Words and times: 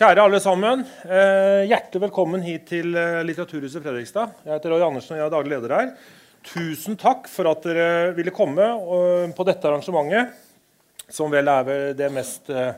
Kjære 0.00 0.22
alle 0.24 0.38
sammen. 0.40 0.80
Eh, 1.04 1.66
hjertelig 1.68 2.06
velkommen 2.06 2.40
hit 2.40 2.62
til 2.70 2.94
eh, 2.96 3.18
Litteraturhuset 3.28 3.82
Fredrikstad. 3.84 4.30
Jeg 4.46 4.54
heter 4.54 4.72
Roy 4.72 4.80
Andersen 4.86 5.12
og 5.12 5.18
jeg 5.18 5.24
er 5.26 5.32
daglig 5.34 5.50
leder 5.52 5.74
her. 5.76 5.90
Tusen 6.48 6.94
takk 6.96 7.26
for 7.28 7.50
at 7.50 7.66
dere 7.68 8.14
ville 8.16 8.32
komme 8.32 8.64
på 9.36 9.44
dette 9.44 9.68
arrangementet, 9.68 10.30
som 11.12 11.28
vel 11.28 11.50
er 11.52 11.92
det 11.98 12.08
mest 12.14 12.48
eh, 12.48 12.70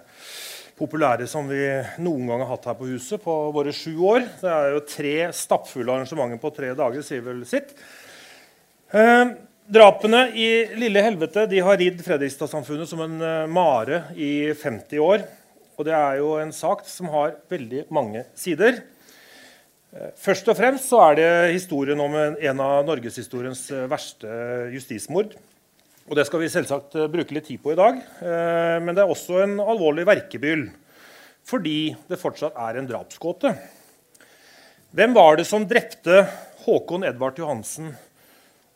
populære 0.81 1.29
som 1.31 1.47
vi 1.47 1.61
noen 2.03 2.33
gang 2.33 2.43
har 2.43 2.51
hatt 2.57 2.67
her 2.73 2.77
på 2.81 2.89
huset 2.91 3.23
på 3.23 3.37
våre 3.55 3.71
sju 3.71 3.93
år. 4.03 4.27
Det 4.41 4.51
er 4.57 4.75
jo 4.75 4.81
tre 4.91 5.15
stappfulle 5.45 5.95
arrangementer 5.95 6.41
på 6.43 6.51
tre 6.57 6.73
dager, 6.75 7.05
sier 7.07 7.23
vel 7.23 7.45
sitt. 7.47 7.71
Drapene 9.71 10.25
i 10.35 10.49
Lille 10.75 11.07
Helvete 11.07 11.47
de 11.47 11.63
har 11.63 11.79
ridd 11.79 12.03
Fredrikstad-samfunnet 12.03 12.91
som 12.91 13.07
en 13.07 13.47
mare 13.47 14.09
i 14.19 14.51
50 14.59 15.07
år. 15.07 15.23
Og 15.79 15.87
det 15.89 15.95
er 15.97 16.19
jo 16.21 16.35
en 16.41 16.53
sak 16.53 16.85
som 16.89 17.09
har 17.13 17.39
veldig 17.51 17.87
mange 17.95 18.27
sider. 18.39 18.83
Eh, 19.93 20.13
først 20.17 20.49
og 20.49 20.59
fremst 20.59 20.89
så 20.93 21.01
er 21.07 21.17
det 21.19 21.31
historien 21.55 22.01
om 22.01 22.15
en, 22.17 22.61
av 22.65 22.85
norgeshistoriens 22.89 23.65
eh, 23.73 23.89
verste 23.91 24.29
justismord. 24.73 25.35
Og 26.09 26.19
Det 26.19 26.27
skal 26.29 26.43
vi 26.43 26.53
selvsagt 26.53 26.97
eh, 26.99 27.11
bruke 27.13 27.37
litt 27.37 27.49
tid 27.49 27.63
på 27.63 27.75
i 27.75 27.79
dag. 27.79 28.01
Men 28.83 28.93
det 28.93 29.05
er 29.05 29.13
også 29.13 29.43
en 29.45 29.59
alvorlig 29.61 30.07
verkebyll 30.09 30.69
fordi 31.43 31.91
det 32.07 32.21
fortsatt 32.21 32.55
er 32.55 32.77
en 32.79 32.87
drapsgåte. 32.87 33.51
Hvem 34.95 35.17
var 35.17 35.41
det 35.41 35.49
som 35.49 35.65
drepte 35.67 36.21
Håkon 36.63 37.03
Edvard 37.09 37.41
Johansen 37.41 37.91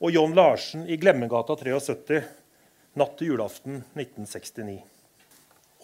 og 0.03 0.11
John 0.11 0.35
Larsen 0.35 0.83
i 0.91 0.99
Glemmegata 0.99 1.55
73 1.61 2.19
natt 2.99 3.15
til 3.21 3.31
julaften 3.31 3.85
1969? 3.95 4.96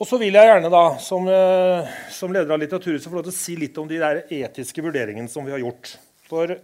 Og 0.00 0.08
så 0.08 0.18
vil 0.18 0.34
jeg 0.34 0.48
gjerne 0.48 0.70
da, 0.72 0.82
som, 1.02 1.26
eh, 1.28 1.92
som 2.10 2.32
leder 2.32 2.54
av 2.54 2.60
Litteraturhuset 2.62 3.10
få 3.10 3.18
lov 3.18 3.26
til 3.28 3.34
å 3.34 3.40
si 3.42 3.56
litt 3.60 3.76
om 3.78 3.88
de 3.90 4.00
der 4.00 4.22
etiske 4.32 4.82
vurderingene 4.82 5.30
som 5.30 5.44
vi 5.44 5.52
har 5.52 5.60
gjort. 5.62 5.96
For 6.30 6.56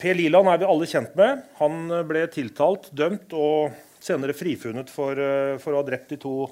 Per 0.00 0.16
Liland 0.16 0.48
er 0.48 0.58
vi 0.62 0.68
alle 0.68 0.88
kjent 0.88 1.14
med. 1.18 1.44
Han 1.60 1.92
ble 2.08 2.24
tiltalt, 2.32 2.88
dømt 2.96 3.34
og 3.36 3.76
senere 4.04 4.36
frifunnet 4.36 4.90
for, 4.92 5.12
eh, 5.12 5.56
for 5.58 5.72
å 5.72 5.82
ha 5.82 5.86
drept 5.86 6.08
de 6.08 6.16
to 6.16 6.50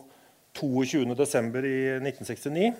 22.12. 0.54 1.64
i 1.64 2.00
1969. 2.00 2.74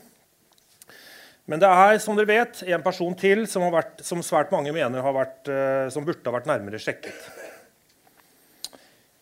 Men 1.46 1.58
det 1.58 1.68
er 1.68 1.98
som 1.98 2.16
dere 2.16 2.28
vet, 2.28 2.62
en 2.70 2.84
person 2.84 3.14
til 3.18 3.46
som, 3.50 3.64
vært, 3.72 4.02
som 4.06 4.22
svært 4.22 4.52
mange 4.54 4.72
mener 4.72 5.02
vært, 5.02 5.48
eh, 5.48 5.88
som 5.90 6.04
burde 6.04 6.24
ha 6.28 6.36
vært 6.36 6.46
nærmere 6.46 6.78
sjekket. 6.78 7.41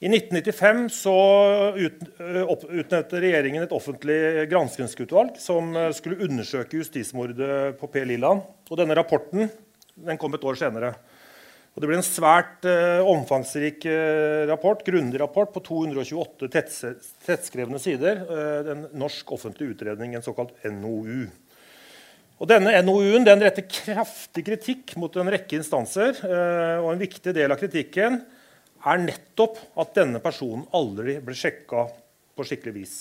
I 0.01 0.09
1995 0.09 0.87
så 0.97 1.15
utnevnte 1.77 3.19
regjeringen 3.21 3.67
et 3.67 3.73
offentlig 3.77 4.47
granskingsutvalg 4.49 5.37
som 5.37 5.75
skulle 5.93 6.25
undersøke 6.25 6.79
justismordet 6.81 7.77
på 7.77 7.91
Per 7.93 8.09
Liland. 8.09 8.41
Og 8.73 8.81
denne 8.81 8.97
rapporten 8.97 9.51
den 10.01 10.21
kom 10.21 10.33
et 10.33 10.47
år 10.49 10.57
senere. 10.57 10.95
Og 11.77 11.85
det 11.85 11.91
ble 11.91 12.01
en 12.01 12.07
svært 12.07 12.65
omfangsrik 13.05 13.85
rapport, 14.49 14.81
grundig 14.89 15.21
rapport 15.21 15.53
på 15.53 15.61
228 15.69 16.49
tettskrevne 16.57 17.79
sider. 17.83 18.25
En 18.73 18.89
norsk 19.05 19.37
offentlig 19.37 19.75
utredning, 19.75 20.17
en 20.17 20.25
såkalt 20.25 20.57
NOU. 20.65 21.29
Og 22.41 22.49
denne 22.49 22.73
NOU-en 22.89 23.29
den 23.29 23.45
retter 23.45 23.69
kraftig 23.69 24.49
kritikk 24.49 24.97
mot 24.97 25.13
en 25.21 25.29
rekke 25.37 25.61
instanser. 25.61 26.25
og 26.81 26.95
En 26.95 27.05
viktig 27.05 27.37
del 27.37 27.53
av 27.53 27.61
kritikken 27.61 28.23
er 28.87 29.03
nettopp 29.03 29.59
at 29.81 29.97
denne 29.97 30.21
personen 30.25 30.65
aldri 30.77 31.19
ble 31.25 31.37
sjekka 31.37 31.87
på 32.37 32.47
skikkelig 32.47 32.75
vis. 32.77 32.95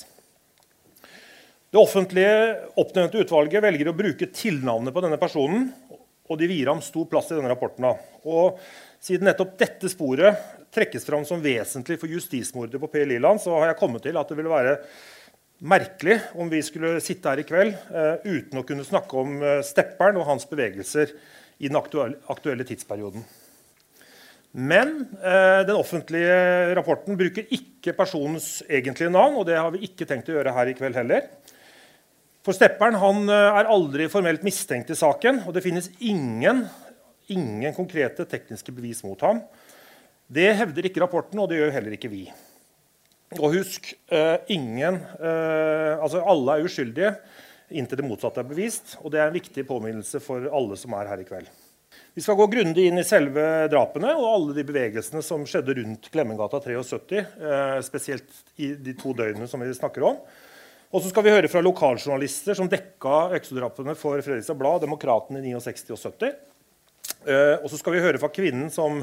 Det 1.70 1.78
offentlige 1.78 2.34
oppnevnte 2.82 3.22
utvalget 3.22 3.64
velger 3.64 3.92
å 3.92 3.98
bruke 3.98 4.28
tilnavnet 4.34 4.94
på 4.94 5.04
denne 5.06 5.20
personen, 5.22 5.68
og 6.30 6.38
de 6.38 6.50
vier 6.50 6.70
ham 6.70 6.82
stor 6.82 7.06
plass 7.10 7.30
i 7.30 7.38
denne 7.38 7.52
rapporten. 7.52 7.86
Og 8.26 8.58
siden 9.02 9.30
nettopp 9.30 9.56
dette 9.60 9.90
sporet 9.92 10.58
trekkes 10.74 11.06
fram 11.06 11.26
som 11.26 11.42
vesentlig 11.42 12.00
for 12.02 12.12
justismordet 12.12 12.82
på 12.82 12.90
Per 12.92 13.08
Liland, 13.10 13.42
så 13.42 13.56
har 13.58 13.72
jeg 13.72 13.80
kommet 13.82 14.06
til 14.06 14.18
at 14.20 14.30
det 14.30 14.38
ville 14.38 14.54
være 14.54 14.76
merkelig 15.70 16.20
om 16.40 16.50
vi 16.50 16.62
skulle 16.66 17.00
sitte 17.04 17.32
her 17.32 17.42
i 17.42 17.48
kveld 17.48 17.76
uh, 17.92 18.22
uten 18.24 18.62
å 18.62 18.66
kunne 18.66 18.86
snakke 18.88 19.20
om 19.20 19.38
uh, 19.44 19.60
Stepperen 19.66 20.18
og 20.22 20.30
hans 20.30 20.48
bevegelser 20.50 21.14
i 21.60 21.68
den 21.68 21.78
aktuelle, 21.80 22.22
aktuelle 22.32 22.66
tidsperioden. 22.68 23.26
Men 24.52 25.04
eh, 25.22 25.62
den 25.68 25.78
offentlige 25.78 26.74
rapporten 26.78 27.18
bruker 27.20 27.46
ikke 27.54 27.94
personens 27.98 28.64
egentlige 28.66 29.12
navn. 29.14 29.38
og 29.38 29.46
det 29.46 29.60
har 29.60 29.70
vi 29.76 29.84
ikke 29.86 30.08
tenkt 30.10 30.32
å 30.32 30.38
gjøre 30.40 30.54
her 30.56 30.72
i 30.72 30.76
kveld 30.78 30.98
heller. 30.98 31.28
For 32.46 32.58
Stepperen 32.58 32.98
han 32.98 33.30
eh, 33.30 33.60
er 33.62 33.70
aldri 33.70 34.10
formelt 34.10 34.46
mistenkt 34.48 34.90
i 34.90 34.98
saken, 34.98 35.44
og 35.46 35.54
det 35.54 35.66
finnes 35.66 35.92
ingen, 36.00 36.64
ingen 37.30 37.76
konkrete 37.78 38.26
tekniske 38.26 38.74
bevis 38.74 39.04
mot 39.06 39.22
ham. 39.28 39.44
Det 40.30 40.52
hevder 40.58 40.90
ikke 40.90 41.04
rapporten, 41.04 41.42
og 41.42 41.50
det 41.50 41.60
gjør 41.60 41.76
heller 41.78 41.98
ikke 41.98 42.12
vi. 42.12 42.24
Og 43.38 43.54
husk, 43.54 43.92
eh, 44.10 44.38
ingen, 44.50 44.98
eh, 45.22 45.94
altså 46.02 46.26
alle 46.26 46.58
er 46.58 46.66
uskyldige 46.66 47.14
inntil 47.70 48.00
det 48.02 48.08
motsatte 48.08 48.42
er 48.42 48.50
bevist. 48.50 48.96
Og 49.04 49.14
det 49.14 49.22
er 49.22 49.30
en 49.30 49.38
viktig 49.38 49.66
påminnelse 49.68 50.22
for 50.24 50.50
alle 50.50 50.78
som 50.80 50.96
er 50.98 51.12
her 51.12 51.22
i 51.22 51.28
kveld. 51.28 51.50
Vi 52.20 52.24
skal 52.24 52.36
gå 52.36 52.48
grundig 52.48 52.84
inn 52.90 53.00
i 53.00 53.04
selve 53.08 53.44
drapene 53.72 54.10
og 54.12 54.26
alle 54.28 54.56
de 54.58 54.66
bevegelsene 54.68 55.22
som 55.24 55.46
skjedde 55.48 55.72
rundt 55.78 56.10
Glemmengata 56.12 56.60
73. 56.60 57.16
Eh, 57.16 57.78
spesielt 57.86 58.42
i 58.60 58.74
de 58.76 58.92
to 59.00 59.14
døgnene 59.16 59.48
som 59.48 59.64
vi 59.64 59.70
snakker 59.72 60.04
om. 60.04 60.18
Og 60.92 61.00
så 61.00 61.14
skal 61.14 61.24
vi 61.24 61.32
høre 61.32 61.48
fra 61.48 61.64
lokaljournalister 61.64 62.60
som 62.60 62.68
dekka 62.68 63.30
øksedrapene 63.40 63.96
for 63.96 64.20
Fredrikstad 64.20 64.60
Blad, 64.60 64.84
Demokraten 64.84 65.40
i 65.40 65.46
69 65.48 65.96
og 65.96 66.04
70. 66.04 66.36
Eh, 67.24 67.56
og 67.56 67.72
så 67.72 67.80
skal 67.80 67.96
vi 67.96 68.04
høre 68.10 68.20
fra 68.20 68.34
kvinnen 68.36 68.68
som 68.68 69.00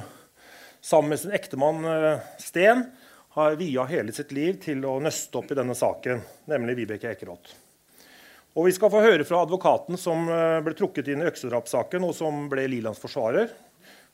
sammen 0.85 1.15
med 1.15 1.25
sin 1.25 1.33
ektemann 1.41 1.89
eh, 1.89 2.27
Sten 2.37 2.85
har 3.39 3.57
via 3.57 3.89
hele 3.97 4.13
sitt 4.13 4.37
liv 4.37 4.61
til 4.61 4.85
å 4.85 4.99
nøste 5.01 5.41
opp 5.41 5.57
i 5.57 5.57
denne 5.57 5.79
saken, 5.79 6.21
nemlig 6.53 6.83
Vibeke 6.83 7.17
Ekeroth. 7.17 7.63
Og 8.57 8.65
vi 8.65 8.73
skal 8.73 8.89
få 8.89 9.03
høre 9.05 9.25
fra 9.29 9.43
advokaten 9.45 9.99
som 10.01 10.31
eh, 10.33 10.59
ble 10.65 10.73
trukket 10.77 11.11
inn 11.13 11.21
i 11.21 11.29
øksedrapssaken, 11.29 12.07
og 12.09 12.15
som 12.17 12.47
ble 12.49 12.65
Lilands 12.73 13.01
forsvarer. 13.03 13.51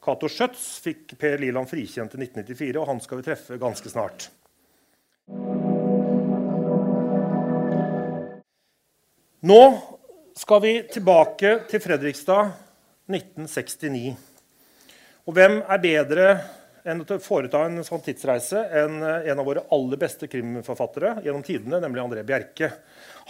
Cato 0.02 0.26
Schjøtz 0.26 0.64
fikk 0.82 1.14
Per 1.20 1.38
Liland 1.38 1.70
frikjent 1.70 2.16
i 2.16 2.24
1994, 2.24 2.80
og 2.80 2.88
han 2.90 3.02
skal 3.04 3.20
vi 3.20 3.26
treffe 3.28 3.58
ganske 3.62 3.92
snart. 3.92 4.26
Nå 9.46 9.62
skal 10.38 10.62
vi 10.64 10.74
tilbake 10.90 11.54
til 11.70 11.82
Fredrikstad 11.82 12.50
1969. 13.12 14.16
Og 15.22 15.38
hvem 15.38 15.60
er 15.62 15.82
bedre 15.86 16.26
enn 16.88 17.02
å 17.02 17.18
foreta 17.22 17.62
en 17.66 17.82
sånn 17.86 18.02
tidsreise 18.02 18.64
enn 18.80 19.02
eh, 19.06 19.28
en 19.30 19.40
av 19.40 19.46
våre 19.46 19.64
aller 19.74 20.00
beste 20.00 20.28
krimforfattere 20.30 21.20
gjennom 21.22 21.44
tidene, 21.46 21.78
nemlig 21.82 22.02
André 22.02 22.24
Bjerke. 22.26 22.72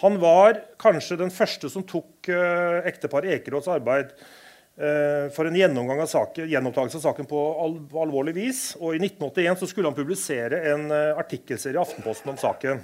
Han 0.01 0.17
var 0.23 0.61
kanskje 0.81 1.21
den 1.21 1.33
første 1.33 1.69
som 1.71 1.85
tok 1.85 2.31
uh, 2.33 2.81
ekteparet 2.89 3.35
Ekerås 3.37 3.69
arbeid 3.71 4.15
uh, 4.17 5.29
for 5.37 5.45
en 5.45 5.59
gjennomgang 5.59 6.01
av 6.01 6.09
saken, 6.09 6.49
gjenopptakelse 6.49 7.03
av 7.03 7.05
saken 7.11 7.29
på 7.29 7.43
al 7.61 7.77
alvorlig 8.01 8.33
vis. 8.39 8.63
Og 8.81 8.97
I 8.97 9.03
1981 9.03 9.69
skulle 9.69 9.93
han 9.93 9.99
publisere 9.99 10.63
en 10.73 10.89
uh, 10.89 11.21
artikkelserie 11.21 11.77
i 11.77 11.83
Aftenposten 11.83 12.33
om 12.33 12.41
saken. 12.41 12.81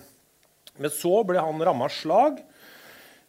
Men 0.78 0.94
så 0.94 1.22
ble 1.26 1.40
han 1.40 1.64
ramma 1.64 1.88
av 1.88 1.96
slag 1.96 2.44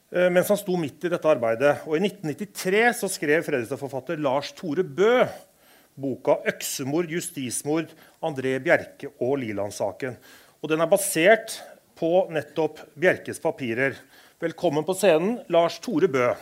mens 0.09 0.47
han 0.49 0.57
sto 0.57 0.73
midt 0.73 1.03
i 1.05 1.09
dette 1.13 1.29
arbeidet. 1.29 1.83
Og 1.85 1.93
I 1.93 1.99
1993 2.01 2.79
så 2.97 3.09
skrev 3.13 3.43
Fredrikstad-forfatter 3.45 4.17
Lars 4.17 4.49
Tore 4.57 4.81
Bø 4.81 5.19
boka 5.99 6.39
'Øksemord, 6.47 7.11
justismord, 7.11 7.91
André 8.23 8.57
Bjerke 8.63 9.11
og 9.19 9.39
Liland-saken'. 9.43 10.17
Og 10.61 10.69
Den 10.69 10.81
er 10.81 10.91
basert 10.91 11.59
på 11.95 12.27
nettopp 12.31 12.79
Bjerkes 12.99 13.39
papirer. 13.39 13.95
Velkommen 14.39 14.83
på 14.87 14.95
scenen, 14.95 15.39
Lars 15.49 15.79
Tore 15.79 16.07
Bø. 16.07 16.33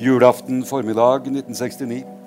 Julaften 0.00 0.64
formiddag 0.64 1.26
1969. 1.28 2.19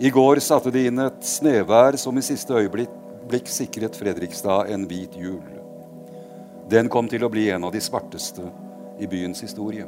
I 0.00 0.10
går 0.10 0.38
satte 0.40 0.70
de 0.72 0.86
inn 0.88 1.00
et 1.04 1.24
snevær 1.28 1.96
som 2.00 2.16
i 2.16 2.22
siste 2.24 2.56
øyeblikk 2.56 3.50
sikret 3.52 3.98
Fredrikstad 4.00 4.70
en 4.72 4.86
hvit 4.88 5.12
jul. 5.20 5.44
Den 6.72 6.88
kom 6.88 7.08
til 7.10 7.26
å 7.26 7.28
bli 7.28 7.50
en 7.52 7.66
av 7.68 7.74
de 7.74 7.82
svarteste 7.84 8.46
i 8.96 9.08
byens 9.10 9.44
historie. 9.44 9.84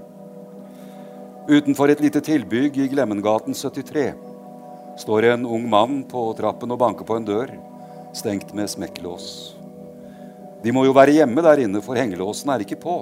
Utenfor 1.49 1.91
et 1.91 2.05
lite 2.05 2.21
tilbygg 2.21 2.77
i 2.85 2.91
Glemmengaten 2.93 3.57
73 3.57 4.13
står 5.01 5.31
en 5.31 5.49
ung 5.49 5.65
mann 5.73 6.03
på 6.11 6.29
trappen 6.37 6.77
og 6.77 6.83
banker 6.85 7.09
på 7.09 7.17
en 7.17 7.27
dør, 7.27 7.57
stengt 8.13 8.53
med 8.53 8.69
smekkelås. 8.69 9.27
De 10.63 10.77
må 10.77 10.85
jo 10.85 10.93
være 10.95 11.17
hjemme 11.23 11.43
der 11.43 11.65
inne, 11.65 11.81
for 11.81 11.97
hengelåsen 11.97 12.53
er 12.53 12.67
ikke 12.67 12.83
på. 12.85 12.99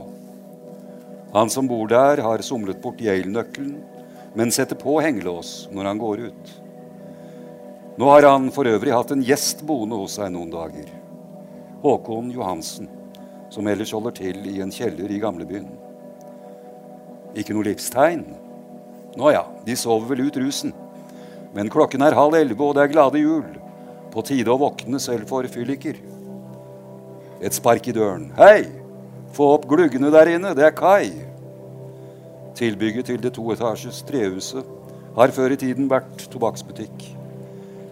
Han 1.34 1.50
som 1.50 1.66
bor 1.66 1.90
der, 1.90 2.22
har 2.22 2.46
somlet 2.46 2.78
bort 2.80 3.02
Yale-nøkkelen 3.02 3.80
men 4.34 4.52
setter 4.54 4.78
på 4.78 4.98
hengelås 5.02 5.68
når 5.74 5.90
han 5.90 6.00
går 6.00 6.26
ut. 6.30 6.50
Nå 8.00 8.06
har 8.08 8.24
han 8.24 8.46
for 8.48 8.64
øvrig 8.64 8.94
hatt 8.94 9.10
en 9.12 9.20
gjest 9.20 9.60
boende 9.68 9.98
hos 10.00 10.14
seg 10.16 10.30
noen 10.32 10.48
dager. 10.48 10.86
Håkon 11.82 12.30
Johansen, 12.32 12.86
som 13.52 13.68
ellers 13.68 13.92
holder 13.92 14.14
til 14.16 14.38
i 14.48 14.54
en 14.64 14.72
kjeller 14.72 15.12
i 15.12 15.18
gamlebyen. 15.20 15.66
Ikke 17.36 17.52
noe 17.52 17.66
livstegn? 17.68 18.22
Nå 19.20 19.34
ja, 19.34 19.44
de 19.66 19.76
sover 19.76 20.14
vel 20.14 20.24
ut 20.30 20.40
rusen. 20.40 20.72
Men 21.52 21.68
klokken 21.68 22.00
er 22.06 22.16
halv 22.16 22.38
elleve, 22.40 22.70
og 22.70 22.78
det 22.78 22.86
er 22.86 22.94
glade 22.94 23.20
jul. 23.20 23.44
På 24.14 24.24
tide 24.24 24.48
å 24.48 24.56
våkne 24.64 25.02
selv 25.02 25.28
for 25.28 25.44
fylliker. 25.52 26.00
Et 27.44 27.60
spark 27.60 27.92
i 27.92 27.96
døren. 28.00 28.30
Hei! 28.40 28.64
Få 29.36 29.52
opp 29.58 29.68
gluggene 29.68 30.08
der 30.16 30.36
inne, 30.38 30.56
det 30.56 30.70
er 30.70 30.76
Kai. 30.78 31.12
Tilbygget 32.56 33.12
til 33.12 33.20
det 33.20 33.36
toetasjes 33.36 34.00
trehuset 34.08 34.76
har 35.20 35.36
før 35.36 35.52
i 35.52 35.64
tiden 35.68 35.92
vært 35.92 36.30
tobakksbutikk. 36.32 37.19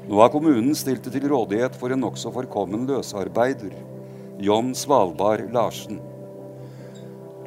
Nå 0.08 0.16
har 0.22 0.31
kommunen 0.32 0.72
stilt 0.72 1.05
det 1.05 1.12
til 1.12 1.28
rådighet 1.28 1.75
for 1.76 1.93
en 1.93 2.00
nokså 2.00 2.31
forkommen 2.32 2.87
løsarbeider, 2.88 3.75
John 4.40 4.70
Svalbard 4.72 5.50
Larsen. 5.52 5.99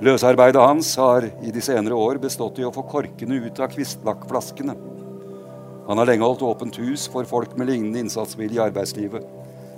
Løsarbeidet 0.01 0.61
hans 0.61 0.91
har 0.97 1.25
i 1.41 1.53
de 1.53 1.61
senere 1.61 1.97
år 1.97 2.19
bestått 2.21 2.59
i 2.61 2.65
å 2.67 2.73
få 2.73 2.83
korkene 2.89 3.39
ut 3.47 3.61
av 3.61 3.73
kvistlakkflaskene. 3.73 4.75
Han 5.87 6.01
har 6.01 6.09
lenge 6.09 6.25
holdt 6.25 6.45
åpent 6.45 6.77
hus 6.81 7.07
for 7.09 7.25
folk 7.25 7.55
med 7.57 7.71
lignende 7.71 8.03
innsatsvilje 8.05 8.59
i 8.59 8.63
arbeidslivet. 8.67 9.25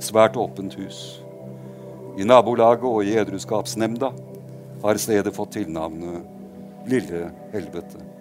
Svært 0.03 0.35
åpent 0.39 0.75
hus. 0.75 0.99
I 2.19 2.27
nabolaget 2.27 2.87
og 2.87 3.07
i 3.07 3.15
edruskapsnemnda 3.19 4.11
har 4.83 4.99
stedet 4.99 5.35
fått 5.35 5.55
tilnavnet 5.55 6.27
Lille 6.91 7.29
helvete. 7.53 8.12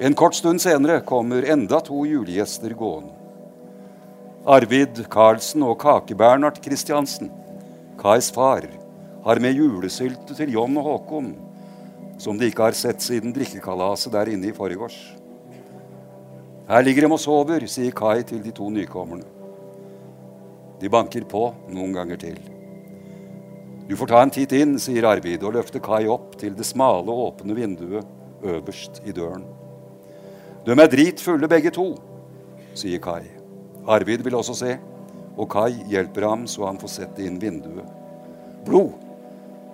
En 0.00 0.14
kort 0.16 0.34
stund 0.34 0.62
senere 0.62 1.02
kommer 1.04 1.44
enda 1.44 1.76
to 1.84 2.06
julegjester 2.08 2.72
gående. 2.72 3.12
Arvid 4.48 5.02
Karlsen 5.12 5.60
og 5.66 5.76
Kake-Bernhard 5.82 6.56
Kristiansen, 6.64 7.28
Kais 8.00 8.30
far, 8.32 8.64
har 9.26 9.40
med 9.44 9.60
julesylte 9.60 10.38
til 10.38 10.54
John 10.56 10.78
og 10.80 10.88
Håkon, 10.88 11.28
som 12.16 12.40
de 12.40 12.48
ikke 12.48 12.70
har 12.70 12.78
sett 12.80 13.04
siden 13.04 13.36
drikkekalaset 13.36 14.16
der 14.16 14.32
inne 14.32 14.48
i 14.48 14.56
forgårs. 14.56 14.96
Her 16.70 16.88
ligger 16.88 17.04
de 17.04 17.12
og 17.12 17.20
sover, 17.20 17.68
sier 17.68 17.92
Kai 17.92 18.24
til 18.24 18.40
de 18.40 18.56
to 18.56 18.72
nykommerne. 18.72 19.28
De 20.80 20.88
banker 20.88 21.28
på 21.28 21.50
noen 21.68 21.92
ganger 21.92 22.24
til. 22.24 22.40
Du 23.84 23.98
får 24.00 24.14
ta 24.14 24.24
en 24.24 24.32
titt 24.32 24.56
inn, 24.56 24.78
sier 24.80 25.12
Arvid 25.12 25.44
og 25.44 25.58
løfter 25.60 25.84
Kai 25.84 26.06
opp 26.08 26.38
til 26.40 26.56
det 26.56 26.64
smale, 26.64 27.12
åpne 27.12 27.52
vinduet 27.52 28.16
øverst 28.40 29.04
i 29.04 29.12
døren. 29.12 29.44
De 30.66 30.76
er 30.76 30.90
dritfulle 30.92 31.48
begge 31.48 31.72
to, 31.72 31.94
sier 32.76 33.00
Kai. 33.02 33.24
Arvid 33.88 34.24
vil 34.26 34.36
også 34.36 34.56
se, 34.58 34.74
og 35.40 35.48
Kai 35.52 35.72
hjelper 35.88 36.26
ham 36.28 36.46
så 36.50 36.66
han 36.68 36.80
får 36.80 36.92
sett 36.92 37.20
inn 37.24 37.38
vinduet. 37.40 37.88
Blod! 38.66 38.92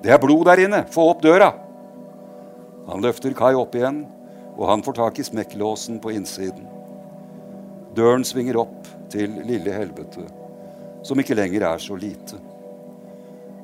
Det 0.05 0.13
er 0.15 0.21
blod 0.23 0.45
der 0.47 0.63
inne! 0.67 0.85
Få 0.95 1.09
opp 1.11 1.25
døra! 1.25 1.51
Han 2.87 3.03
løfter 3.03 3.35
Kai 3.35 3.55
opp 3.59 3.75
igjen, 3.75 4.05
og 4.57 4.69
han 4.71 4.85
får 4.87 4.99
tak 5.01 5.19
i 5.19 5.27
smekklåsen 5.27 5.99
på 6.01 6.15
innsiden. 6.15 6.69
Døren 7.97 8.25
svinger 8.25 8.61
opp 8.63 8.87
til 9.11 9.33
lille 9.49 9.73
helvete, 9.75 10.23
som 11.07 11.19
ikke 11.19 11.37
lenger 11.37 11.67
er 11.67 11.83
så 11.83 11.99
lite. 11.99 12.39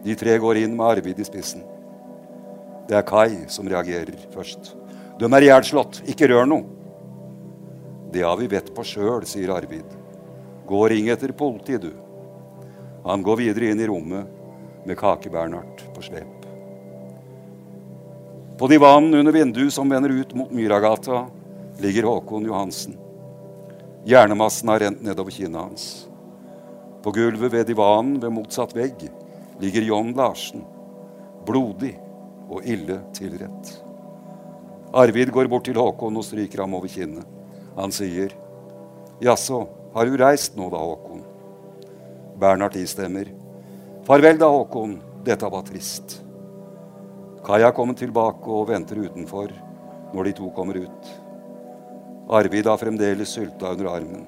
De 0.03 0.17
tre 0.19 0.35
går 0.43 0.65
inn 0.65 0.75
med 0.75 0.97
Arvid 0.97 1.21
i 1.23 1.27
spissen. 1.27 1.63
Det 2.89 2.99
er 2.99 3.07
Kai 3.07 3.45
som 3.53 3.69
reagerer 3.71 4.17
først. 4.35 4.73
De 5.21 5.29
er 5.29 5.47
ihjelslått. 5.47 6.01
Ikke 6.11 6.27
rør 6.33 6.49
noe. 6.51 6.82
Det 8.13 8.23
har 8.23 8.37
vi 8.37 8.47
vett 8.53 8.69
på 8.75 8.85
sjøl, 8.85 9.25
sier 9.25 9.55
Arvid. 9.55 9.89
Gå 10.69 10.81
og 10.85 10.91
ring 10.93 11.09
etter 11.09 11.33
politiet, 11.33 11.87
du. 11.87 11.93
Han 13.07 13.25
går 13.25 13.41
videre 13.41 13.73
inn 13.73 13.81
i 13.81 13.89
rommet 13.89 14.85
med 14.87 14.99
Kake-Bernhard 15.01 15.81
på 15.95 16.05
slep. 16.05 16.45
På 18.61 18.69
divanen 18.69 19.17
under 19.17 19.33
vinduet 19.33 19.73
som 19.73 19.89
vender 19.91 20.13
ut 20.13 20.35
mot 20.37 20.53
Myragata, 20.53 21.25
ligger 21.81 22.11
Håkon 22.11 22.45
Johansen. 22.47 22.99
Hjernemassen 24.05 24.69
har 24.69 24.85
rent 24.85 25.03
nedover 25.03 25.33
kinnet 25.33 25.61
hans. 25.63 25.87
På 27.03 27.11
gulvet 27.17 27.53
ved 27.53 27.67
divanen 27.67 28.21
ved 28.21 28.37
motsatt 28.37 28.77
vegg 28.77 29.09
ligger 29.63 29.89
John 29.89 30.13
Larsen, 30.15 30.67
blodig 31.47 31.97
og 32.53 32.67
ille 32.69 33.01
tilrett. 33.17 33.79
Arvid 34.93 35.33
går 35.33 35.49
bort 35.49 35.65
til 35.65 35.81
Håkon 35.81 36.21
og 36.21 36.29
stryker 36.29 36.67
ham 36.67 36.77
over 36.77 36.93
kinnet. 36.93 37.25
Han 37.77 37.93
sier, 37.93 38.33
'Jaså, 39.21 39.67
har 39.95 40.07
du 40.07 40.17
reist 40.17 40.57
nå 40.57 40.69
da, 40.71 40.77
Håkon?' 40.77 41.25
Bernhard 42.39 42.77
istemmer. 42.77 43.31
'Farvel 44.05 44.39
da, 44.39 44.49
Håkon. 44.49 45.01
Dette 45.25 45.49
var 45.49 45.63
trist.' 45.63 46.21
Kai 47.45 47.63
har 47.63 47.73
kommet 47.73 47.99
tilbake 47.99 48.47
og 48.47 48.69
venter 48.69 48.97
utenfor 49.03 49.51
når 50.15 50.25
de 50.25 50.33
to 50.33 50.51
kommer 50.55 50.77
ut. 50.79 51.09
Arvid 52.31 52.67
har 52.67 52.79
fremdeles 52.79 53.33
sylta 53.35 53.73
under 53.73 53.89
armen. 53.91 54.27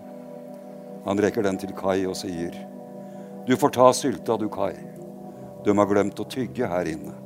Han 1.04 1.20
rekker 1.20 1.42
den 1.42 1.58
til 1.58 1.72
Kai 1.76 2.06
og 2.06 2.16
sier, 2.16 2.54
'Du 3.46 3.56
får 3.56 3.70
ta 3.70 3.92
sylta, 3.92 4.38
du, 4.38 4.48
Kai. 4.48 4.74
De 5.64 5.76
har 5.76 5.86
glemt 5.86 6.20
å 6.20 6.28
tygge 6.28 6.66
her 6.66 6.84
inne.' 6.84 7.20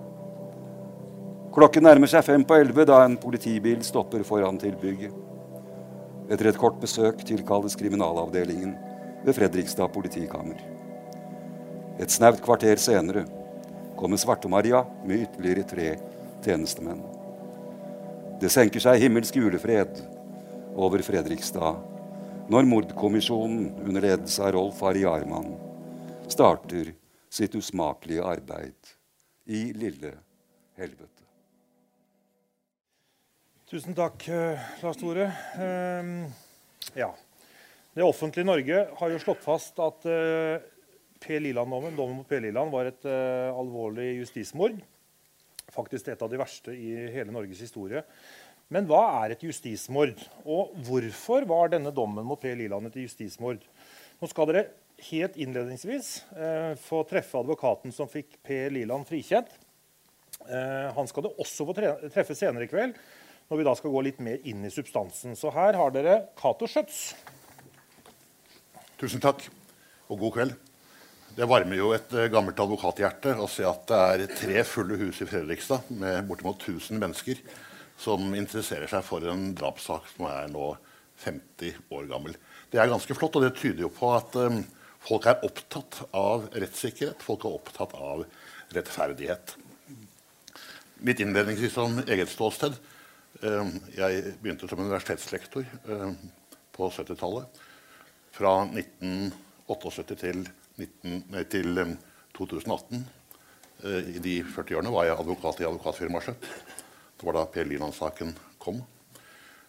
Klokken 1.54 1.82
nærmer 1.82 2.06
seg 2.06 2.24
fem 2.24 2.44
på 2.44 2.54
elleve 2.54 2.84
da 2.86 3.04
en 3.04 3.16
politibil 3.16 3.82
stopper 3.82 4.22
foran 4.22 4.58
tilbygget. 4.58 5.27
Etter 6.28 6.50
et 6.50 6.58
kort 6.60 6.76
besøk 6.80 7.22
tilkalles 7.24 7.76
kriminalavdelingen 7.80 8.74
ved 9.24 9.36
Fredrikstad 9.36 9.88
politikammer. 9.94 10.60
Et 11.98 12.12
snaut 12.12 12.42
kvarter 12.44 12.76
senere 12.78 13.24
kommer 13.98 14.20
Svarte-Maria 14.20 14.84
med 15.08 15.24
ytterligere 15.24 15.64
tre 15.66 15.88
tjenestemenn. 16.44 17.00
Det 18.38 18.52
senker 18.52 18.84
seg 18.84 19.00
himmelsk 19.02 19.40
julefred 19.40 19.98
over 20.78 21.02
Fredrikstad 21.02 21.80
når 22.52 22.68
mordkommisjonen 22.68 23.72
under 23.82 24.04
ledelse 24.04 24.44
av 24.44 24.54
Rolf 24.54 24.84
Ari 24.86 25.02
Arman 25.08 25.50
starter 26.28 26.92
sitt 27.32 27.56
usmakelige 27.58 28.24
arbeid 28.24 28.92
i 29.48 29.70
lille 29.72 30.12
helvete. 30.78 31.17
Tusen 33.68 33.92
takk, 33.92 34.22
eh, 34.32 34.60
Lars 34.80 34.96
Tore. 34.96 35.26
Ehm, 35.60 36.24
ja. 36.96 37.10
Det 37.92 38.00
offentlige 38.00 38.46
Norge 38.48 38.78
har 38.96 39.10
jo 39.12 39.18
slått 39.20 39.42
fast 39.44 39.76
at 39.84 40.06
uh, 40.08 40.56
Per 41.20 41.42
Liland-dommen 41.44 41.92
dommen 41.98 42.16
mot 42.22 42.28
P. 42.30 42.38
Liland 42.40 42.72
var 42.72 42.88
et 42.88 43.04
uh, 43.04 43.52
alvorlig 43.52 44.22
justismord. 44.22 44.78
Faktisk 45.74 46.08
et 46.08 46.24
av 46.24 46.32
de 46.32 46.40
verste 46.40 46.72
i 46.72 46.94
hele 47.12 47.34
Norges 47.34 47.60
historie. 47.60 48.00
Men 48.72 48.88
hva 48.88 49.02
er 49.18 49.36
et 49.36 49.44
justismord? 49.44 50.16
Og 50.48 50.72
hvorfor 50.88 51.44
var 51.52 51.74
denne 51.76 51.92
dommen 51.92 52.24
mot 52.24 52.40
Per 52.40 52.56
Liland 52.56 52.88
et 52.88 52.98
justismord? 53.04 53.68
Nå 54.16 54.32
skal 54.32 54.48
dere 54.48 54.66
helt 55.10 55.36
innledningsvis 55.36 56.14
uh, 56.32 56.72
få 56.88 57.04
treffe 57.12 57.36
advokaten 57.44 57.92
som 57.92 58.08
fikk 58.08 58.40
Per 58.40 58.72
Liland 58.72 59.04
frikjent. 59.12 59.52
han 60.48 61.08
skal 61.10 61.24
dere 61.26 61.42
også 61.42 61.64
få 61.66 61.74
treffe 61.76 62.32
senere 62.38 62.64
i 62.64 62.70
kveld 62.70 62.94
når 63.48 63.60
vi 63.60 63.66
da 63.66 63.74
skal 63.78 63.92
gå 63.92 64.04
litt 64.04 64.22
mer 64.24 64.40
inn 64.48 64.64
i 64.66 64.72
substansen. 64.72 65.36
Så 65.36 65.52
her 65.54 65.76
har 65.78 65.92
dere 65.94 66.18
Cato 66.38 66.68
Schjøtz. 66.68 67.02
Tusen 69.00 69.22
takk, 69.22 69.44
og 70.10 70.20
god 70.24 70.34
kveld. 70.36 70.56
Det 71.38 71.46
varmer 71.46 71.78
jo 71.78 71.92
et 71.94 72.12
eh, 72.18 72.30
gammelt 72.32 72.58
advokathjerte 72.58 73.36
å 73.38 73.46
se 73.50 73.62
at 73.68 73.84
det 73.86 73.98
er 73.98 74.24
tre 74.32 74.62
fulle 74.66 74.98
hus 74.98 75.20
i 75.22 75.28
Fredrikstad 75.28 75.86
med 75.94 76.26
bortimot 76.26 76.64
1000 76.64 76.98
mennesker 76.98 77.38
som 77.98 78.32
interesserer 78.34 78.90
seg 78.90 79.04
for 79.06 79.22
en 79.30 79.52
drapssak 79.58 80.08
som 80.16 80.26
er 80.30 80.50
nå 80.50 80.72
50 81.22 81.78
år 81.94 82.10
gammel. 82.10 82.34
Det 82.70 82.82
er 82.82 82.90
ganske 82.90 83.14
flott, 83.14 83.38
og 83.38 83.46
det 83.46 83.54
tyder 83.58 83.86
jo 83.86 83.92
på 83.94 84.10
at 84.14 84.34
um, 84.38 84.60
folk 85.02 85.26
er 85.30 85.46
opptatt 85.46 86.00
av 86.14 86.46
rettssikkerhet. 86.52 87.22
Folk 87.22 87.46
er 87.46 87.56
opptatt 87.58 87.94
av 87.98 88.26
rettferdighet. 88.74 89.56
Mitt 91.06 91.22
innledningsvis 91.22 91.74
som 91.74 91.98
eget 92.04 92.30
ståsted 92.30 92.78
jeg 93.38 94.34
begynte 94.42 94.68
som 94.68 94.80
universitetslektor 94.82 95.66
ehm, 95.86 96.16
på 96.74 96.88
70-tallet. 96.90 97.60
Fra 98.34 98.54
1978 98.66 100.16
til, 100.18 100.42
19, 100.78 101.22
nei, 101.30 101.44
til 101.50 101.82
2018. 102.36 102.98
Ehm, 102.98 103.04
eh, 103.84 104.12
I 104.16 104.22
de 104.24 104.36
40 104.42 104.80
årene 104.80 104.94
var 104.94 105.06
jeg 105.06 105.18
advokat 105.18 105.62
i 105.62 105.68
advokatfirmaet 105.68 106.28
Skjøtt. 106.28 106.48
Det 107.18 107.26
var 107.26 107.38
da 107.38 107.44
Per 107.50 107.66
Liland-saken 107.66 108.34
kom. 108.62 108.80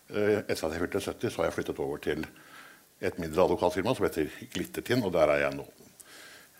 Eh, 0.09 0.39
etter 0.41 0.65
at 0.65 0.73
jeg 0.73 0.81
fylte 0.85 1.03
70, 1.05 1.29
så 1.29 1.41
har 1.41 1.49
jeg 1.49 1.57
flyttet 1.59 1.83
over 1.83 2.01
til 2.01 2.25
et 3.01 3.19
mindre 3.21 3.45
advokatfirma 3.45 3.93
som 3.95 4.07
heter 4.07 4.31
Glittertind, 4.53 5.05
og 5.05 5.13
der 5.13 5.35
er 5.35 5.45
jeg 5.45 5.59
nå. 5.59 5.67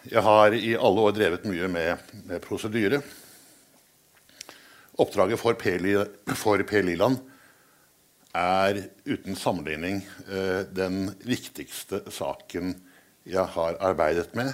Jeg 0.08 0.24
har 0.24 0.54
i 0.56 0.76
alle 0.78 1.02
år 1.04 1.16
drevet 1.18 1.50
mye 1.50 1.68
med, 1.68 2.14
med 2.30 2.40
prosedyre. 2.46 3.02
Oppdraget 5.00 5.40
for 5.40 5.56
Per, 5.56 6.84
Liland 6.84 7.22
er 8.36 8.82
uten 9.06 9.38
sammenligning 9.40 10.02
eh, 10.28 10.66
den 10.76 11.14
viktigste 11.24 12.02
saken 12.12 12.74
jeg 13.24 13.46
har 13.56 13.78
arbeidet 13.80 14.34
med, 14.36 14.52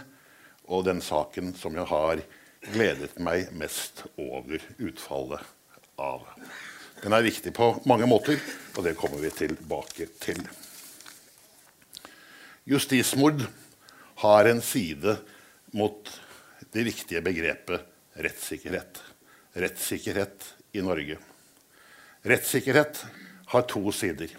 og 0.70 0.86
den 0.86 1.02
saken 1.02 1.56
som 1.58 1.74
jeg 1.80 1.90
har 1.90 2.22
gledet 2.62 3.18
meg 3.18 3.50
mest 3.58 4.04
over 4.22 4.62
utfallet 4.78 5.42
av. 5.98 6.30
Den 7.02 7.18
er 7.18 7.25
viktig 7.25 7.54
på 7.58 7.72
mange 7.90 8.06
måter, 8.10 8.38
og 8.78 8.86
det 8.86 8.96
kommer 9.02 9.22
vi 9.25 9.34
tilbake 9.34 10.10
til. 10.22 10.46
Justismord 12.70 13.48
har 14.22 14.52
en 14.54 14.62
side 14.62 15.18
mot 15.74 16.14
det 16.74 16.86
viktige 16.86 17.25
begrepet 17.25 17.82
rettssikkerhet. 18.22 19.02
Rettssikkerhet 19.56 20.50
i 20.76 20.82
Norge. 20.84 21.16
Rettssikkerhet 22.28 23.00
har 23.54 23.64
to 23.72 23.84
sider. 23.96 24.34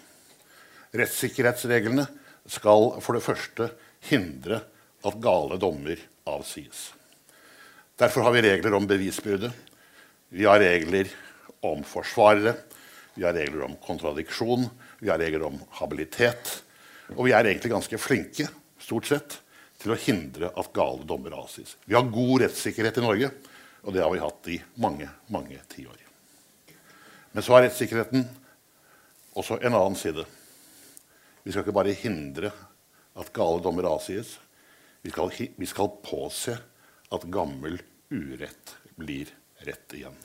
Rettssikkerhetsreglene 0.93 2.05
skal 2.47 2.91
for 3.01 3.17
det 3.17 3.23
første 3.25 3.71
hindre 4.11 4.61
at 5.07 5.17
gale 5.23 5.57
dommer 5.57 5.97
avsies. 6.29 6.91
Derfor 7.97 8.27
har 8.27 8.35
vi 8.35 8.45
regler 8.45 8.77
om 8.77 8.85
bevisbyrde. 8.85 9.49
Vi 10.29 10.45
har 10.45 10.61
regler 10.61 11.09
om 11.65 11.81
forsvarere. 11.81 12.53
Vi 13.17 13.25
har 13.25 13.33
regler 13.33 13.65
om 13.65 13.73
kontradiksjon. 13.81 14.69
Vi 15.01 15.09
har 15.09 15.17
regler 15.17 15.47
om 15.49 15.57
habilitet. 15.79 16.59
Og 17.15 17.25
vi 17.25 17.33
er 17.33 17.47
egentlig 17.47 17.73
ganske 17.73 17.97
flinke 17.97 18.45
stort 18.83 19.09
sett, 19.09 19.41
til 19.81 19.93
å 19.93 19.99
hindre 19.99 20.51
at 20.57 20.73
gale 20.73 21.05
dommer 21.09 21.33
avsies. 21.37 21.75
Vi 21.85 21.97
har 21.97 22.05
god 22.05 22.43
rettssikkerhet 22.45 23.01
i 23.01 23.05
Norge, 23.05 23.29
og 23.83 23.93
det 23.93 24.03
har 24.03 24.11
vi 24.13 24.23
hatt 24.23 24.49
i 24.51 24.57
mange, 24.81 25.09
mange 25.33 25.59
tiår. 25.71 25.99
Men 27.31 27.45
så 27.45 27.53
har 27.53 27.67
rettssikkerheten 27.67 28.25
også 29.37 29.59
en 29.61 29.75
annen 29.77 29.97
side. 29.99 30.25
Vi 31.43 31.53
skal 31.53 31.63
ikke 31.63 31.75
bare 31.77 31.95
hindre 31.95 32.51
at 33.17 33.33
gale 33.35 33.61
dommer 33.63 33.87
avsies. 33.89 34.37
Vi 35.05 35.13
skal, 35.13 35.31
vi 35.31 35.69
skal 35.69 35.93
påse 36.03 36.57
at 37.13 37.27
gammel 37.31 37.77
urett 38.09 38.73
blir 38.97 39.29
rett 39.67 39.93
igjen. 39.95 40.17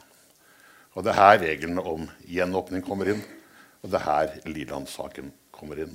Og 0.92 1.04
Det 1.04 1.12
er 1.12 1.20
her 1.20 1.38
reglene 1.40 1.84
om 1.88 2.08
gjenåpning 2.28 2.82
kommer 2.84 3.08
inn, 3.14 3.22
og 3.82 3.92
det 3.92 4.00
er 4.00 4.08
her 4.08 4.34
Liland-saken 4.48 5.30
kommer 5.54 5.80
inn. 5.84 5.94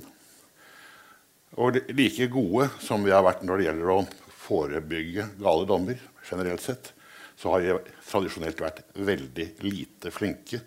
Og 1.58 1.78
like 1.94 2.26
gode 2.32 2.68
som 2.82 3.04
vi 3.06 3.14
har 3.14 3.24
vært 3.24 3.44
når 3.46 3.60
det 3.60 3.68
gjelder 3.68 3.92
å 3.94 4.00
forebygge 4.42 5.28
gale 5.40 5.68
dommer, 5.68 6.00
generelt 6.28 6.64
sett, 6.64 6.92
så 7.38 7.52
har 7.52 7.62
vi 7.62 7.74
tradisjonelt 8.02 8.60
vært 8.60 8.80
veldig 8.98 9.46
lite 9.62 10.10
flinke 10.10 10.58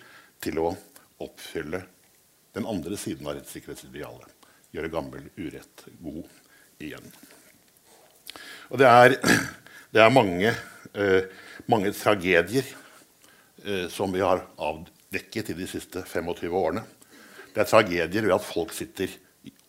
til 0.42 0.62
å 0.62 0.70
oppfylle 1.22 1.82
den 2.56 2.68
andre 2.68 2.96
siden 3.00 3.28
av 3.28 3.36
rettssikkerhetsidealet. 3.36 4.48
Gjøre 4.72 4.92
gammel 4.94 5.28
urett 5.36 5.84
god 6.00 6.24
igjen. 6.80 7.12
Og 8.72 8.80
det 8.80 8.88
er, 8.88 9.18
det 9.94 10.04
er 10.04 10.16
mange, 10.16 10.56
eh, 10.96 11.28
mange, 11.68 11.92
tragedier 11.92 12.64
eh, 13.66 13.88
som 13.92 14.16
vi 14.16 14.24
har 14.24 14.46
avdekket 14.56 15.52
i 15.52 15.60
de 15.60 15.68
siste 15.68 16.06
25 16.08 16.56
årene. 16.56 16.88
Det 17.52 17.66
er 17.66 17.68
tragedier 17.68 18.30
ved 18.30 18.38
at 18.38 18.48
folk 18.48 18.72
sitter 18.72 19.12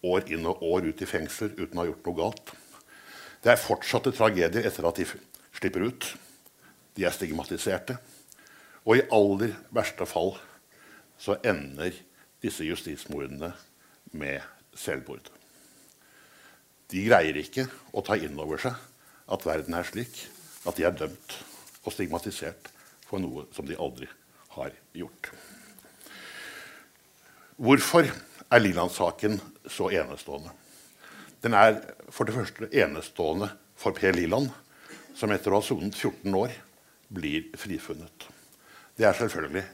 år 0.07 0.31
inn 0.31 0.47
og 0.47 0.63
år 0.71 0.93
ut 0.93 1.03
i 1.03 1.09
fengsel 1.09 1.51
uten 1.59 1.79
å 1.79 1.83
ha 1.83 1.91
gjort 1.91 2.07
noe 2.07 2.21
galt. 2.23 2.59
Det 3.43 3.51
er 3.51 3.59
fortsatte 3.59 4.15
tragedier 4.15 4.71
etter 4.71 4.87
at 4.87 5.03
de 5.03 5.09
slipper 5.59 5.91
ut. 5.91 6.15
De 6.97 7.07
er 7.07 7.15
stigmatiserte. 7.15 7.97
Og 8.85 8.99
i 8.99 9.07
aller 9.15 9.55
verste 9.75 10.07
fall 10.09 10.35
så 11.23 11.39
ender 11.47 11.95
disse 12.43 12.67
justismordene 12.67 13.53
med 14.19 14.43
selvmord. 14.75 15.31
De 16.91 17.05
greier 17.07 17.39
ikke 17.41 17.69
å 17.95 18.03
ta 18.05 18.19
inn 18.19 18.37
over 18.43 18.61
seg 18.61 18.77
at 19.33 19.47
verden 19.47 19.77
er 19.79 19.87
slik 19.89 20.25
at 20.69 20.77
de 20.77 20.85
er 20.87 20.97
dømt 20.97 21.37
og 21.83 21.95
stigmatisert 21.95 22.69
for 23.07 23.23
noe 23.23 23.47
som 23.55 23.67
de 23.69 23.79
aldri 23.79 24.09
har 24.57 24.75
gjort. 24.97 25.31
Hvorfor 27.63 28.09
er 28.09 28.61
Liland-saken 28.61 29.39
så 29.71 29.89
enestående? 29.95 30.51
Den 31.43 31.55
er 31.59 31.79
for 32.11 32.29
det 32.29 32.35
første 32.37 32.69
enestående 32.83 33.49
for 33.79 33.95
Per 33.97 34.15
Liland, 34.15 34.51
som 35.17 35.33
etter 35.35 35.53
å 35.53 35.61
ha 35.61 35.65
sonet 35.65 35.97
14 35.97 36.35
år 36.39 36.55
blir 37.13 37.51
frifunnet. 37.59 38.29
Det 38.97 39.07
er 39.09 39.17
selvfølgelig 39.17 39.65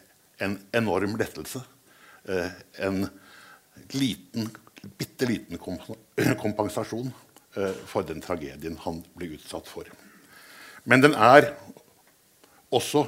en 0.45 0.59
enorm 0.77 1.17
lettelse. 1.19 1.63
Eh, 2.29 2.51
en 2.87 3.07
liten, 3.95 4.51
bitte 4.99 5.27
liten 5.27 5.59
kompensasjon 6.45 7.11
eh, 7.57 7.75
for 7.87 8.07
den 8.07 8.23
tragedien 8.25 8.79
han 8.85 9.03
ble 9.17 9.35
utsatt 9.39 9.71
for. 9.71 9.89
Men 10.89 11.03
den 11.05 11.15
er 11.15 11.53
også 12.75 13.07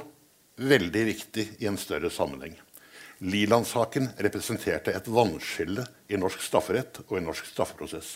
veldig 0.61 1.05
viktig 1.07 1.47
i 1.61 1.69
en 1.69 1.79
større 1.79 2.11
sammenheng. 2.13 2.57
Liland-saken 3.21 4.09
representerte 4.25 4.93
et 4.97 5.07
vannskille 5.13 5.85
i 6.09 6.17
norsk 6.17 6.41
strafferett 6.41 7.03
og 7.07 7.19
i 7.19 7.23
norsk 7.23 7.45
straffeprosess. 7.51 8.15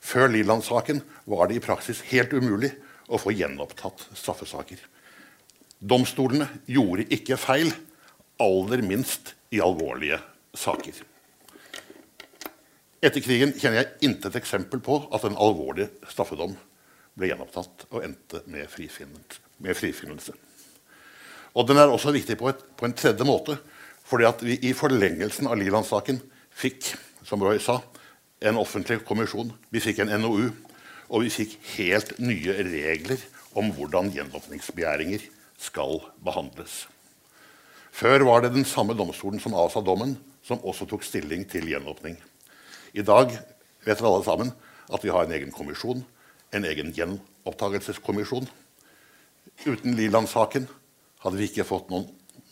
Før 0.00 0.30
Liland-saken 0.32 1.02
var 1.28 1.48
det 1.48 1.58
i 1.58 1.64
praksis 1.64 2.00
helt 2.12 2.32
umulig 2.32 2.72
å 3.12 3.20
få 3.20 3.34
gjenopptatt 3.36 4.06
straffesaker. 4.16 4.80
Domstolene 5.78 6.48
gjorde 6.70 7.06
ikke 7.12 7.36
feil, 7.40 7.72
aller 8.40 8.82
minst 8.84 9.34
i 9.52 9.60
alvorlige 9.64 10.18
saker. 10.56 10.96
Etter 13.04 13.22
krigen 13.22 13.52
kjenner 13.56 13.82
jeg 13.82 14.08
intet 14.08 14.36
eksempel 14.40 14.80
på 14.84 14.98
at 15.14 15.26
en 15.28 15.36
alvorlig 15.36 15.88
straffedom 16.08 16.56
ble 17.16 17.30
gjenopptatt 17.30 17.86
og 17.90 18.02
endte 18.04 18.42
med 18.50 18.68
frifinnelse. 18.68 20.34
Og 21.56 21.68
den 21.68 21.80
er 21.80 21.92
også 21.92 22.12
viktig 22.12 22.36
på, 22.40 22.50
et, 22.50 22.60
på 22.76 22.88
en 22.88 22.96
tredje 22.96 23.24
måte. 23.24 23.56
Fordi 24.06 24.26
at 24.28 24.42
vi 24.44 24.58
i 24.68 24.74
forlengelsen 24.76 25.48
av 25.48 25.56
Liland-saken 25.58 26.20
fikk 26.56 26.92
som 27.26 27.42
Roy 27.42 27.58
sa, 27.62 27.80
en 28.44 28.60
offentlig 28.60 29.00
kommisjon. 29.08 29.48
Vi 29.72 29.80
fikk 29.82 30.04
en 30.04 30.12
NOU. 30.20 30.50
Og 31.08 31.24
vi 31.24 31.32
fikk 31.32 31.56
helt 31.76 32.16
nye 32.20 32.54
regler 32.66 33.22
om 33.56 33.70
hvordan 33.72 34.10
gjenåpningsbegjæringer 34.14 35.24
skal 35.58 36.00
behandles. 36.24 36.84
Før 37.96 38.26
var 38.28 38.42
det 38.44 38.52
den 38.52 38.66
samme 38.68 38.96
domstolen 38.96 39.40
som 39.40 39.56
avsa 39.56 39.80
dommen, 39.80 40.16
som 40.44 40.60
også 40.60 40.86
tok 40.88 41.04
stilling 41.04 41.46
til 41.48 41.68
gjenåpning. 41.70 42.18
I 42.92 43.02
dag 43.02 43.32
vet 43.86 43.98
dere 43.98 44.10
alle 44.10 44.26
sammen 44.26 44.52
at 44.92 45.04
vi 45.04 45.10
har 45.10 45.24
en 45.24 45.32
egen 45.32 45.52
kommisjon, 45.54 46.04
en 46.52 46.66
egen 46.68 46.92
gjenopptakelseskommisjon. 46.94 48.46
Uten 49.64 49.96
Liland-saken 49.96 50.68
hadde 51.24 51.40
vi 51.40 51.48
ikke 51.48 51.66
fått 51.66 51.88
noen 51.90 52.06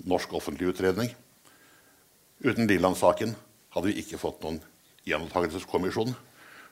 norsk 0.08 0.32
offentlig 0.34 0.72
utredning. 0.72 1.12
Uten 2.42 2.66
Liland-saken 2.70 3.36
hadde 3.76 3.90
vi 3.90 4.00
ikke 4.00 4.18
fått 4.18 4.42
noen 4.42 4.62
gjenopptakelseskommisjon. 5.06 6.16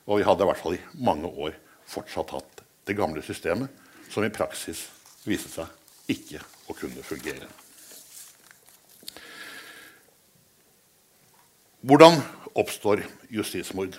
Og 0.08 0.18
vi 0.18 0.26
hadde 0.26 0.42
i 0.42 0.50
hvert 0.50 0.64
fall 0.64 0.78
i 0.78 0.82
mange 0.98 1.28
år 1.28 1.54
fortsatt 1.92 2.34
hatt 2.34 2.64
det 2.88 2.96
gamle 2.98 3.22
systemet, 3.22 3.70
som 4.10 4.24
i 4.24 4.32
praksis 4.32 4.88
viste 5.28 5.52
seg 5.52 5.81
ikke 6.10 6.40
å 6.70 6.74
kunne 6.76 7.04
fungere. 7.06 7.48
Hvordan 11.82 12.20
oppstår 12.54 13.02
justismord? 13.32 13.96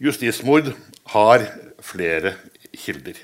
Justismord 0.00 0.72
har 1.12 1.44
flere 1.84 2.34
kilder. 2.72 3.18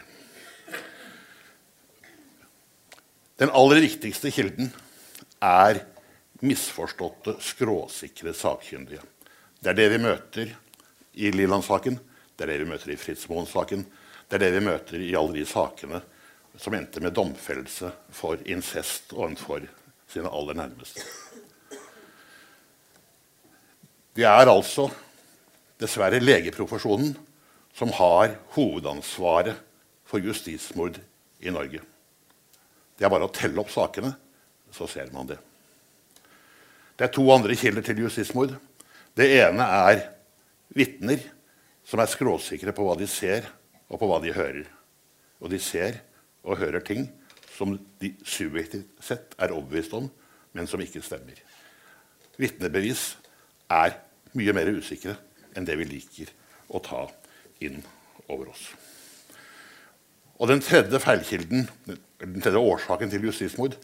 Den 3.40 3.52
aller 3.56 3.80
viktigste 3.80 4.28
kilden 4.32 4.68
er 5.40 5.80
misforståtte, 6.44 7.38
skråsikre 7.40 8.34
sakkyndige. 8.36 9.00
Det 9.60 9.72
er 9.72 9.78
det 9.78 9.88
vi 9.94 10.04
møter 10.04 10.52
i 11.20 11.32
Liland-saken, 11.32 11.96
det 12.36 12.44
er 12.44 12.52
det 12.52 12.60
vi 12.62 12.68
møter 12.68 12.92
i 12.92 13.00
Fritz 13.00 13.26
Moen-saken, 13.28 13.86
det 14.28 14.36
er 14.36 14.44
det 14.44 14.54
vi 14.58 14.66
møter 14.68 15.02
i 15.04 15.14
alle 15.16 15.36
de 15.36 15.46
sakene 15.48 16.00
som 16.56 16.74
endte 16.74 17.00
med 17.00 17.14
domfellelse 17.16 17.92
for 18.14 18.40
incest 18.48 19.12
overfor 19.14 19.66
sine 20.10 20.30
aller 20.30 20.58
nærmeste. 20.58 21.04
Det 24.16 24.26
er 24.26 24.50
altså 24.50 24.88
dessverre 25.80 26.20
legeprofesjonen 26.20 27.14
som 27.76 27.92
har 27.96 28.34
hovedansvaret 28.56 29.60
for 30.04 30.18
justismord 30.18 30.98
i 31.40 31.52
Norge. 31.54 31.80
Det 32.98 33.06
er 33.06 33.12
bare 33.12 33.28
å 33.28 33.32
telle 33.32 33.62
opp 33.62 33.70
sakene, 33.72 34.10
så 34.74 34.88
ser 34.90 35.08
man 35.14 35.30
det. 35.30 35.38
Det 36.98 37.06
er 37.06 37.14
to 37.14 37.24
andre 37.32 37.56
kilder 37.56 37.86
til 37.86 38.02
justismord. 38.04 38.52
Det 39.16 39.30
ene 39.38 39.64
er 39.64 40.02
vitner 40.76 41.22
som 41.86 42.02
er 42.02 42.10
skråsikre 42.10 42.74
på 42.76 42.84
hva 42.84 42.98
de 42.98 43.08
ser, 43.08 43.46
og 43.88 43.98
på 43.98 44.10
hva 44.10 44.20
de 44.22 44.34
hører. 44.34 44.66
Og 45.40 45.48
de 45.50 45.58
ser 45.62 46.02
og 46.44 46.58
hører 46.60 46.84
ting 46.84 47.08
som 47.52 47.74
de 48.00 48.14
subjektivt 48.24 48.88
sett 49.04 49.34
er 49.38 49.52
overbevist 49.52 49.94
om, 49.96 50.06
men 50.56 50.68
som 50.68 50.80
ikke 50.80 51.02
stemmer. 51.04 51.36
vitnebevis 52.40 53.18
er 53.70 53.98
mye 54.32 54.52
mer 54.56 54.70
usikre 54.72 55.16
enn 55.54 55.66
det 55.68 55.76
vi 55.76 55.84
liker 55.84 56.30
å 56.72 56.80
ta 56.80 57.02
inn 57.60 57.82
over 58.30 58.48
oss. 58.54 58.70
Og 60.40 60.48
Den 60.48 60.62
tredje 60.64 60.98
feilkilden, 60.98 61.68
den 61.84 62.40
tredje 62.40 62.58
årsaken 62.58 63.10
til 63.12 63.26
justismord 63.28 63.76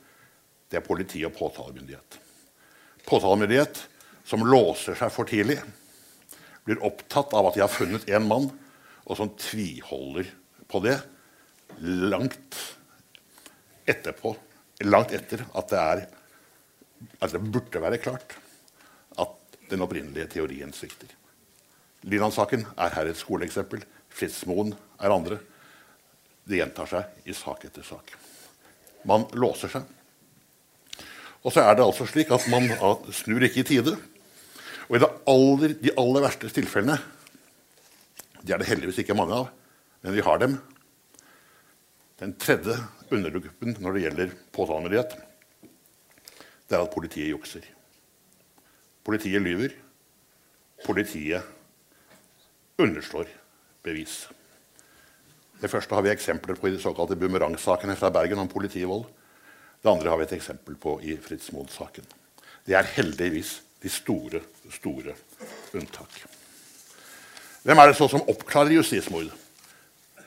det 0.71 0.81
er 0.81 0.87
politi 0.87 1.21
og 1.27 1.35
påtalemyndighet. 1.37 2.17
Påtalemyndighet 3.07 3.83
som 4.27 4.43
låser 4.43 4.97
seg 4.99 5.13
for 5.15 5.29
tidlig, 5.29 5.61
blir 6.67 6.81
opptatt 6.83 7.35
av 7.37 7.51
at 7.51 7.55
de 7.55 7.63
har 7.63 7.71
funnet 7.71 8.09
én 8.11 8.25
mann, 8.27 8.49
og 9.07 9.19
som 9.21 9.31
tviholder 9.39 10.27
på 10.67 10.81
det 10.83 10.97
langt 11.83 12.59
etterpå, 13.87 14.35
langt 14.85 15.13
etter 15.15 15.45
at 15.55 15.71
det, 15.71 15.83
er, 15.83 16.03
at 17.21 17.35
det 17.35 17.43
burde 17.43 17.83
være 17.83 18.01
klart 18.03 18.37
at 19.21 19.59
den 19.71 19.85
opprinnelige 19.85 20.31
teorien 20.37 20.73
svikter. 20.75 21.11
Liland-saken 22.07 22.67
er 22.79 22.95
her 22.95 23.11
et 23.11 23.19
skoleeksempel. 23.19 23.83
Fritz-Moen 24.17 24.73
er 25.03 25.13
andre. 25.13 25.39
Det 26.47 26.61
gjentar 26.61 26.89
seg 26.91 27.29
i 27.29 27.35
sak 27.35 27.65
etter 27.67 27.87
sak. 27.87 28.13
Man 29.07 29.27
låser 29.35 29.73
seg. 29.73 29.87
Og 31.47 31.55
så 31.55 31.63
er 31.63 31.77
det 31.79 31.87
altså 31.87 32.07
slik 32.11 32.31
at 32.35 32.47
man 32.51 32.69
snur 33.15 33.43
ikke 33.47 33.63
i 33.63 33.67
tide. 33.67 33.97
Og 34.87 34.99
i 34.99 35.03
aller, 35.03 35.75
de 35.83 35.95
aller 35.99 36.23
verste 36.23 36.51
tilfellene 36.55 36.95
De 38.47 38.55
er 38.55 38.61
det 38.63 38.69
heldigvis 38.69 39.01
ikke 39.03 39.17
mange 39.19 39.35
av, 39.35 39.49
men 40.07 40.15
vi 40.15 40.23
har 40.23 40.39
dem. 40.39 40.61
Den 42.21 42.33
tredje 42.41 42.77
undergruppen 43.13 43.77
når 43.81 43.97
det 43.97 44.05
gjelder 44.07 44.37
påtalemyndighet, 44.57 45.17
det 46.67 46.77
er 46.77 46.83
at 46.83 46.95
politiet 46.95 47.31
jukser. 47.31 47.67
Politiet 49.07 49.43
lyver. 49.43 49.75
Politiet 50.85 51.45
underslår 52.79 53.29
bevis. 53.85 54.27
Det 55.61 55.71
første 55.73 55.95
har 55.95 56.05
vi 56.05 56.13
eksempler 56.13 56.59
på 56.59 56.69
i 56.69 56.75
de 56.75 56.81
såkalte 56.83 57.17
bumerangsakene 57.17 57.97
fra 57.97 58.11
Bergen 58.13 58.43
om 58.43 58.51
politivold. 58.51 59.07
Det 59.83 59.93
andre 59.93 60.11
har 60.11 60.19
vi 60.21 60.27
et 60.27 60.37
eksempel 60.37 60.77
på 60.81 60.99
i 61.05 61.17
Fritz 61.23 61.53
Moen-saken. 61.55 62.05
Det 62.67 62.75
er 62.75 62.89
heldigvis 62.97 63.61
de 63.83 63.93
store, 63.93 64.41
store 64.73 65.15
unntak. 65.77 66.19
Hvem 67.63 67.79
er 67.79 67.91
det 67.91 67.99
så 67.99 68.09
som 68.11 68.25
oppklarer 68.29 68.75
justismord? 68.75 69.31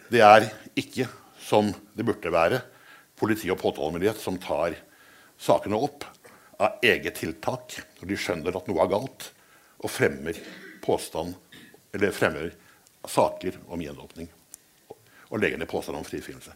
Det 0.10 0.22
er 0.26 0.48
ikke, 0.80 1.08
som 1.50 1.74
det 1.98 2.06
burde 2.06 2.32
være, 2.34 2.62
politi 3.20 3.50
og 3.52 3.60
påtalemyndighet 3.60 4.22
som 4.22 4.38
tar 4.42 4.78
sakene 5.40 5.80
opp 5.80 6.06
av 6.60 6.84
eget 6.86 7.18
tiltak 7.20 7.80
når 8.00 8.12
de 8.12 8.18
skjønner 8.20 8.56
at 8.56 8.68
noe 8.70 8.84
er 8.84 8.92
galt, 8.92 9.30
og 9.80 9.92
fremmer 9.92 10.38
påstand 10.84 11.36
eller 11.96 12.16
fremmer 12.16 12.52
saker 13.08 13.56
om 13.72 13.82
gjenåpning 13.82 14.28
og 15.30 15.42
legger 15.42 15.62
ned 15.62 15.70
påstand 15.70 16.00
om 16.00 16.06
frifinnelse. 16.08 16.56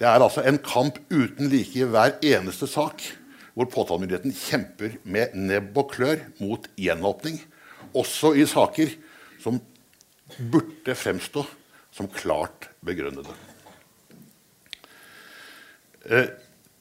Det 0.00 0.08
er 0.08 0.22
altså 0.22 0.42
en 0.42 0.58
kamp 0.64 0.98
uten 1.12 1.50
like 1.52 1.76
i 1.76 1.86
hver 1.88 2.16
eneste 2.24 2.66
sak 2.70 3.04
hvor 3.54 3.68
påtalemyndigheten 3.70 4.34
kjemper 4.34 4.96
med 5.06 5.36
nebb 5.38 5.76
og 5.78 5.92
klør 5.92 6.24
mot 6.40 6.66
gjenåpning, 6.80 7.38
også 7.94 8.32
i 8.34 8.46
saker 8.50 8.96
som 9.42 9.60
burde 10.50 10.96
fremstå 10.98 11.44
som 11.94 12.10
klart 12.10 12.72
begrunnede. 12.82 13.36
Eh, 16.04 16.26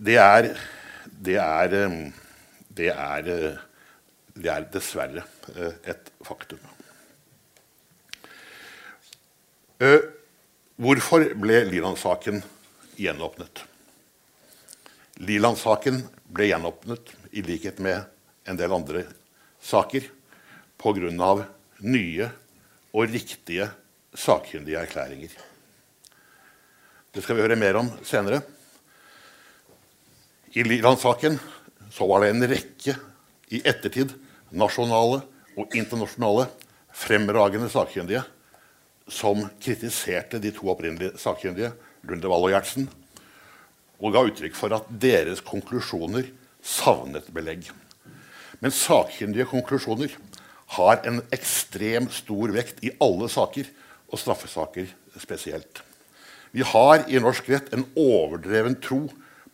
det 0.03 0.15
er, 0.19 0.49
det 1.07 1.37
er 1.39 1.75
eh, 1.77 1.93
det 2.73 2.89
er, 2.91 3.27
eh, 3.31 3.59
det 4.35 4.49
er 4.51 4.65
dessverre 4.73 5.23
et 5.87 6.09
faktum. 6.25 6.59
Hvorfor 10.79 11.25
ble 11.37 11.59
Liland-saken 11.67 12.39
gjenåpnet? 12.97 13.61
Liland-saken 15.19 15.99
ble 16.33 16.47
gjenåpnet, 16.49 17.11
i 17.35 17.43
likhet 17.45 17.81
med 17.83 18.07
en 18.47 18.57
del 18.57 18.73
andre 18.73 19.03
saker, 19.61 20.07
pga. 20.79 21.45
nye 21.83 22.29
og 22.93 23.11
riktige 23.11 23.69
sakkyndige 24.15 24.81
erklæringer. 24.81 25.35
Det 27.13 27.21
skal 27.21 27.35
vi 27.35 27.41
høre 27.45 27.59
mer 27.59 27.75
om 27.75 27.91
senere. 28.03 28.41
I 30.53 30.63
Liland-saken 30.63 31.39
så 31.91 32.05
var 32.05 32.21
det 32.21 32.27
en 32.29 32.45
rekke 32.45 32.93
i 33.49 33.61
ettertid 33.65 34.11
nasjonale 34.53 35.23
og 35.57 35.73
internasjonale 35.73 36.45
fremragende 36.93 37.71
sakkyndige 37.73 38.21
som 39.09 39.41
kritiserte 39.57 40.37
de 40.43 40.51
to 40.53 40.69
opprinnelige 40.69 41.17
sakkyndige, 41.17 41.71
Lundevall 42.05 42.45
og 42.45 42.53
Gjertsen, 42.53 42.85
og 43.97 44.13
ga 44.13 44.23
uttrykk 44.29 44.53
for 44.59 44.77
at 44.77 44.93
deres 45.01 45.41
konklusjoner 45.41 46.29
savnet 46.61 47.33
belegg. 47.33 47.71
Men 48.61 48.77
sakkyndige 48.77 49.49
konklusjoner 49.49 50.13
har 50.77 51.01
en 51.09 51.23
ekstrem 51.33 52.11
stor 52.13 52.53
vekt 52.53 52.85
i 52.85 52.93
alle 53.01 53.25
saker, 53.25 53.65
og 54.13 54.21
straffesaker 54.21 54.93
spesielt. 55.17 55.81
Vi 56.53 56.61
har 56.61 57.07
i 57.09 57.17
norsk 57.17 57.49
rett 57.49 57.73
en 57.73 57.89
overdreven 57.97 58.77
tro 58.77 59.07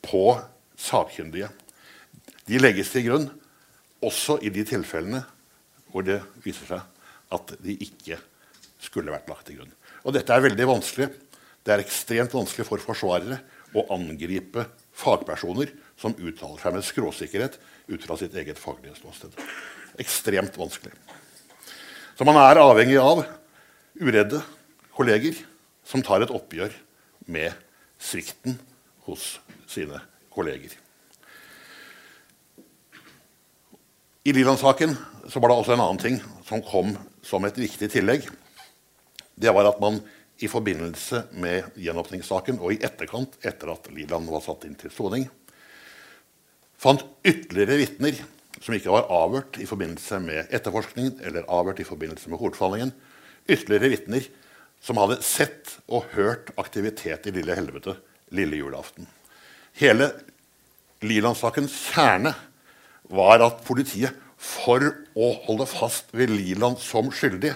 på 0.03 0.23
sakkyndige. 0.79 1.49
De 2.47 2.59
legges 2.61 2.91
til 2.93 3.05
grunn 3.09 3.27
også 4.05 4.39
i 4.45 4.51
de 4.53 4.63
tilfellene 4.67 5.21
hvor 5.89 6.05
det 6.05 6.19
viser 6.43 6.69
seg 6.69 7.35
at 7.35 7.53
de 7.61 7.75
ikke 7.83 8.17
skulle 8.81 9.13
vært 9.13 9.29
lagt 9.29 9.49
til 9.49 9.59
grunn. 9.59 9.73
Og 10.07 10.15
dette 10.15 10.33
er 10.33 10.45
veldig 10.45 10.67
vanskelig. 10.69 11.09
Det 11.65 11.73
er 11.73 11.83
ekstremt 11.83 12.33
vanskelig 12.33 12.65
for 12.67 12.81
forsvarere 12.81 13.41
å 13.77 13.85
angripe 13.93 14.65
fagpersoner 14.97 15.71
som 15.99 16.15
uttaler 16.15 16.61
seg 16.61 16.75
med 16.75 16.87
skråsikkerhet 16.87 17.59
ut 17.91 18.05
fra 18.05 18.17
sitt 18.19 18.35
eget 18.39 18.61
faglige 18.61 18.97
ståsted. 18.97 19.35
Ekstremt 19.99 20.57
vanskelig. 20.57 20.93
Så 22.17 22.25
man 22.27 22.39
er 22.39 22.61
avhengig 22.61 22.97
av 23.01 23.23
uredde 23.99 24.41
kolleger 24.95 25.37
som 25.87 26.03
tar 26.05 26.23
et 26.23 26.33
oppgjør 26.33 26.73
med 27.29 27.53
svikten 27.99 28.57
hos 29.05 29.37
sine 29.69 29.99
kolleger. 30.39 30.77
I 34.23 34.33
Liland-saken 34.33 34.95
var 35.35 35.49
det 35.49 35.57
også 35.57 35.75
en 35.75 35.83
annen 35.83 35.99
ting 36.01 36.19
som 36.47 36.63
kom 36.63 36.95
som 37.25 37.45
et 37.47 37.59
viktig 37.59 37.89
tillegg. 37.91 38.27
Det 39.39 39.51
var 39.55 39.67
at 39.67 39.79
man 39.83 39.99
i 40.39 40.47
forbindelse 40.47 41.25
med 41.39 41.75
gjenåpningssaken 41.79 42.59
og 42.63 42.75
i 42.75 42.81
etterkant, 42.85 43.35
etter 43.43 43.73
at 43.73 43.89
Liland 43.91 44.31
var 44.31 44.43
satt 44.43 44.63
inn 44.67 44.77
til 44.79 44.91
soning, 44.93 45.27
fant 46.79 47.03
ytterligere 47.27 47.81
vitner 47.81 48.21
som 48.59 48.75
ikke 48.75 48.93
var 48.93 49.11
avhørt 49.11 49.59
i 49.59 49.67
forbindelse 49.67 50.19
med 50.23 50.51
etterforskningen 50.55 51.19
eller 51.27 51.47
avhørt 51.51 51.81
i 51.83 51.87
forbindelse 51.87 52.31
med 52.31 52.39
hovedforhandlingen. 52.39 52.95
Ytterligere 53.47 53.91
vitner 53.95 54.27
som 54.83 54.99
hadde 54.99 55.19
sett 55.25 55.77
og 55.87 56.07
hørt 56.15 56.53
aktivitet 56.59 57.27
i 57.27 57.35
Lille 57.35 57.55
Helvete 57.55 57.97
lille 58.35 58.59
julaften. 58.59 59.07
Hele 59.79 60.09
Liland-sakens 61.07 61.71
kjerne 61.93 62.33
var 63.09 63.39
at 63.45 63.61
politiet, 63.67 64.15
for 64.39 64.83
å 65.19 65.29
holde 65.45 65.65
fast 65.67 66.13
ved 66.15 66.31
Liland 66.31 66.79
som 66.79 67.09
skyldig, 67.11 67.51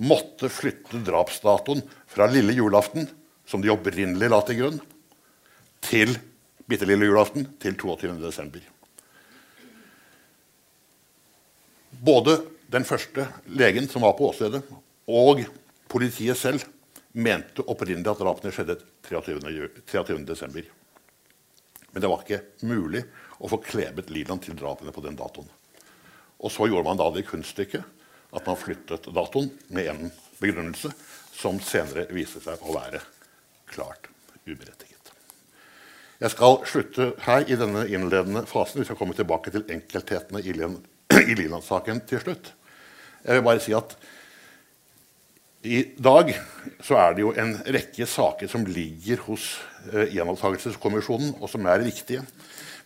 måtte 0.00 0.48
flytte 0.52 1.02
drapsdatoen 1.04 1.82
fra 2.08 2.28
lille 2.30 2.54
julaften, 2.56 3.08
som 3.48 3.60
de 3.64 3.72
opprinnelig 3.72 4.30
la 4.32 4.40
til 4.44 4.60
grunn, 4.60 4.78
til 5.84 6.14
bitte 6.68 6.88
lille 6.88 7.08
julaften, 7.08 7.48
til 7.60 7.76
22. 7.80 8.14
desember. 8.22 8.64
Både 11.90 12.38
den 12.72 12.84
første 12.88 13.24
legen 13.48 13.88
som 13.88 14.04
var 14.04 14.16
på 14.16 14.28
åstedet, 14.30 14.64
og 15.08 15.44
politiet 15.88 16.40
selv 16.40 16.64
mente 17.12 17.64
opprinnelig 17.64 18.12
at 18.12 18.20
drapene 18.20 18.52
skjedde 18.52 18.80
23. 19.08 19.70
23. 19.88 20.68
Men 21.92 22.04
det 22.04 22.10
var 22.10 22.24
ikke 22.24 22.66
mulig 22.68 23.04
å 23.38 23.50
få 23.50 23.60
klebet 23.64 24.10
Liland 24.12 24.42
til 24.44 24.56
drapene 24.58 24.92
på 24.94 25.04
den 25.04 25.16
datoen. 25.18 25.48
Og 26.38 26.52
så 26.54 26.68
gjorde 26.68 26.86
man 26.86 27.00
da 27.00 27.08
det 27.14 27.26
kunststykket 27.28 27.96
at 28.36 28.46
man 28.46 28.58
flyttet 28.60 29.08
datoen 29.14 29.48
med 29.74 29.88
en 29.92 30.12
begrunnelse 30.38 30.92
som 31.34 31.58
senere 31.62 32.08
viste 32.12 32.42
seg 32.44 32.60
å 32.62 32.74
være 32.76 33.00
klart 33.70 34.10
uberettiget. 34.44 35.12
Jeg 36.18 36.34
skal 36.34 36.60
slutte 36.66 37.12
her 37.22 37.46
i 37.46 37.56
denne 37.58 37.84
innledende 37.86 38.42
fasen. 38.50 38.80
Vi 38.82 38.88
skal 38.88 38.98
komme 38.98 39.14
tilbake 39.14 39.52
til 39.54 39.66
enkelthetene 39.70 40.42
i 40.42 40.54
Liland-saken 41.40 42.02
til 42.10 42.22
slutt. 42.24 42.52
Jeg 43.22 43.38
vil 43.38 43.46
bare 43.46 43.62
si 43.62 43.74
at 43.76 43.94
i 45.66 45.82
dag 45.98 46.30
så 46.84 46.98
er 47.00 47.16
det 47.16 47.24
jo 47.24 47.32
en 47.34 47.56
rekke 47.66 48.06
saker 48.06 48.50
som 48.50 48.66
ligger 48.66 49.24
hos 49.26 49.56
eh, 49.92 50.12
Gjenopptakelseskommisjonen, 50.14 51.34
og 51.42 51.50
som 51.50 51.66
er 51.66 51.82
viktige. 51.82 52.22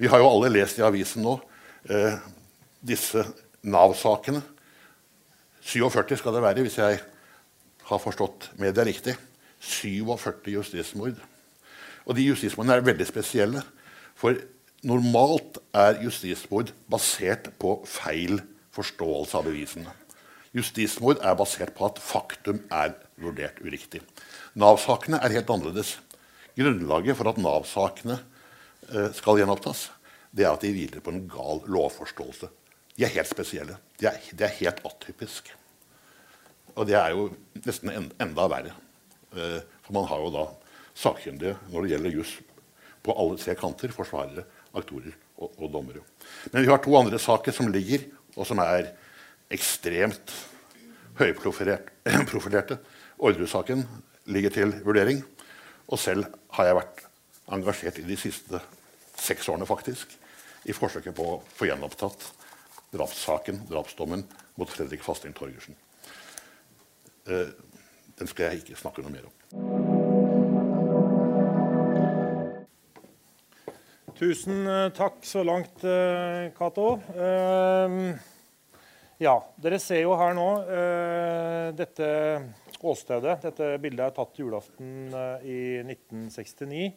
Vi 0.01 0.09
har 0.09 0.23
jo 0.23 0.31
alle 0.31 0.53
lest 0.55 0.81
i 0.81 0.87
avisen 0.87 1.25
nå 1.27 1.37
eh, 1.91 2.17
disse 2.81 3.27
Nav-sakene 3.63 4.41
47 5.63 6.17
skal 6.19 6.35
det 6.35 6.43
være, 6.43 6.65
hvis 6.67 6.79
jeg 6.79 6.99
har 7.87 8.03
forstått 8.03 8.51
media 8.59 8.85
riktig. 8.87 9.15
47 9.63 10.51
justismord. 10.57 11.21
Og 12.03 12.17
de 12.19 12.27
justismordene 12.27 12.81
er 12.81 12.87
veldig 12.89 13.07
spesielle. 13.07 13.63
For 14.19 14.35
normalt 14.83 15.61
er 15.71 16.01
justismord 16.03 16.73
basert 16.91 17.53
på 17.63 17.77
feil 17.87 18.41
forståelse 18.75 19.39
av 19.39 19.47
bevisene. 19.47 19.95
Justismord 20.53 21.23
er 21.25 21.37
basert 21.39 21.73
på 21.77 21.87
at 21.89 22.01
faktum 22.03 22.61
er 22.73 22.93
vurdert 23.21 23.61
uriktig. 23.65 24.03
Nav-sakene 24.59 25.21
er 25.23 25.33
helt 25.39 25.51
annerledes. 25.53 25.97
Grunnlaget 26.59 27.17
for 27.17 27.31
at 27.31 27.41
Nav-sakene 27.41 28.19
eh, 28.93 29.09
skal 29.17 29.41
gjenopptas, 29.41 29.89
det 30.33 30.45
er 30.45 30.53
at 30.53 30.65
de 30.65 30.73
hviler 30.73 31.05
på 31.05 31.13
en 31.13 31.25
gal 31.31 31.65
lovforståelse. 31.73 32.51
De 32.97 33.05
er 33.07 33.15
helt 33.15 33.31
spesielle. 33.31 33.79
De 34.01 34.09
er, 34.11 34.21
de 34.33 34.45
er 34.45 34.57
helt 34.61 34.81
atypisk. 34.89 35.49
Og 36.77 36.89
det 36.89 36.97
er 36.97 37.13
jo 37.13 37.31
nesten 37.65 37.93
en, 37.93 38.09
enda 38.21 38.49
verre. 38.53 38.75
Eh, 39.33 39.61
for 39.85 39.97
man 39.97 40.09
har 40.11 40.21
jo 40.25 40.33
da 40.35 40.47
sakkyndige 40.93 41.57
når 41.73 41.85
det 41.85 41.95
gjelder 41.95 42.17
juss 42.19 42.35
på 43.03 43.17
alle 43.17 43.39
tre 43.41 43.57
kanter. 43.59 43.93
Forsvarere, 43.97 44.45
aktorer 44.77 45.15
og, 45.39 45.53
og, 45.57 45.69
dommere. 45.73 46.05
Men 46.53 46.65
vi 46.65 46.71
har 46.73 46.81
to 46.85 46.93
andre 46.97 47.21
saker 47.21 47.57
som 47.57 47.73
ligger, 47.73 48.05
og 48.37 48.49
som 48.49 48.61
er 48.65 48.93
ekstremt 49.53 50.35
høyprofilerte. 51.21 52.79
Orderud-saken 53.25 53.85
ligger 54.33 54.51
til 54.55 54.75
vurdering. 54.85 55.23
Og 55.89 55.99
selv 56.01 56.27
har 56.57 56.69
jeg 56.69 56.79
vært 56.79 57.03
engasjert 57.53 57.99
i 58.01 58.07
de 58.07 58.17
siste 58.17 58.61
seks 59.19 59.49
årene 59.53 59.69
faktisk, 59.69 60.15
i 60.65 60.75
forsøket 60.75 61.15
på 61.15 61.27
å 61.27 61.41
få 61.57 61.67
gjenopptatt 61.69 62.25
drapssaken, 62.93 63.65
drapsdommen, 63.71 64.25
mot 64.61 64.71
Fredrik 64.71 65.03
Fasting 65.05 65.35
Torgersen. 65.37 65.77
Eh, 67.27 67.53
den 68.19 68.31
skal 68.31 68.51
jeg 68.51 68.63
ikke 68.63 68.79
snakke 68.79 69.05
noe 69.05 69.15
mer 69.15 69.29
om. 69.29 69.35
Tusen 74.19 74.67
eh, 74.69 74.91
takk 74.95 75.25
så 75.27 75.43
langt, 75.47 75.83
eh, 75.89 76.53
Cato. 76.59 76.99
Ja, 79.23 79.37
dere 79.63 79.79
ser 79.79 80.01
jo 80.03 80.17
her 80.19 80.33
nå 80.35 80.47
dette 81.79 82.07
åstedet. 82.83 83.37
Dette 83.45 83.69
bildet 83.79 84.09
er 84.09 84.15
tatt 84.17 84.41
julaften 84.41 85.13
i 85.47 85.59
1969. 85.85 86.89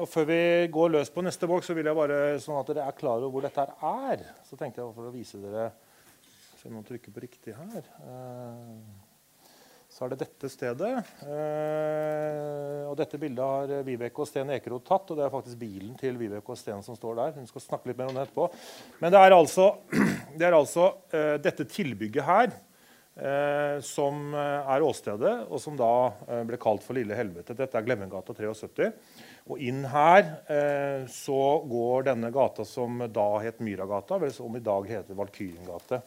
og 0.00 0.06
Før 0.10 0.26
vi 0.32 0.40
går 0.72 0.94
løs 0.96 1.12
på 1.14 1.22
neste 1.22 1.46
bolk, 1.46 1.62
så 1.62 1.76
vil 1.78 1.86
jeg 1.86 1.98
bare 1.98 2.18
sånn 2.42 2.58
at 2.58 2.72
dere 2.72 2.88
er 2.88 2.98
klar 2.98 3.20
over 3.20 3.36
hvor 3.36 3.46
dette 3.46 3.68
er. 3.92 4.24
Så 4.48 4.58
tenkte 4.58 4.82
jeg 4.82 4.96
for 4.96 5.06
å 5.06 5.14
vise 5.14 5.38
dere 5.44 5.68
Se 6.56 6.70
om 6.70 6.78
man 6.80 6.86
trykker 6.88 7.12
på 7.14 7.20
riktig 7.22 7.52
her. 7.54 7.84
Eh, 8.02 9.05
så 9.96 10.04
er 10.04 10.12
det 10.12 10.26
dette 10.26 10.48
stedet. 10.52 10.90
Eh, 11.24 12.82
og 12.84 12.98
dette 13.00 13.16
bildet 13.16 13.40
har 13.40 13.84
Vibeke 13.86 14.20
og 14.20 14.28
Sten 14.28 14.50
Ekerot 14.52 14.84
tatt. 14.84 15.08
Og 15.08 15.16
det 15.16 15.24
er 15.24 15.32
faktisk 15.32 15.56
bilen 15.62 15.94
til 15.96 16.18
Vibeke 16.20 16.52
og 16.52 16.58
Sten 16.60 16.82
som 16.84 16.98
står 16.98 17.16
der. 17.16 17.32
Hun 17.38 17.48
skal 17.48 17.64
snakke 17.64 17.88
litt 17.88 17.96
mer 17.96 18.10
om 18.10 18.18
det 18.18 18.26
etterpå. 18.26 18.50
Men 19.00 19.14
det 19.14 19.22
er 19.24 19.36
altså, 19.38 19.70
det 20.36 20.44
er 20.44 20.56
altså 20.58 20.90
eh, 21.16 21.36
dette 21.40 21.68
tilbygget 21.72 22.28
her 22.28 22.56
som 23.80 24.34
er 24.36 24.82
åstedet, 24.84 25.30
og 25.48 25.56
som 25.56 25.72
da 25.72 26.42
ble 26.44 26.58
kalt 26.60 26.82
for 26.84 26.92
Lille 26.98 27.16
helvete. 27.16 27.54
Dette 27.56 27.78
er 27.80 27.86
Glemmengata 27.86 28.34
73. 28.36 28.90
Og 29.48 29.62
inn 29.64 29.86
her 29.88 30.26
så 31.08 31.38
går 31.64 32.10
denne 32.10 32.28
gata 32.34 32.66
som 32.68 33.00
da 33.08 33.24
het 33.40 33.64
Myragata, 33.64 34.20
som 34.36 34.60
i 34.60 34.60
dag 34.60 34.92
heter 34.92 35.16
Valkyriengate. 35.16 36.02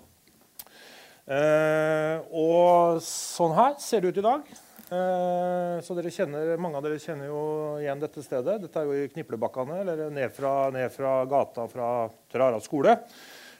Eh, 1.30 2.16
og 2.34 2.98
sånn 3.06 3.54
her 3.58 3.76
ser 3.84 4.02
det 4.02 4.14
ut 4.14 4.22
i 4.22 4.26
dag. 4.26 4.48
Eh, 4.90 5.76
så 5.86 5.94
dere 5.98 6.14
kjenner, 6.14 6.56
Mange 6.58 6.80
av 6.80 6.88
dere 6.88 6.98
kjenner 7.02 7.30
jo 7.30 7.44
igjen 7.82 8.02
dette 8.02 8.24
stedet. 8.26 8.58
Dette 8.64 8.82
er 8.82 8.90
jo 8.90 8.98
i 8.98 9.12
Kniplebakkene, 9.14 9.84
eller 9.84 10.10
ned 10.14 10.34
fra, 10.34 10.56
ned 10.74 10.90
fra 10.96 11.20
gata 11.30 11.68
fra 11.70 11.92
Trara 12.34 12.60
skole. 12.64 12.98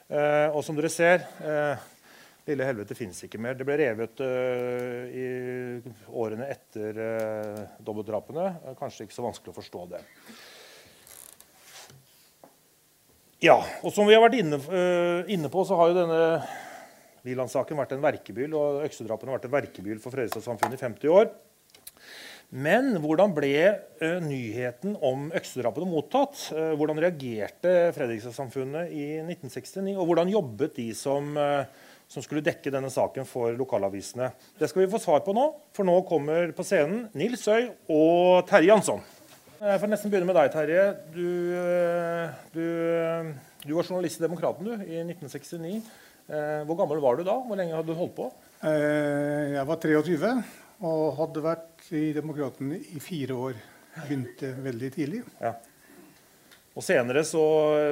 Eh, 0.10 0.50
og 0.50 0.64
som 0.66 0.78
dere 0.78 0.90
ser 0.90 1.28
Lille 2.50 2.66
helvete 2.66 2.96
fins 2.98 3.20
ikke 3.26 3.40
mer. 3.42 3.58
Det 3.58 3.66
ble 3.68 3.76
revet 3.78 4.22
uh, 4.24 5.06
i 5.14 5.26
årene 6.18 6.48
etter 6.50 6.98
uh, 6.98 7.60
dobbeltdrapene. 7.86 8.48
Kanskje 8.80 9.06
ikke 9.06 9.18
så 9.18 9.26
vanskelig 9.28 9.54
å 9.54 9.58
forstå 9.60 9.84
det. 9.92 10.00
Ja, 13.46 13.60
og 13.86 13.94
som 13.94 14.10
vi 14.10 14.16
har 14.18 14.24
vært 14.24 14.40
inne, 14.40 14.58
uh, 14.66 15.30
inne 15.30 15.52
på, 15.54 15.62
så 15.68 15.78
har 15.78 15.92
jo 15.92 16.00
denne 16.00 16.24
Liland-saken 17.28 17.80
vært 17.80 17.94
en 17.96 18.04
verkebyll, 18.04 18.56
og 18.56 18.88
øksedrapene 18.88 19.32
har 19.32 19.40
vært 19.40 19.50
en 19.50 19.58
verkebyll 19.58 20.02
for 20.04 20.16
Fredrikstad-samfunnet 20.16 20.80
i 20.80 20.84
50 20.86 21.16
år. 21.16 21.32
Men 22.50 22.96
hvordan 22.98 23.34
ble 23.36 23.54
uh, 24.02 24.18
nyheten 24.26 24.96
om 25.06 25.28
øksedrapene 25.38 25.86
mottatt? 25.86 26.48
Uh, 26.50 26.74
hvordan 26.80 26.98
reagerte 26.98 27.92
Fredrikstad-samfunnet 27.94 28.90
i 28.90 29.06
1969? 29.22 29.94
Og 29.94 30.10
hvordan 30.10 30.32
jobbet 30.34 30.80
de 30.80 30.88
som, 30.98 31.30
uh, 31.38 31.70
som, 32.10 32.26
skulle 32.26 32.42
dekke 32.46 32.74
denne 32.74 32.90
saken 32.90 33.30
for 33.30 33.54
lokalavisene? 33.54 34.32
Det 34.58 34.72
skal 34.72 34.82
vi 34.82 34.90
få 34.90 35.02
svar 35.04 35.22
på 35.28 35.36
nå, 35.38 35.46
for 35.78 35.86
nå 35.86 36.00
kommer 36.10 36.50
på 36.58 36.66
scenen 36.66 37.06
Nils 37.14 37.46
Øy 37.46 37.70
og 37.86 38.50
Terje 38.50 38.72
Jansson. 38.72 39.06
Jeg 39.60 39.84
får 39.84 39.92
nesten 39.92 40.10
begynne 40.10 40.32
med 40.32 40.40
deg, 40.40 40.50
Terje. 40.56 40.84
Du, 41.14 41.30
du, 42.56 42.68
du 43.62 43.74
var 43.76 43.86
journalist 43.86 44.22
i 44.22 44.26
Demokraten 44.26 44.72
du, 44.72 44.78
i 44.88 45.04
1969. 45.04 45.84
Eh, 46.30 46.62
hvor 46.70 46.78
gammel 46.78 47.02
var 47.02 47.18
du 47.18 47.26
da? 47.26 47.34
Hvor 47.42 47.58
lenge 47.58 47.74
hadde 47.74 47.90
du 47.90 47.98
holdt 47.98 48.14
på? 48.20 48.28
Eh, 48.62 49.56
jeg 49.56 49.66
var 49.66 49.80
23 49.82 50.34
og 50.86 51.02
hadde 51.18 51.42
vært 51.44 51.88
i 51.98 52.04
Demokraten 52.16 52.76
i 52.78 53.02
fire 53.02 53.38
år. 53.50 53.58
Begynte 53.98 54.54
veldig 54.64 54.92
tidlig. 54.94 55.24
Ja. 55.42 55.56
Og 56.78 56.86
senere, 56.86 57.26
så, 57.28 57.42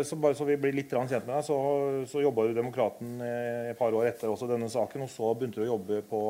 så, 0.08 0.16
bare 0.22 0.38
så 0.38 0.46
vi 0.48 0.56
blir 0.62 0.76
litt 0.78 0.94
kjent 0.94 1.26
med 1.26 1.34
deg, 1.34 1.44
så, 1.44 1.58
så 2.08 2.22
jobba 2.24 2.46
du 2.46 2.54
Demokraten 2.56 3.18
et 3.26 3.76
par 3.80 3.92
år 3.98 4.14
etter 4.14 4.32
også 4.32 4.48
denne 4.48 4.70
saken. 4.72 5.04
Og 5.04 5.12
så 5.12 5.34
begynte 5.34 5.60
du 5.60 5.66
å 5.66 5.74
jobbe 5.74 6.00
på 6.08 6.22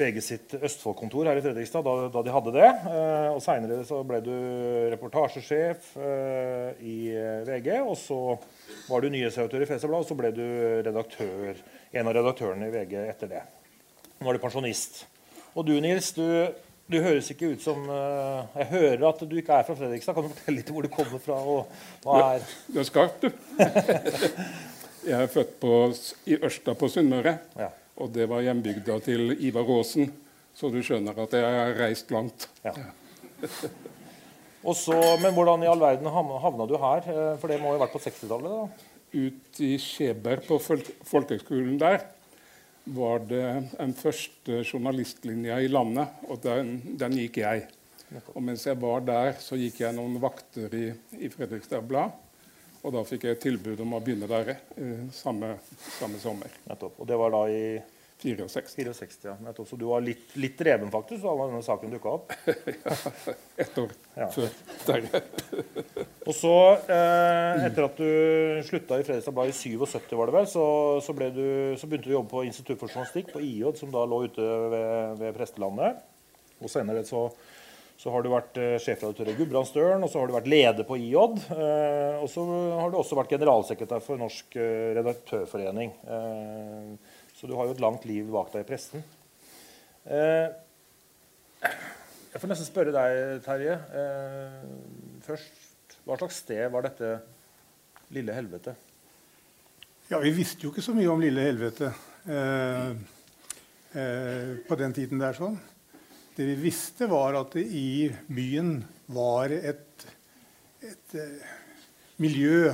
VG 0.00 0.22
sitt 0.24 0.54
Østfold-kontor 0.56 1.28
her 1.28 1.38
i 1.38 1.42
Fredrikstad 1.44 1.84
da, 1.86 1.94
da 2.12 2.22
de 2.24 2.32
hadde 2.34 2.54
det. 2.54 2.68
Eh, 2.68 3.28
og 3.34 3.42
seinere 3.44 3.84
så 3.86 4.00
ble 4.06 4.20
du 4.24 4.32
reportasjesjef 4.94 5.90
eh, 6.00 6.80
i 6.82 6.96
VG. 7.48 7.70
Og 7.84 7.96
så 8.00 8.18
var 8.88 9.04
du 9.04 9.10
nyhetsredaktør 9.12 9.64
i 9.64 9.68
Fredrikstad 9.68 9.96
og 10.00 10.08
så 10.08 10.16
ble 10.18 10.32
du 10.36 10.46
redaktør, 10.86 11.60
en 11.92 12.10
av 12.10 12.16
redaktørene 12.16 12.70
i 12.70 12.74
VG 12.74 12.96
etter 13.04 13.32
det. 13.34 13.44
Nå 14.20 14.30
er 14.30 14.36
du 14.36 14.42
pensjonist. 14.42 15.04
Og 15.54 15.66
du, 15.66 15.74
Nils, 15.82 16.12
du, 16.16 16.24
du 16.90 16.98
høres 17.02 17.30
ikke 17.32 17.54
ut 17.54 17.64
som 17.64 17.82
Jeg 17.88 18.66
hører 18.70 19.06
at 19.08 19.22
du 19.26 19.36
ikke 19.40 19.56
er 19.58 19.66
fra 19.66 19.76
Fredrikstad. 19.78 20.16
Kan 20.16 20.28
du 20.28 20.32
fortelle 20.34 20.60
litt 20.60 20.72
hvor 20.74 20.86
du 20.86 20.92
kommer 20.92 21.22
fra? 21.22 21.40
og 21.40 22.06
hva 22.06 22.22
er... 22.36 22.48
Du 22.70 22.80
er 22.82 22.88
skarp, 22.88 23.20
du. 23.22 23.30
jeg 25.10 25.16
er 25.16 25.30
født 25.32 25.60
på, 25.62 25.76
i 26.28 26.40
Ørsta 26.40 26.76
på 26.78 26.90
Sunnmøre. 26.92 27.38
Ja. 27.58 27.70
Og 28.00 28.10
det 28.14 28.26
var 28.30 28.44
hjembygda 28.44 28.96
til 29.04 29.34
Ivar 29.36 29.68
Aasen. 29.76 30.10
Så 30.56 30.70
du 30.72 30.80
skjønner 30.84 31.16
at 31.22 31.34
jeg 31.36 31.56
har 31.56 31.74
reist 31.78 32.10
langt. 32.12 32.48
Ja. 32.64 32.72
så, 34.76 34.96
men 35.22 35.34
hvordan 35.36 35.64
i 35.64 35.68
all 35.70 35.80
verden 35.80 36.08
havna 36.10 36.66
du 36.68 36.76
her? 36.80 37.04
Eh, 37.06 37.34
for 37.40 37.52
det 37.52 37.60
må 37.60 37.70
jo 37.70 37.78
ha 37.78 37.84
vært 37.84 37.94
på 37.96 38.02
60-tallet? 38.02 38.86
Ut 39.10 39.60
i 39.66 39.74
Skjeberg, 39.80 40.46
på 40.46 40.58
folkehøgskolen 40.60 41.78
der, 41.80 42.02
var 42.90 43.22
det 43.28 43.44
en 43.82 43.92
første 43.94 44.62
journalistlinja 44.64 45.60
i 45.60 45.68
landet, 45.70 46.20
og 46.28 46.40
den, 46.44 46.78
den, 46.98 47.18
gikk 47.20 47.40
jeg. 47.42 47.66
Og 48.34 48.42
mens 48.42 48.64
jeg 48.66 48.78
var 48.80 49.04
der, 49.06 49.34
så 49.42 49.58
gikk 49.58 49.82
jeg 49.84 49.94
noen 49.94 50.16
vakter 50.22 50.72
i, 50.74 50.86
i 51.20 51.30
Fredrikstad 51.30 51.86
Blad. 51.86 52.14
Og 52.80 52.94
da 52.94 53.02
fikk 53.04 53.26
jeg 53.28 53.40
tilbud 53.42 53.80
om 53.84 53.96
å 53.96 54.02
begynne 54.04 54.28
der 54.30 54.54
eh, 54.54 55.08
samme, 55.12 55.56
samme, 55.98 56.20
sommer. 56.22 56.60
Nettopp. 56.68 57.02
Og 57.02 57.08
det 57.08 57.18
var 57.20 57.34
da 57.34 57.42
i 57.52 57.64
64. 58.20 58.94
64 58.94 59.28
ja. 59.28 59.34
Nettopp. 59.44 59.68
Så 59.68 59.76
du 59.76 59.86
var 59.88 60.00
litt, 60.04 60.32
litt 60.40 60.56
dreven 60.58 60.92
faktisk 60.92 61.24
da 61.24 61.34
denne 61.42 61.60
saken 61.64 61.92
dukka 61.92 62.14
opp? 62.16 62.32
ja, 62.86 62.96
ett 63.64 63.78
år 63.80 63.92
ja. 64.16 64.28
før 64.32 64.48
der. 64.86 65.08
og 66.28 66.34
så, 66.36 66.56
eh, 66.96 67.66
etter 67.68 67.86
at 67.86 68.00
du 68.00 68.64
slutta 68.68 69.00
i 69.00 69.06
Fredrikstad 69.06 69.36
Blad 69.36 69.52
i 69.52 69.56
77, 69.56 70.16
var 70.16 70.32
det 70.32 70.38
vel, 70.38 70.50
så, 70.52 70.66
så, 71.04 71.16
du, 71.20 71.46
så, 71.80 71.88
begynte 71.88 72.08
du 72.08 72.14
å 72.14 72.18
jobbe 72.18 72.32
på 72.32 72.44
Institutt 72.48 72.80
for 72.80 72.92
journalistikk, 72.92 73.32
på 73.36 73.44
IJ, 73.44 73.64
som 73.80 73.92
da 73.92 74.04
lå 74.08 74.24
ute 74.28 74.50
ved, 74.72 75.20
ved 75.20 75.36
Prestelandet. 75.36 76.04
Og 76.60 76.72
senere 76.72 77.04
så 77.08 77.28
så 78.00 78.08
har 78.14 78.24
du 78.24 78.30
vært 78.32 78.56
eh, 78.56 78.78
sjefredaktør 78.80 79.28
i 79.28 79.36
Gudbrandsdølen, 79.36 80.00
og 80.06 80.08
så 80.08 80.22
har 80.22 80.30
du 80.30 80.32
vært 80.38 80.48
leder 80.48 80.86
på 80.88 80.96
IJ. 80.96 81.16
Eh, 81.52 82.16
og 82.22 82.28
så 82.32 82.40
har 82.80 82.88
du 82.88 82.96
også 82.96 83.18
vært 83.18 83.34
generalsekretær 83.34 84.00
for 84.04 84.16
Norsk 84.20 84.56
eh, 84.56 84.96
redaktørforening. 84.96 85.92
Så 87.36 87.48
du 87.48 87.52
har 87.58 87.68
jo 87.68 87.74
et 87.76 87.84
langt 87.84 88.08
liv 88.08 88.24
bak 88.32 88.48
deg 88.54 88.64
i 88.64 88.68
pressen. 88.68 89.04
Jeg 92.30 92.40
får 92.40 92.48
nesten 92.48 92.68
spørre 92.68 92.92
deg, 92.94 93.40
Terje, 93.44 93.76
først. 95.26 95.98
Hva 96.08 96.16
slags 96.16 96.40
sted 96.40 96.64
var 96.72 96.88
dette 96.88 97.08
lille 98.16 98.32
helvete? 98.34 98.72
Ja, 100.10 100.18
vi 100.18 100.32
visste 100.34 100.64
jo 100.64 100.72
ikke 100.72 100.82
så 100.82 100.90
mye 100.96 101.06
om 101.12 101.20
Lille 101.22 101.44
Helvete 101.44 101.92
eh, 102.26 102.88
eh, 103.94 104.48
på 104.66 104.78
den 104.80 104.96
tiden 104.96 105.20
der 105.22 105.36
sånn. 105.36 105.54
Det 106.40 106.46
vi 106.48 106.54
visste, 106.56 107.04
var 107.04 107.36
at 107.36 107.52
det 107.52 107.66
i 107.76 108.06
byen 108.32 108.78
var 109.12 109.52
et, 109.52 110.04
et 110.80 111.16
eh, 111.20 111.50
miljø 112.16 112.70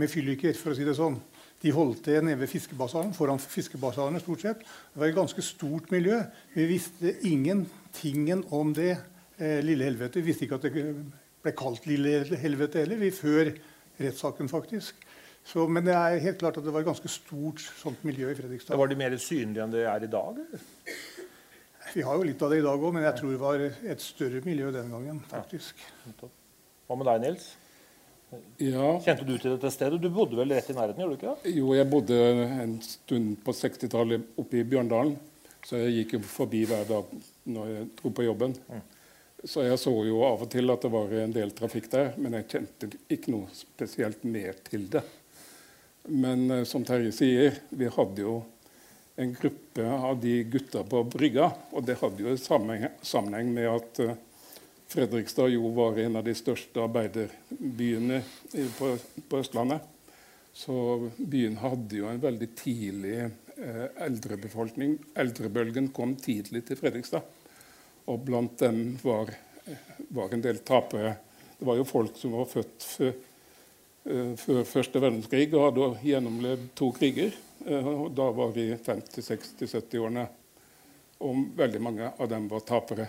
med 0.00 0.08
fylliker, 0.08 0.54
for 0.56 0.72
å 0.72 0.78
si 0.78 0.86
det 0.86 0.94
sånn. 0.96 1.18
De 1.60 1.74
holdt 1.76 2.06
det 2.08 2.22
nede 2.24 2.40
ved 2.40 2.48
fiskebasaren, 2.48 3.12
foran 3.12 3.42
fiskebasarene 3.42 4.22
stort 4.22 4.46
sett. 4.46 4.64
Det 4.64 5.02
var 5.02 5.10
et 5.10 5.18
ganske 5.18 5.44
stort 5.44 5.92
miljø. 5.92 6.22
Vi 6.56 6.64
visste 6.70 7.12
ingentingen 7.28 8.46
om 8.48 8.72
det 8.80 8.94
eh, 8.94 9.60
lille 9.60 9.90
helvete. 9.90 10.22
Vi 10.22 10.30
visste 10.30 10.48
ikke 10.48 10.62
at 10.62 10.70
det 10.70 10.88
ble 11.44 11.56
kalt 11.58 11.84
Lille 11.90 12.22
helvete 12.40 12.80
heller, 12.80 13.02
vi 13.02 13.12
før 13.12 13.52
rettssaken, 14.00 14.48
faktisk. 14.48 15.04
Så, 15.52 15.68
men 15.68 15.84
det 15.84 15.98
er 15.98 16.22
helt 16.30 16.40
klart 16.40 16.56
at 16.56 16.64
det 16.64 16.72
var 16.72 16.80
et 16.80 16.88
ganske 16.88 17.12
stort 17.12 17.60
sånt 17.60 18.08
miljø 18.08 18.32
i 18.32 18.40
Fredrikstad. 18.40 18.80
Var 18.80 18.88
de 18.88 19.02
mer 19.04 19.20
synlige 19.20 19.66
enn 19.66 19.76
det 19.76 19.84
er 19.84 20.08
i 20.08 20.14
dag? 20.16 20.40
Eller? 20.48 20.68
Vi 21.92 22.02
har 22.02 22.16
jo 22.16 22.24
litt 22.24 22.42
av 22.42 22.52
det 22.52 22.62
i 22.62 22.64
dag 22.64 22.80
òg, 22.80 22.94
men 22.96 23.04
jeg 23.04 23.18
tror 23.18 23.32
det 23.34 23.40
var 23.40 23.64
et 23.66 24.00
større 24.04 24.40
miljø 24.46 24.70
den 24.72 24.88
gangen. 24.92 25.18
faktisk. 25.28 25.82
Hva 26.88 26.96
med 26.96 27.08
deg, 27.10 27.26
Nils? 27.26 27.50
Ja, 28.56 28.94
Kjente 29.04 29.26
du 29.28 29.34
til 29.36 29.52
dette 29.52 29.68
stedet? 29.74 29.98
Du 30.00 30.08
bodde 30.08 30.38
vel 30.38 30.54
rett 30.54 30.70
i 30.72 30.76
nærheten? 30.76 31.02
gjorde 31.02 31.18
du 31.18 31.20
ikke 31.20 31.34
det? 31.42 31.52
jo, 31.52 31.74
jeg 31.76 31.88
bodde 31.92 32.16
en 32.64 32.78
stund 32.80 33.34
på 33.44 33.52
60-tallet 33.52 34.40
oppe 34.40 34.62
i 34.62 34.64
Bjørndalen. 34.64 35.18
Så 35.62 35.78
jeg 35.82 35.92
gikk 35.98 36.16
jo 36.16 36.20
forbi 36.26 36.64
hver 36.66 36.88
dag 36.88 37.12
når 37.52 37.68
jeg 37.74 37.90
dro 38.00 38.10
på 38.16 38.24
jobben. 38.24 38.56
Så 39.44 39.66
jeg 39.66 39.78
så 39.78 39.92
jo 40.06 40.22
av 40.24 40.46
og 40.46 40.50
til 40.50 40.72
at 40.72 40.86
det 40.86 40.90
var 40.94 41.12
en 41.20 41.34
del 41.34 41.52
trafikk 41.54 41.90
der, 41.92 42.14
men 42.16 42.38
jeg 42.38 42.48
kjente 42.54 42.88
ikke 43.12 43.34
noe 43.34 43.52
spesielt 43.54 44.24
mer 44.24 44.56
til 44.64 44.88
det. 44.90 45.04
Men 46.08 46.48
eh, 46.50 46.64
som 46.66 46.86
Terje 46.86 47.12
sier, 47.14 47.60
vi 47.70 47.90
hadde 47.90 48.24
jo 48.24 48.40
en 49.22 49.34
gruppe 49.34 49.86
av 49.86 50.20
de 50.20 50.42
gutta 50.44 50.82
på 50.84 51.04
brygga. 51.04 51.48
Og 51.72 51.86
det 51.86 51.98
hadde 52.00 52.24
jo 52.24 52.36
sammenheng, 52.38 53.52
med 53.54 53.68
at 53.70 54.02
eh, 54.02 54.18
Fredrikstad 54.92 55.48
jo 55.54 55.70
var 55.72 55.96
en 56.02 56.18
av 56.20 56.26
de 56.26 56.34
største 56.36 56.82
arbeiderbyene 56.84 58.20
på, 58.76 58.90
Østlandet. 59.38 59.86
Så 60.52 60.74
byen 61.16 61.56
hadde 61.62 61.96
jo 62.02 62.10
en 62.10 62.20
veldig 62.20 62.48
tidlig 62.58 63.16
eh, 63.22 63.86
eldrebefolkning. 64.04 64.98
Eldrebølgen 65.16 65.88
kom 65.96 66.12
tidlig 66.20 66.66
til 66.68 66.80
Fredrikstad. 66.80 67.24
Og 68.12 68.20
blant 68.26 68.58
dem 68.60 68.98
var, 69.00 69.32
var 70.12 70.34
en 70.34 70.44
del 70.44 70.60
tapere. 70.66 71.14
Det 71.56 71.68
var 71.70 71.78
jo 71.78 71.88
folk 71.88 72.18
som 72.20 72.34
var 72.36 72.50
født 72.50 72.88
eh, 73.00 73.16
før 74.42 74.64
første 74.66 75.00
verdenskrig 75.00 75.48
og 75.54 75.68
hadde 75.70 75.88
gjennomlevd 76.04 76.68
to 76.76 76.90
kriger. 76.98 77.32
Eh, 77.66 77.86
og 77.86 78.10
da 78.16 78.28
var 78.34 78.52
vi 78.54 78.70
50-, 78.74 79.22
60-, 79.22 79.72
70-årene. 79.78 80.26
Og 81.22 81.42
veldig 81.56 81.80
mange 81.82 82.12
av 82.18 82.30
dem 82.30 82.48
var 82.50 82.64
tapere. 82.66 83.08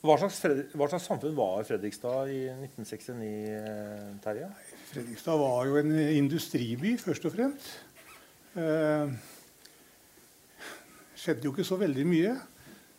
Hva 0.00 0.16
slags, 0.16 0.38
hva 0.72 0.86
slags 0.88 1.06
samfunn 1.10 1.34
var 1.36 1.66
Fredrikstad 1.68 2.30
i 2.32 2.38
1969, 2.54 3.26
eh, 3.52 4.06
Terje? 4.24 4.46
Fredrikstad 4.88 5.36
var 5.42 5.68
jo 5.68 5.76
en 5.76 5.92
industriby, 5.92 6.94
først 7.02 7.26
og 7.28 7.34
fremst. 7.34 7.68
Eh, 8.56 9.12
skjedde 11.20 11.44
jo 11.44 11.52
ikke 11.52 11.68
så 11.68 11.76
veldig 11.82 12.06
mye. 12.08 12.32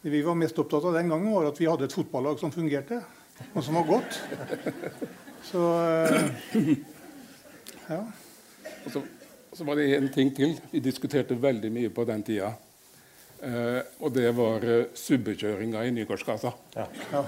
Det 0.02 0.14
vi 0.14 0.22
var 0.26 0.38
mest 0.38 0.62
opptatt 0.62 0.86
av 0.92 0.94
den 1.00 1.10
gangen, 1.10 1.34
var 1.34 1.50
at 1.50 1.58
vi 1.62 1.70
hadde 1.70 1.90
et 1.90 1.98
fotballag 1.98 2.38
som 2.42 2.54
fungerte, 2.54 3.02
og 3.50 3.66
som 3.66 3.80
var 3.80 3.90
godt. 3.90 4.22
Så 5.50 5.66
eh, 5.82 6.70
ja. 7.96 8.04
Så, 9.54 9.64
var 9.64 9.76
det 9.76 9.96
en 9.96 10.10
ting 10.10 10.32
til. 10.36 10.56
Vi 10.72 10.80
diskuterte 10.80 11.36
veldig 11.36 11.72
mye 11.72 11.90
på 11.92 12.06
den 12.08 12.24
tida. 12.24 12.54
Eh, 13.42 13.80
og 14.00 14.14
det 14.14 14.30
var 14.38 14.64
eh, 14.64 14.86
subbekjøringa 14.94 15.84
i 15.86 15.92
Nygårdsgata. 15.96 16.54
Ja. 16.78 16.88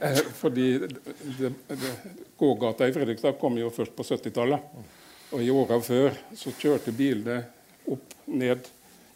Eh, 0.00 0.16
fordi 0.32 0.78
det, 0.80 1.50
det, 1.68 1.90
gågata 2.40 2.88
i 2.88 2.92
Fredrikstad 2.92 3.34
kom 3.40 3.58
jo 3.58 3.68
først 3.74 3.92
på 3.96 4.06
70-tallet. 4.06 4.70
Og 5.30 5.42
i 5.44 5.50
åra 5.52 5.76
før 5.84 6.14
så 6.34 6.52
kjørte 6.56 6.94
bilene 6.96 7.42
opp 7.92 8.14
ned 8.32 8.64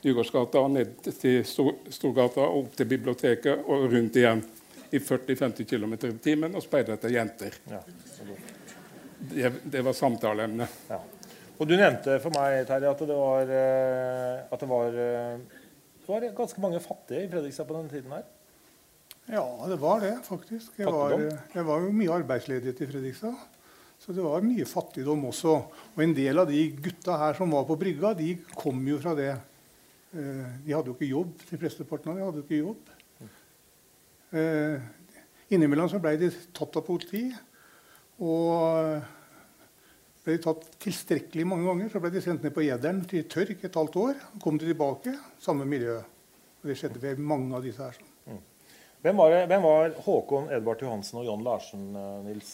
Nygårdsgata 0.04 0.60
og 0.60 0.74
ned 0.74 0.92
til 1.06 1.40
Stor, 1.48 1.72
Storgata 1.88 2.44
og 2.44 2.66
opp 2.66 2.76
til 2.76 2.90
biblioteket 2.90 3.64
og 3.64 3.88
rundt 3.94 4.18
igjen 4.20 4.44
i 4.92 5.00
40-50 5.00 5.64
km 5.64 5.94
i 5.96 6.12
timen 6.22 6.54
og 6.54 6.62
speidet 6.62 6.98
etter 6.98 7.14
jenter. 7.16 7.56
Ja. 7.70 7.80
Det, 9.32 9.52
det 9.72 9.82
var 9.86 9.96
samtaleemnet. 9.96 10.76
Og 11.58 11.68
du 11.70 11.76
nevnte 11.78 12.16
for 12.22 12.34
meg, 12.34 12.64
Terje, 12.66 12.90
at 12.90 13.02
det 13.06 13.14
var, 13.16 13.50
eh, 13.54 14.40
at 14.52 14.60
det 14.60 14.68
var, 14.68 14.96
eh, 14.98 15.38
det 16.02 16.08
var 16.08 16.26
ganske 16.36 16.60
mange 16.64 16.80
fattige 16.82 17.24
i 17.24 17.28
Fredrikstad 17.30 17.68
på 17.68 17.76
den 17.78 17.88
tiden 17.92 18.10
her. 18.12 18.24
ja, 19.30 19.44
det 19.70 19.78
var 19.80 20.00
det, 20.00 20.14
faktisk. 20.26 20.76
Det 20.76 20.86
var, 20.86 21.14
det 21.54 21.64
var 21.64 21.80
jo 21.80 21.92
mye 21.94 22.12
arbeidsledighet 22.18 22.80
i 22.82 22.86
Fredrikstad. 22.90 23.34
Så 24.02 24.12
det 24.12 24.20
var 24.24 24.42
mye 24.44 24.66
fattigdom 24.68 25.22
også. 25.30 25.54
Og 25.94 26.02
en 26.02 26.12
del 26.12 26.38
av 26.42 26.50
de 26.50 26.66
gutta 26.76 27.16
her 27.16 27.34
som 27.38 27.50
var 27.54 27.64
på 27.64 27.78
brygga, 27.80 28.10
de 28.18 28.34
kom 28.54 28.82
jo 28.90 28.98
fra 29.00 29.14
det. 29.16 29.30
Eh, 30.12 30.44
De 30.66 30.74
hadde 30.74 30.90
jo 30.90 30.96
ikke 30.98 31.08
jobb. 31.14 31.32
De 31.48 31.56
flesteparten 31.62 32.10
av 32.10 32.18
dem 32.18 32.26
hadde 32.26 32.42
jo 32.42 32.48
ikke 32.48 32.64
jobb. 32.66 32.82
Innimellom 35.54 35.88
så 35.88 36.00
ble 36.02 36.16
de 36.18 36.30
tatt 36.56 36.76
av 36.80 36.84
politi. 36.86 37.28
Og 38.18 39.00
ble 40.24 40.37
de 40.38 40.42
tatt 40.46 40.64
tilstrekkelig 40.80 41.44
mange 41.46 41.68
ganger, 41.68 41.90
så 41.92 42.00
ble 42.00 42.10
de 42.14 42.22
sendt 42.24 42.44
ned 42.44 42.54
på 42.56 42.64
Jederen 42.64 43.02
til 43.08 43.26
tørk 43.28 43.64
et 43.64 43.76
halvt 43.76 43.96
år. 44.00 44.20
Kom 44.42 44.58
de 44.60 44.70
tilbake, 44.70 45.12
samme 45.42 45.66
miljø. 45.68 45.98
Og 46.62 46.70
det 46.70 46.78
skjedde 46.80 47.02
ved 47.02 47.20
mange 47.20 47.52
av 47.56 47.64
disse 47.64 47.84
her. 47.84 47.98
Hvem 49.04 49.18
var, 49.20 49.34
det, 49.34 49.42
hvem 49.50 49.64
var 49.66 49.90
Håkon 50.06 50.46
Edvard 50.56 50.80
Johansen 50.80 51.18
og 51.20 51.26
John 51.28 51.42
Larsen, 51.44 51.90
eh, 51.92 52.22
Nils? 52.24 52.52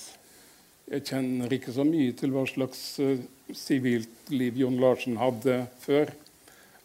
Jeg 0.91 1.05
kjenner 1.07 1.53
ikke 1.55 1.71
så 1.71 1.85
mye 1.87 2.11
til 2.19 2.33
hva 2.35 2.43
slags 2.51 2.81
sivilt 2.99 3.29
sivilt 3.55 4.33
liv 4.35 4.59
John 4.59 4.81
Larsen 4.83 5.21
hadde 5.21 5.61
før. 5.79 6.11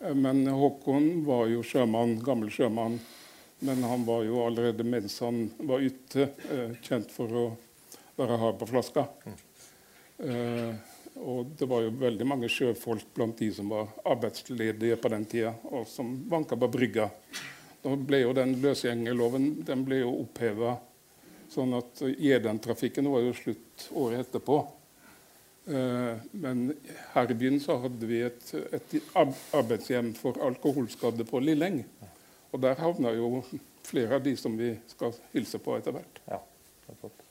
Eh, 0.02 0.14
Men 0.14 0.46
Håkon 0.46 1.26
var 1.26 1.48
jo 1.50 1.64
sjømann, 1.66 2.20
gammel 2.22 2.54
sjømann. 2.54 3.00
Men 3.66 3.82
han 3.88 4.06
var 4.06 4.22
jo 4.28 4.44
allerede 4.46 4.86
mens 4.86 5.18
han 5.24 5.48
var 5.66 5.82
ute, 5.82 6.30
eh, 6.52 6.76
kjent 6.86 7.10
for 7.10 7.26
å 7.26 7.46
være 8.20 8.38
hard 8.38 8.60
på 8.60 8.68
flaska. 8.70 9.08
Eh, 9.26 9.45
og 10.16 11.52
det 11.60 11.68
var 11.68 11.84
jo 11.84 11.92
veldig 12.00 12.26
mange 12.28 12.50
sjøfolk 12.52 13.10
blant 13.16 13.40
de 13.40 13.50
som 13.56 13.70
var 13.72 13.90
arbeidsledige 14.08 14.96
på 15.00 15.12
den 15.12 15.26
tida, 15.32 15.52
og 15.72 15.88
som 15.92 16.14
vanka 16.32 16.56
på 16.60 16.70
brygga. 16.72 17.10
Da 17.84 17.94
ble 18.00 18.22
jo 18.24 18.34
den 18.36 18.56
løsgjengerloven 18.64 19.50
den 19.68 19.84
ble 19.88 20.02
jo 20.02 20.14
oppheva 20.24 20.78
Sånn 21.52 21.76
at 21.78 22.02
Gjedern-trafikken 22.02 23.08
var 23.12 23.24
jo 23.24 23.36
slutt 23.38 23.86
året 23.96 24.26
etterpå. 24.26 24.58
Eh, 25.66 26.24
men 26.42 26.66
her 27.14 27.32
i 27.32 27.38
byen 27.38 27.60
så 27.64 27.78
hadde 27.84 28.10
vi 28.10 28.22
et, 28.26 28.50
et 28.76 28.96
arbeidshjem 29.16 30.14
for 30.18 30.42
alkoholskadde 30.46 31.28
på 31.30 31.42
Lilleng. 31.44 31.84
Og 32.52 32.62
der 32.64 32.82
havna 32.82 33.14
jo 33.16 33.44
flere 33.86 34.20
av 34.20 34.26
de 34.26 34.36
som 34.40 34.58
vi 34.58 34.74
skal 34.90 35.16
hilse 35.36 35.62
på 35.62 35.78
etter 35.78 35.96
hvert. 35.96 36.22
Ja, 36.30 36.42
nettopp. 36.90 37.25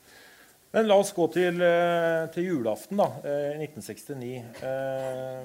Men 0.74 0.88
la 0.90 0.96
oss 0.98 1.12
gå 1.14 1.28
til, 1.30 1.60
eh, 1.62 2.24
til 2.34 2.48
julaften 2.48 2.98
da, 2.98 3.04
eh, 3.22 3.52
i 3.54 3.58
1969. 3.62 4.38
Eh, 4.58 5.44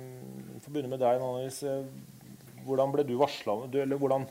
Får 0.63 0.73
begynne 0.73 0.89
med 0.89 0.99
deg, 1.03 1.21
Annelise. 1.21 1.69
Eh, 1.69 2.07
Hvordan 2.65 2.91
ble 2.91 3.05
du 3.07 3.13
varsla 3.17 3.53
Eller 3.71 3.97
hvordan, 3.97 4.25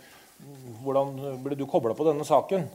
hvordan 0.83 1.15
ble 1.43 1.57
du 1.57 1.65
kobla 1.67 1.95
på 1.95 2.05
denne 2.07 2.27
saken? 2.27 2.67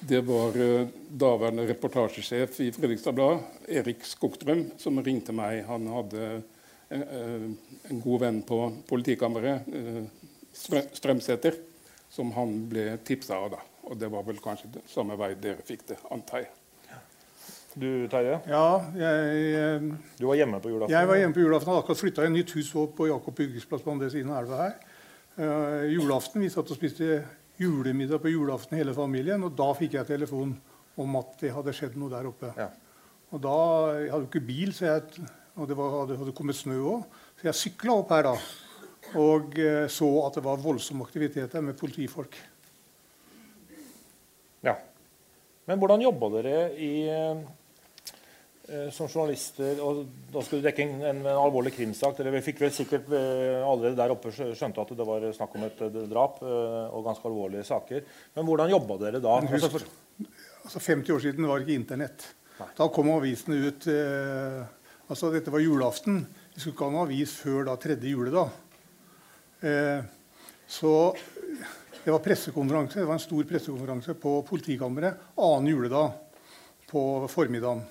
Det 0.00 0.22
var 0.24 0.56
eh, 0.56 0.88
daværende 1.08 1.68
reportasjesjef 1.68 2.58
i 2.64 2.70
Fredrikstad 2.72 3.14
Blad, 3.14 3.44
Erik 3.68 4.02
Skogstrøm, 4.08 4.66
som 4.80 4.98
ringte 5.04 5.36
meg. 5.36 5.66
Han 5.68 5.86
hadde 5.92 6.24
eh, 6.90 7.04
eh, 7.04 7.46
en 7.90 8.02
god 8.08 8.24
venn 8.24 8.42
på 8.42 8.60
politikammeret, 8.88 9.68
eh, 9.68 10.02
Strømsæter, 10.54 11.60
som 12.08 12.32
han 12.32 12.68
ble 12.72 12.98
tipsa 13.04 13.36
av. 13.36 13.50
da. 13.58 13.64
Og 13.84 13.98
det 14.00 14.08
var 14.12 14.24
vel 14.24 14.40
kanskje 14.40 14.80
samme 14.88 15.16
vei 15.20 15.34
dere 15.36 15.64
fikk 15.64 15.88
det, 15.92 16.00
antar 16.10 16.46
jeg. 16.46 16.52
Du, 17.74 18.06
Terje? 18.06 18.36
Ja, 18.46 18.66
jeg, 18.94 19.54
eh, 19.58 19.86
Du 20.18 20.28
var 20.28 20.36
hjemme 20.38 20.60
på 20.62 20.70
julaften? 20.70 20.94
jeg 20.94 21.08
var 21.08 21.16
hjemme 21.18 21.34
på 21.34 21.42
julaften. 21.42 21.72
Hadde 21.72 21.82
akkurat 21.82 21.98
flytta 21.98 22.26
i 22.26 22.30
nytt 22.30 22.52
hus 22.54 22.70
på 22.70 23.08
Jakob 23.08 23.34
Bygges 23.34 23.66
plass 23.66 23.82
på 23.82 23.90
andre 23.90 24.10
siden 24.10 24.30
av 24.30 24.44
elva 24.44 24.60
her. 24.62 24.74
Uh, 25.34 25.82
julaften, 25.90 26.40
Vi 26.40 26.48
satt 26.48 26.70
og 26.70 26.76
spiste 26.76 27.24
julemiddag 27.58 28.22
på 28.22 28.30
julaften 28.30 28.78
hele 28.78 28.94
familien, 28.94 29.42
og 29.42 29.56
da 29.56 29.72
fikk 29.74 29.96
jeg 29.98 30.06
telefon 30.06 30.54
om 30.96 31.16
at 31.16 31.34
det 31.40 31.50
hadde 31.50 31.74
skjedd 31.74 31.96
noe 31.98 32.10
der 32.10 32.28
oppe. 32.30 32.52
Ja. 32.56 32.68
Og 33.32 33.42
da, 33.42 33.56
Jeg 33.98 34.12
hadde 34.12 34.22
jo 34.22 34.30
ikke 34.30 34.46
bil, 34.46 34.72
så 34.72 34.86
jeg, 34.86 35.26
og 35.56 35.66
det 35.66 35.76
var, 35.76 35.90
hadde, 35.98 36.18
hadde 36.18 36.36
kommet 36.38 36.54
snø 36.54 36.78
òg, 36.78 37.02
så 37.40 37.50
jeg 37.50 37.54
sykla 37.54 37.98
opp 37.98 38.14
her 38.14 38.22
da. 38.22 38.36
Og 39.18 39.58
uh, 39.58 39.88
så 39.90 40.12
at 40.28 40.38
det 40.38 40.44
var 40.46 40.62
voldsom 40.62 41.02
aktivitet 41.02 41.50
der 41.50 41.60
med 41.60 41.74
politifolk. 41.74 42.38
Ja. 44.62 44.78
Men 45.66 45.78
hvordan 45.82 46.06
jobba 46.06 46.30
dere 46.36 46.56
i, 46.78 47.08
som 48.96 49.08
journalister 49.10 49.80
og 49.84 49.98
Da 50.32 50.40
skulle 50.40 50.62
du 50.62 50.68
dekke 50.70 50.82
en, 50.86 50.94
en, 51.04 51.18
en 51.26 51.36
alvorlig 51.36 51.74
krimsak. 51.76 52.16
Dere 52.16 52.40
fikk 52.44 52.62
vel 52.64 52.70
sikkert 52.72 53.10
eh, 53.12 53.60
allerede 53.60 53.98
der 53.98 54.14
oppe 54.14 54.32
skjønte 54.32 54.80
at 54.80 54.94
det 54.96 55.04
var 55.08 55.26
snakk 55.36 55.58
om 55.58 55.66
et 55.66 55.82
eh, 55.84 55.98
drap 56.08 56.38
eh, 56.40 56.86
og 56.96 57.04
ganske 57.04 57.28
alvorlige 57.28 57.66
saker. 57.68 58.06
Men 58.38 58.48
hvordan 58.48 58.72
jobba 58.72 58.96
dere 59.04 59.20
da? 59.24 59.36
Husk- 59.44 59.68
Altså, 59.68 59.84
Altså 60.64 60.80
50 60.80 61.12
år 61.12 61.20
siden 61.20 61.44
var 61.50 61.58
det 61.60 61.66
ikke 61.66 61.76
Internett. 61.82 62.24
Nei. 62.56 62.68
Da 62.78 62.86
kom 62.88 63.10
avisene 63.12 63.58
ut 63.68 63.84
eh, 63.92 64.62
altså 65.12 65.28
Dette 65.34 65.52
var 65.52 65.60
julaften. 65.60 66.22
Vi 66.54 66.62
skulle 66.62 66.72
ikke 66.78 66.86
ha 66.88 66.94
noen 66.94 67.04
avis 67.08 67.34
før 67.36 67.66
da 67.68 67.74
tredje 67.82 68.08
juledag. 68.14 68.48
Eh, 69.60 70.00
så 70.70 70.92
det 72.04 72.12
var 72.12 72.20
pressekonferanse, 72.24 73.00
det 73.00 73.08
var 73.08 73.18
en 73.18 73.22
stor 73.26 73.44
pressekonferanse 73.48 74.14
på 74.20 74.38
politikammeret 74.48 75.20
annen 75.40 75.68
juledag 75.72 76.16
på 76.90 77.02
formiddagen. 77.32 77.82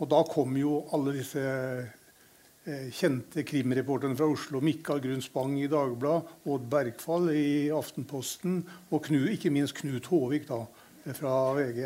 Og 0.00 0.08
da 0.08 0.20
kom 0.24 0.54
jo 0.56 0.78
alle 0.96 1.12
disse 1.18 1.40
eh, 1.44 2.86
kjente 2.96 3.44
krimreporterne 3.44 4.16
fra 4.16 4.28
Oslo. 4.32 4.62
Mikael 4.64 5.20
Spang 5.20 5.58
i 5.60 5.68
Dagbladet, 5.68 6.38
Odd 6.48 6.68
Bergfall 6.72 7.28
i 7.36 7.48
Aftenposten 7.74 8.62
og 8.90 9.02
Knu, 9.04 9.26
ikke 9.28 9.52
minst 9.52 9.76
Knut 9.76 10.08
Håvik 10.08 10.48
da, 10.48 10.62
fra 11.16 11.34
VG. 11.58 11.82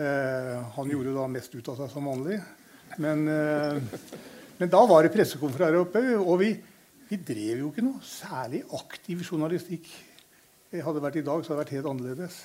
Eh, 0.00 0.56
han 0.76 0.92
gjorde 0.92 1.16
da 1.16 1.24
mest 1.32 1.56
ut 1.56 1.72
av 1.72 1.80
seg 1.80 1.94
som 1.94 2.10
vanlig. 2.12 2.36
Men, 3.00 3.24
eh, 3.28 4.04
men 4.60 4.70
da 4.70 4.84
var 4.84 5.06
det 5.06 5.14
pressekonferanse 5.14 5.72
her 5.72 5.80
oppe, 5.80 6.04
og 6.20 6.38
vi, 6.42 6.52
vi 7.08 7.22
drev 7.24 7.64
jo 7.64 7.72
ikke 7.72 7.86
noe 7.86 8.04
særlig 8.04 8.62
aktiv 8.76 9.24
journalistikk. 9.24 9.88
Eh, 10.70 10.84
Hadde 10.84 11.00
det 11.00 11.08
vært 11.08 11.20
i 11.22 11.26
dag, 11.26 11.40
så 11.40 11.54
hadde 11.54 11.62
det 11.62 11.64
vært 11.64 11.76
helt 11.78 11.92
annerledes. 11.94 12.40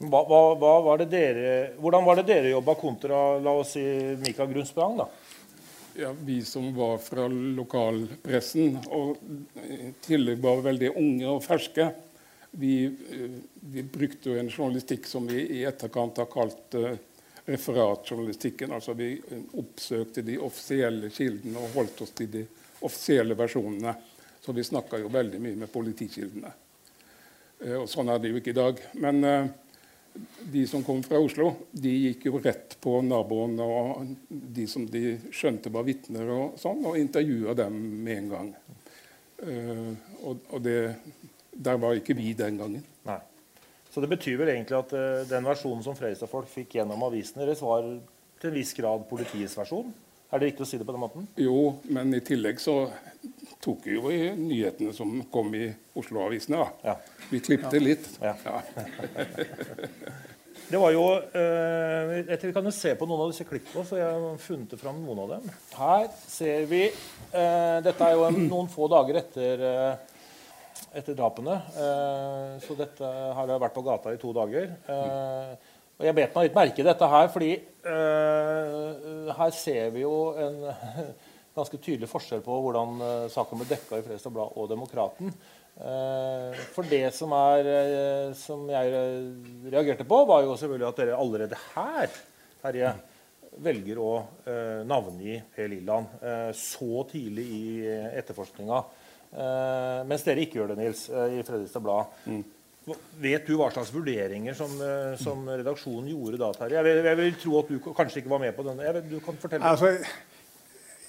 Hva, 0.00 0.22
hva, 0.24 0.40
hva 0.56 0.76
var 0.80 1.02
dere, 1.04 1.74
hvordan 1.76 2.06
var 2.06 2.20
det 2.20 2.28
dere 2.30 2.54
jobba 2.54 2.74
kontra 2.80 3.18
la 3.42 3.52
oss 3.60 3.74
si, 3.76 3.82
Mika 4.22 4.46
Grunnsprang? 4.48 4.96
da? 4.96 5.08
Ja, 6.00 6.14
Vi 6.16 6.38
som 6.44 6.70
var 6.76 6.96
fra 7.04 7.26
lokalpressen 7.28 8.78
og 8.88 9.18
i 9.60 9.90
tillegg 10.00 10.40
var 10.40 10.62
veldig 10.64 10.94
unge 10.96 11.28
og 11.28 11.44
ferske, 11.44 11.90
vi, 12.50 12.86
eh, 12.86 13.36
vi 13.60 13.82
brukte 13.82 14.32
jo 14.32 14.38
en 14.40 14.50
journalistikk 14.50 15.06
som 15.06 15.28
vi 15.28 15.44
i 15.60 15.62
etterkant 15.68 16.16
har 16.18 16.26
kalt 16.32 16.74
eh, 16.74 16.96
referatjournalistikken. 17.44 18.72
Altså 18.72 18.96
vi 18.98 19.12
eh, 19.20 19.44
oppsøkte 19.60 20.24
de 20.26 20.38
offisielle 20.40 21.12
kildene 21.14 21.60
og 21.60 21.76
holdt 21.76 22.02
oss 22.06 22.16
til 22.16 22.32
de 22.32 22.46
offisielle 22.80 23.36
versjonene. 23.38 23.94
Så 24.40 24.56
vi 24.56 24.64
snakka 24.64 24.98
jo 24.98 25.12
veldig 25.12 25.38
mye 25.44 25.60
med 25.62 25.70
politikildene. 25.70 26.50
Og 27.76 27.88
sånn 27.92 28.08
er 28.08 28.18
det 28.18 28.30
jo 28.32 28.40
ikke 28.40 28.54
i 28.54 28.56
dag. 28.56 28.78
Men 29.04 29.24
eh, 29.28 29.50
de 30.52 30.66
som 30.66 30.82
kom 30.84 31.02
fra 31.02 31.20
Oslo, 31.22 31.52
de 31.70 31.90
gikk 31.90 32.26
jo 32.28 32.40
rett 32.42 32.76
på 32.82 32.98
naboene 33.06 33.64
og 33.64 34.12
de 34.28 34.66
som 34.70 34.86
de 34.88 35.14
skjønte 35.34 35.72
var 35.72 35.86
vitner, 35.86 36.28
og 36.34 36.60
sånn, 36.60 36.82
og 36.86 36.98
intervjua 36.98 37.54
dem 37.58 37.76
med 38.04 38.16
en 38.16 38.30
gang. 38.34 38.52
Uh, 39.40 39.90
og 40.26 40.46
og 40.52 40.62
det, 40.64 40.78
der 41.54 41.78
var 41.80 41.96
ikke 41.96 42.16
vi 42.18 42.34
den 42.36 42.58
gangen. 42.60 42.84
Nei. 43.08 43.20
Så 43.90 44.02
det 44.02 44.10
betyr 44.10 44.38
vel 44.40 44.52
egentlig 44.52 44.78
at 44.78 44.92
uh, 44.94 45.22
den 45.30 45.46
versjonen 45.46 45.84
som 45.86 45.96
Fredrikstad-folk 45.98 46.50
fikk 46.50 46.76
gjennom 46.78 47.06
avisen 47.06 47.42
deres, 47.42 47.62
var 47.64 47.86
til 48.40 48.50
en 48.50 48.56
viss 48.56 48.74
grad 48.76 49.06
politiets 49.10 49.56
versjon? 49.58 49.92
Er 50.30 50.38
det 50.38 50.52
riktig 50.52 50.64
å 50.64 50.68
si 50.70 50.78
det 50.78 50.86
på 50.86 50.94
den 50.94 51.02
måten? 51.02 51.26
Jo, 51.40 51.74
men 51.90 52.14
i 52.14 52.22
tillegg 52.22 52.60
så 52.62 52.84
tok 53.60 53.84
vi 53.84 53.96
jo 53.98 54.10
i 54.12 54.32
nyhetene 54.36 54.92
som 54.96 55.20
kom 55.32 55.52
i 55.54 55.68
Oslo-avisene. 55.98 56.64
Ja. 56.86 56.96
Vi 57.30 57.40
klipte 57.44 57.80
litt. 57.82 58.06
Ja. 58.22 58.34
Ja. 58.44 58.62
Det 60.70 60.78
var 60.78 60.92
jo, 60.94 61.02
eh, 61.18 62.36
Vi 62.38 62.52
kan 62.54 62.64
jo 62.64 62.70
se 62.70 62.94
på 62.94 63.06
noen 63.08 63.24
av 63.24 63.32
disse 63.32 63.44
klippene, 63.44 63.82
så 63.86 63.98
jeg 63.98 64.06
har 64.06 64.36
funnet 64.38 64.78
fram 64.78 65.00
noen 65.02 65.24
av 65.24 65.32
dem. 65.34 65.48
Her 65.74 66.06
ser 66.30 66.68
vi 66.70 66.84
eh, 66.86 67.78
Dette 67.82 68.06
er 68.06 68.14
jo 68.14 68.28
en, 68.28 68.38
noen 68.46 68.70
få 68.70 68.86
dager 68.92 69.18
etter, 69.18 69.64
eh, 69.66 70.20
etter 71.00 71.18
drapene. 71.18 71.58
Eh, 71.74 72.54
så 72.62 72.78
dette 72.78 73.02
har 73.02 73.50
jeg 73.50 73.64
vært 73.66 73.74
på 73.74 73.84
gata 73.88 74.14
i 74.14 74.20
to 74.22 74.32
dager. 74.36 74.70
Eh, 74.94 75.74
og 76.00 76.06
jeg 76.06 76.16
bet 76.16 76.38
meg 76.38 76.46
litt 76.46 76.56
merke 76.56 76.80
i 76.80 76.86
dette 76.86 77.10
her, 77.12 77.26
fordi 77.34 77.50
eh, 77.90 79.34
her 79.36 79.50
ser 79.58 79.90
vi 79.92 80.06
jo 80.06 80.14
en 80.38 80.62
ganske 81.56 81.80
tydelig 81.82 82.08
forskjell 82.10 82.42
på 82.44 82.58
hvordan 82.64 83.00
eh, 83.04 83.26
saken 83.32 83.60
ble 83.60 83.68
dekka 83.70 83.98
i 83.98 84.04
Fredrikstad 84.04 84.34
Blad 84.34 84.56
og 84.58 84.68
Demokraten. 84.70 85.32
Eh, 85.80 86.58
for 86.74 86.88
det 86.90 87.06
som, 87.16 87.34
er, 87.36 87.70
eh, 87.74 88.26
som 88.38 88.66
jeg 88.70 88.92
reagerte 89.72 90.06
på, 90.08 90.22
var 90.30 90.44
jo 90.46 90.56
selvfølgelig 90.60 90.90
at 90.90 91.02
dere 91.02 91.18
allerede 91.18 91.62
her 91.74 92.20
Terje, 92.60 92.92
velger 93.64 93.98
å 93.98 94.10
navngi 94.86 95.38
Per 95.50 95.66
Lilland 95.72 96.20
så 96.54 97.00
tidlig 97.08 97.46
i 97.50 97.62
etterforskninga. 98.20 98.78
Mens 100.06 100.26
dere 100.26 100.44
ikke 100.44 100.60
gjør 100.60 100.70
det, 100.70 100.76
Nils, 100.78 101.06
i 101.08 101.40
Fredrikstad 101.40 101.82
Blad. 101.82 102.12
Mm. 102.28 102.44
Vet 103.24 103.48
du 103.48 103.56
hva 103.56 103.70
slags 103.72 103.90
vurderinger 103.96 104.54
som, 104.58 104.76
som 105.18 105.48
redaksjonen 105.48 106.12
gjorde 106.12 106.42
da, 106.44 106.52
Terje? 106.60 106.76
Jeg 106.78 106.86
vil, 106.86 107.10
jeg 107.10 107.20
vil 107.22 107.40
tro 107.42 107.56
at 107.62 107.72
du 107.72 107.88
kanskje 107.88 108.20
ikke 108.20 108.34
var 108.36 108.44
med 108.44 108.54
på 108.60 108.68
denne. 108.68 108.94
Vet, 109.00 109.08
du 109.08 109.18
kan 109.24 109.40
fortelle. 109.40 109.72
Altså, 109.72 109.96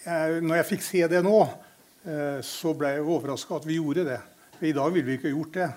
jeg, 0.05 0.41
når 0.41 0.61
jeg 0.61 0.69
fikk 0.71 0.85
se 0.85 1.01
det 1.11 1.21
nå, 1.25 1.39
eh, 2.05 2.39
så 2.45 2.73
ble 2.77 2.95
jeg 2.95 3.05
overraska 3.05 3.59
at 3.59 3.67
vi 3.69 3.77
gjorde 3.77 4.07
det. 4.07 4.19
For 4.57 4.69
I 4.69 4.75
dag 4.77 4.93
ville 4.95 5.09
vi 5.09 5.17
ikke 5.19 5.33
gjort 5.33 5.59
det. 5.59 5.69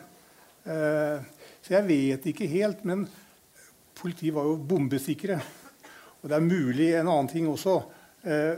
Eh, 0.75 1.51
så 1.65 1.77
jeg 1.77 1.89
vet 1.89 2.31
ikke 2.31 2.49
helt. 2.51 2.85
Men 2.89 3.05
politiet 3.97 4.35
var 4.37 4.49
jo 4.49 4.57
bombesikre. 4.61 5.39
Og 6.23 6.31
det 6.31 6.39
er 6.39 6.49
mulig 6.49 6.89
en 6.95 7.11
annen 7.11 7.31
ting 7.31 7.49
også. 7.51 7.83
Eh, 8.25 8.57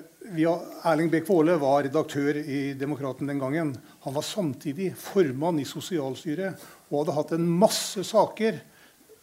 Erling 0.86 1.10
Bech 1.10 1.26
Våle 1.26 1.56
var 1.58 1.84
redaktør 1.86 2.38
i 2.38 2.74
Demokraten 2.78 3.26
den 3.26 3.42
gangen. 3.42 3.74
Han 4.06 4.14
var 4.14 4.26
samtidig 4.26 4.92
formann 4.98 5.58
i 5.62 5.66
sosialstyret 5.66 6.62
og 6.90 7.00
hadde 7.00 7.16
hatt 7.16 7.34
en 7.34 7.46
masse 7.50 8.02
saker 8.06 8.60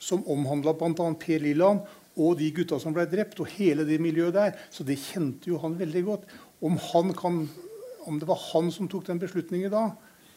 som 0.03 0.23
omhandla 0.27 0.75
bl.a. 0.75 1.07
Per 1.19 1.39
Lilland 1.39 1.87
og 2.13 2.37
de 2.37 2.49
gutta 2.53 2.79
som 2.81 2.93
ble 2.95 3.05
drept, 3.09 3.39
og 3.41 3.51
hele 3.55 3.85
det 3.87 3.99
miljøet 4.01 4.35
der. 4.35 4.57
Så 4.73 4.85
det 4.85 4.99
kjente 5.01 5.49
jo 5.49 5.59
han 5.63 5.77
veldig 5.79 6.03
godt. 6.05 6.25
Om, 6.63 6.77
han 6.91 7.13
kan, 7.17 7.43
om 8.07 8.19
det 8.21 8.29
var 8.29 8.41
han 8.51 8.71
som 8.73 8.89
tok 8.91 9.07
den 9.09 9.21
beslutningen 9.21 9.73
da, 9.73 9.87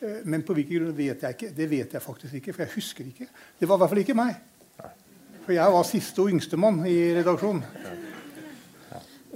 eh, 0.00 0.22
men 0.24 0.44
på 0.46 0.56
hvilken 0.56 0.80
grunn 0.80 0.96
vet 0.96 1.22
jeg 1.26 1.38
ikke. 1.38 1.52
Det 1.56 1.70
vet 1.70 1.96
jeg 1.98 2.04
faktisk 2.04 2.40
ikke, 2.40 2.56
for 2.56 2.66
jeg 2.66 2.74
husker 2.74 3.12
ikke. 3.12 3.28
Det 3.60 3.68
var 3.68 3.78
i 3.78 3.84
hvert 3.84 3.94
fall 3.94 4.04
ikke 4.06 4.18
meg. 4.18 4.36
For 5.46 5.54
jeg 5.54 5.74
var 5.76 5.86
siste 5.86 6.24
og 6.24 6.32
yngstemann 6.32 6.82
i 6.90 6.98
redaksjonen. 7.20 7.62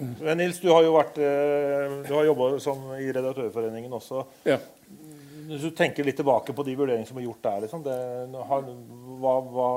Men 0.01 0.39
Nils, 0.41 0.59
du 0.63 0.71
har 0.73 0.83
jo 0.83 0.95
vært, 0.97 1.19
eh, 1.21 1.97
du 2.07 2.13
har 2.17 2.25
jobba 2.25 2.51
i 2.97 3.11
Redaktørforeningen 3.13 3.93
også. 3.93 4.25
Ja. 4.49 4.57
Hvis 5.51 5.67
du 5.67 5.75
tenker 5.77 6.07
litt 6.07 6.17
tilbake 6.17 6.55
på 6.57 6.65
de 6.65 6.77
vurderingene 6.79 7.09
som 7.09 7.19
er 7.21 7.27
gjort 7.27 7.43
der, 7.45 7.65
liksom, 7.67 7.83
det, 7.85 7.97
har, 8.49 8.69
hva, 9.21 9.35
hva, 9.51 9.71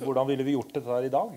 hvordan 0.00 0.28
ville 0.30 0.46
vi 0.46 0.54
gjort 0.54 0.72
dette 0.76 0.88
her 0.88 1.06
i 1.06 1.12
dag? 1.12 1.34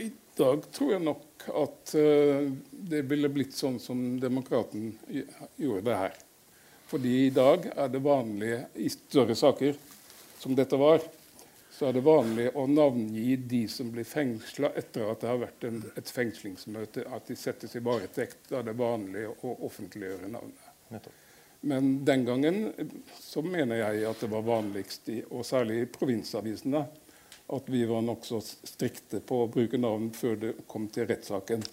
I 0.00 0.10
dag 0.38 0.64
tror 0.72 0.94
jeg 0.94 1.04
nok 1.04 1.46
at 1.60 1.94
eh, 1.98 2.48
det 2.70 3.04
ville 3.10 3.30
blitt 3.32 3.56
sånn 3.56 3.78
som 3.82 4.02
Demokraten 4.20 4.92
gjorde 5.60 5.86
det 5.86 6.00
her. 6.00 6.18
Fordi 6.90 7.14
i 7.26 7.32
dag 7.34 7.68
er 7.70 7.90
det 7.92 8.02
vanlig 8.02 8.54
i 8.82 8.88
større 8.90 9.36
saker, 9.38 9.76
som 10.40 10.56
dette 10.58 10.78
var, 10.80 11.04
så 11.70 11.86
er 11.88 11.94
det 11.96 12.02
vanlig 12.04 12.48
å 12.58 12.66
navngi 12.68 13.36
de 13.48 13.60
som 13.70 13.92
blir 13.94 14.04
fengsla 14.08 14.72
etter 14.76 15.06
at 15.06 15.22
det 15.22 15.30
har 15.30 15.38
vært 15.40 15.66
en, 15.68 15.78
et 15.96 16.10
fengslingsmøte, 16.12 17.06
at 17.06 17.30
de 17.30 17.36
settes 17.38 17.76
i 17.78 17.84
varetekt. 17.84 18.42
Da 18.50 18.58
er 18.58 18.66
det 18.66 18.74
vanlig 18.80 19.28
å 19.30 19.54
offentliggjøre 19.68 20.32
navnet. 20.32 21.06
Men 21.60 21.92
den 22.04 22.26
gangen 22.26 22.58
eh, 22.74 22.92
så 23.20 23.44
mener 23.44 23.80
jeg 23.80 24.04
at 24.10 24.24
det 24.24 24.32
var 24.32 24.44
vanligst, 24.48 25.08
i, 25.12 25.20
og 25.30 25.46
særlig 25.46 25.82
i 25.84 25.88
provinsavisene, 25.94 26.84
at 27.52 27.68
vi 27.68 27.84
var 27.84 28.02
nokså 28.06 28.40
strikte 28.44 29.20
på 29.26 29.42
å 29.44 29.50
bruke 29.50 29.78
navn 29.80 30.10
før 30.14 30.36
det 30.38 30.52
kom 30.70 30.88
til 30.92 31.08
rettssaken. 31.10 31.64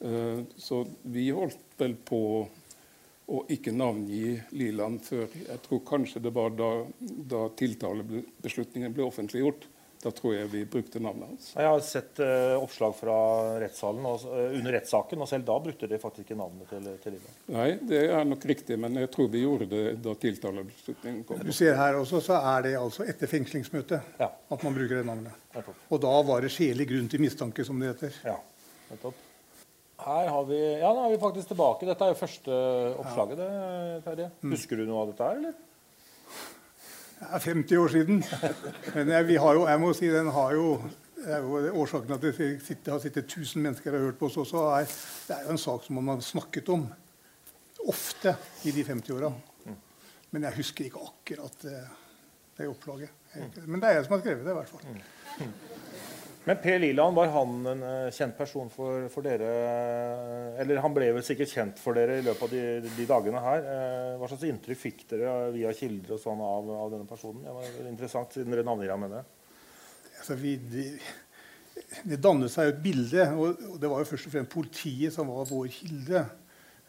Eh, 0.00 0.40
Så 0.56 0.86
vi 1.02 1.30
holdt 1.30 1.58
vel 1.78 1.94
på 1.94 2.20
å 3.28 3.42
ikke 3.52 3.74
navngi 3.76 4.38
Liland 4.56 5.02
før 5.04 5.26
Jeg 5.34 5.60
tror 5.66 5.82
kanskje 5.84 6.22
det 6.24 6.32
var 6.32 6.54
da, 6.56 6.70
da 7.00 7.48
tiltalebeslutningen 7.60 8.94
ble 8.96 9.04
offentliggjort. 9.04 9.66
Da 9.98 10.12
tror 10.14 10.34
jeg 10.36 10.46
vi 10.52 10.60
brukte 10.70 11.00
navnet 11.02 11.26
hans. 11.32 11.46
Jeg 11.58 11.66
har 11.66 11.80
sett 11.82 12.20
uh, 12.22 12.54
oppslag 12.62 12.92
fra 12.94 13.14
rettssalen 13.58 14.04
og, 14.06 14.26
uh, 14.30 14.44
under 14.54 14.76
rettssaken, 14.76 15.24
og 15.24 15.26
selv 15.30 15.46
da 15.48 15.56
brukte 15.64 15.88
de 15.90 15.98
faktisk 15.98 16.28
ikke 16.28 16.36
navnet 16.38 16.70
til, 16.70 16.86
til 17.02 17.16
Lille. 17.16 17.32
Nei, 17.50 17.68
det 17.90 18.02
er 18.14 18.22
nok 18.30 18.46
riktig, 18.46 18.78
men 18.78 18.94
jeg 19.02 19.10
tror 19.14 19.30
vi 19.32 19.42
gjorde 19.42 19.66
det 19.72 19.82
da 20.04 20.14
tiltalebeslutningen 20.22 21.24
kom. 21.26 21.42
Du 21.42 21.50
ser 21.56 21.74
her 21.80 21.98
også, 21.98 22.22
så 22.28 22.38
er 22.54 22.68
det 22.68 22.76
altså 22.78 23.08
etter 23.10 23.30
fengslingsmøtet 23.30 24.20
Ja. 24.22 24.30
at 24.30 24.66
man 24.68 24.76
bruker 24.78 25.00
det 25.00 25.06
navnet. 25.08 25.34
Nettopp. 25.56 25.82
Og 25.90 26.04
da 26.06 26.14
var 26.30 26.46
det 26.46 26.52
skjelig 26.54 26.86
grunn 26.92 27.10
til 27.10 27.24
mistanke, 27.26 27.66
som 27.66 27.82
det 27.82 27.90
heter. 27.96 28.20
Ja, 28.30 28.38
nettopp. 28.92 29.24
Her 29.98 30.28
har 30.30 30.44
vi 30.46 30.58
Ja, 30.78 30.92
nå 30.94 31.08
er 31.08 31.10
vi 31.16 31.18
faktisk 31.18 31.50
tilbake. 31.50 31.86
Dette 31.88 32.06
er 32.06 32.12
jo 32.14 32.20
første 32.20 32.58
oppslaget, 33.02 33.40
det, 33.40 33.48
Terje. 34.06 34.28
Husker 34.46 34.78
du 34.78 34.86
noe 34.86 35.02
av 35.02 35.10
dette 35.10 35.26
her, 35.26 35.40
eller? 35.42 35.64
Det 37.18 37.26
er 37.34 37.38
50 37.38 37.76
år 37.76 37.88
siden. 37.88 38.24
Men 38.94 39.08
jeg, 39.08 39.40
har 39.40 39.54
jo, 39.54 39.66
jeg 39.66 39.80
må 39.80 39.92
si 39.96 40.08
den 40.12 40.30
har 40.30 40.52
jo 40.54 40.66
årsaken 41.74 42.14
at 42.14 42.22
det 42.22 42.34
har 42.86 43.00
sittet 43.02 43.24
1000 43.24 43.62
mennesker 43.62 43.94
og 43.94 44.04
hørt 44.06 44.18
på 44.20 44.28
oss 44.28 44.36
også, 44.38 44.62
er 44.78 44.86
det 45.26 45.36
er 45.36 45.46
jo 45.46 45.54
en 45.56 45.58
sak 45.58 45.84
som 45.84 45.98
man 45.98 46.14
har 46.14 46.22
snakket 46.22 46.68
om 46.72 46.86
ofte 47.88 48.36
i 48.64 48.74
de 48.74 48.84
50 48.84 49.16
åra. 49.16 49.32
Men 50.30 50.44
jeg 50.46 50.60
husker 50.60 50.86
ikke 50.86 51.02
akkurat 51.08 51.62
det, 51.64 51.80
det 52.58 52.68
opplaget. 52.68 53.10
Men 53.66 53.80
det 53.80 53.88
er 53.88 53.98
jeg 53.98 54.06
som 54.06 54.14
har 54.14 54.22
skrevet 54.22 54.44
det, 54.44 54.52
i 54.52 54.58
hvert 54.60 54.68
fall. 54.68 55.52
Men 56.44 56.56
Per 56.62 56.78
Liland, 56.78 57.16
var 57.16 57.28
han 57.34 57.66
en 57.66 57.82
uh, 57.82 58.10
kjent 58.14 58.36
person 58.38 58.70
for, 58.72 59.08
for, 59.12 59.26
dere? 59.26 59.48
Eller 60.62 60.80
han 60.80 60.94
ble 60.96 61.10
vel 61.18 61.24
sikkert 61.26 61.52
kjent 61.52 61.80
for 61.82 61.98
dere 61.98 62.18
i 62.20 62.24
løpet 62.24 62.46
av 62.46 62.54
de, 62.54 62.90
de 62.96 63.06
dagene 63.08 63.42
her. 63.44 63.66
Uh, 63.66 64.12
hva 64.20 64.30
slags 64.30 64.46
inntrykk 64.48 64.80
fikk 64.80 65.02
dere 65.12 65.34
via 65.52 65.74
kilder 65.76 66.16
og 66.16 66.22
sånn 66.22 66.42
av, 66.44 66.70
av, 66.72 66.92
denne 66.94 67.08
personen? 67.10 67.44
Det 67.44 67.56
var 67.56 67.90
interessant, 67.90 68.32
siden 68.32 68.54
dere 68.54 68.64
navngir 68.66 68.94
ham 68.94 69.04
med 69.04 69.16
det. 69.18 69.24
Altså, 70.22 70.38
vi, 70.40 70.54
det, 70.72 70.86
det 72.08 72.20
dannet 72.24 72.54
seg 72.54 72.72
et 72.72 72.82
bilde, 72.86 73.28
og, 73.36 73.66
det 73.82 73.92
var 73.92 74.04
jo 74.04 74.10
først 74.14 74.30
og 74.30 74.36
fremst 74.36 74.54
politiet 74.54 75.14
som 75.14 75.28
var 75.34 75.50
vår 75.50 75.68
kilde. 75.74 76.24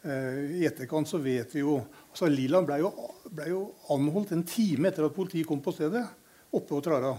I 0.00 0.62
etterkant 0.64 1.10
så 1.10 1.18
vet 1.20 1.52
vi 1.52 1.60
jo 1.60 1.74
altså 2.08 2.30
Liland 2.32 2.64
ble 2.64 2.78
jo, 2.80 2.88
ble 3.36 3.50
jo 3.50 3.58
anholdt 3.92 4.30
en 4.32 4.46
time 4.48 4.88
etter 4.88 5.04
at 5.04 5.12
politiet 5.12 5.44
kom 5.44 5.60
på 5.60 5.74
stedet, 5.76 6.00
oppe 6.48 6.70
på 6.72 6.80
Trara. 6.86 7.12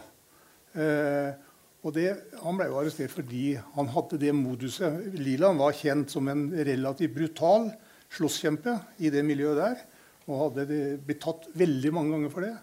Uh, 0.72 1.51
og 1.82 1.96
det, 1.96 2.10
Han 2.44 2.58
ble 2.60 2.68
jo 2.70 2.78
arrestert 2.82 3.14
fordi 3.14 3.56
han 3.76 3.90
hadde 3.90 4.20
det 4.22 4.34
moduset. 4.38 5.16
Liland 5.18 5.62
var 5.62 5.74
kjent 5.74 6.14
som 6.14 6.28
en 6.30 6.50
relativt 6.54 7.16
brutal 7.16 7.72
slåsskjempe 8.12 8.76
i 9.02 9.10
det 9.14 9.24
miljøet 9.26 9.58
der. 9.58 9.82
Og 10.30 10.44
hadde 10.46 11.00
blitt 11.02 11.24
tatt 11.24 11.48
veldig 11.58 11.94
mange 11.96 12.14
ganger 12.14 12.34
for 12.34 12.46
det. 12.46 12.54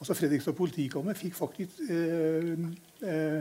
Altså 0.00 0.16
Fredrikstad 0.16 0.56
politikammer 0.56 1.14
fikk 1.14 1.36
faktisk 1.36 1.78
eh, 1.92 2.52
eh, 3.04 3.40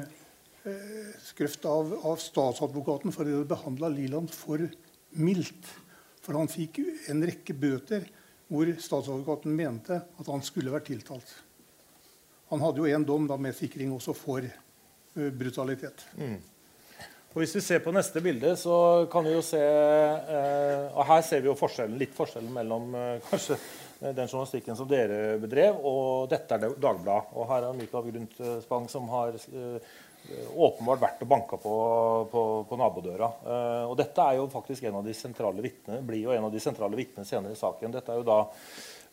eh, 0.68 1.12
skrøft 1.24 1.66
av, 1.66 1.94
av, 2.04 2.20
statsadvokaten 2.22 3.16
for 3.16 3.26
å 3.26 3.42
ha 3.42 3.50
behandla 3.50 3.90
Liland 3.96 4.34
for 4.36 4.62
mildt. 5.18 5.74
For 6.22 6.38
han 6.38 6.52
fikk 6.52 6.82
en 7.10 7.24
rekke 7.26 7.56
bøter 7.58 8.06
hvor 8.52 8.70
statsadvokaten 8.76 9.56
mente 9.56 10.04
at 10.04 10.30
han 10.30 10.44
skulle 10.46 10.74
vært 10.74 10.92
tiltalt. 10.92 11.32
Han 12.52 12.62
hadde 12.62 12.84
jo 12.84 12.92
en 12.92 13.08
dom 13.08 13.30
da 13.30 13.38
med 13.40 13.56
sikring 13.58 13.94
også 13.96 14.14
for 14.18 14.46
brutalitet. 15.14 16.06
Mm. 16.18 16.40
Og 17.30 17.44
Hvis 17.44 17.54
vi 17.60 17.62
ser 17.62 17.82
på 17.86 17.92
neste 17.94 18.22
bilde, 18.26 18.56
så 18.58 19.06
kan 19.12 19.26
vi 19.28 19.36
jo 19.36 19.44
se 19.46 19.62
eh, 19.62 20.88
og 20.90 21.06
Her 21.06 21.22
ser 21.26 21.44
vi 21.44 21.52
jo 21.52 21.58
forskjellen, 21.60 22.00
litt 22.02 22.16
forskjellen 22.18 22.50
mellom 22.56 22.96
eh, 22.98 23.22
kanskje 23.30 23.54
eh, 23.56 24.14
den 24.18 24.26
journalistikken 24.26 24.78
som 24.80 24.90
dere 24.90 25.38
bedrev, 25.42 25.78
og 25.86 26.30
dette 26.32 26.58
er 26.58 26.74
Dagbladet. 26.74 27.36
Og 27.38 27.46
her 27.52 27.68
er 27.68 27.78
Mikael 27.78 28.10
Grundspang 28.10 28.90
som 28.90 29.06
har 29.14 29.38
eh, 29.38 29.94
åpenbart 30.58 31.04
vært 31.06 31.22
og 31.24 31.30
banka 31.30 31.60
på, 31.62 31.76
på, 32.32 32.44
på 32.66 32.80
nabodøra. 32.82 33.30
Eh, 33.46 33.86
og 33.92 33.96
dette 34.02 34.26
er 34.26 34.40
jo 34.42 34.50
faktisk 34.50 34.90
en 34.90 34.98
av 35.04 35.06
de 35.06 35.14
sentrale 35.14 35.62
vittnene, 35.64 36.02
blir 36.10 36.26
jo 36.26 36.34
en 36.34 36.50
av 36.50 36.54
de 36.54 36.64
sentrale 36.64 36.98
vitnene 36.98 37.30
senere 37.30 37.54
i 37.54 37.62
saken. 37.62 37.94
Dette 37.94 38.16
er 38.16 38.24
jo 38.24 38.26
da 38.26 38.42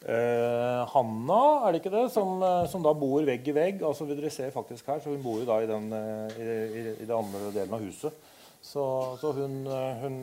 Hanna 0.04 1.40
er 1.66 1.72
det 1.72 1.80
ikke 1.80 1.94
det, 1.94 2.06
som, 2.14 2.38
uh, 2.42 2.64
som, 2.70 2.82
da 2.84 2.92
bor 2.94 3.24
vegg 3.26 3.48
i 3.48 3.54
vegg. 3.56 3.82
altså 3.82 4.06
vil 4.06 4.20
dere 4.20 4.30
se 4.30 4.50
faktisk 4.54 4.86
her, 4.92 5.00
så 5.02 5.10
Hun 5.10 5.22
bor 5.24 5.40
jo 5.40 5.48
da 5.48 5.60
i 5.62 5.68
den, 5.70 5.90
uh, 5.90 6.30
i, 6.36 6.46
i, 6.46 6.82
i 7.02 7.06
den 7.06 7.16
andre 7.16 7.50
delen 7.54 7.74
av 7.74 7.82
huset. 7.82 8.14
Så, 8.66 8.82
så 9.20 9.30
hun, 9.36 9.60
hun 10.00 10.14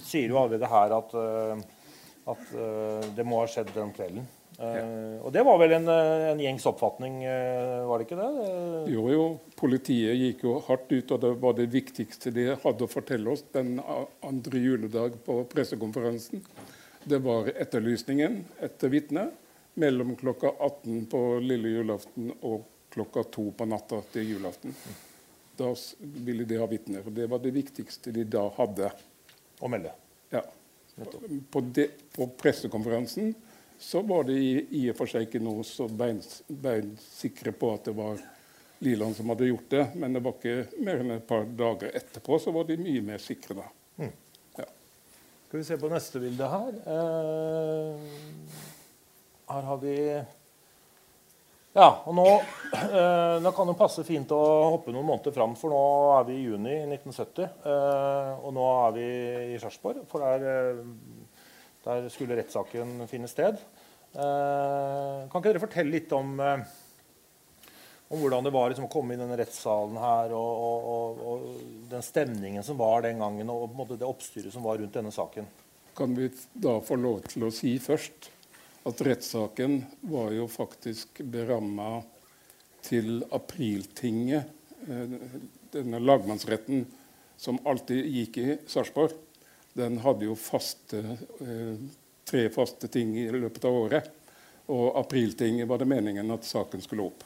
sier 0.00 0.30
jo 0.30 0.38
allerede 0.40 0.68
her 0.70 0.92
at, 0.96 1.10
at 2.32 2.52
det 3.18 3.26
må 3.26 3.42
ha 3.42 3.50
skjedd 3.52 3.68
den 3.74 3.90
kvelden. 3.92 4.24
Ja. 4.56 4.84
Og 5.20 5.34
det 5.34 5.42
var 5.44 5.58
vel 5.60 5.74
en, 5.76 5.90
en 5.90 6.40
gjengs 6.40 6.64
oppfatning, 6.70 7.18
var 7.84 8.00
det 8.00 8.06
ikke 8.06 8.16
det? 8.16 8.46
Jo, 8.94 9.04
jo. 9.12 9.26
Politiet 9.60 10.16
gikk 10.16 10.46
jo 10.46 10.54
hardt 10.70 10.88
ut, 10.94 11.12
og 11.18 11.20
det 11.26 11.34
var 11.42 11.58
det 11.58 11.68
viktigste 11.74 12.32
de 12.32 12.46
hadde 12.62 12.88
å 12.88 12.88
fortelle 12.88 13.34
oss 13.34 13.44
den 13.52 13.74
andre 14.24 14.64
juledag 14.64 15.20
på 15.26 15.42
pressekonferansen. 15.52 16.46
Det 17.08 17.18
var 17.18 17.48
etterlysningen 17.48 18.44
etter 18.60 18.88
vitnet 18.88 19.30
mellom 19.74 20.16
klokka 20.16 20.50
18 20.58 21.06
på 21.06 21.38
lille 21.38 21.68
julaften 21.68 22.32
og 22.40 22.64
klokka 22.90 23.22
2 23.22 23.44
på 23.50 23.68
natta 23.70 24.00
til 24.10 24.32
julaften. 24.32 24.74
Da 25.56 25.68
ville 26.00 26.44
de 26.44 26.58
ha 26.58 26.66
vitner. 26.66 27.06
og 27.06 27.12
Det 27.14 27.28
var 27.30 27.38
det 27.44 27.52
viktigste 27.54 28.10
de 28.10 28.24
da 28.26 28.42
hadde. 28.58 28.90
Å 29.60 29.70
melde? 29.70 29.94
Ja. 30.34 30.42
På, 31.50 31.60
de, 31.60 31.86
på, 32.16 32.26
pressekonferansen 32.42 33.34
så 33.78 34.02
var 34.02 34.26
de 34.26 34.40
i, 34.66 34.82
og 34.90 34.98
for 34.98 35.06
seg 35.06 35.28
ikke 35.28 35.44
noe 35.46 35.62
så 35.62 35.86
beinsikre 35.86 37.54
på 37.54 37.74
at 37.76 37.86
det 37.86 37.94
var 38.02 38.18
Liland 38.82 39.14
som 39.14 39.30
hadde 39.30 39.52
gjort 39.52 39.70
det, 39.70 39.86
men 39.94 40.18
det 40.18 40.26
var 40.26 40.34
ikke 40.40 40.82
mer 40.82 41.06
enn 41.06 41.20
et 41.20 41.30
par 41.30 41.46
dager 41.46 41.94
etterpå 42.02 42.42
så 42.42 42.50
var 42.50 42.66
de 42.66 42.82
mye 42.82 43.10
mer 43.14 43.22
sikre. 43.22 43.62
da. 43.62 43.70
Skal 45.46 45.60
vi 45.60 45.64
se 45.64 45.76
på 45.78 45.86
neste 45.86 46.18
bilde 46.18 46.46
her. 46.50 46.72
Eh, 46.90 47.92
her 49.46 49.68
har 49.68 49.76
vi 49.78 49.92
Ja, 51.76 51.86
og 52.08 52.16
nå, 52.16 52.24
eh, 52.72 53.36
nå 53.44 53.52
kan 53.54 53.68
det 53.70 53.76
passe 53.78 54.02
fint 54.02 54.32
å 54.34 54.40
hoppe 54.72 54.90
noen 54.90 55.06
måneder 55.06 55.30
fram, 55.36 55.54
for 55.54 55.70
nå 55.70 55.82
er 56.16 56.24
vi 56.26 56.38
i 56.40 56.46
juni 56.48 56.74
1970. 56.88 57.46
Eh, 57.62 58.32
og 58.42 58.56
nå 58.56 58.66
er 58.88 58.96
vi 58.96 59.06
i 59.52 59.60
Sarpsborg, 59.62 60.02
for 60.10 60.24
der, 60.24 60.82
der, 61.84 62.08
skulle 62.10 62.40
rettssaken 62.40 63.06
finne 63.06 63.30
sted. 63.30 63.60
kan 64.16 65.30
ikke 65.30 65.52
dere 65.52 65.62
fortelle 65.62 65.94
litt 65.94 66.12
om 66.16 66.40
om 68.08 68.20
hvordan 68.20 68.44
det 68.46 68.52
var 68.54 68.70
liksom, 68.70 68.86
å 68.86 68.92
komme 68.92 69.16
i 69.16 69.18
denne 69.18 69.36
rettssalen 69.38 69.98
her, 69.98 70.34
og, 70.36 70.62
og, 70.66 70.90
og, 70.90 71.22
og, 71.26 71.60
den 71.90 72.04
stemningen 72.06 72.66
som 72.66 72.78
var 72.78 73.02
den 73.06 73.22
gangen, 73.22 73.50
og 73.50 73.74
måte 73.74 73.98
det 73.98 74.06
oppstyret 74.06 74.54
som 74.54 74.66
var 74.66 74.78
rundt 74.78 74.94
denne 74.94 75.14
saken. 75.14 75.48
Kan 75.96 76.14
vi 76.14 76.28
da 76.52 76.76
få 76.84 76.98
lov 77.00 77.24
til 77.26 77.48
å 77.48 77.52
si 77.54 77.74
først 77.82 78.30
at 78.86 79.02
rettssaken 79.02 79.80
var 80.06 80.30
jo 80.36 80.46
faktisk 80.50 81.22
beramma 81.26 82.04
til 82.86 83.24
apriltinget, 83.34 84.52
eh, 84.86 85.16
denne 85.74 85.98
lagmannsretten 85.98 86.84
som 87.36 87.58
alltid 87.66 88.06
gikk 88.06 88.38
i 88.38 88.58
Sarpsborg. 88.70 89.16
Den 89.76 89.98
hadde 90.04 90.28
jo 90.28 90.36
faste, 90.38 91.02
eh, 91.42 91.74
tre 92.24 92.48
faste 92.48 92.88
ting 92.88 93.16
i 93.18 93.30
løpet 93.30 93.64
av 93.64 93.74
året. 93.74 94.12
Og 94.68 94.96
apriltinget 94.96 95.66
var 95.68 95.78
det 95.78 95.90
meningen 95.90 96.30
at 96.30 96.46
saken 96.46 96.80
skulle 96.82 97.10
opp. 97.10 97.24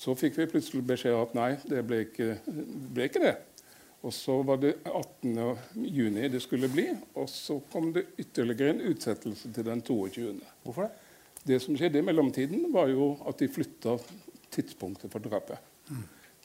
Så 0.00 0.14
fikk 0.16 0.38
vi 0.38 0.48
plutselig 0.48 0.80
beskjed 0.88 1.12
om 1.12 1.26
at 1.26 1.36
nei, 1.36 1.50
det 1.68 1.82
ble 1.84 2.04
ikke, 2.06 2.38
ble 2.94 3.08
ikke 3.10 3.20
det. 3.20 3.34
Og 4.00 4.14
så 4.16 4.38
var 4.48 4.56
det 4.62 4.78
18. 4.88 5.34
juni 5.92 6.30
det 6.32 6.40
skulle 6.40 6.70
bli, 6.72 6.86
og 7.20 7.28
så 7.28 7.58
kom 7.72 7.90
det 7.92 8.06
ytterligere 8.22 8.72
en 8.72 8.86
utsettelse 8.94 9.50
til 9.52 9.66
den 9.66 9.82
22. 9.84 10.30
Hvorfor 10.64 10.88
det? 10.88 11.06
Det 11.50 11.58
som 11.60 11.76
skjedde 11.76 12.00
i 12.00 12.04
mellomtiden, 12.04 12.66
var 12.72 12.88
jo 12.92 13.14
at 13.28 13.40
de 13.40 13.48
flytta 13.48 13.98
tidspunktet 14.52 15.12
for 15.12 15.24
drapet. 15.24 15.60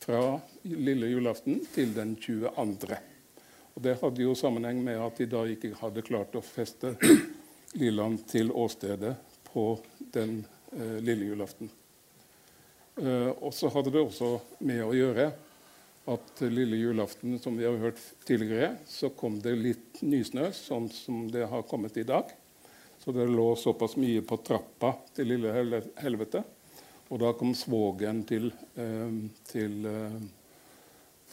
Fra 0.04 0.20
lille 0.68 1.10
julaften 1.14 1.62
til 1.74 1.96
den 1.96 2.16
22. 2.20 2.52
Og 3.76 3.84
Det 3.84 3.98
hadde 4.02 4.24
jo 4.24 4.36
sammenheng 4.36 4.84
med 4.84 5.00
at 5.00 5.18
de 5.20 5.28
da 5.32 5.46
ikke 5.52 5.74
hadde 5.80 6.04
klart 6.08 6.36
å 6.36 6.44
feste 6.44 6.96
Liland 7.80 8.22
til 8.32 8.52
åstedet 8.52 9.16
på 9.48 9.66
den 10.16 10.42
eh, 10.76 11.00
lille 11.04 11.32
julaften. 11.32 11.72
Eh, 12.96 13.32
og 13.44 13.52
så 13.54 13.70
hadde 13.74 13.92
det 13.92 14.04
også 14.04 14.38
med 14.64 14.80
å 14.86 14.94
gjøre 14.96 15.28
at 16.12 16.42
lille 16.48 16.78
julaften, 16.80 17.40
som 17.42 17.58
vi 17.58 17.66
har 17.66 17.78
hørt 17.82 18.00
tidligere, 18.28 18.76
så 18.88 19.10
kom 19.18 19.40
det 19.44 19.56
litt 19.58 20.02
nysnø, 20.06 20.52
sånn 20.54 20.88
som 20.94 21.26
det 21.34 21.48
har 21.50 21.66
kommet 21.68 21.98
i 21.98 22.06
dag. 22.08 22.30
Så 23.02 23.12
det 23.14 23.26
lå 23.28 23.50
såpass 23.60 23.98
mye 24.00 24.22
på 24.26 24.38
trappa 24.46 24.94
til 25.18 25.34
lille 25.34 25.52
helvete. 26.00 26.44
Og 27.12 27.20
da 27.22 27.34
kom 27.38 27.52
svogeren 27.58 28.24
til, 28.26 28.48
eh, 28.78 29.18
til, 29.50 29.86
eh, 29.86 30.22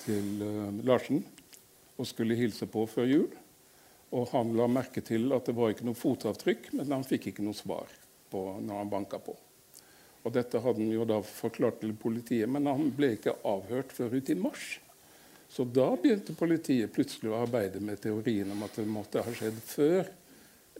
til 0.04 0.82
Larsen 0.84 1.22
og 1.96 2.08
skulle 2.08 2.36
hilse 2.36 2.66
på 2.66 2.88
før 2.88 3.06
jul. 3.06 3.30
Og 4.12 4.28
han 4.34 4.56
la 4.56 4.66
merke 4.66 5.00
til 5.04 5.32
at 5.32 5.46
det 5.46 5.54
var 5.56 5.72
ikke 5.72 5.86
noe 5.86 5.96
fotavtrykk, 5.96 6.72
men 6.74 6.90
han 6.90 7.04
fikk 7.04 7.30
ikke 7.30 7.44
noe 7.44 7.56
svar 7.56 7.88
på 8.32 8.60
når 8.60 8.82
han 8.82 8.90
banka 8.90 9.20
på. 9.22 9.36
Og 10.22 10.34
dette 10.34 10.60
hadde 10.62 10.82
han 10.82 10.94
jo 10.94 11.04
da 11.08 11.18
forklart 11.26 11.80
til 11.82 11.94
politiet, 11.98 12.50
men 12.50 12.68
han 12.70 12.92
ble 12.94 13.16
ikke 13.16 13.34
avhørt 13.48 13.94
før 13.94 14.14
ut 14.18 14.30
i 14.30 14.38
mars. 14.38 14.66
Så 15.52 15.66
da 15.68 15.90
begynte 16.00 16.36
politiet 16.38 16.92
plutselig 16.94 17.32
å 17.32 17.40
arbeide 17.42 17.82
med 17.84 18.00
teorien 18.00 18.52
om 18.54 18.62
at 18.64 18.78
det 18.78 18.86
måtte 18.88 19.24
ha 19.24 19.34
skjedd 19.36 19.58
før 19.66 20.06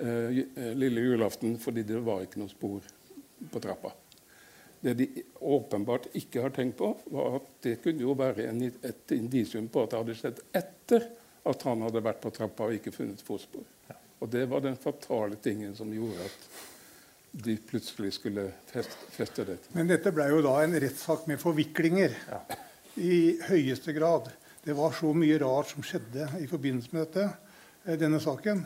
eh, 0.01 0.39
lille 0.79 1.05
julaften, 1.05 1.59
fordi 1.61 1.85
det 1.91 2.01
var 2.07 2.25
ikke 2.25 2.41
noe 2.41 2.53
spor 2.53 2.87
på 3.53 3.61
trappa. 3.61 3.93
Det 4.83 4.95
de 4.99 5.09
åpenbart 5.45 6.09
ikke 6.19 6.47
har 6.47 6.55
tenkt 6.55 6.79
på, 6.81 6.89
var 7.15 7.37
at 7.39 7.51
det 7.67 7.77
kunne 7.85 8.03
jo 8.03 8.17
være 8.19 8.49
en, 8.49 8.65
et 8.65 9.15
indisium 9.15 9.69
på 9.71 9.85
at 9.85 9.93
det 9.93 10.01
hadde 10.01 10.17
skjedd 10.19 10.41
etter 10.63 11.07
at 11.53 11.67
han 11.69 11.85
hadde 11.85 12.03
vært 12.03 12.23
på 12.23 12.33
trappa 12.35 12.71
og 12.71 12.79
ikke 12.79 12.95
funnet 12.95 13.23
fotspor. 13.23 13.67
Og 14.23 14.31
det 14.31 14.47
var 14.51 14.63
den 14.63 14.79
fatale 14.79 15.37
tingen 15.43 15.75
som 15.77 15.91
gjorde 15.93 16.27
at 16.31 16.49
de 17.33 17.57
plutselig 17.57 18.13
skulle 18.19 18.51
feste, 18.69 19.45
dette. 19.45 19.73
Men 19.73 19.89
dette 19.89 20.13
ble 20.13 20.29
jo 20.29 20.43
da 20.45 20.59
en 20.63 20.77
rettssak 20.85 21.25
med 21.31 21.41
forviklinger. 21.41 22.15
Ja. 22.29 22.41
I 23.01 23.39
høyeste 23.49 23.95
grad. 23.97 24.29
Det 24.63 24.77
var 24.77 24.93
så 24.95 25.15
mye 25.17 25.39
rart 25.41 25.73
som 25.73 25.85
skjedde 25.87 26.29
i 26.43 26.47
forbindelse 26.51 26.93
med 26.93 27.07
dette, 27.07 27.25
eh, 27.87 27.97
denne 27.99 28.21
saken. 28.21 28.61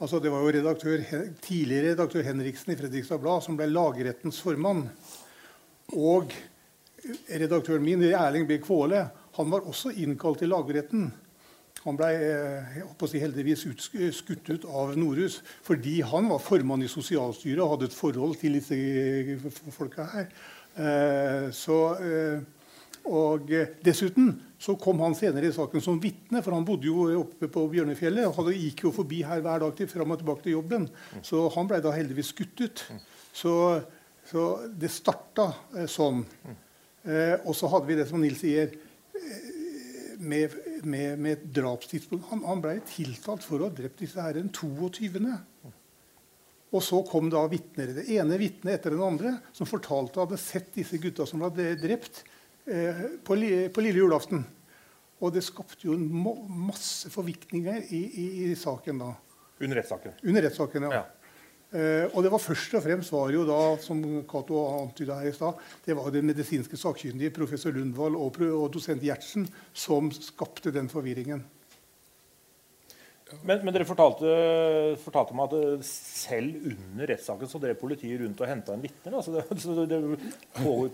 Altså, 0.00 0.18
det 0.18 0.32
var 0.32 0.42
jo 0.42 0.52
redaktør, 0.56 1.04
tidligere 1.44 1.92
redaktør 1.92 2.26
Henriksen 2.26 2.72
i 2.72 2.76
Fredrikstad 2.80 3.20
Blad 3.22 3.44
som 3.44 3.56
ble 3.56 3.68
lagrettens 3.70 4.40
formann. 4.42 4.88
Og 5.94 6.34
redaktøren 7.30 7.84
min, 7.84 8.02
Erling 8.10 8.46
B. 8.48 8.58
Kvåle, 8.64 9.04
han 9.36 9.50
var 9.52 9.68
også 9.68 9.92
innkalt 9.92 10.42
til 10.42 10.50
lagretten. 10.50 11.10
Han 11.86 11.96
ble 11.96 12.08
eh, 12.12 12.80
si, 13.08 13.20
heldigvis 13.22 13.64
skutt 14.12 14.50
ut 14.52 14.64
av 14.68 14.92
Norhus 15.00 15.38
fordi 15.64 16.00
han 16.04 16.28
var 16.28 16.42
formann 16.44 16.84
i 16.84 16.90
sosialstyret 16.92 17.62
og 17.64 17.74
hadde 17.74 17.88
et 17.88 17.96
forhold 17.96 18.36
til 18.40 18.58
disse 18.58 18.76
folka 19.72 20.04
her. 20.12 20.26
Eh, 20.76 21.46
så, 21.56 21.78
eh, 22.04 22.98
og 23.08 23.48
dessuten 23.80 24.34
så 24.60 24.74
kom 24.80 25.00
han 25.00 25.16
senere 25.16 25.48
i 25.48 25.54
saken 25.56 25.80
som 25.80 26.02
vitne, 26.02 26.42
for 26.44 26.52
han 26.52 26.66
bodde 26.68 26.90
jo 26.90 27.06
oppe 27.22 27.48
på 27.48 27.64
Bjørnefjellet. 27.72 28.28
og 28.28 28.36
hadde, 28.42 28.58
gikk 28.60 28.84
jo 28.84 28.92
forbi 28.92 29.22
her 29.24 29.40
hver 29.40 29.64
dag 29.64 29.72
til 29.78 29.88
fram 29.88 30.12
og 30.12 30.20
tilbake 30.20 30.44
til 30.44 30.58
jobben. 30.58 30.84
Så 31.24 31.46
han 31.56 31.70
ble 31.70 31.80
da 31.80 31.94
heldigvis 31.96 32.34
skutt 32.34 32.60
ut. 32.60 32.84
Så, 33.32 33.54
så 34.28 34.44
det 34.68 34.92
starta 34.92 35.48
sånn. 35.88 36.26
og 37.46 37.54
så 37.56 37.72
hadde 37.72 37.88
vi 37.88 37.96
det 37.96 38.08
som 38.10 38.20
Nils 38.20 38.44
sier 38.44 38.76
med, 40.20 40.52
med, 40.84 41.18
med 41.20 41.36
et 41.36 41.46
drapstidspunkt. 41.60 42.28
Han, 42.30 42.42
han 42.46 42.62
ble 42.64 42.76
tiltalt 42.88 43.44
for 43.46 43.60
å 43.60 43.68
ha 43.68 43.74
drept 43.74 44.02
disse 44.02 44.22
her 44.22 44.38
den 44.38 44.50
22. 44.54 45.34
Og 46.70 46.84
så 46.86 47.00
kom 47.08 47.30
da 47.32 47.42
vitner, 47.50 47.90
det 47.96 48.06
ene 48.14 48.38
vitnet 48.38 48.76
etter 48.76 48.94
den 48.94 49.02
andre 49.02 49.34
som 49.56 49.66
fortalte 49.66 50.22
hadde 50.22 50.38
sett 50.38 50.70
disse 50.76 51.00
gutta 51.02 51.26
som 51.26 51.42
ble 51.42 51.72
drept 51.80 52.22
eh, 52.70 53.06
på, 53.26 53.36
på, 53.74 53.84
lille 53.84 54.04
julaften. 54.04 54.44
Og 55.20 55.34
det 55.34 55.42
skapte 55.44 55.88
jo 55.88 55.96
masse 55.98 57.10
forvikninger 57.12 57.90
i, 57.90 58.04
i, 58.06 58.26
i 58.46 58.52
saken 58.56 59.02
da. 59.02 59.10
Under 59.60 59.80
rettssaken? 59.82 60.14
Under 60.22 60.46
rettssaken, 60.46 60.86
ja. 60.88 61.00
ja. 61.00 61.19
Uh, 61.70 62.10
og 62.10 62.24
det 62.26 62.32
var 62.32 62.42
først 62.42 62.72
og 62.74 62.82
fremst 62.82 63.12
var 63.14 63.30
jo 63.30 63.44
da, 63.46 63.60
som 63.78 64.00
Cato 64.30 64.64
antyda 64.80 65.20
her 65.20 65.30
i 65.30 65.36
stad, 65.36 65.60
det 65.84 65.94
var 65.94 66.10
den 66.10 66.26
medisinske 66.26 66.78
sakkyndige 66.80 67.30
professor 67.36 67.74
Lundvall 67.76 68.18
og, 68.18 68.40
og 68.42 68.66
dosent 68.74 69.04
Gjertsen 69.06 69.46
som 69.70 70.10
skapte 70.14 70.74
den 70.74 70.90
forvirringen. 70.90 71.44
Men, 73.46 73.60
men 73.62 73.74
dere 73.74 73.86
fortalte, 73.86 74.30
fortalte 75.04 75.36
meg 75.38 75.52
at 75.54 75.84
selv 75.86 76.64
under 76.72 77.10
rettssaken 77.12 77.50
så 77.50 77.60
drev 77.62 77.78
politiet 77.78 78.18
rundt 78.22 78.40
og 78.42 78.50
henta 78.50 78.74
en 78.74 78.82
vitne? 78.82 79.12
Altså 79.12 79.36
det, 79.36 79.44
så 79.62 79.84
det 79.86 80.00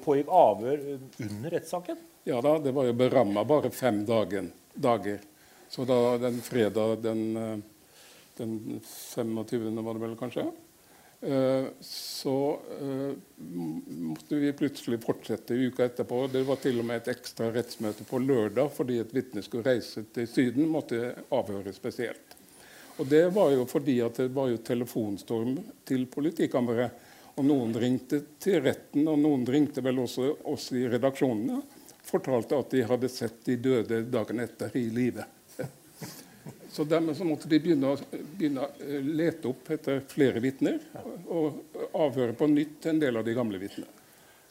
pågikk 0.04 0.28
avhør 0.28 0.84
under 1.24 1.56
rettssaken? 1.56 2.02
Ja 2.28 2.42
da, 2.44 2.56
det 2.60 2.74
var 2.76 2.88
jo 2.88 2.98
beramma 2.98 3.46
bare 3.48 3.70
fem 3.72 4.02
dagen, 4.06 4.50
dager. 4.74 5.24
Så 5.72 5.86
da 5.88 6.18
den 6.20 6.40
fredag 6.44 7.00
den, 7.02 7.22
eh, 7.40 7.56
den 8.38 8.80
25. 8.84 9.84
var 9.84 9.94
det 9.94 10.04
vel 10.04 10.16
kanskje? 10.20 10.46
Eh, 11.20 11.64
så 11.80 12.60
uh, 12.80 13.12
måtte 13.86 14.36
vi 14.36 14.52
plutselig 14.52 15.00
fortsette 15.02 15.54
uka 15.54 15.84
etterpå. 15.84 16.26
Det 16.32 16.42
var 16.42 16.60
til 16.60 16.80
og 16.80 16.86
med 16.86 17.00
et 17.00 17.12
ekstra 17.16 17.48
rettsmøte 17.54 18.04
på 18.06 18.20
lørdag 18.20 18.68
fordi 18.76 19.00
et 19.00 19.14
vitne 19.16 19.42
skulle 19.42 19.66
reise 19.66 20.04
til 20.12 20.28
Syden. 20.28 20.68
måtte 20.68 21.14
avhøre 21.32 21.72
spesielt. 21.72 22.36
Og 22.96 23.06
Det 23.06 23.26
var 23.34 23.50
jo 23.52 23.66
fordi 23.68 24.00
at 24.00 24.16
det 24.16 24.30
var 24.32 24.48
jo 24.48 24.62
telefonstorm 24.64 25.58
til 25.84 26.06
politikammeret. 26.06 26.90
Og 27.36 27.44
Noen 27.44 27.74
ringte 27.76 28.22
til 28.40 28.62
retten, 28.64 29.08
og 29.08 29.18
noen 29.20 29.42
ringte 29.44 29.82
vel 29.84 29.98
også 30.00 30.30
oss 30.48 30.70
i 30.72 30.86
redaksjonene. 30.88 31.58
Fortalte 32.06 32.56
at 32.56 32.70
de 32.72 32.84
hadde 32.88 33.10
sett 33.12 33.42
de 33.44 33.58
døde 33.60 33.98
dagen 34.08 34.40
etter 34.40 34.72
i 34.80 34.86
live. 34.88 35.26
Så 36.76 36.84
dermed 36.84 37.16
så 37.16 37.24
måtte 37.24 37.48
de 37.48 37.56
begynne 37.62 37.88
å, 37.88 37.96
begynne 38.36 38.66
å 38.66 38.72
eh, 38.84 39.00
lete 39.00 39.48
opp 39.48 39.70
etter 39.72 40.02
flere 40.10 40.42
vitner 40.44 40.76
og 41.32 41.78
avhøre 41.96 42.34
på 42.36 42.48
nytt 42.52 42.90
en 42.90 42.98
del 43.00 43.16
av 43.16 43.24
de 43.24 43.32
gamle 43.36 43.60
vitnene. 43.62 43.88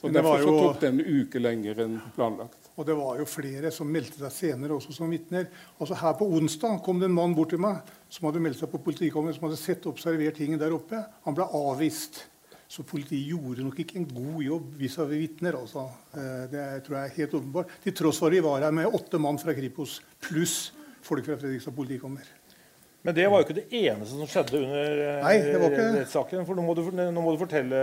Så 0.02 0.10
Derfor 0.10 0.42
jo, 0.42 0.48
så 0.48 0.64
tok 0.64 0.80
det 0.82 0.90
en 0.90 1.04
uke 1.06 1.42
lenger 1.42 1.84
enn 1.86 2.00
planlagt. 2.16 2.72
Og 2.76 2.88
det 2.88 2.96
var 2.98 3.20
jo 3.22 3.28
flere 3.30 3.70
som 3.72 3.92
meldte 3.94 4.18
seg 4.24 4.34
senere 4.34 4.74
også 4.74 4.96
som 4.98 5.14
vitner. 5.14 5.46
Altså 5.78 6.00
Her 6.02 6.16
på 6.18 6.28
onsdag 6.38 6.80
kom 6.86 6.98
det 7.00 7.12
en 7.12 7.16
mann 7.16 7.36
bort 7.38 7.54
til 7.54 7.62
meg 7.62 7.94
som 8.10 8.26
hadde 8.28 8.42
meldt 8.42 8.60
seg 8.60 8.72
på 8.74 8.82
politikammeret, 8.88 9.38
som 9.38 9.46
hadde 9.46 9.60
sett 9.62 9.86
og 9.86 9.94
observert 9.94 10.38
ting 10.42 10.58
der 10.62 10.74
oppe. 10.76 11.04
Han 11.28 11.38
ble 11.38 11.46
avvist. 11.46 12.24
Så 12.66 12.82
politiet 12.90 13.30
gjorde 13.30 13.64
nok 13.68 13.78
ikke 13.84 14.00
en 14.02 14.08
god 14.10 14.40
jobb 14.44 14.74
vis-à-vis 14.82 15.22
vitner. 15.28 15.60
Altså. 15.62 15.86
Eh, 16.18 16.48
det 16.50 16.66
tror 16.88 16.98
jeg 16.98 17.12
er 17.12 17.20
helt 17.22 17.38
åpenbart. 17.38 17.78
Til 17.86 17.96
tross 18.02 18.18
for 18.22 18.34
at 18.34 18.36
vi 18.36 18.44
var 18.50 18.66
her 18.66 18.74
med 18.74 18.98
åtte 18.98 19.22
mann 19.22 19.38
fra 19.42 19.54
Kripos 19.54 20.00
pluss 20.26 20.58
folk 21.06 21.28
fra 21.28 21.38
Fredrikstad 21.38 21.76
politikammer. 21.76 22.34
Men 23.06 23.14
det 23.14 23.26
var 23.30 23.38
jo 23.38 23.46
ikke 23.46 23.60
det 23.60 23.80
eneste 23.84 24.16
som 24.18 24.30
skjedde 24.30 24.60
under 24.64 25.02
eh, 25.04 25.20
Nei, 25.22 25.34
rettssaken. 25.62 26.42
For 26.48 26.58
nå 26.58 26.64
må, 26.66 26.74
du, 26.74 26.88
nå 26.90 27.22
må 27.22 27.36
du 27.36 27.38
fortelle 27.38 27.82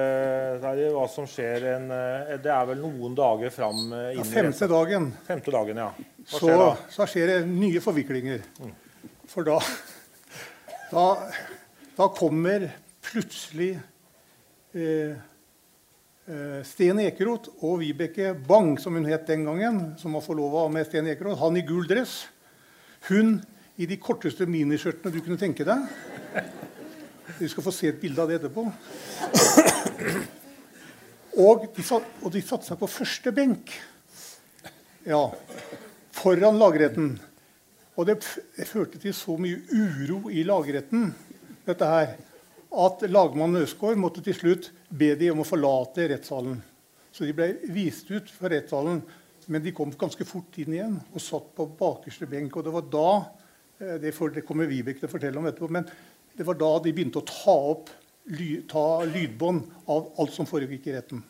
Terje, 0.59 0.89
hva 0.97 1.05
som 1.13 1.29
skjer 1.31 1.67
en, 1.77 1.87
eh, 1.95 2.33
Det 2.43 2.51
er 2.51 2.67
vel 2.73 2.83
noen 2.83 3.15
dager 3.15 3.55
fram 3.55 3.95
eh, 3.95 4.09
ja, 4.17 4.25
Femte 4.27 4.67
dagen. 4.73 5.13
Femte 5.29 5.55
dagen, 5.55 5.79
ja. 5.79 5.93
Hva 5.95 6.27
så, 6.27 6.43
skjer 6.43 6.59
da? 6.65 6.67
Så 6.97 7.07
skjer 7.13 7.31
det 7.31 7.39
nye 7.53 7.85
forviklinger. 7.85 8.43
Mm. 8.59 8.75
For 9.31 9.47
da, 9.47 9.61
da, 10.97 11.07
da 12.01 12.11
kommer 12.19 12.67
plutselig 13.07 13.77
eh, 14.75 15.15
Sten 16.67 16.99
Ekeroth 17.07 17.63
og 17.63 17.79
Vibeke 17.85 18.35
Bang, 18.35 18.75
som 18.83 18.99
hun 18.99 19.07
het 19.07 19.31
den 19.31 19.47
gangen, 19.47 19.83
som 20.03 20.19
var 20.19 20.27
forlova 20.27 20.67
med 20.73 20.91
Sten 20.91 21.15
Ekeroth, 21.15 21.39
han 21.47 21.63
i 21.63 21.67
gul 21.67 21.87
dress. 21.87 22.25
Hun 23.09 23.41
i 23.81 23.89
de 23.89 23.97
korteste 23.99 24.47
miniskjørtene 24.47 25.11
du 25.15 25.23
kunne 25.25 25.41
tenke 25.41 25.67
deg. 25.67 25.87
Du 27.39 27.47
skal 27.51 27.65
få 27.65 27.73
se 27.75 27.91
et 27.91 28.01
bilde 28.01 28.23
av 28.23 28.31
det 28.31 28.39
etterpå. 28.39 28.67
Og 31.43 31.65
de, 31.65 31.85
og 32.23 32.29
de 32.35 32.43
satte 32.45 32.69
seg 32.69 32.79
på 32.79 32.91
første 32.93 33.33
benk 33.35 33.73
ja, 35.09 35.23
foran 36.15 36.61
lagretten. 36.61 37.15
Og 37.97 38.07
det, 38.09 38.19
det 38.57 38.69
førte 38.69 39.01
til 39.01 39.15
så 39.17 39.37
mye 39.41 39.59
uro 39.73 40.29
i 40.31 40.45
lagretten 40.47 41.11
dette 41.67 41.89
her, 41.89 42.15
at 42.73 43.03
lagmann 43.09 43.59
Øsgaard 43.61 43.99
måtte 44.01 44.23
til 44.25 44.37
slutt 44.37 44.71
be 44.89 45.13
de 45.19 45.31
om 45.33 45.43
å 45.43 45.49
forlate 45.49 46.07
rettssalen. 46.13 46.61
Så 47.13 47.27
de 47.29 47.35
ble 47.37 47.51
vist 47.75 48.09
ut 48.13 48.31
fra 48.33 48.51
rettssalen 48.53 49.03
men 49.47 49.63
de 49.65 49.73
kom 49.75 49.93
ganske 49.99 50.27
fort 50.29 50.59
inn 50.63 50.77
igjen 50.77 50.99
og 51.13 51.23
satt 51.23 51.51
på 51.57 51.67
bakerste 51.79 52.29
benk. 52.31 52.57
Og 52.57 52.67
det 52.67 52.75
var 52.75 52.87
da 52.93 53.09
eh, 53.81 53.97
det, 54.03 54.15
for, 54.17 54.35
det 54.35 54.45
kommer 54.47 54.71
Vibeke 54.71 55.03
til 55.03 55.11
å 55.11 55.13
fortelle 55.13 55.41
om 55.41 55.49
etterpå, 55.51 55.71
men 55.73 55.89
det 56.37 56.47
var 56.49 56.59
da 56.61 56.71
de 56.85 56.95
begynte 56.95 57.21
å 57.21 57.29
ta 57.29 57.57
opp 57.75 57.91
ly, 58.33 58.63
ta 58.71 59.03
lydbånd 59.09 59.89
av 59.91 60.13
alt 60.23 60.35
som 60.35 60.49
foregikk 60.49 60.89
i 60.89 60.97
retten. 60.97 61.25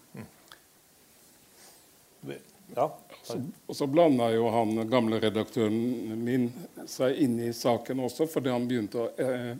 Ja. 2.74 2.86
Så, 3.22 3.36
og 3.68 3.76
så 3.76 3.86
blanda 3.90 4.30
jo 4.32 4.46
han 4.50 4.78
gamle 4.90 5.18
redaktøren 5.20 6.22
min 6.24 6.48
seg 6.88 7.18
inn 7.20 7.36
i 7.44 7.50
saken 7.54 8.00
også, 8.06 8.26
fordi 8.30 8.52
han 8.52 8.64
begynte 8.68 9.02
å, 9.02 9.10
eh, 9.20 9.52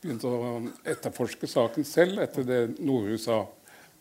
begynte 0.00 0.30
å 0.30 0.52
etterforske 0.86 1.50
saken 1.50 1.86
selv 1.88 2.22
etter 2.22 2.46
det 2.46 2.60
Norhus 2.78 3.26
sa 3.26 3.42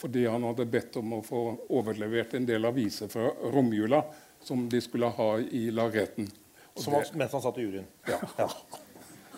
fordi 0.03 0.25
han 0.27 0.43
hadde 0.43 0.65
bedt 0.67 0.97
om 0.99 1.13
å 1.15 1.21
få 1.23 1.41
overlevert 1.71 2.33
en 2.35 2.43
del 2.43 2.67
aviser 2.67 3.07
fra 3.07 3.29
romjula 3.53 4.01
som 4.43 4.65
de 4.69 4.81
skulle 4.83 5.07
ha 5.07 5.27
i 5.39 5.69
lagretten. 5.71 6.27
mens 7.15 7.31
han 7.31 7.41
satt 7.41 7.57
i 7.57 7.61
juryen? 7.61 7.85
Ja. 8.09 8.17
ja. 8.37 8.49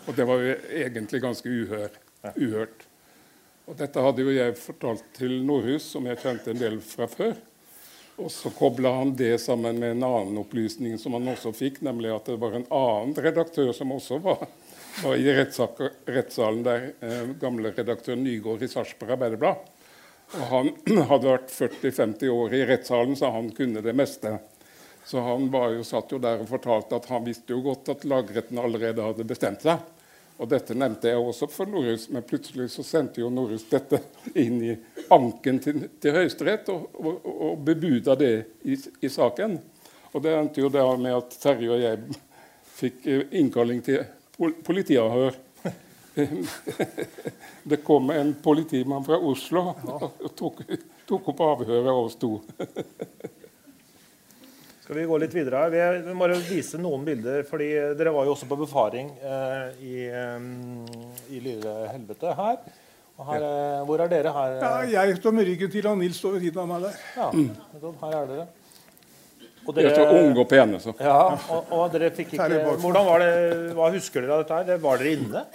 Og 0.08 0.18
det 0.18 0.26
var 0.26 0.42
jo 0.42 0.56
egentlig 0.74 1.22
ganske 1.22 1.50
uhør, 1.50 2.00
uhørt. 2.34 2.88
Og 3.70 3.78
dette 3.78 4.02
hadde 4.08 4.26
jo 4.26 4.34
jeg 4.34 4.56
fortalt 4.58 5.06
til 5.14 5.36
Nordhus, 5.46 5.86
som 5.94 6.10
jeg 6.10 6.22
kjente 6.24 6.50
en 6.54 6.64
del 6.64 6.80
fra 6.82 7.06
før. 7.14 7.38
Og 8.18 8.34
så 8.34 8.50
kobla 8.58 8.96
han 9.04 9.14
det 9.20 9.36
sammen 9.44 9.78
med 9.78 10.00
en 10.00 10.08
annen 10.08 10.42
opplysning 10.42 10.98
som 10.98 11.14
han 11.18 11.30
også 11.30 11.54
fikk, 11.54 11.82
nemlig 11.86 12.10
at 12.16 12.30
det 12.32 12.40
var 12.42 12.58
en 12.58 12.66
annen 12.74 13.14
redaktør 13.22 13.70
som 13.76 13.94
også 13.94 14.18
var, 14.26 14.48
var 15.04 15.22
i 15.22 15.30
rettssalen 15.30 16.66
der, 16.66 16.92
eh, 17.06 17.34
gamle 17.38 17.74
redaktør 17.78 18.18
Nygård 18.18 18.66
i 18.66 18.72
Sarpsborg 18.72 19.20
Arbeiderblad. 19.20 19.75
Og 20.34 20.44
han 20.50 20.72
hadde 21.12 21.32
vært 21.32 21.54
40-50 21.54 22.34
år 22.34 22.54
i 22.58 22.66
rettssalen, 22.72 23.16
så 23.20 23.32
han 23.36 23.52
kunne 23.56 23.84
det 23.86 23.96
meste. 23.98 24.38
Så 25.06 25.22
han 25.22 25.52
jo, 25.54 25.84
satt 25.86 26.12
jo 26.12 26.20
der 26.22 26.42
og 26.42 26.50
fortalte 26.50 26.98
at 26.98 27.12
han 27.12 27.26
visste 27.28 27.54
jo 27.54 27.62
godt 27.66 27.92
at 27.94 28.08
lagretten 28.10 28.58
allerede 28.58 29.06
hadde 29.06 29.28
bestemt 29.28 29.66
seg. 29.66 29.84
Og 30.36 30.50
dette 30.52 30.76
nevnte 30.76 31.08
jeg 31.08 31.22
også 31.22 31.48
for 31.48 31.70
Norhus, 31.70 32.10
men 32.12 32.26
plutselig 32.28 32.68
så 32.74 32.84
sendte 32.84 33.22
jo 33.22 33.30
Norhus 33.32 33.64
dette 33.70 34.02
inn 34.36 34.58
i 34.66 34.74
anken 35.14 35.62
til, 35.64 35.86
til 36.02 36.18
Høyesterett 36.18 36.68
og, 36.74 36.90
og, 37.00 37.22
og 37.24 37.62
bebuda 37.64 38.18
det 38.20 38.34
i, 38.66 38.76
i, 38.76 39.12
saken. 39.12 39.56
Og 40.12 40.26
det 40.26 40.34
endte 40.36 40.64
jo 40.64 40.72
der 40.74 41.00
med 41.00 41.16
at 41.16 41.38
Terje 41.40 41.72
og 41.72 41.86
jeg 41.86 42.20
fikk 42.76 43.08
innkalling 43.32 43.80
til 43.86 44.04
politiavhør 44.68 45.38
det 47.70 47.82
kom 47.84 48.10
en 48.14 48.34
politimann 48.44 49.06
fra 49.06 49.18
Oslo 49.20 49.68
og 49.74 50.30
tok, 50.38 50.62
tok 51.08 51.34
opp 51.34 51.44
avhøret 51.50 51.90
av 51.92 52.04
oss 52.06 52.16
to. 52.20 52.38
Skal 54.86 55.00
vi 55.00 55.06
gå 55.10 55.18
litt 55.18 55.34
videre 55.34 55.64
her? 55.64 55.72
Vi 55.74 56.02
vi 56.06 56.14
må 56.14 56.28
vise 56.46 56.78
noen 56.78 57.06
bilder. 57.08 57.44
fordi 57.50 57.72
Dere 57.98 58.14
var 58.14 58.28
jo 58.28 58.36
også 58.36 58.46
på 58.46 58.60
befaring 58.60 59.08
eh, 59.18 59.64
i, 59.82 59.96
eh, 60.06 61.34
i 61.34 61.40
Lille 61.42 61.74
helvete 61.90 62.36
her. 62.38 62.60
Og 63.16 63.32
her 63.32 63.48
eh, 63.48 63.82
hvor 63.88 64.04
er 64.04 64.12
dere 64.12 64.34
her? 64.36 64.60
Ja, 64.62 65.02
jeg 65.08 65.18
står 65.18 65.34
med 65.34 65.50
ryggen 65.50 65.72
til, 65.72 65.88
og 65.88 65.98
Nils 65.98 66.20
står 66.22 66.36
ved 66.36 66.46
siden 66.46 66.62
av 66.62 66.70
meg 66.70 66.86
der. 66.86 67.02
Ja, 67.16 67.32
mm. 67.34 67.98
her 68.04 68.16
er 68.20 68.30
dere. 68.30 68.48
Og 69.66 69.74
Vi 69.74 69.86
er 69.88 69.96
så 69.98 70.06
unge 70.06 70.44
og 70.44 70.50
pene, 70.52 70.80
så. 70.84 70.94
Ja, 71.02 71.18
og, 71.34 71.72
og 71.74 71.88
dere 71.96 72.12
fikk 72.14 72.36
ikke. 72.36 72.60
Hvordan 72.84 73.08
var 73.08 73.24
det, 73.24 73.32
Hva 73.74 73.88
husker 73.96 74.22
dere 74.22 74.36
av 74.36 74.44
dette? 74.44 74.60
her? 74.60 74.84
Var 74.84 75.02
dere 75.02 75.16
inne? 75.18 75.46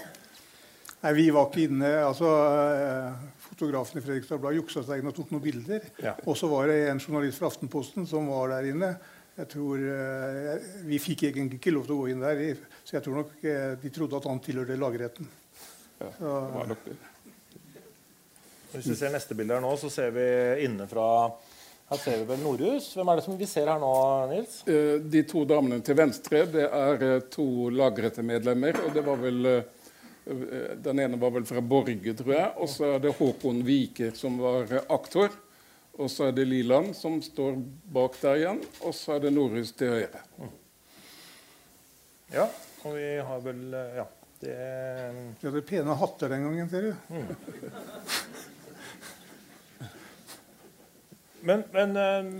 Nei, 1.00 1.12
vi 1.16 1.30
var 1.32 1.46
ikke 1.48 1.62
inne. 1.68 1.90
altså 2.04 2.28
eh, 2.28 3.20
Fotografen 3.46 4.00
i 4.00 4.04
Fredrikstad 4.04 4.40
Blad 4.42 4.58
juksa 4.58 4.82
seg 4.84 5.00
inn 5.00 5.08
og 5.08 5.14
tok 5.16 5.30
noen 5.32 5.42
bilder. 5.44 5.86
Ja. 6.04 6.12
Og 6.28 6.36
så 6.36 6.48
var 6.50 6.68
det 6.68 6.82
en 6.90 7.00
journalist 7.00 7.40
fra 7.40 7.48
Aftenposten 7.48 8.04
som 8.08 8.28
var 8.28 8.52
der 8.52 8.68
inne. 8.74 8.90
Jeg 9.40 9.48
tror, 9.54 9.80
eh, 9.80 10.66
Vi 10.84 10.98
fikk 11.00 11.24
egentlig 11.30 11.56
ikke 11.60 11.72
lov 11.72 11.86
til 11.88 11.96
å 11.96 12.00
gå 12.02 12.10
inn 12.12 12.20
der, 12.24 12.42
så 12.84 12.98
jeg 12.98 13.06
tror 13.06 13.22
nok 13.22 13.46
eh, 13.48 13.70
de 13.80 13.92
trodde 13.94 14.18
at 14.20 14.28
han 14.28 14.42
tilhørte 14.44 14.76
lagretten. 14.80 15.30
Ja, 16.00 16.10
det 16.20 16.34
var 16.58 16.68
nok 16.74 16.84
det. 16.88 16.98
Hvis 18.74 18.86
vi 18.92 18.94
ser 19.00 19.10
neste 19.14 19.34
bilde 19.34 19.56
her 19.56 19.64
nå, 19.64 19.72
så 19.80 19.88
ser 19.90 20.12
vi 20.14 20.26
inne 20.66 20.84
fra 20.90 21.06
Her 21.90 21.98
ser 21.98 22.20
vi 22.20 22.26
vel 22.28 22.38
Nordhus. 22.44 22.92
Hvem 22.94 23.08
er 23.10 23.18
det 23.18 23.24
som 23.24 23.34
vi 23.40 23.48
ser 23.50 23.66
her 23.72 23.80
nå, 23.82 23.88
Nils? 24.30 24.60
Eh, 24.70 25.00
De 25.10 25.24
to 25.26 25.42
damene 25.48 25.80
til 25.82 25.96
venstre 25.98 26.44
det 26.52 26.68
er 26.68 27.24
to 27.32 27.70
lagrette 27.74 28.22
medlemmer, 28.22 28.76
og 28.84 28.92
det 28.94 29.02
var 29.08 29.18
vel 29.24 29.48
Den 30.84 30.98
ene 31.02 31.18
var 31.20 31.32
vel 31.34 31.46
fra 31.48 31.60
Borge, 31.60 32.14
tror 32.16 32.34
jeg. 32.34 32.50
Og 32.62 32.68
så 32.70 32.94
er 32.94 33.02
det 33.02 33.14
Håkon 33.18 33.62
Viker, 33.66 34.12
som 34.16 34.38
var 34.40 34.70
eh, 34.70 34.86
aktor. 34.92 35.34
Og 36.00 36.10
så 36.10 36.28
er 36.28 36.36
det 36.36 36.46
Liland, 36.48 36.94
som 36.96 37.18
står 37.22 37.58
bak 37.92 38.16
der 38.22 38.40
igjen. 38.40 38.62
Og 38.86 38.94
så 38.96 39.16
er 39.16 39.26
det 39.26 39.34
Nordhus 39.34 39.74
til 39.76 39.96
høyre. 39.96 40.22
Ja, 42.30 42.46
og 42.86 42.94
vi 42.94 43.10
har 43.26 43.44
vel 43.44 43.62
eh, 43.74 44.00
Ja. 44.00 44.08
Det 44.40 44.54
de 44.56 45.44
hadde 45.44 45.60
pene 45.68 45.92
hatter 46.00 46.30
den 46.32 46.46
gangen, 46.46 46.68
ser 46.72 46.86
du. 46.86 46.92
Men, 51.44 51.64
men 51.74 51.96
eh, 52.00 52.30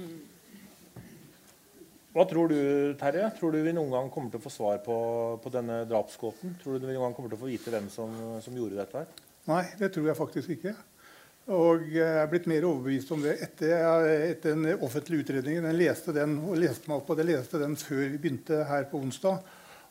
hva 2.11 2.25
tror 2.27 2.51
du, 2.51 2.61
Terje? 2.99 3.29
Tror 3.39 3.55
du 3.55 3.61
vi 3.63 3.75
noen 3.77 3.93
gang 3.95 4.09
kommer 4.11 4.33
til 4.33 4.41
å 4.41 4.43
få 4.43 4.51
svar 4.51 4.81
på, 4.83 4.95
på 5.43 5.53
denne 5.55 5.85
drapsgåten? 5.87 6.57
Tror 6.63 6.79
du 6.79 6.87
vi 6.89 6.95
noen 6.97 7.05
gang 7.07 7.15
kommer 7.15 7.31
til 7.31 7.39
å 7.39 7.43
få 7.45 7.51
vite 7.53 7.71
hvem 7.71 7.87
som, 7.93 8.17
som 8.43 8.57
gjorde 8.57 8.81
dette? 8.81 9.05
her? 9.05 9.29
Nei, 9.51 9.63
det 9.79 9.93
tror 9.95 10.11
jeg 10.11 10.19
faktisk 10.19 10.57
ikke. 10.57 10.75
Og 11.51 11.87
jeg 11.91 12.19
er 12.21 12.29
blitt 12.31 12.51
mer 12.51 12.67
overbevist 12.69 13.15
om 13.15 13.23
det 13.25 13.37
etter, 13.47 13.73
etter 14.27 14.59
den 14.59 14.83
offentlige 14.83 15.25
utredningen. 15.25 15.71
Jeg 15.71 15.79
leste 15.79 16.15
den 16.15 16.37
og 16.43 16.59
leste 16.61 16.91
meg 16.91 17.01
opp 17.01 17.09
på 17.09 17.17
det. 17.19 17.25
Jeg 17.27 17.39
leste 17.39 17.63
den 17.63 17.79
før 17.79 18.05
vi 18.05 18.21
begynte 18.21 18.61
her 18.69 18.91
på 18.91 19.01
onsdag. 19.01 19.41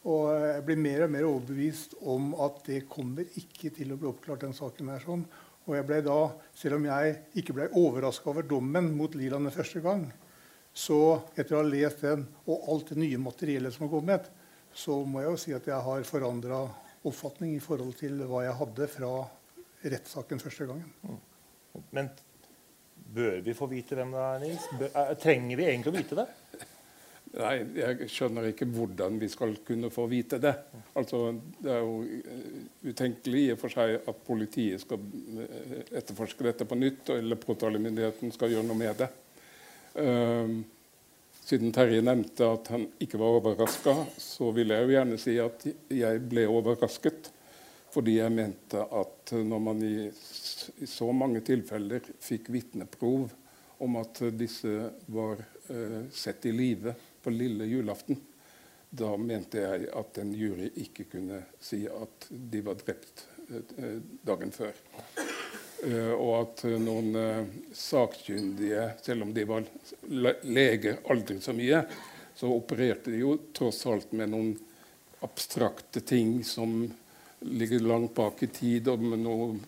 Og 0.08 0.30
jeg 0.32 0.64
blir 0.68 0.80
mer 0.80 1.04
og 1.08 1.12
mer 1.16 1.28
overbevist 1.28 1.98
om 2.08 2.32
at 2.46 2.62
det 2.68 2.86
kommer 2.92 3.28
ikke 3.40 3.74
til 3.76 3.92
å 3.92 4.00
bli 4.00 4.12
oppklart, 4.12 4.46
den 4.46 4.56
saken 4.56 4.92
her. 4.94 5.04
sånn. 5.04 5.26
Og 5.68 5.76
jeg 5.76 5.88
ble 5.88 6.00
da, 6.06 6.22
selv 6.56 6.80
om 6.80 6.88
jeg 6.88 7.18
ikke 7.42 7.56
ble 7.58 7.72
overraska 7.80 8.32
over 8.32 8.48
dommen 8.48 8.94
mot 8.96 9.16
Liland 9.16 9.52
første 9.54 9.84
gang, 9.84 10.08
så 10.80 11.00
etter 11.36 11.58
å 11.58 11.64
ha 11.64 11.68
lest 11.68 12.06
den 12.06 12.24
og 12.48 12.70
alt 12.72 12.94
det 12.94 13.02
nye 13.02 13.20
materiellet 13.22 13.76
som 13.76 13.88
har 13.88 13.92
kommet, 13.98 14.30
så 14.74 15.02
må 15.04 15.24
jeg 15.24 15.32
jo 15.34 15.42
si 15.42 15.56
at 15.56 15.68
jeg 15.68 15.86
har 15.86 16.08
forandra 16.08 16.62
oppfatning 17.10 17.56
i 17.56 17.64
forhold 17.64 17.96
til 18.00 18.22
hva 18.30 18.46
jeg 18.46 18.58
hadde 18.60 18.88
fra 18.92 19.12
rettssaken 19.84 20.42
første 20.44 20.68
gangen. 20.70 21.20
Men 21.96 22.12
bør 23.16 23.40
vi 23.44 23.56
få 23.58 23.70
vite 23.72 23.98
hvem 23.98 24.14
det 24.16 24.26
er, 24.26 24.42
Nils? 24.44 24.68
Bør, 24.80 24.92
eh, 25.02 25.16
trenger 25.20 25.60
vi 25.60 25.68
egentlig 25.68 25.94
å 25.94 25.98
vite 25.98 26.20
det? 26.20 26.28
Nei, 27.30 27.56
jeg 27.78 28.08
skjønner 28.10 28.48
ikke 28.50 28.66
hvordan 28.74 29.20
vi 29.22 29.28
skal 29.30 29.52
kunne 29.66 29.92
få 29.94 30.08
vite 30.10 30.40
det. 30.42 30.54
Altså, 30.98 31.28
det 31.62 31.72
er 31.76 31.84
jo 31.86 32.00
eh, 32.04 32.62
utenkelig 32.90 33.44
i 33.46 33.52
og 33.54 33.60
for 33.62 33.74
seg 33.74 34.00
at 34.00 34.24
politiet 34.26 34.82
skal 34.82 35.04
eh, 35.44 35.76
etterforske 36.02 36.48
dette 36.48 36.66
på 36.70 36.78
nytt, 36.80 37.12
eller 37.20 37.42
påtalemyndigheten 37.42 38.34
skal 38.34 38.56
gjøre 38.56 38.66
noe 38.70 38.80
med 38.80 39.04
det. 39.04 39.10
Ehm, 39.96 40.64
siden 41.44 41.72
Terje 41.74 42.02
nevnte 42.06 42.46
at 42.46 42.68
han 42.74 42.86
ikke 43.02 43.18
var 43.18 43.40
overraska, 43.40 43.96
så 44.18 44.52
vil 44.54 44.70
jeg 44.74 44.86
jo 44.86 44.94
gjerne 44.94 45.20
si 45.22 45.36
at 45.42 45.66
jeg 45.90 46.24
ble 46.30 46.46
overrasket. 46.50 47.32
Fordi 47.90 48.20
jeg 48.20 48.34
mente 48.36 48.84
at 48.86 49.34
når 49.34 49.62
man 49.66 49.82
i, 49.82 50.10
så 50.86 51.10
mange 51.16 51.42
tilfeller 51.42 52.06
fikk 52.22 52.52
vitneprov 52.54 53.32
om 53.82 53.98
at 53.98 54.22
disse 54.38 54.92
var 55.10 55.42
eh, 55.72 56.04
sett 56.14 56.46
i 56.46 56.54
live 56.54 56.94
på 57.24 57.34
lille 57.34 57.66
julaften, 57.66 58.20
da 58.90 59.16
mente 59.18 59.62
jeg 59.64 59.90
at 59.96 60.22
en 60.22 60.34
jury 60.38 60.70
ikke 60.84 61.08
kunne 61.16 61.44
si 61.62 61.84
at 61.90 62.30
de 62.30 62.62
var 62.66 62.78
drept 62.82 63.26
eh, 63.50 63.98
dagen 64.26 64.54
før. 64.54 64.78
Eh, 65.84 66.12
og 66.12 66.34
at 66.42 66.64
eh, 66.68 66.80
noen 66.82 67.14
eh, 67.16 67.44
sakkyndige, 67.76 68.90
selv 69.02 69.24
om 69.24 69.34
de 69.36 69.46
var 69.48 69.68
le 70.12 70.34
leger 70.44 71.00
aldri 71.12 71.40
så 71.42 71.56
mye, 71.56 71.84
så 72.36 72.50
opererte 72.52 73.14
de 73.14 73.22
jo 73.22 73.38
tross 73.56 73.86
alt 73.88 74.12
med 74.12 74.34
noen 74.34 74.52
abstrakte 75.24 76.04
ting 76.04 76.42
som 76.48 76.82
ligger 77.40 77.84
langt 77.88 78.14
bak 78.16 78.44
i 78.44 78.52
tid, 78.52 78.92
og 78.92 79.04
med 79.04 79.24
noen, 79.24 79.60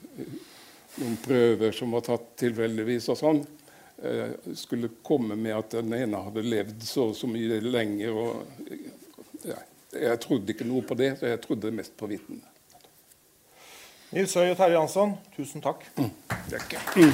noen 0.99 1.17
prøver 1.23 1.75
som 1.75 1.95
var 1.95 2.03
tatt 2.07 2.29
tilfeldigvis 2.43 3.07
og 3.11 3.19
sånn. 3.19 3.41
Skulle 4.57 4.89
komme 5.03 5.35
med 5.39 5.55
at 5.55 5.75
den 5.77 5.93
ene 5.95 6.23
hadde 6.25 6.43
levd 6.43 6.83
så 6.87 7.09
og 7.11 7.17
så 7.19 7.27
mye 7.31 7.59
lenger. 7.63 8.15
Og, 8.15 8.71
ja, 9.47 9.59
jeg 10.07 10.23
trodde 10.23 10.55
ikke 10.55 10.67
noe 10.67 10.87
på 10.87 10.99
det, 10.99 11.13
så 11.19 11.31
jeg 11.31 11.43
trodde 11.43 11.75
mest 11.75 11.95
på 11.99 12.11
vitnene. 12.11 12.50
Nils 14.11 14.33
Høy 14.35 14.49
og 14.51 14.57
Terje 14.59 14.75
Jansson, 14.75 15.13
tusen 15.37 15.63
takk. 15.63 15.85
Mm. 15.95 16.09
er. 16.51 17.13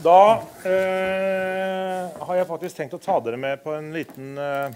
Da 0.00 0.20
eh, 0.64 2.16
har 2.16 2.38
jeg 2.38 2.48
faktisk 2.48 2.80
tenkt 2.80 2.96
å 2.96 3.02
ta 3.02 3.18
dere 3.20 3.36
med 3.36 3.60
på 3.60 3.76
en 3.76 3.92
liten 3.92 4.40
eh, 4.40 4.72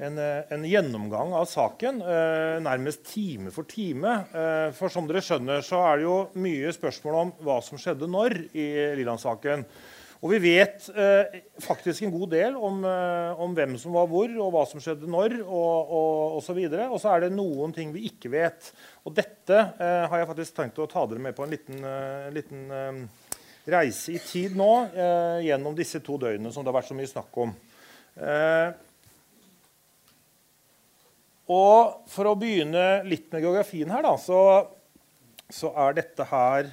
en, 0.00 0.16
eh, 0.18 0.42
en 0.48 0.64
gjennomgang 0.64 1.34
av 1.36 1.44
saken, 1.50 2.00
eh, 2.00 2.56
nærmest 2.64 3.04
time 3.12 3.52
for 3.52 3.68
time. 3.68 4.24
Eh, 4.32 4.72
for 4.72 4.88
som 4.88 5.06
dere 5.06 5.20
skjønner, 5.20 5.60
så 5.60 5.84
er 5.92 6.00
det 6.00 6.08
jo 6.08 6.18
mye 6.40 6.72
spørsmål 6.72 7.18
om 7.20 7.32
hva 7.44 7.60
som 7.62 7.76
skjedde 7.76 8.08
når 8.08 8.38
i 8.56 8.68
Liland-saken. 8.96 9.66
Og 10.22 10.30
vi 10.30 10.38
vet 10.38 10.84
eh, 10.94 11.40
faktisk 11.64 12.04
en 12.06 12.12
god 12.14 12.30
del 12.30 12.54
om, 12.54 12.76
eh, 12.86 13.40
om 13.42 13.54
hvem 13.56 13.74
som 13.80 13.96
var 13.96 14.06
hvor, 14.06 14.30
og 14.30 14.52
hva 14.54 14.60
som 14.70 14.78
skjedde 14.82 15.08
når, 15.10 15.40
og, 15.42 15.90
og, 15.98 16.36
og. 16.38 16.68
Og 16.86 16.98
så 17.02 17.10
er 17.10 17.24
det 17.24 17.32
noen 17.34 17.72
ting 17.74 17.90
vi 17.90 18.04
ikke 18.06 18.30
vet. 18.30 18.68
Og 19.02 19.16
dette 19.16 19.56
eh, 19.58 20.04
har 20.06 20.20
jeg 20.20 20.28
faktisk 20.28 20.54
tenkt 20.60 20.78
å 20.78 20.86
ta 20.90 21.02
dere 21.10 21.24
med 21.24 21.34
på 21.34 21.42
en 21.42 21.50
liten, 21.50 21.82
eh, 21.82 22.28
liten 22.36 22.70
eh, 22.70 23.00
reise 23.74 24.14
i 24.14 24.20
tid 24.22 24.54
nå, 24.58 24.70
eh, 24.94 25.40
gjennom 25.48 25.74
disse 25.74 25.98
to 26.06 26.20
døgnene 26.22 26.54
som 26.54 26.62
det 26.62 26.70
har 26.70 26.78
vært 26.78 26.92
så 26.92 26.98
mye 26.98 27.10
snakk 27.10 27.42
om. 27.42 27.56
Og 31.52 32.06
for 32.12 32.28
å 32.28 32.36
begynne 32.38 33.02
litt 33.08 33.26
med 33.32 33.42
geografien 33.42 33.90
her, 33.90 34.06
da, 34.06 34.14
så, 34.20 34.38
så 35.50 35.72
er 35.82 35.98
dette 35.98 36.26
her 36.30 36.70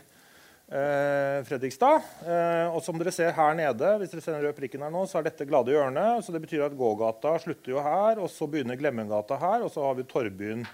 Fredrikstad. 0.69 2.03
Eh, 2.29 2.67
og 2.69 2.83
som 2.85 2.97
dere 2.99 3.13
ser 3.15 3.33
her 3.33 3.55
nede, 3.57 3.93
hvis 3.97 4.11
dere 4.13 4.21
ser 4.21 4.35
den 4.35 4.43
røde 4.45 4.57
prikken 4.57 4.83
her 4.85 4.93
nå, 4.93 5.05
så 5.09 5.19
er 5.19 5.29
dette 5.29 5.47
Glade 5.49 5.73
hjørne. 5.73 6.05
Så 6.25 6.35
det 6.35 6.43
betyr 6.43 6.67
at 6.67 6.77
gågata 6.77 7.35
slutter 7.41 7.73
jo 7.73 7.85
her, 7.85 8.21
og 8.21 8.29
så 8.33 8.47
begynner 8.49 8.77
Glemmengata 8.79 9.39
her, 9.41 9.65
og 9.65 9.73
så 9.73 9.87
har 9.87 9.97
vi 9.97 10.05
Torbyen 10.09 10.67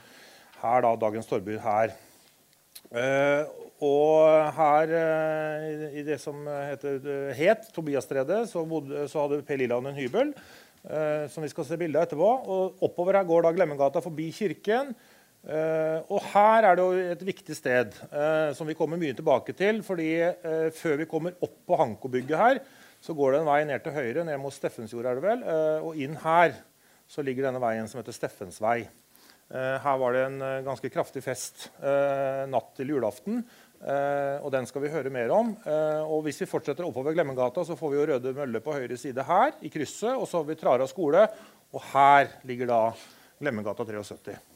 her, 0.62 0.82
da, 0.84 0.96
dagens 1.00 1.30
Torby 1.30 1.56
her. 1.64 1.96
Eh, 2.92 3.56
og 3.86 4.52
her 4.56 4.92
eh, 5.00 5.88
i 6.00 6.04
det 6.08 6.20
som 6.24 6.44
heter, 6.48 7.00
het 7.36 7.72
Tobiasstredet, 7.76 8.46
så, 8.52 8.64
så 9.12 9.26
hadde 9.26 9.44
Per 9.48 9.60
Liland 9.60 9.92
en 9.92 10.00
hybel. 10.00 10.36
eh, 10.90 11.28
som 11.30 11.44
vi 11.44 11.50
skal 11.52 11.68
se 11.68 11.78
bilde 11.80 12.00
av 12.00 12.08
etterpå. 12.08 12.30
Og 12.46 12.86
oppover 12.86 13.20
her 13.20 13.28
går 13.28 13.46
da 13.46 13.54
Glemmengata 13.56 14.04
forbi 14.04 14.30
kirken. 14.36 14.94
Eh, 15.46 16.00
og 16.10 16.24
her 16.32 16.66
er 16.66 16.78
det 16.78 16.86
jo 16.86 17.10
et 17.14 17.22
viktig 17.28 17.54
sted 17.54 17.92
uh, 18.10 18.50
som 18.58 18.66
vi 18.66 18.74
kommer 18.78 18.98
mye 18.98 19.14
tilbake 19.14 19.54
til. 19.54 19.84
fordi 19.86 20.10
uh, 20.26 20.72
før 20.74 20.98
vi 21.04 21.10
kommer 21.10 21.36
opp 21.38 21.60
på 21.68 21.78
Hanko-bygget 21.78 22.40
her, 22.40 22.62
så 22.98 23.14
går 23.14 23.36
det 23.36 23.42
en 23.44 23.50
vei 23.52 23.60
ned 23.70 23.84
til 23.86 23.94
høyre, 23.94 24.24
ned 24.26 24.40
mot 24.42 24.54
Steffensjord, 24.54 25.06
er 25.06 25.20
det 25.20 25.22
vel. 25.22 25.44
og 25.86 25.98
inn 26.02 26.16
her 26.24 26.56
så 27.06 27.22
ligger 27.22 27.46
denne 27.46 27.62
veien 27.62 27.86
som 27.86 28.00
heter 28.00 28.16
Steffens 28.16 28.58
vei. 28.64 28.80
Eh, 29.54 29.76
her 29.84 30.00
var 30.02 30.16
det 30.16 30.24
en 30.26 30.40
ganske 30.66 30.90
kraftig 30.90 31.22
fest 31.22 31.68
natt 32.50 32.72
til 32.80 32.96
julaften. 32.96 33.44
og 33.86 34.50
den 34.50 34.66
skal 34.66 34.82
vi 34.82 34.90
høre 34.90 35.12
mer 35.14 35.30
om. 35.30 35.54
Og 36.10 36.24
hvis 36.26 36.42
vi 36.42 36.50
fortsetter 36.50 36.88
oppover 36.88 37.14
Glemmengata, 37.14 37.62
så 37.62 37.78
får 37.78 37.92
vi 37.92 38.00
jo 38.00 38.08
Røde 38.10 38.34
Mølle 38.34 38.64
på 38.66 38.74
høyre 38.74 38.98
side 38.98 39.22
her, 39.22 39.54
i 39.62 39.70
krysset. 39.70 40.18
Og 40.18 40.26
så 40.26 40.42
har 40.42 40.50
vi 40.50 40.58
Trara 40.58 40.90
skole, 40.90 41.28
og 41.70 41.88
her 41.94 42.40
ligger 42.50 42.74
da 42.74 42.82
Glemmengata 43.38 43.86
73. 43.86 44.55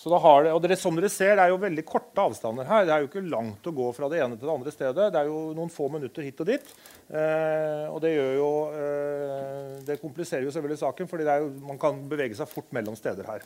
Så 0.00 0.08
da 0.08 0.16
har 0.16 0.46
det, 0.46 0.52
og 0.56 0.62
dere, 0.64 0.78
som 0.80 0.96
dere 0.96 1.10
ser, 1.12 1.34
Det 1.36 1.42
er 1.44 1.50
jo 1.52 1.60
veldig 1.60 1.82
korte 1.84 2.22
avstander 2.24 2.64
her. 2.64 2.86
Det 2.88 2.92
er 2.94 3.02
jo 3.02 3.08
ikke 3.10 3.20
langt 3.28 3.66
å 3.68 3.72
gå 3.76 3.88
fra 3.92 4.08
det 4.08 4.22
ene 4.24 4.38
til 4.38 4.48
det 4.48 4.54
andre 4.54 4.72
stedet. 4.72 5.08
Det 5.12 5.20
er 5.20 5.28
jo 5.28 5.50
noen 5.58 5.72
få 5.72 5.90
minutter 5.92 6.24
hit 6.24 6.40
og 6.40 6.48
dit. 6.48 6.70
Eh, 7.12 7.84
og 7.90 7.98
det 8.00 8.14
gjør 8.14 8.30
jo 8.38 8.48
eh, 8.80 9.74
Det 9.84 9.98
kompliserer 10.00 10.46
jo 10.46 10.54
selvfølgelig 10.54 10.80
saken, 10.80 11.10
fordi 11.10 11.36
man 11.66 11.82
kan 11.82 12.00
bevege 12.08 12.38
seg 12.38 12.48
fort 12.48 12.72
mellom 12.72 12.96
steder 12.96 13.28
her. 13.28 13.44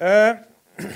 Eh, 0.00 0.40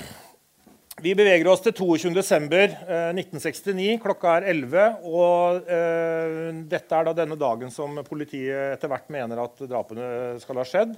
vi 1.05 1.13
beveger 1.13 1.53
oss 1.53 1.61
til 1.67 1.77
22.12.1969. 1.77 3.77
Eh, 3.77 4.01
Klokka 4.01 4.39
er 4.39 4.49
11. 4.57 5.05
Og 5.05 5.69
eh, 5.69 6.49
dette 6.65 6.97
er 6.97 7.11
da 7.11 7.17
denne 7.21 7.37
dagen 7.37 7.69
som 7.69 8.01
politiet 8.09 8.73
etter 8.73 8.89
hvert 8.89 9.13
mener 9.13 9.45
at 9.45 9.67
drapene 9.69 10.39
skal 10.41 10.65
ha 10.65 10.65
skjedd. 10.65 10.97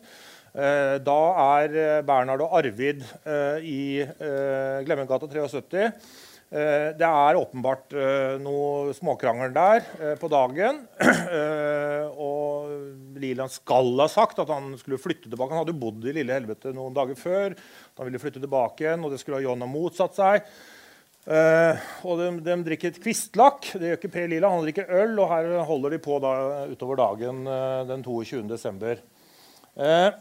Eh, 0.54 0.96
da 1.06 1.20
er 1.60 1.76
eh, 1.78 2.00
Bernhard 2.06 2.42
og 2.42 2.56
Arvid 2.58 3.04
eh, 3.22 3.62
i 3.62 3.82
Glemmegata 4.86 5.30
73. 5.30 5.92
Det 6.50 7.06
er 7.06 7.38
åpenbart 7.38 7.92
noe 8.42 8.94
småkrangel 8.98 9.52
der 9.54 9.84
på 10.18 10.26
dagen. 10.34 10.80
og 12.26 12.72
Liland 13.22 13.54
skal 13.54 13.92
ha 14.02 14.08
sagt 14.10 14.42
at 14.42 14.50
han 14.50 14.72
skulle 14.80 14.98
flytte 14.98 15.30
tilbake. 15.30 15.54
Han 15.54 15.62
hadde 15.62 15.78
bodd 15.78 16.08
i 16.10 16.16
Lille 16.18 16.34
Helvete 16.34 16.74
noen 16.74 16.96
dager 16.98 17.20
før. 17.22 17.54
Han 18.00 18.10
ville 18.10 18.24
flytte 18.24 18.42
tilbake 18.42 18.88
igjen, 18.88 19.06
og 19.06 19.14
det 19.14 19.22
skulle 19.22 19.38
ha 19.38 19.46
John 19.46 19.62
ha 19.62 19.70
motsatt 19.70 20.18
seg. 20.18 20.50
og 21.30 22.18
de, 22.24 22.32
de, 22.50 22.58
drikker 22.72 22.96
et 22.96 23.00
kvistlakk. 23.06 23.70
Det 23.76 23.92
gjør 23.92 24.02
ikke 24.02 24.14
Per 24.18 24.28
Lila. 24.34 24.50
Han 24.50 24.66
drikker 24.66 24.90
øl, 25.04 25.14
og 25.22 25.30
her 25.36 25.54
holder 25.70 25.94
de 25.94 26.02
på 26.10 26.18
da, 26.26 26.34
utover 26.74 27.04
dagen 27.06 27.46
den 27.94 28.10
22. 28.10 28.42
Eh, 29.80 30.12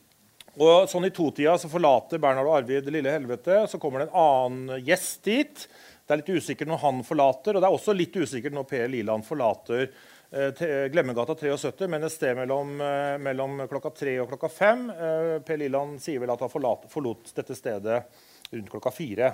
og 0.64 0.88
sånn 0.88 1.08
I 1.08 1.12
totida 1.14 1.58
så 1.60 1.68
forlater 1.68 2.20
Bernhard 2.22 2.48
og 2.48 2.58
Arvid 2.60 2.86
det 2.86 2.94
lille 2.94 3.12
helvete. 3.12 3.64
Så 3.68 3.80
kommer 3.82 4.02
det 4.02 4.08
en 4.10 4.20
annen 4.24 4.86
gjest 4.86 5.24
dit. 5.28 5.66
Det 6.04 6.14
er 6.14 6.20
litt 6.20 6.34
usikkert 6.36 6.68
når 6.68 6.82
han 6.82 7.04
forlater, 7.06 7.56
og 7.56 7.62
det 7.62 7.68
er 7.68 7.78
også 7.78 7.94
litt 7.96 8.16
usikkert 8.16 8.52
når 8.52 8.66
Per 8.68 8.90
Liland 8.92 9.24
forlater 9.24 9.86
eh, 9.88 10.90
Glemmegata 10.92 11.32
73, 11.40 11.88
men 11.88 12.04
et 12.04 12.12
sted 12.12 12.36
mellom, 12.36 12.74
eh, 12.84 13.14
mellom 13.24 13.64
klokka 13.70 13.94
tre 13.96 14.18
og 14.20 14.28
klokka 14.34 14.50
fem. 14.52 14.84
Eh, 14.92 15.32
per 15.46 15.60
Liland 15.60 15.96
sier 16.04 16.20
vel 16.20 16.34
at 16.34 16.44
han 16.44 16.52
forlat, 16.52 16.84
forlot 16.92 17.32
dette 17.38 17.56
stedet 17.56 18.02
rundt 18.52 18.72
klokka 18.72 18.92
fire. 18.92 19.32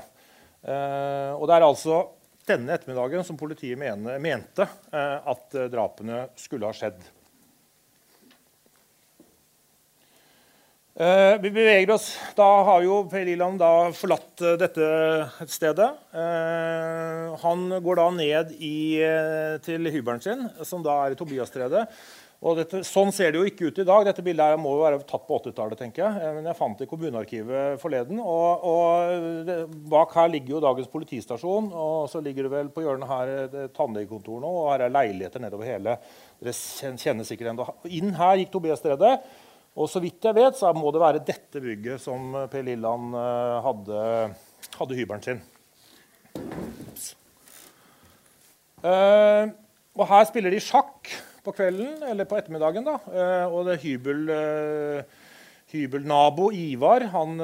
Eh, 0.63 1.33
og 1.35 1.47
det 1.51 1.57
er 1.57 1.67
altså 1.67 2.05
denne 2.47 2.77
ettermiddagen 2.77 3.27
som 3.27 3.39
politiet 3.39 3.79
mene, 3.79 4.21
mente 4.23 4.67
eh, 4.95 5.17
at 5.35 5.59
drapene 5.75 6.29
skulle 6.39 6.71
ha 6.71 6.77
skjedd. 6.77 7.03
Vi 11.41 11.51
beveger 11.51 11.91
oss, 11.95 12.19
Da 12.37 12.47
har 12.67 12.83
jo 12.85 12.99
Per 13.09 13.25
Liland 13.25 13.63
forlatt 13.97 14.43
uh, 14.45 14.57
dette 14.61 14.89
stedet. 15.49 15.87
Uh, 16.13 17.33
han 17.41 17.63
går 17.81 17.97
da 18.03 18.09
ned 18.13 18.53
i, 18.61 19.01
til 19.65 19.89
hybelen 19.95 20.21
sin, 20.21 20.45
som 20.61 20.85
da 20.85 20.99
er 21.07 21.15
i 21.15 21.17
Tobiastredet. 21.17 21.87
Og 22.41 22.57
dette, 22.57 22.83
sånn 22.89 23.11
ser 23.13 23.33
det 23.33 23.41
jo 23.41 23.49
ikke 23.49 23.69
ut 23.69 23.81
i 23.81 23.89
dag. 23.89 24.05
Dette 24.11 24.25
bildet 24.25 24.61
må 24.61 24.75
jo 24.77 24.85
være 24.85 25.01
tatt 25.09 25.25
på 25.25 25.41
80-tallet. 25.41 25.81
tenker 25.81 26.05
jeg. 26.05 26.37
Men 26.37 26.49
jeg 26.49 26.59
fant 26.61 26.77
det 26.77 26.89
i 26.89 26.93
kommunearkivet 26.93 27.81
forleden. 27.81 28.21
Og, 28.21 28.65
og 28.69 29.77
bak 29.93 30.17
her 30.17 30.33
ligger 30.33 30.59
jo 30.59 30.65
dagens 30.69 30.89
politistasjon. 30.93 31.69
Og 31.73 32.09
så 32.13 32.21
ligger 32.25 32.49
det 32.49 32.55
vel 32.59 32.73
på 32.73 32.85
hjørnet 32.85 33.13
her 33.13 33.69
tannlegekontor 33.77 34.41
nå, 34.41 34.57
og 34.63 34.73
her 34.75 34.87
er 34.87 34.99
leiligheter 35.01 35.45
nedover 35.45 35.69
hele. 35.69 35.97
Dere 36.41 36.57
kjenner 37.01 37.29
sikkert 37.29 37.53
enda. 37.53 37.73
Inn 37.89 38.17
her 38.17 38.41
gikk 38.41 38.53
Tobias 38.57 38.85
Tobiastredet. 38.85 39.49
Og 39.79 39.87
så 39.91 40.03
vidt 40.03 40.27
jeg 40.27 40.35
vet, 40.35 40.57
så 40.59 40.73
må 40.75 40.91
det 40.91 41.03
være 41.03 41.23
dette 41.23 41.63
bygget 41.63 42.03
som 42.03 42.35
Per 42.51 42.65
Lilland 42.67 43.15
eh, 43.15 43.57
hadde, 43.67 44.05
hadde 44.81 44.99
hybelen 44.99 45.25
sin. 45.25 45.43
Uh, 48.81 49.51
og 49.93 50.07
her 50.09 50.23
spiller 50.25 50.55
de 50.55 50.61
sjakk 50.65 51.11
på 51.45 51.53
kvelden, 51.53 51.99
eller 52.09 52.25
på 52.29 52.39
ettermiddagen. 52.39 52.87
da, 52.87 52.97
uh, 53.13 53.53
Og 53.53 53.67
det 53.69 53.75
er 53.77 53.83
hybel, 53.83 54.23
uh, 54.33 55.27
hybelnabo 55.71 56.49
Ivar 56.57 57.05
han 57.13 57.37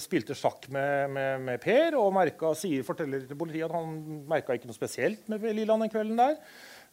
spilte 0.00 0.36
sjakk 0.38 0.70
med, 0.72 1.10
med, 1.12 1.42
med 1.44 1.60
Per 1.60 1.98
og 2.00 2.14
merka, 2.16 2.54
sier, 2.56 2.86
forteller 2.86 3.26
til 3.26 3.36
politiet 3.36 3.66
at 3.66 3.74
han 3.76 4.22
merka 4.30 4.56
ikke 4.56 4.70
noe 4.70 4.78
spesielt 4.78 5.26
med 5.28 5.44
Lilland 5.44 5.84
den 5.84 5.92
kvelden 5.92 6.22
der. 6.22 6.38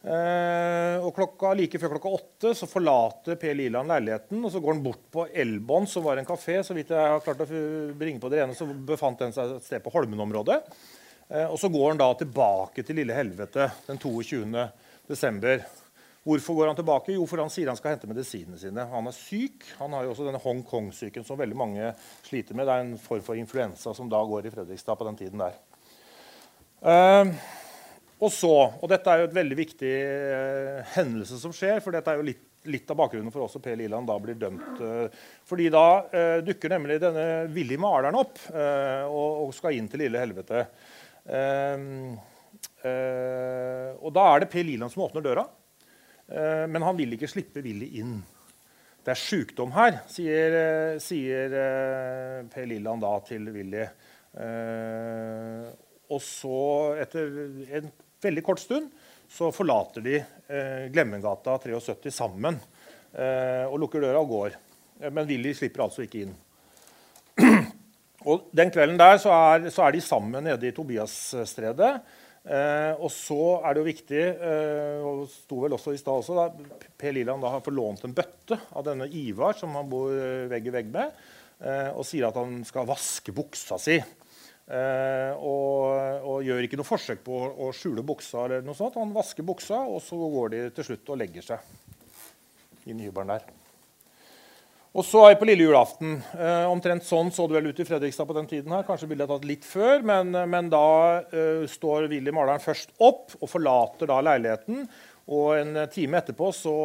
Eh, 0.04 1.00
og 1.00 1.14
klokka, 1.16 1.54
Like 1.56 1.78
før 1.80 1.94
klokka 1.94 2.10
åtte 2.12 2.50
så 2.58 2.66
forlater 2.68 3.38
Per 3.40 3.54
Liland 3.56 3.88
leiligheten 3.88 4.42
og 4.44 4.52
så 4.52 4.60
går 4.60 4.76
han 4.76 4.82
bort 4.84 5.06
på 5.14 5.24
Elbånd, 5.32 5.88
som 5.88 6.04
var 6.04 6.20
en 6.20 6.28
kafé. 6.28 6.58
Så 6.62 6.76
vidt 6.76 6.92
jeg 6.92 7.14
har 7.14 7.22
klart 7.24 7.40
å 7.40 7.48
bringe 7.96 8.20
på 8.20 8.28
det 8.32 8.42
rene, 8.42 8.56
så 8.56 8.68
befant 8.68 9.22
den 9.24 9.32
seg 9.32 9.56
et 9.56 9.64
sted 9.64 9.84
på 9.84 9.94
Holmen-området. 9.94 10.60
Eh, 11.30 11.46
og 11.46 11.56
så 11.60 11.72
går 11.72 11.94
han 11.94 12.02
da 12.02 12.10
tilbake 12.20 12.84
til 12.84 13.00
Lille 13.00 13.16
Helvete 13.16 13.70
den 13.88 14.02
22. 14.02 14.68
desember. 15.08 15.64
Hvorfor 16.24 16.56
går 16.56 16.70
han 16.70 16.76
tilbake? 16.76 17.16
Jo, 17.16 17.24
for 17.28 17.40
han 17.40 17.52
sier 17.52 17.68
han 17.68 17.76
skal 17.76 17.94
hente 17.94 18.08
medisinene 18.08 18.60
sine. 18.60 18.84
Han 18.92 19.08
er 19.08 19.16
syk. 19.16 19.64
Han 19.80 19.92
har 19.96 20.04
jo 20.04 20.14
også 20.14 20.28
denne 20.28 20.40
Hongkong-syken 20.40 21.24
som 21.24 21.40
veldig 21.40 21.58
mange 21.60 21.90
sliter 22.24 22.56
med. 22.56 22.68
Det 22.68 22.76
er 22.76 22.84
en 22.84 22.94
form 23.00 23.24
for 23.24 23.40
influensa 23.40 23.92
som 23.96 24.08
da 24.12 24.22
går 24.24 24.48
i 24.48 24.52
Fredrikstad 24.52 24.96
på 25.00 25.08
den 25.08 25.20
tiden 25.20 25.44
der. 25.44 25.58
Uh, 26.84 27.32
og 28.22 28.30
så, 28.32 28.50
og 28.78 28.90
dette 28.90 29.10
er 29.10 29.22
jo 29.22 29.28
et 29.28 29.36
veldig 29.36 29.56
viktig 29.58 29.92
eh, 29.92 30.82
hendelse 30.94 31.38
som 31.40 31.54
skjer, 31.54 31.80
for 31.82 31.94
dette 31.94 32.12
er 32.12 32.20
jo 32.20 32.26
litt, 32.28 32.44
litt 32.70 32.90
av 32.92 32.98
bakgrunnen 33.00 33.32
for 33.34 33.44
også 33.44 33.60
Per 33.62 33.74
Liland 33.76 34.06
da 34.08 34.18
blir 34.22 34.38
dømt. 34.38 34.78
Eh, 34.78 35.24
fordi 35.48 35.66
da 35.74 35.86
eh, 36.14 36.36
dukker 36.46 36.72
nemlig 36.72 37.00
denne 37.02 37.24
Willy 37.52 37.78
maleren 37.80 38.20
opp 38.20 38.38
eh, 38.52 39.02
og, 39.08 39.48
og, 39.48 39.50
skal 39.56 39.74
inn 39.74 39.90
til 39.90 40.04
lille 40.04 40.22
helvete. 40.22 40.62
Eh, 41.26 41.82
eh, 42.86 43.90
og 43.98 44.14
da 44.14 44.28
er 44.30 44.44
det 44.44 44.50
Per 44.54 44.70
Liland 44.70 44.94
som 44.94 45.04
åpner 45.08 45.24
døra, 45.24 45.46
men 46.24 46.80
han 46.80 46.96
vil 46.96 47.10
ikke 47.12 47.28
slippe 47.28 47.60
Willy 47.60 47.98
inn. 48.00 48.14
Det 49.04 49.12
er 49.12 49.18
sykdom 49.20 49.74
her, 49.74 49.98
sier, 50.08 50.54
sier 51.04 51.52
Per 52.48 52.64
Liland 52.70 53.04
da 53.04 53.10
til 53.26 53.50
Willy. 53.52 53.82
og 56.08 56.22
så, 56.24 56.62
etter 57.04 57.36
en 57.76 57.92
veldig 58.24 58.44
kort 58.46 58.62
stund 58.62 58.90
så 59.30 59.50
forlater 59.54 60.04
de 60.04 60.18
eh, 60.18 60.86
Glemmengata 60.92 61.56
73 61.62 62.12
sammen 62.12 62.58
eh, 63.12 63.64
og 63.66 63.78
lukker 63.82 64.04
døra 64.04 64.20
og 64.22 64.32
går. 64.32 64.58
Eh, 65.00 65.10
men 65.10 65.28
Willy 65.28 65.54
slipper 65.56 65.86
altså 65.86 66.04
ikke 66.04 66.24
inn. 66.26 66.34
og 68.28 68.50
Den 68.54 68.72
kvelden 68.74 69.00
der 69.00 69.18
så 69.22 69.32
er, 69.34 69.70
så 69.74 69.86
er 69.86 69.96
de 69.96 70.04
sammen 70.04 70.46
nede 70.46 70.68
i 70.68 70.74
Tobiasstredet. 70.76 71.94
Eh, 72.44 72.92
og 73.00 73.08
så 73.08 73.40
er 73.64 73.72
det 73.72 73.80
jo 73.80 73.88
viktig, 73.88 74.20
eh, 74.20 74.98
og 75.00 75.24
sto 75.32 75.62
vel 75.62 75.76
også 75.78 75.94
i 75.94 76.00
stad 76.00 76.20
også, 76.20 76.34
da, 76.36 76.82
Per 77.00 77.14
Liland 77.16 77.40
da 77.40 77.54
har 77.54 77.64
forlånt 77.64 78.04
en 78.04 78.12
bøtte 78.16 78.58
av 78.76 78.84
denne 78.84 79.08
Ivar, 79.08 79.56
som 79.56 79.72
han 79.78 79.88
bor 79.88 80.12
eh, 80.12 80.44
vegg 80.50 80.68
i 80.68 80.74
vegg 80.74 80.90
med, 80.92 81.14
eh, 81.64 81.88
og 81.96 82.04
sier 82.04 82.28
at 82.28 82.36
han 82.36 82.58
skal 82.68 82.84
vaske 82.90 83.32
buksa 83.32 83.80
si. 83.80 83.96
Eh, 84.64 85.32
og, 85.44 86.22
og, 86.24 86.38
gjør 86.44 86.64
ikke 86.64 86.78
noe 86.80 86.88
forsøk 86.88 87.20
på 87.26 87.40
å, 87.52 87.68
skjule 87.76 88.04
buksa. 88.06 88.46
eller 88.46 88.64
noe 88.64 88.76
sånt. 88.78 88.96
Han 89.00 89.12
vasker 89.16 89.44
buksa, 89.46 89.82
og 89.84 90.00
så 90.04 90.16
går 90.16 90.54
de 90.54 90.62
til 90.78 90.88
slutt 90.90 91.12
og 91.12 91.20
legger 91.20 91.44
seg 91.52 92.88
i 92.88 92.96
hybelen 92.96 93.34
der. 93.34 93.44
Og 94.94 95.02
så 95.02 95.24
er 95.24 95.32
vi 95.32 95.40
på 95.40 95.46
lille 95.48 95.66
julaften. 95.66 96.20
Eh, 96.38 96.64
omtrent 96.70 97.04
sånn 97.04 97.32
så 97.34 97.48
det 97.50 97.56
vel 97.56 97.72
ut 97.72 97.80
i 97.82 97.86
Fredrikstad 97.88 98.28
på 98.28 98.36
den 98.36 98.46
tiden. 98.46 98.72
her. 98.72 98.86
Kanskje 98.86 99.08
bildet 99.10 99.26
er 99.26 99.32
tatt 99.34 99.48
litt 99.48 99.66
før, 99.66 100.04
men, 100.06 100.30
men 100.48 100.70
da 100.72 100.86
eh, 101.34 101.64
står 101.68 102.06
Willy 102.12 102.32
maleren 102.32 102.62
først 102.62 102.94
opp 103.02 103.34
og 103.40 103.50
forlater 103.50 104.08
da 104.08 104.20
leiligheten. 104.22 104.86
Og 105.34 105.56
en 105.56 105.82
time 105.90 106.20
etterpå 106.20 106.50
så, 106.54 106.76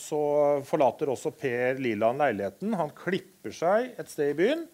så 0.00 0.20
forlater 0.66 1.12
også 1.12 1.34
Per 1.36 1.80
Liland 1.84 2.20
leiligheten. 2.24 2.74
Han 2.80 2.92
klipper 2.96 3.54
seg 3.54 3.92
et 4.00 4.10
sted 4.10 4.32
i 4.32 4.38
byen. 4.38 4.64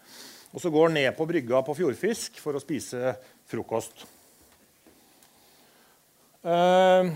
Og 0.50 0.62
så 0.62 0.70
går 0.70 0.88
han 0.88 0.96
ned 0.98 1.12
på 1.14 1.26
brygga 1.28 1.60
på 1.62 1.76
Fjordfisk 1.78 2.40
for 2.42 2.58
å 2.58 2.62
spise 2.62 3.14
frokost. 3.50 4.02
Eh, 6.40 7.10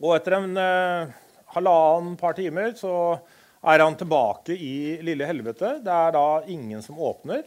og 0.00 0.14
etter 0.14 0.36
en 0.38 0.54
eh, 0.62 1.10
halvannen 1.56 2.14
par 2.20 2.36
timer 2.38 2.72
så 2.78 2.94
er 3.60 3.82
han 3.84 3.98
tilbake 4.00 4.56
i 4.56 4.96
lille 5.04 5.28
helvete. 5.28 5.76
Det 5.84 5.92
er 5.92 6.16
da 6.16 6.26
ingen 6.48 6.80
som 6.84 7.00
åpner. 7.02 7.44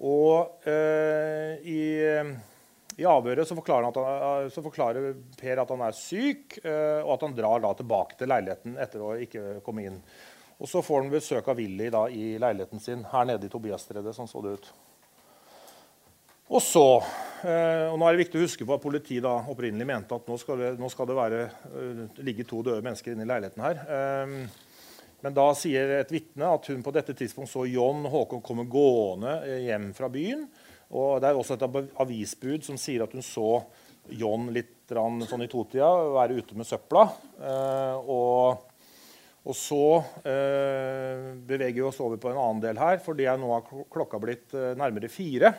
Og 0.00 0.68
eh, 0.70 1.58
i, 1.66 1.82
i, 2.94 3.04
avhøret 3.10 3.48
så 3.48 3.58
forklarer, 3.58 3.90
han, 3.90 4.50
så 4.54 4.62
forklarer, 4.62 5.16
Per 5.40 5.64
at 5.64 5.74
han 5.74 5.82
er 5.88 5.98
syk, 5.98 6.60
og 6.62 7.10
at 7.16 7.26
han 7.26 7.34
drar 7.36 7.64
da 7.64 7.74
tilbake 7.74 8.20
til 8.20 8.30
leiligheten 8.30 8.78
etter 8.80 9.02
å 9.02 9.16
ikke 9.18 9.58
komme 9.66 9.88
inn. 9.88 9.98
Og 10.60 10.68
så 10.68 10.82
får 10.84 11.02
han 11.02 11.10
besøk 11.12 11.48
av 11.48 11.58
Willy 11.58 11.88
da, 11.92 12.04
i 12.12 12.36
leiligheten 12.40 12.82
sin 12.82 13.02
her 13.08 13.26
nede 13.28 13.48
i 13.48 13.52
Tobiasstredet. 13.52 14.12
Sånn 14.16 14.28
så 14.28 14.42
det 14.44 14.56
ut. 14.58 14.70
Og 16.50 16.60
så, 16.60 16.86
eh, 17.46 17.86
og 17.88 17.96
nå 17.96 18.06
er 18.06 18.16
det 18.16 18.24
viktig 18.26 18.40
å 18.40 18.44
huske 18.44 18.66
på 18.66 18.74
at 18.74 18.82
Politiet 18.82 19.22
da 19.24 19.36
opprinnelig 19.52 19.86
mente 19.88 20.16
at 20.16 20.26
nå 20.28 20.36
skal 20.40 20.58
det, 20.60 20.72
nå 20.80 20.90
skal 20.92 21.08
det 21.08 21.16
være, 21.16 21.44
uh, 21.70 22.02
ligge 22.26 22.44
to 22.44 22.58
døde 22.66 22.82
mennesker 22.84 23.14
inne 23.14 23.24
i 23.24 23.30
leiligheten 23.30 23.64
her. 23.64 23.86
Um, 24.26 24.34
Men 25.20 25.36
da 25.36 25.50
sier 25.56 25.98
et 25.98 26.12
vitne 26.12 26.48
at 26.48 26.66
hun 26.70 26.82
på 26.84 26.92
dette 26.96 27.14
tidspunkt 27.16 27.52
så 27.52 27.66
John 27.68 28.06
Håkon 28.08 28.42
komme 28.44 28.64
gående 28.70 29.36
eh, 29.44 29.66
hjem 29.68 29.90
fra 29.96 30.08
byen. 30.12 30.46
Og 30.96 31.20
det 31.22 31.28
er 31.28 31.38
også 31.38 31.58
et 31.58 31.66
avisbud 32.02 32.64
som 32.66 32.78
sier 32.80 33.04
at 33.04 33.12
hun 33.14 33.24
så 33.24 33.60
John 34.16 34.48
litt 34.54 34.90
sånn 34.90 35.44
i 35.44 35.50
totida 35.50 35.86
være 36.16 36.40
ute 36.40 36.56
med 36.58 36.66
søpla. 36.66 37.04
Eh, 37.36 38.08
og, 38.10 38.64
og, 39.40 39.54
så 39.56 39.84
eh, 40.28 41.30
beveger 41.48 41.78
vi 41.78 41.86
oss 41.88 42.00
over 42.04 42.20
på 42.20 42.30
en 42.30 42.40
annen 42.40 42.62
del 42.64 42.80
her, 42.80 43.00
fordi 43.04 43.28
er 43.28 43.40
nå 43.40 43.50
har 43.54 43.64
klokka 43.92 44.20
blitt 44.22 44.52
eh, 44.56 44.74
nærmere 44.78 45.08
fire. 45.12 45.54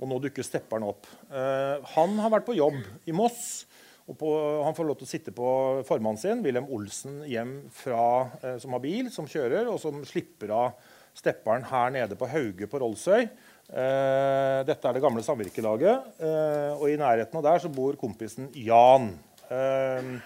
Og 0.00 0.08
nå 0.08 0.18
dukker 0.24 0.46
stepperen 0.46 0.86
opp. 0.88 1.06
Eh, 1.28 1.92
han 1.94 2.16
har 2.22 2.32
vært 2.32 2.48
på 2.48 2.56
jobb 2.56 2.80
i 3.06 3.14
Moss. 3.14 3.66
og 4.08 4.16
på, 4.18 4.32
Han 4.64 4.74
får 4.74 4.88
lov 4.88 4.98
til 4.98 5.06
å 5.06 5.12
sitte 5.12 5.34
på 5.36 5.50
formannen 5.86 6.18
sin, 6.18 6.42
Wilhelm 6.42 6.72
Olsen, 6.72 7.20
hjem 7.28 7.58
fra, 7.70 8.32
eh, 8.42 8.58
som 8.58 8.74
har 8.74 8.82
bil, 8.82 9.12
som 9.12 9.28
kjører, 9.28 9.68
og 9.70 9.78
som 9.82 10.02
slipper 10.08 10.50
av 10.56 10.72
stepperen 11.14 11.68
her 11.68 11.92
nede 11.92 12.16
på 12.16 12.28
Hauge 12.32 12.66
på 12.66 12.80
Rollsøy. 12.80 13.28
Eh, 13.72 14.58
dette 14.68 14.88
er 14.88 14.96
det 14.96 15.04
gamle 15.04 15.22
samvirkelaget. 15.24 16.08
Eh, 16.20 16.72
og 16.74 16.88
i 16.90 16.98
nærheten 17.00 17.38
av 17.38 17.44
der 17.46 17.62
så 17.62 17.70
bor 17.72 17.96
kompisen 18.00 18.50
Jan. 18.58 19.12
Eh, 19.52 20.16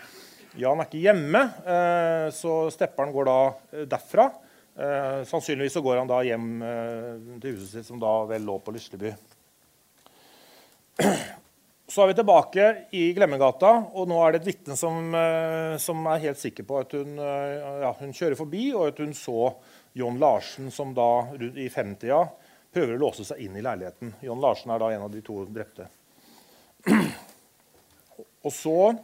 Jan 0.56 0.80
er 0.80 0.88
ikke 0.88 1.04
hjemme, 1.04 1.42
eh, 1.68 2.26
så 2.32 2.58
stepperen 2.72 3.14
går 3.14 3.30
da 3.30 3.40
derfra. 3.86 4.30
sannsynligvis 4.76 5.72
så 5.72 5.80
går 5.80 5.96
han 5.96 6.08
da 6.10 6.18
hjem 6.20 6.48
til 7.40 7.54
huset 7.54 7.70
sitt, 7.70 7.86
som 7.86 7.96
da 7.96 8.10
vel 8.28 8.44
lå 8.44 8.58
på 8.60 8.74
Lysleby. 8.76 9.14
Så 11.88 12.02
er 12.02 12.10
vi 12.10 12.14
tilbake 12.18 12.64
i 12.98 13.12
Glemmegata, 13.14 13.68
og 13.94 14.08
nå 14.10 14.16
er 14.24 14.34
det 14.34 14.40
et 14.40 14.48
vitne 14.48 14.74
som, 14.78 15.14
eh, 15.14 15.76
som, 15.78 16.00
er 16.10 16.24
helt 16.24 16.40
sikker 16.40 16.66
på 16.66 16.80
at 16.80 16.96
hun, 16.98 17.14
eh, 17.22 17.82
ja, 17.84 17.92
hun, 18.00 18.14
kjører 18.16 18.38
forbi, 18.38 18.64
og 18.74 18.88
at 18.90 18.98
hun 18.98 19.14
så 19.14 19.52
John 19.94 20.18
Larsen, 20.18 20.72
som 20.74 20.90
da 20.96 21.30
i 21.38 21.68
femtida 21.70 22.24
prøver 22.74 22.96
å 22.96 23.02
låse 23.04 23.24
seg 23.24 23.38
inn 23.44 23.54
i 23.56 23.62
leiligheten. 23.62 24.16
John 24.20 24.42
Larsen 24.42 24.74
er 24.74 24.82
da 24.82 24.90
en 24.92 25.06
av 25.06 25.14
de 25.14 25.22
to 25.24 25.44
drepte. 25.46 25.86
Og 28.46 28.52
så 28.52 28.76
eh, 28.90 28.98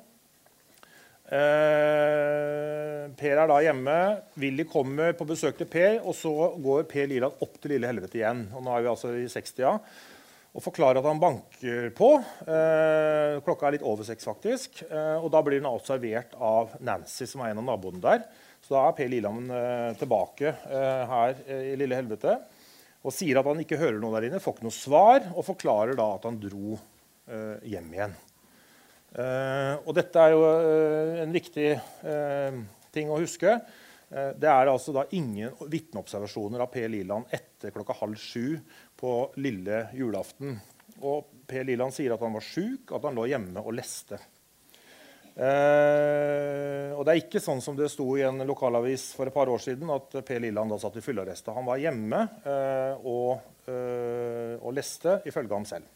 Per 3.12 3.37
er 3.37 3.49
da 3.49 3.59
hjemme. 3.62 3.99
Willy 4.43 4.64
kommer 4.68 5.14
på 5.16 5.25
besøk 5.29 5.57
til 5.61 5.68
Per, 5.70 6.01
og 6.03 6.14
så 6.18 6.33
går 6.61 6.89
Per 6.91 7.07
Liland 7.09 7.45
opp 7.45 7.55
til 7.61 7.70
Lille 7.77 7.89
Helvete 7.89 8.18
igjen. 8.20 8.47
Og 8.53 8.64
nå 8.64 8.70
er 8.75 8.83
vi 8.85 8.91
altså 8.93 9.14
i 9.16 9.29
60-a 9.31 9.79
og 10.53 10.61
forklarer 10.61 11.01
at 11.01 11.07
han 11.09 11.20
banker 11.20 11.87
på. 11.97 12.09
Eh, 12.45 13.39
klokka 13.45 13.68
er 13.68 13.79
litt 13.79 13.87
over 13.89 14.05
seks, 14.05 14.27
faktisk. 14.29 14.83
Eh, 14.85 15.16
og 15.16 15.31
da 15.33 15.41
blir 15.45 15.62
han 15.62 15.70
observert 15.70 16.35
av 16.37 16.75
Nancy, 16.85 17.25
som 17.31 17.41
er 17.41 17.55
en 17.55 17.62
av 17.62 17.70
naboene 17.70 18.03
der. 18.05 18.27
Så 18.61 18.75
da 18.75 18.83
er 18.85 18.99
Per 18.99 19.09
Liland 19.09 19.49
eh, 19.49 19.93
tilbake 20.01 20.53
eh, 20.53 21.05
her 21.09 21.41
eh, 21.47 21.70
i 21.73 21.79
Lille 21.81 21.97
Helvete 22.03 22.37
og 23.03 23.14
sier 23.14 23.41
at 23.41 23.49
han 23.49 23.59
ikke 23.62 23.81
hører 23.81 23.99
noe 23.99 24.14
der 24.14 24.29
inne, 24.29 24.39
får 24.43 24.55
ikke 24.57 24.66
noe 24.68 24.77
svar, 24.77 25.25
og 25.35 25.47
forklarer 25.47 25.97
da 25.99 26.05
at 26.14 26.29
han 26.29 26.39
dro 26.39 26.77
eh, 26.77 27.57
hjem 27.73 27.89
igjen. 27.97 28.14
Og 29.13 29.91
dette 29.93 30.21
er 30.23 30.33
jo 30.33 30.45
en 31.21 31.35
viktig 31.35 31.67
ting 32.95 33.11
å 33.13 33.19
huske. 33.21 33.59
Det 34.09 34.49
er 34.49 34.71
altså 34.73 34.95
da 34.97 35.05
ingen 35.17 35.53
vitneobservasjoner 35.69 36.65
av 36.65 36.71
Per 36.73 36.89
Liland 36.93 37.29
etter 37.33 37.75
klokka 37.75 37.97
halv 37.99 38.17
sju 38.21 38.57
på 38.97 39.13
lille 39.37 39.87
julaften. 39.97 40.57
Og 41.05 41.29
Per 41.49 41.65
Liland 41.69 41.93
sier 41.93 42.15
at 42.15 42.25
han 42.25 42.37
var 42.37 42.45
sjuk, 42.45 42.93
at 42.93 43.05
han 43.05 43.17
lå 43.19 43.27
hjemme 43.29 43.61
og 43.61 43.77
leste. 43.77 44.21
Eh, 45.33 46.93
og 46.93 47.07
det 47.07 47.13
er 47.13 47.21
ikke 47.23 47.41
sånn 47.41 47.63
som 47.65 47.77
det 47.77 47.89
sto 47.89 48.05
i 48.19 48.25
en 48.27 48.45
lokalavis 48.45 49.09
for 49.17 49.29
et 49.29 49.35
par 49.35 49.49
år 49.49 49.63
siden, 49.65 49.89
at 49.95 50.19
Per 50.29 50.43
Liland 50.45 50.75
da 50.75 50.79
satt 50.81 50.99
i 51.01 51.05
fyllearrest. 51.05 51.49
Han 51.57 51.69
var 51.69 51.81
hjemme 51.81 52.21
eh, 52.45 53.09
og, 53.09 53.41
eh, 53.65 54.59
og 54.61 54.77
leste, 54.77 55.21
ifølge 55.29 55.57
ham 55.57 55.69
selv. 55.69 55.89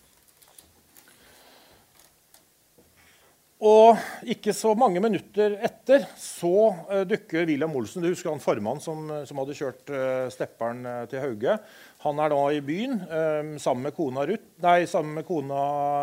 Og 3.57 3.96
ikke 4.28 4.52
så 4.52 4.74
mange 4.76 5.00
minutter 5.00 5.54
etter 5.64 6.02
så 6.20 6.74
uh, 6.90 7.04
dukker 7.09 7.46
William 7.48 7.72
Olsen 7.78 8.04
Du 8.04 8.11
husker 8.11 8.28
han 8.28 8.42
formann 8.42 8.82
som, 8.84 9.09
som 9.24 9.40
hadde 9.40 9.57
kjørt 9.57 9.92
uh, 9.94 10.26
stepperen 10.32 10.82
uh, 10.84 11.07
til 11.09 11.22
Hauge. 11.24 11.54
Han 12.04 12.20
er 12.20 12.34
da 12.34 12.42
i 12.52 12.61
byen 12.61 13.00
um, 13.00 13.54
sammen 13.62 13.88
med 13.88 13.96
kona 13.96 14.26
Ruth. 14.28 14.44
Nei, 14.61 14.82
sammen 14.90 15.16
med 15.16 15.24
kona, 15.28 15.62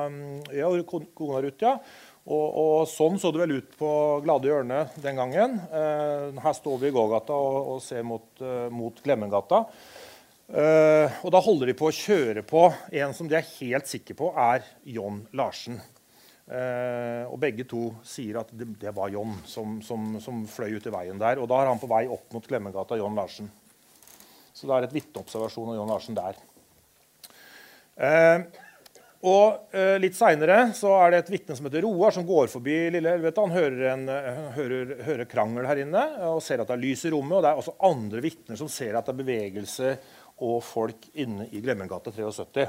um, 0.09 0.17
ja, 0.49 0.71
kona 0.89 1.43
Ruth, 1.45 1.61
ja. 1.61 1.75
Og, 2.23 2.47
og, 2.57 2.73
sånn 2.89 3.19
så 3.21 3.29
det 3.35 3.43
vel 3.43 3.57
ut 3.59 3.77
på 3.77 3.93
Glade 4.23 4.47
hjørne 4.47 4.85
den 5.03 5.17
gangen. 5.19 5.57
her 6.39 6.53
står 6.55 6.77
vi 6.79 6.87
i 6.87 6.95
gågata 6.95 7.35
og, 7.35 7.57
og 7.73 7.81
ser 7.83 8.05
mot, 8.07 8.39
mot 8.71 9.01
Glemmengata. 9.03 9.59
og 10.47 11.33
da 11.35 11.41
holder 11.43 11.67
de 11.67 11.75
på 11.75 11.89
å 11.89 11.97
kjøre 11.97 12.45
på 12.47 12.69
en 13.03 13.17
som 13.17 13.27
de 13.27 13.35
er 13.35 13.51
helt 13.57 13.91
sikre 13.91 14.15
på 14.15 14.31
er 14.39 14.63
John 14.87 15.25
Larsen. 15.35 15.81
Eh, 16.53 17.23
og 17.25 17.39
begge 17.41 17.65
to 17.65 17.87
sier 18.05 18.37
at 18.43 18.51
det, 18.53 18.67
det 18.77 18.91
var 18.93 19.09
John 19.09 19.31
som, 19.49 19.79
som, 19.81 20.19
som, 20.21 20.43
fløy 20.45 20.75
ut 20.77 20.85
i 20.85 20.93
veien 20.93 21.21
der. 21.21 21.41
Og 21.41 21.49
da 21.49 21.63
er 21.63 21.71
han 21.71 21.81
på 21.81 21.89
vei 21.89 22.03
opp 22.05 22.35
mot 22.35 22.45
Glemmegata, 22.45 22.99
John 22.99 23.17
Larsen. 23.17 23.49
Så 24.53 24.69
det 24.69 24.75
er 24.75 24.85
et 24.85 24.93
vitneobservasjon 24.93 25.71
av 25.73 25.79
John 25.79 25.89
Larsen 25.89 26.19
der. 26.19 26.37
Eh, 27.97 28.45
og 29.23 29.73
eh, 29.73 29.95
Litt 30.03 30.17
seinere 30.19 30.59
er 30.67 31.13
det 31.13 31.23
et 31.23 31.33
vitne 31.39 31.57
som 31.57 31.65
heter 31.65 31.87
Roar, 31.87 32.13
som 32.13 32.27
går 32.27 32.53
forbi 32.53 32.77
Lille 32.93 33.15
Helvete. 33.15 33.41
Han 33.41 33.55
hører, 33.55 33.83
en, 33.95 34.05
uh, 34.11 34.53
hører, 34.53 34.95
hører, 35.07 35.25
krangel 35.31 35.65
her 35.65 35.85
inne 35.87 36.05
og 36.29 36.41
ser 36.43 36.61
at 36.61 36.69
det 36.69 36.77
er 36.77 36.85
lys 36.85 37.07
i 37.07 37.15
rommet. 37.15 37.39
Og 37.39 37.45
det 37.45 37.53
er 37.53 37.63
også 37.63 37.77
andre 37.89 38.21
vitner 38.27 38.59
som 38.59 38.69
ser 38.69 38.99
at 38.99 39.09
det 39.09 39.15
er 39.15 39.21
bevegelse 39.23 39.97
og 40.43 40.57
folk 40.67 41.09
inne 41.23 41.49
i 41.49 41.65
Glemmegata 41.65 42.13
73. 42.13 42.67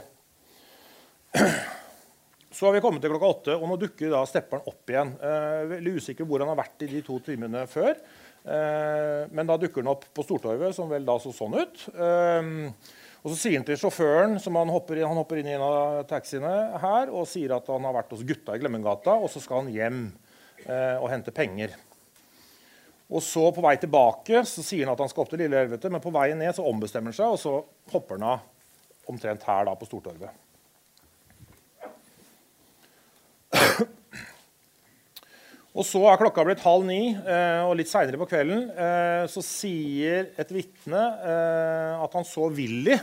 Så 2.54 2.68
har 2.68 2.76
vi 2.76 2.82
kommet 2.84 3.02
til 3.02 3.10
klokka 3.10 3.30
åtte, 3.32 3.54
og 3.58 3.66
nå 3.66 3.76
dukker 3.82 4.12
da 4.12 4.20
stepperen 4.30 4.68
opp 4.70 4.90
igjen. 4.92 5.10
Eh, 5.18 5.62
veldig 5.72 5.94
usikker 5.98 6.28
hvor 6.28 6.44
han 6.44 6.52
har 6.52 6.60
vært 6.60 6.84
i 6.86 6.90
de 6.92 7.00
to 7.02 7.16
timene 7.26 7.64
før. 7.66 7.96
Eh, 8.44 9.24
men 9.34 9.48
da 9.48 9.56
dukker 9.58 9.82
han 9.82 9.90
opp 9.90 10.04
på 10.14 10.22
Stortorvet, 10.22 10.76
som 10.76 10.92
vel 10.92 11.06
da 11.08 11.16
så 11.18 11.32
sånn 11.34 11.56
ut. 11.58 11.88
Eh, 11.90 12.52
og 13.24 13.32
så 13.32 13.38
sier 13.40 13.56
han 13.56 13.66
til 13.66 13.80
sjåføren, 13.80 14.36
som 14.42 14.54
han 14.60 14.70
hopper, 14.70 15.00
inn, 15.00 15.08
han 15.08 15.18
hopper 15.18 15.40
inn 15.40 15.48
i 15.48 15.56
en 15.56 15.64
av 15.64 16.04
taxiene 16.06 16.52
her, 16.82 17.10
og 17.10 17.26
sier 17.26 17.56
at 17.56 17.72
han 17.72 17.88
har 17.88 17.96
vært 17.96 18.14
hos 18.14 18.22
gutta 18.28 18.54
i 18.54 18.62
Glemmengata, 18.62 19.16
og 19.16 19.32
så 19.32 19.42
skal 19.42 19.64
han 19.64 19.72
hjem 19.74 20.00
eh, 20.68 21.00
og 21.00 21.08
hente 21.10 21.34
penger. 21.34 21.74
Og 23.08 23.24
så 23.24 23.48
På 23.52 23.64
vei 23.64 23.74
tilbake 23.80 24.44
så 24.48 24.62
sier 24.64 24.86
han 24.86 24.94
at 24.94 25.02
han 25.02 25.10
skal 25.10 25.24
opp 25.24 25.32
til 25.32 25.42
Lille 25.42 25.64
Helvete, 25.64 25.90
men 25.92 26.04
på 26.04 26.12
vei 26.14 26.30
ned 26.36 26.54
så 26.54 26.68
ombestemmer 26.68 27.10
han 27.10 27.18
seg, 27.18 27.34
og 27.34 27.40
så 27.40 27.58
hopper 27.96 28.20
han 28.20 28.30
av 28.36 29.10
omtrent 29.10 29.42
her 29.48 29.66
da 29.66 29.74
på 29.76 29.88
Stortorvet. 29.88 30.43
Og 35.74 35.82
så 35.82 35.98
er 36.06 36.20
klokka 36.20 36.44
blitt 36.46 36.62
halv 36.62 36.86
ni, 36.86 37.16
eh, 37.18 37.64
og 37.66 37.74
litt 37.80 37.90
seinere 37.90 38.18
på 38.20 38.28
kvelden 38.30 38.68
eh, 38.70 39.24
så 39.30 39.42
sier 39.42 40.30
et 40.38 40.52
vitne 40.54 41.00
eh, 41.02 41.98
at 41.98 42.14
han 42.14 42.26
så 42.28 42.46
Willy 42.54 42.94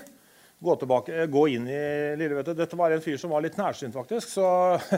gå, 0.62 0.76
tilbake, 0.80 1.26
gå 1.34 1.44
inn 1.52 1.66
i 1.68 1.82
Lillevettet. 2.16 2.56
Dette 2.56 2.80
var 2.80 2.96
en 2.96 3.04
fyr 3.04 3.18
som 3.20 3.34
var 3.34 3.44
litt 3.44 3.58
nærsynt, 3.60 3.92
faktisk. 3.98 4.32
Så 4.38 4.46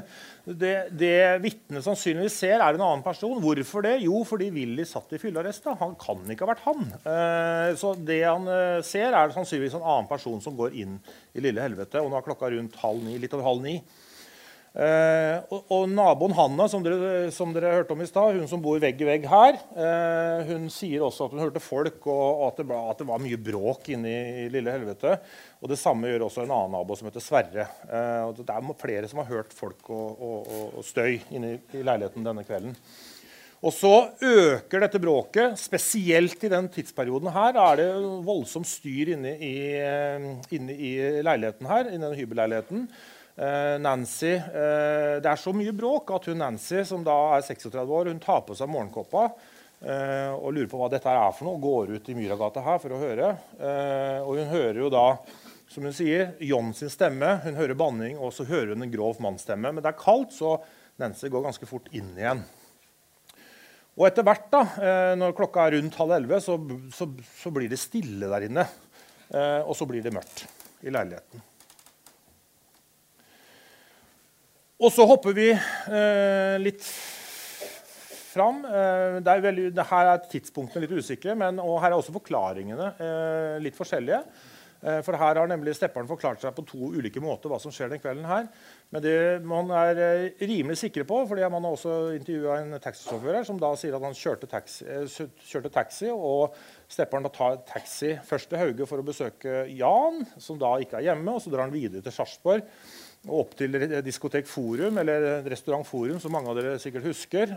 det, 0.62 0.76
det 0.94 1.18
vitnet 1.42 1.88
sannsynligvis 1.88 2.38
ser, 2.44 2.60
er 2.60 2.78
en 2.78 2.86
annen 2.86 3.02
person. 3.02 3.42
Hvorfor 3.42 3.88
det? 3.88 3.96
Jo, 4.06 4.22
fordi 4.28 4.52
Willy 4.54 4.86
satt 4.86 5.16
i 5.18 5.22
fyllearrest. 5.24 5.66
Han 5.82 5.98
kan 5.98 6.22
ikke 6.30 6.46
ha 6.46 6.52
vært 6.52 6.68
han. 6.68 7.78
Så 7.80 7.96
det 7.96 8.22
han 8.28 8.46
ser, 8.86 9.16
er 9.16 9.34
sannsynligvis 9.34 9.80
en 9.80 9.88
annen 9.88 10.12
person 10.12 10.44
som 10.44 10.60
går 10.60 10.76
inn 10.84 11.00
i 11.34 11.48
lille 11.48 11.64
helvete. 11.64 12.04
Og 12.04 12.12
nå 12.12 12.20
er 12.20 12.28
klokka 12.28 12.52
rundt 12.54 12.78
halv 12.84 13.08
ni, 13.08 13.16
litt 13.24 13.34
over 13.40 13.54
halv 13.54 13.64
ni. 13.64 13.80
Eh, 14.74 15.36
og, 15.54 15.68
og, 15.70 15.84
naboen 15.86 16.34
Hanna, 16.34 16.66
som 16.66 16.82
dere, 16.82 17.28
som 17.36 17.52
dere, 17.54 17.76
hørte 17.78 17.94
om 17.94 18.02
i 18.02 18.08
stad, 18.10 18.40
hun 18.40 18.50
som 18.50 18.62
bor 18.62 18.80
vegg 18.82 19.04
i 19.04 19.06
vegg 19.06 19.28
her, 19.30 19.60
eh, 19.78 20.50
hun 20.50 20.66
sier 20.74 21.06
også 21.06 21.28
at 21.28 21.36
hun 21.36 21.44
hørte 21.44 21.62
folk, 21.62 22.00
og, 22.08 22.24
og 22.32 22.46
at, 22.48 22.64
det 22.64 22.80
at, 22.80 23.04
det 23.04 23.08
var 23.12 23.22
mye 23.22 23.40
bråk 23.50 23.92
inne 23.94 24.16
i, 24.16 24.50
lille 24.54 24.74
helvete. 24.74 25.14
Og 25.62 25.70
Det 25.70 25.78
samme 25.78 26.10
gjør 26.10 26.26
også 26.26 26.48
en 26.48 26.56
annen 26.58 26.74
nabo 26.74 26.98
som 26.98 27.12
heter 27.12 27.22
Sverre. 27.22 27.68
Eh, 27.86 28.26
og 28.26 28.42
Det 28.42 28.50
er 28.50 28.74
flere 28.82 29.14
som 29.14 29.22
har 29.22 29.30
hørt 29.30 29.54
folk 29.54 29.94
og, 29.94 30.50
og 30.74 30.82
støy 30.88 31.20
inne 31.30 31.60
i, 31.60 31.84
leiligheten 31.86 32.26
denne 32.26 32.48
kvelden. 32.48 32.74
Og 33.64 33.72
så 33.72 33.94
øker 34.26 34.82
dette 34.84 35.00
bråket, 35.00 35.54
spesielt 35.62 36.42
i 36.44 36.50
den 36.52 36.66
tidsperioden 36.74 37.30
her. 37.32 37.56
er 37.62 37.78
det 37.80 37.92
voldsomt 38.26 38.68
styr 38.68 39.14
inne 39.14 39.38
i, 39.38 39.56
eh, 39.78 40.32
inne 40.52 40.74
i 40.74 40.98
leiligheten 41.22 41.70
her, 41.70 41.88
i 41.88 42.00
denne 42.00 42.18
hybelleiligheten. 42.18 42.90
Eh, 43.36 43.80
Nancy 43.82 44.36
eh, 44.36 45.18
Det 45.18 45.26
er 45.26 45.40
så 45.42 45.50
mye 45.58 45.74
bråk 45.74 46.12
at 46.14 46.28
hun 46.30 46.38
Nancy, 46.38 46.84
som 46.86 47.02
da 47.06 47.16
er 47.34 47.46
36 47.46 47.82
år, 47.82 48.12
hun 48.12 48.22
tar 48.22 48.44
på 48.46 48.54
seg 48.58 48.70
morgenkåpa 48.70 49.24
eh, 49.26 50.30
og 50.36 50.52
lurer 50.54 50.70
på 50.70 50.78
hva 50.78 50.92
dette 50.94 51.10
er 51.10 51.32
for 51.34 51.48
noe. 51.48 51.58
og 51.58 51.64
Går 51.66 51.96
ut 51.98 52.12
i 52.14 52.18
Myragata 52.18 52.62
her 52.66 52.82
for 52.84 52.94
å 52.94 53.02
høre. 53.02 53.32
Og 54.24 54.38
hun 54.38 54.52
hører 54.52 54.84
jo 54.84 54.92
da 54.94 55.08
som 55.74 55.88
hun 55.88 55.96
sier, 55.96 56.36
John 56.46 56.70
sin 56.78 56.92
stemme. 56.94 57.40
Hun 57.42 57.58
hører 57.58 57.78
banning, 57.78 58.20
og 58.22 58.36
så 58.36 58.46
hører 58.46 58.76
hun 58.76 58.86
en 58.86 58.94
grov 58.94 59.18
mannsstemme. 59.24 59.72
Men 59.72 59.82
det 59.82 59.90
er 59.90 59.98
kaldt, 59.98 60.36
så 60.36 60.60
Nancy 61.02 61.32
går 61.34 61.48
ganske 61.48 61.70
fort 61.70 61.90
inn 61.98 62.12
igjen. 62.14 62.44
Og 63.98 64.06
etter 64.10 64.26
hvert, 64.26 64.46
da, 64.54 64.62
når 65.18 65.34
klokka 65.38 65.66
er 65.66 65.80
rundt 65.80 65.98
halv 65.98 66.14
elleve, 66.20 66.40
så, 66.42 66.60
så, 66.94 67.10
så, 67.42 67.54
blir 67.54 67.70
det 67.70 67.82
stille 67.82 68.30
der 68.30 68.46
inne. 68.50 68.68
Og 69.66 69.74
så 69.78 69.90
blir 69.90 70.06
det 70.06 70.14
mørkt 70.14 70.46
i 70.86 70.94
leiligheten. 70.94 71.46
Og 74.82 74.90
så 74.94 75.06
hopper 75.06 75.36
vi 75.38 75.52
eh, 75.54 76.56
litt 76.62 76.82
fram. 78.34 78.64
Eh, 78.66 79.20
det 79.22 79.36
er 79.36 79.46
veldig, 79.46 79.68
det 79.76 79.86
her 79.92 80.10
er 80.16 80.26
tidspunktene 80.32 80.88
litt 80.88 80.98
usikre, 80.98 81.36
men, 81.38 81.62
og 81.62 81.78
her 81.84 81.94
er 81.94 82.00
også 82.00 82.16
forklaringene 82.16 82.90
eh, 82.98 83.62
litt 83.62 83.78
forskjellige. 83.78 84.24
Eh, 84.84 85.00
for 85.06 85.16
her 85.16 85.38
har 85.40 85.48
nemlig 85.48 85.76
stepperen 85.78 86.10
forklart 86.10 86.42
seg 86.44 86.56
på 86.58 86.66
to 86.68 86.90
ulike 86.98 87.22
måter 87.24 87.54
hva 87.54 87.60
som 87.62 87.72
skjer 87.72 87.94
den 87.94 88.02
kvelden 88.02 88.26
her. 88.28 88.50
Men 88.92 89.06
det 89.06 89.16
man 89.48 89.70
er 89.78 90.02
eh, 90.08 90.42
rimelig 90.42 90.82
sikre 90.82 91.06
på, 91.08 91.22
fordi 91.30 91.46
man 91.54 91.70
har 91.70 91.78
også 91.78 91.96
intervjua 92.18 92.58
en 92.64 92.82
taxisjåfør 92.84 93.40
som 93.48 93.62
da 93.62 93.72
sier 93.80 93.96
at 93.96 94.04
han 94.10 94.18
kjørte 94.18 94.50
taxi, 94.52 94.90
eh, 94.90 95.06
kjørte 95.54 95.72
taxi 95.78 96.10
og 96.12 96.58
stepperen 96.92 97.30
da 97.30 97.32
tar 97.38 97.62
taxi 97.70 98.18
først 98.26 98.50
til 98.52 98.60
Hauge 98.60 98.90
for 98.90 99.00
å 99.00 99.08
besøke 99.08 99.64
Jan, 99.72 100.26
som 100.42 100.58
da 100.60 100.76
ikke 100.82 101.00
er 101.00 101.12
hjemme, 101.14 101.38
og 101.38 101.46
så 101.46 101.54
drar 101.54 101.70
han 101.70 101.78
videre 101.78 102.04
til 102.04 102.18
Sarpsborg 102.18 102.66
og 103.24 103.38
opp 103.40 103.54
til 103.56 103.78
Diskotek 104.04 104.48
Forum, 104.50 104.98
eller 105.00 105.46
Restaurant 105.48 105.88
Forum, 105.88 106.18
som 106.20 106.34
mange 106.36 106.52
av 106.52 106.58
dere 106.58 106.80
sikkert 106.82 107.06
husker, 107.08 107.54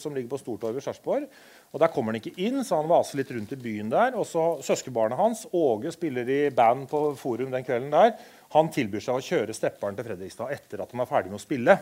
som 0.00 0.14
ligger 0.16 0.30
på 0.30 0.38
Stortorvet 0.40 0.80
i 0.80 0.86
Sarpsborg. 0.86 1.26
Og 1.74 1.82
Der 1.82 1.92
kommer 1.92 2.14
han 2.14 2.20
ikke 2.22 2.32
inn, 2.40 2.62
så 2.64 2.78
han 2.80 2.88
vaser 2.88 3.20
litt 3.20 3.30
rundt 3.34 3.52
i 3.52 3.60
byen 3.60 3.90
der. 3.92 4.16
Og 4.16 4.24
så 4.24 4.46
Søskenbarnet 4.64 5.20
hans, 5.20 5.44
Åge, 5.52 5.92
spiller 5.92 6.28
i 6.32 6.40
band 6.48 6.86
på 6.88 7.02
Forum 7.20 7.52
den 7.52 7.66
kvelden 7.66 7.92
der. 7.92 8.14
Han 8.54 8.72
tilbyr 8.72 9.04
seg 9.04 9.18
å 9.18 9.26
kjøre 9.26 9.56
stepperen 9.56 9.98
til 9.98 10.08
Fredrikstad 10.08 10.56
etter 10.56 10.80
at 10.80 10.96
han 10.96 11.04
er 11.04 11.10
ferdig 11.10 11.34
med 11.34 11.40
å 11.40 11.44
spille. 11.44 11.76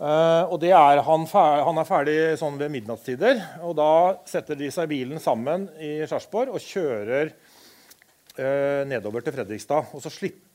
Uh, 0.00 0.48
og 0.48 0.62
er 0.64 1.02
han, 1.04 1.26
han, 1.28 1.78
er 1.78 1.86
ferdig 1.86 2.18
sånn 2.40 2.58
ved 2.58 2.72
midnattstider. 2.72 3.38
Og 3.68 3.74
da 3.78 3.92
setter 4.26 4.58
de 4.58 4.72
seg 4.72 4.88
i 4.88 4.94
bilen 4.96 5.20
sammen 5.22 5.68
i 5.78 5.98
Sarpsborg 6.08 6.56
og 6.56 6.64
kjører 6.64 7.34
uh, 8.40 8.82
nedover 8.88 9.22
til 9.22 9.36
Fredrikstad. 9.36 9.92
Og 9.92 10.02
så 10.02 10.10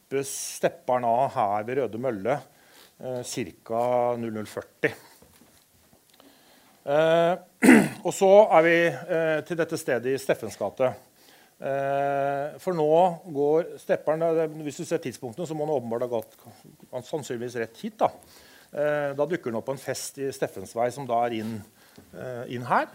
slippes 0.10 0.92
han 0.92 1.06
av 1.08 1.34
her 1.34 1.66
ved 1.68 1.80
Røde 1.80 2.00
Mølle 2.02 2.38
uh, 2.38 3.22
ca. 3.24 3.82
0040. 4.22 4.96
Uh, 6.86 7.34
og 8.06 8.12
så 8.14 8.32
er 8.58 8.66
vi 8.66 8.76
uh, 8.90 9.40
til 9.48 9.60
dette 9.60 9.80
stedet 9.82 10.14
i 10.14 10.22
Steffens 10.22 10.58
gate. 10.60 10.94
For 11.56 12.76
nå 12.76 12.88
går 13.32 13.78
stepperen 13.80 14.26
Hvis 14.60 14.82
du 14.82 14.84
ser 14.84 15.00
tidspunktene, 15.00 15.48
så 15.48 15.56
må 15.56 15.64
han 15.64 15.78
åpenbart 15.78 16.04
ha 16.04 16.10
gått 16.12 17.06
sannsynligvis 17.08 17.56
rett 17.62 17.80
hit. 17.80 17.96
Da, 17.96 18.10
da 19.16 19.24
dukker 19.24 19.54
han 19.54 19.62
opp 19.62 19.70
på 19.70 19.76
en 19.78 19.80
fest 19.80 20.20
i 20.20 20.28
Steffens 20.36 20.76
vei, 20.76 20.90
som 20.92 21.08
da 21.08 21.22
er 21.24 21.38
inn, 21.38 21.54
inn 22.52 22.66
her. 22.68 22.88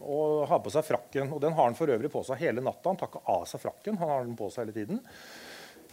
og 0.00 0.48
har 0.48 0.60
på 0.62 0.72
seg 0.72 0.86
frakken. 0.86 1.30
Og 1.34 1.40
den 1.42 1.54
har 1.54 1.68
han 1.68 1.76
for 1.78 1.90
øvrig 1.90 2.10
på 2.12 2.22
seg 2.26 2.40
hele 2.42 2.62
natta. 2.64 2.88
Han 2.88 2.98
tar 2.98 3.10
ikke 3.10 3.22
av 3.30 3.46
seg 3.50 3.62
frakken. 3.62 3.98
han 3.98 4.10
har 4.10 4.24
den 4.24 4.36
på 4.38 4.50
seg 4.50 4.66
hele 4.66 4.76
tiden. 4.76 5.00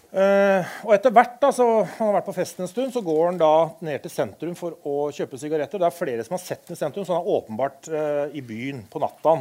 Uh, 0.08 0.64
og 0.88 0.94
etter 0.96 1.12
hvert 1.12 1.34
da, 1.42 1.50
så 1.52 1.66
Han 1.84 2.08
har 2.08 2.14
vært 2.16 2.30
på 2.30 2.36
festen 2.38 2.64
en 2.64 2.70
stund, 2.72 2.94
så 2.96 3.02
går 3.04 3.26
han 3.26 3.40
da 3.42 3.52
ned 3.84 4.00
til 4.06 4.14
sentrum 4.14 4.56
for 4.56 4.78
å 4.88 5.10
kjøpe 5.12 5.40
sigaretter. 5.42 5.82
Det 5.82 5.90
er 5.90 5.98
flere 5.98 6.24
som 6.24 6.38
har 6.38 6.44
sett 6.46 6.64
ham 6.70 6.78
i 6.78 6.80
sentrum, 6.80 7.06
så 7.06 7.18
han 7.18 7.26
er 7.26 7.36
åpenbart 7.36 7.90
i 8.32 8.44
byen 8.46 8.86
på 8.88 9.02
natta 9.04 9.36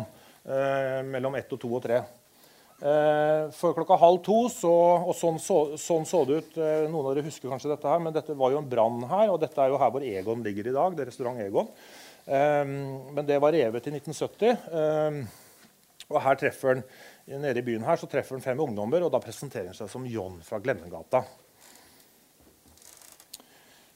mellom 1.06 1.38
ett 1.38 1.52
og 1.54 1.60
to 1.62 1.70
og 1.78 1.84
tre. 1.86 2.00
For 2.76 3.72
klokka 3.72 3.96
halv 3.96 4.18
to, 4.20 4.34
så, 4.52 4.72
og 5.08 5.14
sånn 5.16 5.38
så, 5.40 5.56
sånn 5.80 6.04
så, 6.04 6.18
det 6.28 6.42
ut 6.42 6.58
Noen 6.60 7.06
av 7.06 7.14
dere 7.14 7.24
husker 7.24 7.48
kanskje 7.48 7.70
dette 7.72 7.88
her, 7.88 8.02
men 8.04 8.12
dette 8.12 8.36
var 8.36 8.52
jo 8.52 8.60
en 8.60 8.68
brann 8.68 9.00
her. 9.08 9.32
Og 9.32 9.40
dette 9.40 9.62
er 9.62 9.72
jo 9.72 9.80
her 9.80 9.94
hvor 9.94 10.04
Egon 10.04 10.44
ligger 10.44 10.68
i 10.68 10.74
dag. 10.76 10.92
det 10.92 11.06
er 11.06 11.08
restaurant 11.08 11.40
Egon. 11.40 11.70
men 12.28 13.24
det 13.24 13.40
var 13.40 13.56
revet 13.56 13.88
i 13.88 13.94
1970. 13.96 15.24
og 16.10 16.20
her 16.26 16.40
treffer 16.42 16.74
han 16.74 16.84
Nede 17.26 17.58
i 17.58 17.62
byen 17.66 17.82
her 17.82 17.98
så 17.98 18.06
treffer 18.06 18.36
han 18.36 18.44
fem 18.44 18.60
ungdommer, 18.62 19.02
og 19.02 19.10
da 19.10 19.18
presenterer 19.18 19.72
han 19.72 19.74
seg 19.74 19.88
som 19.90 20.04
John 20.06 20.38
fra 20.46 20.60
Glemmengata. 20.62 21.24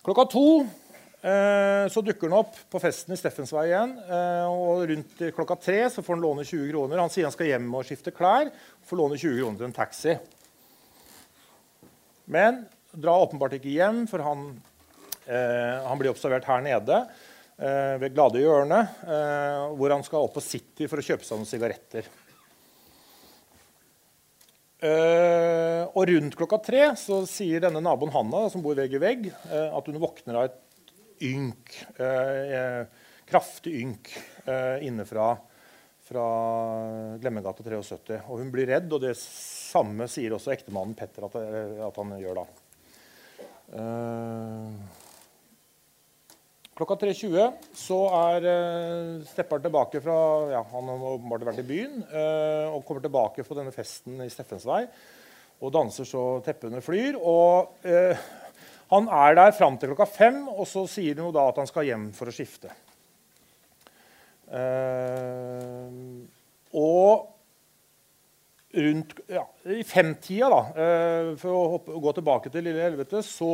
Klokka 0.03 0.25
to 0.33 0.45
eh, 0.65 0.90
så 1.21 2.01
dukker 2.01 2.31
han 2.31 2.39
opp 2.39 2.57
på 2.73 2.81
festen 2.81 3.13
i 3.13 3.19
Steffensvei 3.21 3.67
igjen. 3.69 3.91
Eh, 4.09 4.47
og 4.49 4.87
rundt 4.89 5.23
klokka 5.37 5.57
tre 5.61 5.83
så 5.93 6.01
får 6.01 6.17
han 6.17 6.23
låne 6.25 6.45
20 6.49 6.71
kroner. 6.71 7.03
Han 7.03 7.13
sier 7.13 7.29
han 7.29 7.35
skal 7.35 7.51
hjem 7.51 7.67
og 7.77 7.85
skifte 7.85 8.15
klær. 8.15 8.49
Får 8.89 9.01
låne 9.03 9.19
20 9.21 9.43
kroner 9.43 9.61
til 9.61 9.69
en 9.69 9.77
taxi. 9.77 10.15
Men 12.31 12.63
drar 12.93 13.27
åpenbart 13.27 13.59
ikke 13.59 13.73
hjem, 13.75 14.05
for 14.11 14.23
han, 14.25 14.47
eh, 15.27 15.83
han 15.87 15.99
blir 15.99 16.13
observert 16.13 16.47
her 16.49 16.63
nede 16.65 17.03
eh, 17.59 17.99
ved 18.03 18.15
Glade 18.15 18.43
hjørne, 18.43 18.81
eh, 19.03 19.67
hvor 19.77 19.95
han 19.95 20.07
skal 20.07 20.27
opp 20.27 20.37
på 20.39 20.45
City 20.45 20.89
for 20.91 21.03
å 21.03 21.07
kjøpe 21.07 21.27
seg 21.27 21.41
noen 21.41 21.51
sigaretter. 21.51 22.11
Uh, 24.81 25.85
og 25.93 26.07
rundt 26.09 26.33
klokka 26.41 26.57
tre 26.65 26.87
så 26.97 27.19
sier 27.29 27.61
denne 27.61 27.83
naboen 27.85 28.15
Hanna, 28.15 28.47
som 28.49 28.63
bor 28.65 28.79
vegg 28.79 28.95
i 28.97 29.01
vegg, 29.03 29.27
at 29.53 29.91
hun 29.91 29.99
våkner 30.01 30.39
av 30.41 30.47
et 30.49 30.55
ynk, 31.29 31.75
uh, 32.01 32.83
kraftig 33.31 33.77
ynk 33.85 34.11
inne 34.83 35.05
fra, 35.07 35.29
fra 36.03 36.25
Glemmegata 37.23 37.63
73. 37.63 38.17
Og 38.27 38.41
hun 38.41 38.51
blir 38.51 38.67
redd, 38.73 38.89
og 38.91 39.05
det 39.05 39.13
samme 39.21 40.09
sier 40.11 40.35
også 40.35 40.51
ektemannen 40.57 40.97
Petter 40.99 41.29
at, 41.29 41.37
at 41.87 42.01
han 42.03 42.17
gjør 42.19 42.41
da. 42.41 42.49
Klokka 46.81 46.97
3.20 46.97 47.75
så 47.77 47.97
er 48.17 48.45
uh, 48.49 49.25
Steppar 49.29 49.61
tilbake 49.61 50.01
fra 50.01 50.15
ja, 50.49 50.63
Han 50.71 50.87
har 50.89 51.03
åpenbart 51.11 51.43
vært 51.51 51.61
i 51.61 51.67
byen 51.69 51.99
uh, 52.09 52.73
og 52.73 52.87
kommer 52.89 53.05
tilbake 53.05 53.45
på 53.45 53.57
denne 53.59 53.75
festen 53.75 54.23
i 54.25 54.31
Steffens 54.33 54.65
vei 54.65 54.87
og 55.61 55.75
danser 55.75 56.09
så 56.09 56.23
teppene 56.41 56.81
flyr. 56.81 57.19
Og 57.21 57.85
uh, 57.85 58.23
han 58.91 59.09
er 59.23 59.37
der 59.39 59.57
fram 59.57 59.79
til 59.79 59.93
klokka 59.93 60.07
fem, 60.11 60.43
og 60.51 60.67
så 60.69 60.85
sier 60.91 61.15
han 61.17 61.29
jo 61.29 61.35
da 61.35 61.49
at 61.51 61.61
han 61.63 61.71
skal 61.71 61.87
hjem 61.87 62.09
for 62.17 62.31
å 62.31 62.35
skifte. 62.35 62.73
Uh, 64.51 66.27
og 66.75 67.29
rundt 68.75 69.17
ja, 69.31 69.45
i 69.71 69.83
femtida, 69.87 70.51
da, 70.51 70.63
for 71.39 71.55
å 71.55 71.63
hoppe, 71.77 71.97
gå 72.03 72.13
tilbake 72.19 72.53
til 72.55 72.67
Lille 72.67 72.85
Helvete, 72.85 73.23
så 73.27 73.51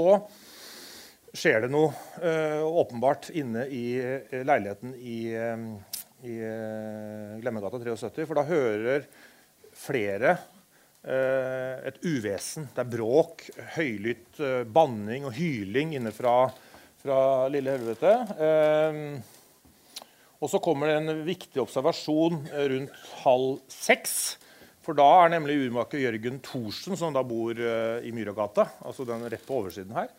skjer 1.37 1.67
det 1.67 1.73
noe 1.73 1.93
uh, 2.23 2.65
åpenbart 2.65 3.31
inne 3.37 3.67
i 3.73 3.85
uh, 4.01 4.43
leiligheten 4.47 4.95
i, 4.97 5.19
uh, 5.37 5.97
i 6.27 6.37
Glemmegata 7.43 7.81
73. 7.83 8.27
For 8.27 8.39
da 8.39 8.47
hører 8.49 9.09
flere 9.77 10.37
et 11.07 11.99
uvesen. 12.03 12.67
Det 12.75 12.83
er 12.83 12.91
bråk, 12.91 13.45
høylytt 13.77 14.41
banning 14.75 15.29
og 15.29 15.37
hyling 15.37 15.93
inne 15.95 16.11
fra, 16.11 16.49
fra 16.99 17.19
Lille 17.53 17.77
Helvete. 17.77 18.15
og 20.41 20.51
så 20.51 20.59
kommer 20.65 20.91
det 20.91 20.97
en 20.99 21.23
viktig 21.29 21.63
observasjon 21.63 22.41
rundt 22.51 22.99
halv 23.23 23.61
seks. 23.71 24.17
For 24.83 24.99
da 24.99 25.07
er 25.23 25.37
nemlig 25.37 25.61
urmaker 25.69 26.03
Jørgen 26.03 26.43
Thorsen, 26.43 26.99
som 26.99 27.15
da 27.15 27.23
bor 27.27 27.55
i 27.55 28.11
Myragata, 28.15 28.67
altså 28.83 29.07
den 29.07 29.29
rett 29.31 29.47
på 29.47 29.61
oversiden 29.63 29.95
her, 29.95 30.11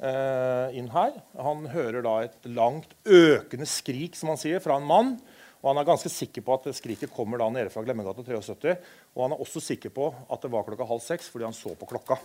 Eh, 0.00 0.78
inn 0.80 0.88
her. 0.94 1.12
Han 1.36 1.66
hører 1.74 2.00
da 2.06 2.14
et 2.24 2.46
langt, 2.48 2.94
økende 3.04 3.66
skrik 3.68 4.14
som 4.16 4.32
han 4.32 4.40
sier, 4.40 4.62
fra 4.64 4.78
en 4.80 4.88
mann. 4.88 5.10
Og 5.60 5.68
Han 5.68 5.80
er 5.80 5.88
ganske 5.88 6.08
sikker 6.12 6.44
på 6.44 6.56
at 6.56 6.70
skriket 6.76 7.12
kommer 7.12 7.40
da 7.40 7.50
nede 7.52 7.72
fra 7.72 7.82
Glemmegata 7.84 8.24
73. 8.24 8.76
Og 9.16 9.24
han 9.26 9.34
er 9.34 9.42
også 9.44 9.60
sikker 9.60 9.92
på 9.92 10.08
at 10.08 10.40
det 10.40 10.52
var 10.52 10.64
klokka 10.64 10.88
halv 10.88 11.02
seks 11.04 11.28
fordi 11.28 11.44
han 11.48 11.56
så 11.56 11.74
på 11.76 11.88
klokka. 11.90 12.16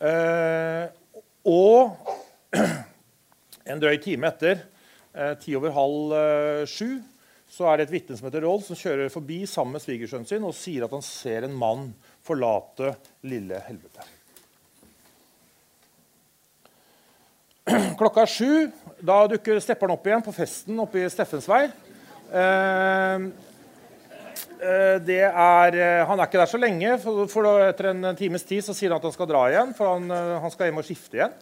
Eh, 0.00 0.86
og 1.44 2.56
en 3.70 3.82
drøy 3.82 3.98
time 4.00 4.30
etter, 4.30 4.62
eh, 5.12 5.34
ti 5.42 5.52
over 5.58 5.74
halv 5.76 6.14
eh, 6.16 6.62
sju, 6.64 7.02
så 7.50 7.66
er 7.68 7.76
det 7.76 7.88
et 7.88 7.92
vitne 7.98 8.16
som 8.16 8.30
heter 8.30 8.46
Rolf, 8.46 8.64
som 8.70 8.78
kjører 8.78 9.12
forbi 9.12 9.42
sammen 9.50 9.76
med 9.76 9.84
svigersønnen 9.84 10.28
sin 10.30 10.46
og 10.46 10.56
sier 10.56 10.86
at 10.86 10.94
han 10.96 11.04
ser 11.04 11.44
en 11.44 11.58
mann 11.60 11.90
forlate 12.24 12.94
lille 13.28 13.60
helvete. 13.66 14.06
Klokka 18.00 18.26
sju. 18.26 18.70
Da 19.00 19.22
dukker 19.30 19.60
stepperen 19.62 19.94
opp 19.94 20.06
igjen 20.08 20.24
på 20.24 20.34
festen 20.34 20.78
oppe 20.82 21.00
i 21.02 21.10
Steffens 21.12 21.46
vei. 21.48 21.62
Eh, 22.30 23.26
eh, 24.60 24.96
det 25.06 25.22
er, 25.26 25.76
eh, 25.78 26.02
han 26.06 26.20
er 26.20 26.28
ikke 26.28 26.40
der 26.42 26.50
så 26.50 26.60
lenge, 26.60 26.96
for, 27.00 27.50
etter 27.64 27.92
en 27.92 28.10
times 28.18 28.44
tid 28.48 28.64
så 28.66 28.76
sier 28.76 28.92
han 28.92 29.00
at 29.00 29.08
han 29.08 29.14
skal 29.16 29.30
dra 29.30 29.44
igjen. 29.50 29.74
For 29.78 29.94
han, 29.94 30.10
han 30.44 30.54
skal 30.54 30.70
hjem 30.70 30.82
og 30.82 30.88
skifte 30.88 31.20
igjen. 31.20 31.38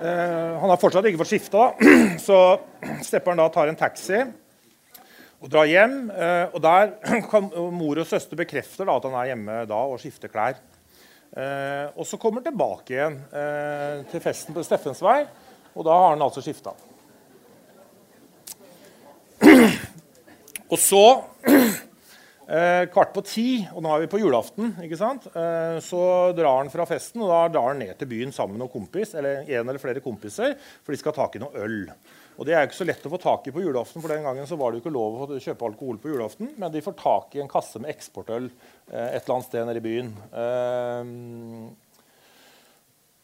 han 0.00 0.70
har 0.70 0.78
fortsatt 0.80 1.04
ikke 1.04 1.20
fått 1.20 1.34
skifta, 1.34 1.64
så 2.28 2.38
stepperen 3.08 3.42
da 3.42 3.50
tar 3.52 3.68
en 3.68 3.76
taxi 3.76 4.22
og 5.40 5.48
drar 5.52 5.68
hjem. 5.68 6.10
Eh, 6.12 6.54
og 6.54 6.62
der 6.64 6.94
kan 7.30 7.50
mor 7.74 8.00
og 8.00 8.08
søster 8.08 8.38
bekrefter 8.38 8.88
da, 8.88 8.96
at 8.96 9.08
han 9.08 9.18
er 9.20 9.32
hjemme 9.32 9.62
da 9.68 9.80
og 9.88 10.00
skifter 10.02 10.32
klær. 10.32 10.60
Eh, 11.30 11.86
og 11.94 12.06
så 12.06 12.18
kommer 12.18 12.40
han 12.40 12.48
tilbake 12.50 12.96
igjen 12.96 13.20
eh, 13.30 14.00
til 14.10 14.22
festen 14.22 14.56
på 14.56 14.64
Steffens 14.66 15.02
vei, 15.04 15.20
og 15.76 15.86
da 15.86 15.94
har 15.94 16.16
han 16.16 16.24
altså 16.26 16.42
skifta. 16.42 16.74
Og 20.70 20.78
så 20.78 21.04
eh, 22.50 22.84
kvart 22.90 23.14
på 23.14 23.22
ti, 23.26 23.46
og 23.70 23.84
nå 23.84 23.92
er 23.94 24.04
vi 24.04 24.10
på 24.10 24.20
julaften, 24.22 24.74
ikke 24.82 24.98
sant? 24.98 25.30
Så 25.86 26.02
drar 26.38 26.60
han 26.64 26.72
fra 26.72 26.86
festen 26.90 27.22
og 27.22 27.30
da 27.30 27.44
drar 27.54 27.72
han 27.72 27.82
ned 27.82 27.94
til 27.98 28.10
byen 28.10 28.34
sammen 28.34 28.58
med 28.58 28.64
noen 28.64 28.74
kompis, 28.74 29.14
eller 29.18 29.44
en 29.44 29.70
eller 29.70 29.82
flere 29.82 30.02
kompiser, 30.02 30.58
for 30.82 30.94
de 30.94 30.98
skal 30.98 31.14
ha 31.14 31.22
tak 31.22 31.38
i 31.38 31.44
noe 31.44 31.62
øl. 31.62 31.84
Og 32.38 32.46
Det 32.46 32.54
er 32.54 32.62
jo 32.62 32.70
ikke 32.70 32.78
så 32.78 32.86
lett 32.88 33.04
å 33.04 33.12
få 33.12 33.18
tak 33.20 33.48
i 33.48 33.52
på 33.52 33.60
julaften, 33.60 34.00
for 34.00 34.12
den 34.12 34.24
gangen 34.24 34.46
så 34.48 34.56
var 34.56 34.70
det 34.70 34.78
jo 34.78 34.84
ikke 34.86 34.94
lov 34.94 35.18
å 35.26 35.40
kjøpe 35.42 35.66
alkohol 35.66 35.98
på 36.00 36.08
julaften, 36.12 36.54
men 36.56 36.72
de 36.72 36.80
får 36.84 36.96
tak 36.96 37.36
i 37.36 37.42
en 37.42 37.50
kasse 37.50 37.82
med 37.82 37.92
eksportøl 37.92 38.46
eh, 38.48 39.08
et 39.10 39.20
eller 39.20 39.34
annet 39.34 39.48
sted 39.50 39.68
nede 39.68 39.82
i 39.82 39.84
byen. 39.84 40.10
Eh, 40.32 41.04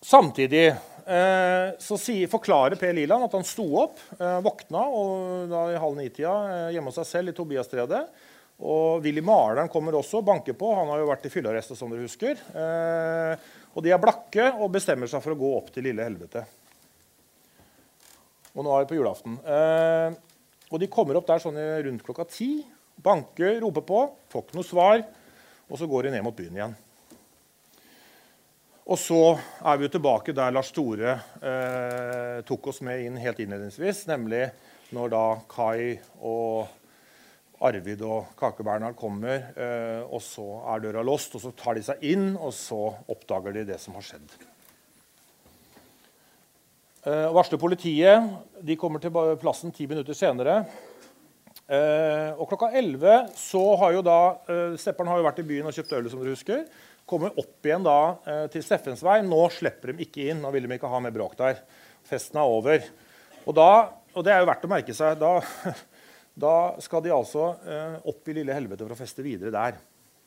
Samtidig 0.07 0.67
eh, 0.69 1.69
så 1.83 1.97
forklarer 2.31 2.79
Per 2.79 2.93
Liland 2.95 3.25
at 3.27 3.33
han 3.35 3.47
sto 3.49 3.65
opp, 3.81 3.99
våkna 4.45 4.85
og 4.95 5.49
da 5.51 5.63
i 5.73 5.81
halv 5.83 5.97
ni-tida 5.99 6.69
hjemme 6.71 6.93
hos 6.93 7.01
seg 7.01 7.09
selv 7.09 7.33
i 7.33 7.35
Tobiastredet. 7.35 8.03
Og 8.61 9.03
Willy 9.03 9.25
Maleren 9.25 9.73
kommer 9.73 9.97
også 9.99 10.21
og 10.21 10.29
banker 10.29 10.55
på. 10.55 10.69
Han 10.77 10.93
har 10.93 11.01
jo 11.01 11.09
vært 11.11 11.27
i 11.27 11.33
fyllearrestet, 11.33 11.81
som 11.81 11.91
dere 11.91 12.07
husker. 12.07 12.39
Og 13.75 13.83
de 13.83 13.91
er 13.93 14.01
blakke 14.01 14.47
og 14.55 14.71
bestemmer 14.77 15.11
seg 15.11 15.25
for 15.25 15.35
å 15.35 15.41
gå 15.41 15.51
opp 15.59 15.75
til 15.75 15.89
lille 15.89 16.07
helvete. 16.07 16.45
Og 18.57 18.65
nå 18.65 18.73
er 18.73 18.85
vi 18.85 18.91
på 18.95 18.99
julaften. 18.99 19.37
Eh, 19.45 20.17
og 20.73 20.81
de 20.83 20.89
kommer 20.91 21.19
opp 21.19 21.29
der 21.29 21.43
sånn 21.43 21.59
rundt 21.87 22.05
klokka 22.07 22.27
ti. 22.33 22.51
Banker, 22.97 23.61
roper 23.63 23.85
på, 23.87 24.01
får 24.33 24.47
ikke 24.47 24.59
noe 24.59 24.67
svar. 24.67 25.05
Og 25.69 25.79
så 25.79 25.89
går 25.91 26.07
de 26.07 26.17
ned 26.17 26.25
mot 26.25 26.37
byen 26.37 26.57
igjen. 26.57 26.77
Og 28.87 28.99
så 29.03 29.21
er 29.67 29.79
vi 29.79 29.87
jo 29.89 29.93
tilbake 29.97 30.35
der 30.37 30.53
Lars 30.55 30.71
Store 30.71 31.17
eh, 31.43 32.43
tok 32.47 32.69
oss 32.71 32.79
med 32.87 33.03
inn 33.03 33.17
helt 33.19 33.41
innledningsvis. 33.43 34.05
Nemlig 34.07 34.45
når 34.95 35.11
da 35.11 35.23
Kai 35.51 35.99
og 36.23 36.69
Arvid 37.67 38.05
og 38.07 38.35
Kake-Bernhard 38.39 38.95
kommer, 38.99 39.49
eh, 39.59 40.03
og 40.07 40.23
så 40.23 40.47
er 40.71 40.85
døra 40.85 41.03
låst. 41.07 41.35
Og 41.35 41.43
så 41.43 41.55
tar 41.59 41.79
de 41.79 41.83
seg 41.89 42.05
inn, 42.07 42.29
og 42.37 42.55
så 42.55 42.79
oppdager 43.11 43.59
de 43.59 43.67
det 43.73 43.81
som 43.83 43.99
har 43.99 44.07
skjedd. 44.07 44.39
Eh, 47.07 47.29
varsler 47.31 47.61
politiet. 47.63 48.31
De 48.67 48.75
kommer 48.75 48.99
til 48.99 49.15
plassen 49.39 49.71
ti 49.71 49.85
minutter 49.87 50.17
senere. 50.17 50.57
Eh, 51.71 52.33
og 52.35 52.49
klokka 52.51 52.73
11 52.75 53.29
så 53.39 53.63
har 53.79 53.95
jo 53.95 54.03
da 54.07 54.19
eh, 54.51 54.75
Stepperen 54.79 55.13
har 55.13 55.21
jo 55.21 55.27
vært 55.27 55.39
i 55.43 55.45
byen 55.47 55.69
og 55.71 55.77
kjøpt 55.77 55.95
øl, 55.99 56.09
som 56.11 56.25
dere 56.25 56.35
husker. 56.35 56.65
Kommer 57.07 57.39
opp 57.39 57.67
igjen 57.67 57.87
da 57.87 58.01
eh, 58.27 58.43
til 58.51 58.65
Steffens 58.67 59.05
vei. 59.07 59.21
Nå 59.23 59.39
slipper 59.55 59.95
de 59.95 60.03
ikke 60.03 60.27
inn. 60.33 60.43
Nå 60.43 60.51
vil 60.57 60.67
de 60.67 60.81
ikke 60.81 60.91
ha 60.91 61.01
mer 61.05 61.15
bråk 61.15 61.39
der. 61.39 61.63
Festen 62.11 62.43
er 62.43 62.57
over. 62.59 62.91
Og, 63.45 63.55
da, 63.55 63.71
og 64.11 64.27
det 64.27 64.35
er 64.35 64.43
jo 64.43 64.51
verdt 64.51 64.67
å 64.67 64.73
merke 64.75 64.99
seg, 64.99 65.23
da, 65.23 65.33
da 66.47 66.57
skal 66.83 67.07
de 67.07 67.15
altså 67.15 67.53
eh, 67.71 67.97
opp 68.11 68.27
i 68.27 68.39
lille 68.41 68.59
helvete 68.59 68.83
for 68.83 68.97
å 68.97 68.99
feste 68.99 69.23
videre 69.27 69.55
der. 69.55 69.79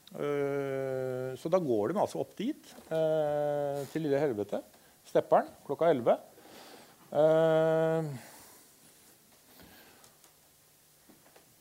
Uh, 0.10 1.36
så 1.38 1.52
da 1.54 1.60
går 1.62 1.92
de 1.92 2.00
altså 2.02 2.18
opp 2.24 2.32
dit, 2.40 2.72
til 2.90 4.02
lille 4.02 4.18
helvete, 4.18 4.58
Stepperen, 5.06 5.52
klokka 5.68 5.92
11. 5.92 6.16
Uh, 7.10 8.06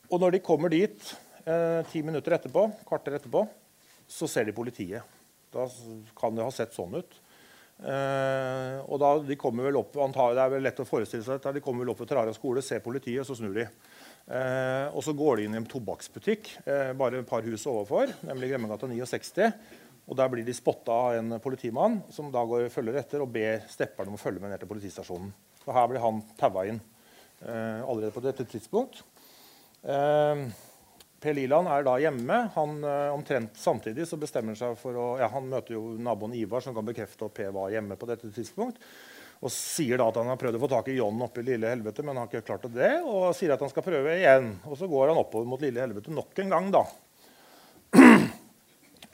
og 0.09 0.21
når 0.21 0.35
de 0.35 0.45
kommer 0.45 0.73
dit 0.73 1.15
ti 1.89 2.03
minutter 2.05 2.35
etterpå, 2.35 2.67
kvarter 2.85 3.15
etterpå, 3.17 3.41
så 4.05 4.27
ser 4.29 4.45
de 4.45 4.53
politiet. 4.53 5.01
Da 5.49 5.65
kan 6.17 6.35
det 6.37 6.45
ha 6.45 6.51
sett 6.53 6.75
sånn 6.75 6.99
ut. 6.99 7.15
Eh, 7.79 8.77
og 8.91 8.99
da, 8.99 9.13
de 9.23 9.37
kommer 9.39 9.69
vel 9.69 9.77
opp, 9.79 9.93
antar, 10.03 10.33
Det 10.35 10.43
er 10.43 10.51
vel 10.51 10.65
lett 10.67 10.81
å 10.83 10.87
forestille 10.87 11.23
seg 11.23 11.37
dette. 11.37 11.55
De 11.55 11.63
kommer 11.63 11.85
vel 11.85 11.93
opp 11.93 12.01
ved 12.03 12.09
Terraria 12.11 12.35
skole, 12.35 12.63
ser 12.65 12.83
politiet, 12.83 13.25
så 13.27 13.37
snur 13.37 13.55
de. 13.55 13.65
Eh, 14.29 14.87
og 14.91 15.03
så 15.05 15.15
går 15.17 15.39
de 15.39 15.47
inn 15.47 15.55
i 15.55 15.61
en 15.61 15.69
tobakksbutikk 15.69 16.51
eh, 16.65 16.91
bare 16.97 17.23
et 17.23 17.29
par 17.29 17.45
hus 17.47 17.63
overfor, 17.69 18.11
nemlig 18.27 18.51
Gremmegata 18.51 18.89
69. 18.91 19.47
Og 20.09 20.17
Der 20.17 20.29
blir 20.31 20.45
de 20.45 20.55
spotta 20.57 20.91
av 20.91 21.19
en 21.19 21.37
politimann 21.41 21.99
som 22.09 22.31
da 22.33 22.41
går 22.45 22.71
følger 22.73 22.97
etter 22.97 23.21
og 23.21 23.29
ber 23.33 23.61
stepperne 23.69 24.09
om 24.09 24.17
å 24.17 24.21
følge 24.21 24.41
med 24.41 24.53
ned 24.53 24.61
til 24.63 24.71
politistasjonen. 24.71 25.29
Og 25.67 25.75
Her 25.75 25.91
blir 25.91 26.01
han 26.01 26.23
taua 26.39 26.65
inn 26.65 26.79
eh, 27.45 27.83
allerede 27.83 28.15
på 28.15 28.23
dette 28.25 28.47
tidspunkt. 28.49 29.03
Eh, 29.83 30.49
Per 31.19 31.35
Liland 31.35 31.67
er 31.67 31.85
da 31.85 31.97
hjemme. 31.99 32.39
Han, 32.55 32.81
eh, 32.83 33.13
omtrent 33.13 33.57
samtidig 33.59 34.07
så 34.07 34.17
bestemmer 34.17 34.55
han 34.55 34.61
seg 34.61 34.77
for 34.79 34.97
å 34.97 35.07
ja, 35.19 35.27
Han 35.29 35.49
møter 35.51 35.75
jo 35.75 35.93
naboen 35.99 36.33
Ivar, 36.33 36.63
som 36.63 36.73
kan 36.75 36.87
bekrefte 36.87 37.27
at 37.27 37.35
Per 37.35 37.51
var 37.55 37.73
hjemme 37.73 37.99
på 37.99 38.09
dette 38.09 38.31
tidspunkt. 38.33 38.79
Og 39.39 39.51
sier 39.53 39.99
da 39.99 40.09
at 40.09 40.17
han 40.19 40.27
har 40.27 40.39
prøvd 40.39 40.57
å 40.57 40.63
få 40.63 40.71
tak 40.71 40.89
i 40.91 40.97
John 40.97 41.21
oppe 41.23 41.39
i 41.39 41.45
Lille 41.47 41.69
Helvete, 41.71 42.03
men 42.03 42.17
han 42.17 42.25
har 42.25 42.31
ikke 42.31 42.47
klart 42.49 42.65
det. 42.73 42.91
Og 43.07 43.29
sier 43.37 43.53
at 43.53 43.61
han 43.63 43.71
skal 43.71 43.85
prøve 43.85 44.17
igjen. 44.17 44.49
Og 44.67 44.75
så 44.79 44.89
går 44.89 45.13
han 45.13 45.21
oppover 45.21 45.47
mot 45.47 45.61
Lille 45.63 45.85
Helvete 45.85 46.11
nok 46.11 46.41
en 46.43 46.55
gang, 46.55 46.73
da. 46.75 46.83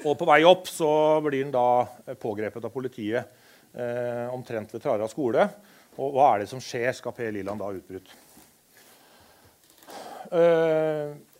Og 0.05 0.17
på 0.19 0.27
vei 0.29 0.41
opp 0.45 0.69
så 0.69 0.89
blir 1.25 1.47
han 1.47 1.53
da 1.53 2.15
pågrepet 2.21 2.67
av 2.67 2.73
politiet 2.73 3.25
eh, 3.73 4.27
omtrent 4.33 4.73
ved 4.75 4.83
Trara 4.83 5.07
skole. 5.11 5.47
Og 5.97 6.15
hva 6.15 6.33
er 6.33 6.43
det 6.43 6.51
som 6.51 6.61
skjer, 6.61 6.91
skal 6.93 7.15
Per 7.15 7.31
Liland 7.33 7.61
da 7.63 7.71
utbrutt. 7.73 8.11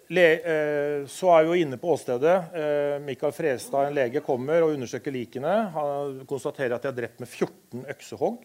Le, 0.07 0.26
eh, 0.34 1.07
så 1.09 1.32
er 1.34 1.45
vi 1.45 1.49
jo 1.49 1.61
inne 1.66 1.78
på 1.82 1.89
åstedet. 1.95 2.36
Eh, 2.53 2.97
Mikael 3.01 3.34
Frestad, 3.34 3.88
en 3.88 3.95
lege, 3.97 4.22
kommer 4.22 4.61
og 4.61 4.76
undersøker 4.76 5.13
likene. 5.13 5.53
Han 5.74 6.20
konstaterer 6.30 6.76
at 6.78 6.86
de 6.86 6.91
er 6.91 6.99
drept 6.99 7.24
med 7.24 7.32
14 7.32 7.88
øksehogg. 7.95 8.43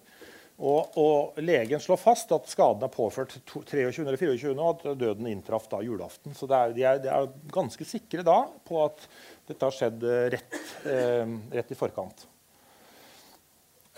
Og, 0.60 0.96
og, 1.00 1.38
legen 1.40 1.80
slår 1.80 2.00
fast 2.00 2.32
at 2.36 2.48
skaden 2.48 2.84
er 2.84 2.92
påført 2.92 3.32
23. 3.48 4.04
eller 4.04 4.20
24., 4.20 4.52
og 4.56 4.82
at 4.84 4.98
døden 5.00 5.28
inntraff 5.28 5.68
da 5.72 5.80
julaften. 5.84 6.34
Så 6.36 6.48
er, 6.48 6.74
de, 6.76 6.84
er, 6.84 7.00
de, 7.00 7.12
er, 7.12 7.30
ganske 7.52 7.84
sikre 7.88 8.24
da 8.24 8.42
på 8.68 8.82
at 8.84 9.06
dette 9.50 9.66
har 9.66 9.74
skjedd 9.74 10.04
eh, 10.06 10.26
rett, 10.34 10.60
eh, 10.88 11.32
rett 11.56 11.72
i 11.74 11.78
forkant. 11.78 12.26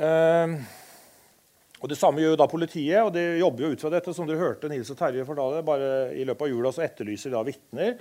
Eh, 0.02 0.56
og 1.82 1.90
Det 1.90 1.98
samme 1.98 2.22
gjør 2.22 2.36
da 2.38 2.46
politiet, 2.50 3.00
og 3.02 3.10
de 3.14 3.22
jobber 3.40 3.66
jo 3.66 3.72
ut 3.72 3.82
fra 3.82 3.90
dette. 3.90 4.14
som 4.14 4.26
dere 4.28 4.38
hørte 4.38 4.70
Nils 4.70 4.90
og 4.94 4.98
Terje 4.98 5.26
fortale, 5.26 5.64
bare 5.66 6.12
I 6.14 6.24
løpet 6.24 6.46
av 6.46 6.52
jula 6.52 6.72
så 6.72 6.84
etterlyser 6.86 7.34
da 7.34 7.42
vitner 7.46 7.96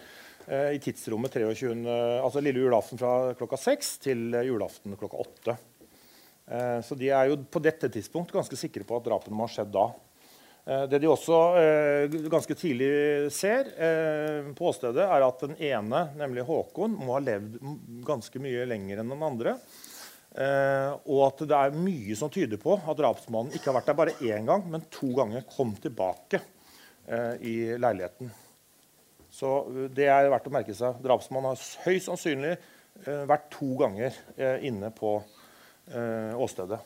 eh, 0.47 0.77
i 0.77 0.79
tidsrommet 0.79 1.33
23, 1.33 1.85
altså 2.21 2.43
lille 2.43 2.61
julaften 2.61 3.01
fra 3.01 3.33
klokka 3.37 3.57
6 3.57 3.97
til 4.05 4.39
julaften 4.45 4.97
klokka 4.99 5.25
8. 5.25 5.57
Eh, 6.51 6.79
så 6.85 6.97
de 6.99 7.09
er 7.09 7.31
jo 7.31 7.39
på 7.47 7.61
dette 7.63 7.89
tidspunkt 7.91 8.33
ganske 8.35 8.57
sikre 8.59 8.85
på 8.87 8.97
at 8.97 9.05
drapene 9.07 9.37
må 9.37 9.47
ha 9.47 9.53
skjedd 9.53 9.71
da. 9.73 9.87
Eh, 10.65 10.83
det 10.89 10.99
de 11.01 11.09
også 11.09 11.37
eh, 11.57 12.17
ganske 12.29 12.55
tidlig 12.57 12.91
ser 13.33 13.71
eh, 13.81 14.51
på 14.53 14.67
åstedet, 14.69 15.05
er 15.07 15.25
at 15.25 15.45
den 15.47 15.55
ene, 15.57 16.03
nemlig 16.19 16.45
Håkon, 16.45 16.93
må 16.97 17.15
ha 17.17 17.23
levd 17.23 17.57
ganske 18.05 18.41
mye 18.43 18.67
lenger 18.69 19.01
enn 19.01 19.15
den 19.15 19.25
andre. 19.31 19.57
Og 20.31 21.17
at 21.25 21.41
det 21.43 21.57
er 21.57 21.73
mye 21.75 22.15
som 22.15 22.29
tyder 22.31 22.55
på 22.55 22.77
at 22.77 22.95
drapsmannen 22.95 23.51
ikke 23.51 23.67
har 23.67 23.75
vært 23.81 23.89
der 23.89 23.97
bare 23.99 24.13
én 24.23 24.45
gang, 24.47 24.61
men 24.71 24.85
to 24.87 25.09
ganger 25.17 25.43
kom 25.43 25.73
tilbake 25.83 26.39
i 27.43 27.55
leiligheten. 27.75 28.31
Så 29.27 29.49
det 29.91 30.07
er 30.07 30.29
verdt 30.31 30.47
å 30.47 30.53
merke 30.55 30.77
seg. 30.77 31.03
Drapsmannen 31.03 31.51
har 31.51 31.65
høyst 31.83 32.07
sannsynlig 32.07 32.53
vært 33.27 33.51
to 33.51 33.73
ganger 33.83 34.15
inne 34.63 34.93
på 34.95 35.17
åstedet. 36.47 36.79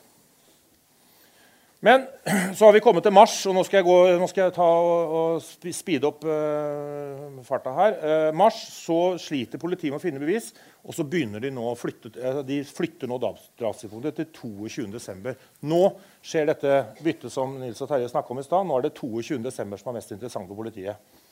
Men 1.84 2.06
så 2.56 2.64
har 2.64 2.72
vi 2.72 2.80
kommet 2.80 3.04
til 3.04 3.12
mars, 3.14 3.34
og 3.46 3.54
nå 3.56 3.62
skal 3.66 3.80
jeg, 3.80 3.86
gå, 3.86 3.96
nå 4.20 4.28
skal 4.30 4.46
jeg 4.46 4.54
ta 4.56 4.64
og, 4.64 5.16
og 5.20 5.74
speede 5.76 6.08
opp 6.08 6.24
uh, 6.24 7.42
farta 7.46 7.74
her. 7.76 7.98
Uh, 8.00 8.30
mars 8.36 8.62
så 8.72 9.00
sliter 9.20 9.60
politiet 9.60 9.92
med 9.92 10.00
å 10.00 10.04
finne 10.04 10.22
bevis, 10.22 10.52
og 10.86 10.96
så 10.96 11.04
begynner 11.04 11.42
de 11.42 11.52
nå 11.52 11.66
å 11.68 11.76
flytte, 11.78 12.14
uh, 12.16 12.40
de 12.46 12.62
flytter 12.64 13.10
nå 13.10 13.20
drapstidspunktet 13.20 14.22
til 14.22 14.58
22.12. 14.72 15.36
Nå 15.68 15.82
skjer 16.24 16.48
dette 16.50 16.80
byttet 17.02 17.34
som 17.34 17.58
Nils 17.60 17.84
og 17.84 17.92
Terje 17.92 18.10
snakka 18.12 18.32
om 18.32 18.40
i 18.40 18.48
stad. 18.48 18.66
Nå 18.66 18.80
er 18.80 18.88
det 18.88 18.96
22.12. 18.96 19.52
som 19.52 19.92
er 19.92 19.98
mest 20.00 20.16
interessant 20.16 20.48
for 20.48 20.58
politiet. 20.58 21.22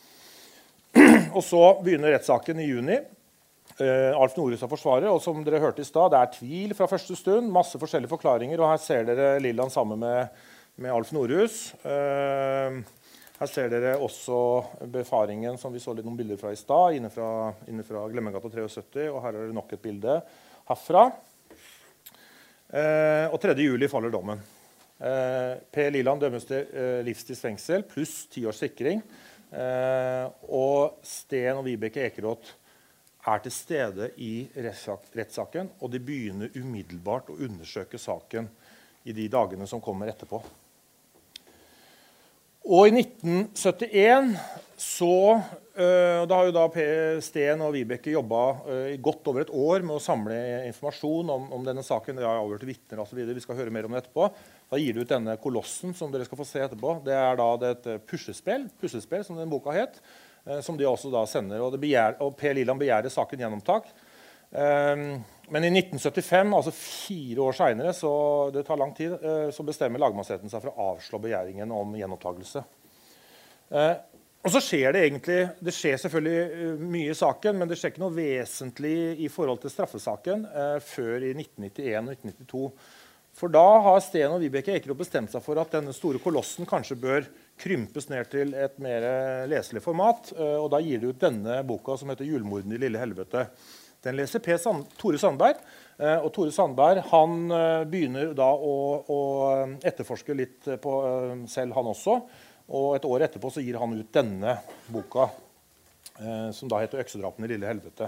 og 1.36 1.42
så 1.42 1.66
begynner 1.80 2.18
rettssaken 2.18 2.60
i 2.60 2.68
juni. 2.68 3.00
Uh, 3.74 4.14
Alf 4.14 4.36
Norhus 4.38 4.60
som 4.62 4.70
forsvarer, 4.70 5.08
og 5.10 5.18
som 5.18 5.40
dere 5.42 5.58
hørte 5.58 5.82
i 5.82 5.86
stad, 5.86 6.12
det 6.12 6.18
er 6.20 6.34
tvil 6.36 6.74
fra 6.78 6.86
første 6.86 7.16
stund. 7.18 7.48
Masse 7.50 7.78
forskjellige 7.80 8.12
forklaringer, 8.12 8.60
og 8.62 8.70
her 8.70 8.78
ser 8.78 9.08
dere 9.08 9.40
Lilland 9.42 9.74
sammen 9.74 9.98
med, 9.98 10.44
med 10.78 10.94
Alf 10.94 11.10
Norhus. 11.16 11.72
Uh, 11.82 12.78
her 13.40 13.50
ser 13.50 13.72
dere 13.72 13.96
også 13.98 14.38
befaringen 14.94 15.58
som 15.58 15.74
vi 15.74 15.82
så 15.82 15.90
litt 15.90 16.06
noen 16.06 16.20
bilder 16.20 16.38
fra 16.38 16.54
i 16.54 16.60
stad, 16.60 16.94
inne 16.94 17.10
fra, 17.10 18.04
Glemmegata 18.12 18.52
73. 18.52 19.08
Og 19.10 19.18
her 19.24 19.34
er 19.34 19.48
det 19.48 19.58
nok 19.58 19.74
et 19.74 19.82
bilde 19.82 20.20
herfra. 20.70 21.08
Eh, 22.70 23.26
og 23.26 23.34
3. 23.42 23.56
juli 23.58 23.90
faller 23.90 24.14
dommen. 24.14 24.38
Per 24.94 25.90
Liland 25.90 26.22
dømmes 26.22 26.46
til 26.46 27.02
livstids 27.04 27.42
fengsel 27.42 27.82
pluss 27.90 28.28
ti 28.30 28.46
års 28.46 28.62
sikring. 28.62 29.02
og 30.54 31.02
Sten 31.04 31.58
og 31.58 31.66
Vibeke 31.66 32.06
Ekeråt 32.06 32.54
er 33.24 33.44
til 33.44 33.54
stede 33.54 34.10
i 34.20 34.32
rettssaken, 34.56 35.70
og 35.80 35.92
de 35.92 36.02
begynner 36.02 36.52
umiddelbart 36.58 37.30
å 37.32 37.38
undersøke 37.46 38.00
saken 38.00 38.50
i 39.04 39.14
de 39.16 39.28
dagene 39.32 39.68
som 39.68 39.82
kommer 39.84 40.10
etterpå. 40.12 40.42
Og 42.64 42.88
i 42.88 42.94
1971 42.96 44.30
så 44.80 45.16
uh, 45.36 46.22
Da 46.24 46.32
har 46.32 46.48
jo 46.48 46.54
da 46.56 46.62
Per 46.72 47.20
Steen 47.24 47.60
og 47.62 47.74
Vibeke 47.76 48.14
jobba 48.14 48.40
uh, 48.64 48.86
i 48.88 48.96
godt 49.04 49.28
over 49.30 49.44
et 49.44 49.52
år 49.52 49.84
med 49.84 49.98
å 49.98 50.02
samle 50.02 50.38
informasjon 50.70 51.32
om, 51.34 51.46
om 51.58 51.66
denne 51.66 51.84
saken. 51.84 52.16
De 52.16 52.24
har 52.24 52.40
avhørt 52.40 52.64
vitner 52.64 53.02
osv. 53.04 53.20
Vi 53.20 53.44
skal 53.44 53.60
høre 53.60 53.72
mer 53.74 53.84
om 53.84 53.92
det 53.92 54.00
etterpå. 54.02 54.30
Da 54.72 54.80
gir 54.80 54.96
de 54.96 55.04
ut 55.04 55.12
denne 55.12 55.36
kolossen 55.44 55.92
som 55.96 56.12
dere 56.12 56.24
skal 56.24 56.40
få 56.40 56.48
se 56.48 56.64
etterpå. 56.64 56.96
Det 57.04 57.16
er 57.16 57.36
da 57.40 57.50
det 57.60 57.74
et 57.76 57.90
puslespill, 58.08 58.66
puslespill 58.80 59.26
som 59.28 59.38
den 59.38 59.52
boka 59.52 59.76
het. 59.76 60.00
Uh, 60.44 60.60
som 60.64 60.76
de 60.76 60.88
også 60.88 61.12
da 61.12 61.24
sender. 61.30 61.62
Og, 61.64 61.78
begjær, 61.80 62.18
og 62.24 62.36
Per 62.38 62.56
Liland 62.56 62.82
begjærer 62.82 63.12
saken 63.12 63.44
gjenopptak. 63.44 63.94
Men 65.48 65.64
i 65.64 65.70
1975, 65.70 66.54
altså 66.56 66.72
fire 66.72 67.44
år 67.44 67.56
seinere, 67.58 67.92
så 67.96 68.10
det 68.54 68.64
tar 68.66 68.80
lang 68.80 68.94
tid, 68.96 69.12
eh, 69.12 69.50
så 69.52 69.66
bestemmer 69.66 70.00
lagmannsretten 70.00 70.50
seg 70.50 70.62
for 70.62 70.72
å 70.72 70.88
avslå 70.94 71.20
begjæringen 71.20 71.72
om 71.74 71.92
gjenopptakelse. 71.98 72.64
Eh, 73.74 73.94
og 74.44 74.52
så 74.52 74.60
skjer 74.60 74.92
Det 74.92 75.02
egentlig, 75.04 75.38
det 75.60 75.72
skjer 75.72 75.96
selvfølgelig 76.00 76.40
eh, 76.40 76.80
mye 76.80 77.12
i 77.12 77.18
saken, 77.18 77.58
men 77.58 77.68
det 77.68 77.78
skjer 77.80 77.92
ikke 77.92 78.04
noe 78.04 78.16
vesentlig 78.16 78.96
i 79.20 79.28
forhold 79.28 79.60
til 79.60 79.72
straffesaken 79.72 80.46
før 80.84 81.28
i 81.28 81.34
1991 81.36 82.08
og 82.08 82.14
1992. 82.14 82.64
For 83.34 83.50
da 83.50 83.66
har 83.84 84.00
Steen 84.04 84.30
og 84.30 84.40
Vibeke 84.40 84.76
Ekerot 84.76 85.00
bestemt 85.00 85.32
seg 85.32 85.42
for 85.44 85.58
at 85.60 85.72
denne 85.74 85.92
store 85.92 86.20
kolossen 86.22 86.68
kanskje 86.68 87.00
bør 87.00 87.26
krympes 87.60 88.08
ned 88.10 88.28
til 88.32 88.54
et 88.58 88.78
mer 88.82 89.04
leselig 89.50 89.82
format. 89.84 90.32
og 90.36 90.70
Da 90.72 90.80
gir 90.82 91.00
de 91.00 91.12
ut 91.12 91.20
denne 91.20 91.62
boka, 91.66 91.96
som 91.96 92.10
heter 92.10 92.26
'Julemorden 92.26 92.72
i 92.74 92.80
lille 92.82 92.98
helvete'. 92.98 93.48
Den 94.04 94.18
leser 94.18 94.42
P. 94.44 94.58
Sand, 94.60 94.84
Tore 95.00 95.18
Sandberg. 95.18 95.60
Eh, 95.96 96.18
og 96.18 96.28
Tore 96.34 96.52
Sandberg 96.52 97.00
han 97.08 97.44
eh, 97.54 97.84
begynner 97.88 98.34
da 98.36 98.50
å, 98.52 98.74
å 99.08 99.20
etterforske 99.80 100.36
litt 100.36 100.68
på, 100.82 100.96
eh, 101.08 101.32
selv, 101.48 101.72
han 101.78 101.88
også. 101.88 102.18
Og 102.74 102.90
et 102.98 103.08
år 103.08 103.24
etterpå 103.26 103.52
så 103.52 103.64
gir 103.64 103.78
han 103.80 103.96
ut 103.96 104.12
denne 104.12 104.58
boka, 104.92 105.28
som 106.54 106.70
da 106.70 106.78
heter 106.80 107.02
'Øksedrapene 107.02 107.44
i 107.44 107.50
lille 107.50 107.68
helvete'. 107.68 108.06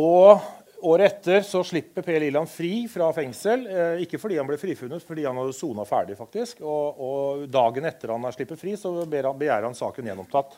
Og 0.00 0.40
Året 0.82 1.12
etter 1.12 1.42
så 1.44 1.60
slipper 1.64 2.02
Per 2.02 2.20
Liland 2.20 2.48
fri 2.48 2.86
fra 2.88 3.10
fengsel. 3.12 3.66
Eh, 3.66 4.04
ikke 4.06 4.20
fordi 4.20 4.38
han 4.40 4.48
ble 4.48 4.56
frifunnet, 4.60 5.04
fordi 5.04 5.26
han 5.28 5.36
hadde 5.36 5.56
sona 5.56 5.84
ferdig. 5.88 6.16
faktisk. 6.16 6.62
Og, 6.64 7.00
og, 7.00 7.44
Dagen 7.52 7.88
etter 7.88 8.14
han 8.14 8.24
er 8.24 8.36
sluppet 8.36 8.60
fri, 8.60 8.76
så 8.80 8.94
begjærer 9.04 9.68
han 9.68 9.76
saken 9.76 10.08
gjenopptatt. 10.08 10.56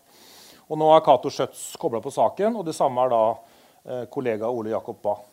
Og 0.68 0.78
nå 0.78 0.92
er 0.94 1.02
Cato 1.04 1.32
Schjøtz 1.32 1.72
kobla 1.80 2.00
på 2.04 2.12
saken, 2.14 2.60
og 2.60 2.66
det 2.68 2.76
samme 2.76 3.02
er 3.02 3.12
da 3.12 3.22
eh, 3.32 4.04
kollega 4.12 4.50
Ole 4.50 4.76
Jakob 4.76 5.02
Bae. 5.02 5.31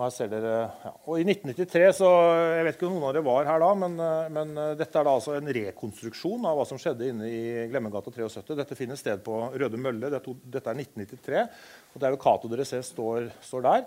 Og 0.00 0.06
her 0.06 0.12
ser 0.14 0.30
dere, 0.32 0.52
ja. 0.80 0.90
og 1.04 1.18
I 1.20 1.26
1993 1.28 1.88
så, 1.98 2.10
Jeg 2.56 2.64
vet 2.64 2.76
ikke 2.78 2.86
om 2.88 2.94
noen 2.96 3.10
av 3.10 3.12
dere 3.12 3.26
var 3.26 3.48
her 3.50 3.60
da, 3.60 3.66
men, 3.82 3.98
eh, 4.00 4.30
men 4.32 4.54
eh, 4.56 4.70
dette 4.80 4.96
er 4.96 5.04
da 5.04 5.12
altså 5.12 5.34
en 5.36 5.50
rekonstruksjon 5.52 6.46
av 6.48 6.56
hva 6.56 6.64
som 6.64 6.80
skjedde 6.80 7.10
inne 7.10 7.28
i 7.28 7.42
Glemmegata 7.68 8.08
73. 8.14 8.54
Dette 8.62 8.78
finner 8.78 8.96
sted 8.96 9.20
på 9.26 9.36
Røde 9.52 9.76
Mølle. 9.76 10.08
Dette, 10.08 10.32
er 10.64 10.80
1993. 10.80 11.44
og 11.92 12.00
Det 12.00 12.08
er 12.08 12.16
jo 12.16 12.22
Cato 12.24 12.48
dere 12.48 12.64
ser 12.64 12.86
står, 12.86 13.28
står 13.44 13.68
der. 13.68 13.84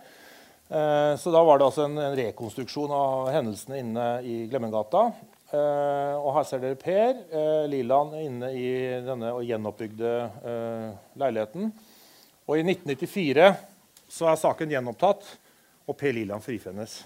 Eh, 0.69 1.17
så 1.17 1.33
da 1.33 1.41
var 1.49 1.57
det 1.57 1.71
altså 1.71 1.87
en, 1.87 1.97
en, 1.97 2.15
rekonstruksjon 2.21 2.93
av 2.93 3.33
hendelsene 3.33 3.81
inne 3.81 4.07
i 4.21 4.37
Glemmegata. 4.53 5.07
Eh, 5.49 6.13
og 6.21 6.31
her 6.37 6.45
ser 6.45 6.61
dere 6.61 6.77
Per 6.77 7.09
eh, 7.25 7.65
Liland 7.73 8.19
inne 8.21 8.53
i 8.53 8.69
denne 9.09 9.33
gjenoppbygde 9.49 10.13
uh, 10.45 10.87
leiligheten. 11.17 11.73
Og 12.45 12.61
i 12.61 12.63
1994 12.65 13.51
så 14.13 14.29
er 14.29 14.39
saken 14.39 14.73
gjenopptatt, 14.73 15.25
og 15.85 15.97
Per 15.99 16.15
Liland 16.15 16.43
frifinnes. 16.43 17.03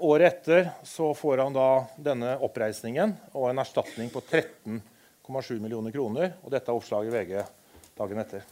året 0.00 0.26
etter 0.28 0.68
så 0.86 1.08
får 1.14 1.42
han 1.42 1.54
da 1.54 1.68
denne 1.96 2.36
oppreisningen 2.46 3.16
og 3.32 3.48
en 3.50 3.62
erstatning 3.62 4.10
på 4.10 4.22
13,7 4.22 5.58
millioner 5.60 5.94
kroner. 5.94 6.36
Og 6.42 6.54
dette 6.54 6.70
er 6.70 6.78
oppslaget 6.78 7.10
i 7.10 7.16
VG 7.16 7.40
dagen 7.98 8.22
etter. 8.22 8.44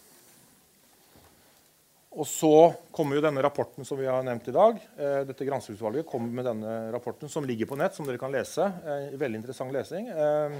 Og 2.12 2.28
så 2.28 2.72
kommer 2.92 3.16
jo 3.16 3.24
denne 3.24 3.40
rapporten 3.44 3.86
som 3.88 3.96
vi 3.96 4.08
har 4.08 4.24
nevnt 4.26 4.48
i 4.50 4.54
dag. 4.54 4.80
Eh, 5.00 5.20
dette 5.24 5.46
Granskingsutvalget 5.48 6.08
kommer 6.08 6.28
med 6.28 6.44
denne 6.44 6.74
rapporten 6.92 7.30
som 7.32 7.46
ligger 7.48 7.70
på 7.70 7.78
nett, 7.80 7.96
som 7.96 8.04
dere 8.04 8.20
kan 8.20 8.32
lese. 8.32 8.66
Eh, 8.84 9.14
veldig 9.16 9.40
interessant 9.40 9.72
lesing. 9.72 10.10
Eh, 10.12 10.58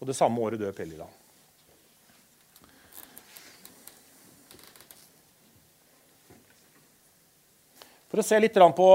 og 0.00 0.10
det 0.10 0.18
samme 0.18 0.42
året 0.42 0.58
dør 0.58 0.74
Pellila. 0.74 1.06
For 8.12 8.20
å 8.20 8.24
se 8.28 8.36
litt 8.36 8.58
på 8.76 8.86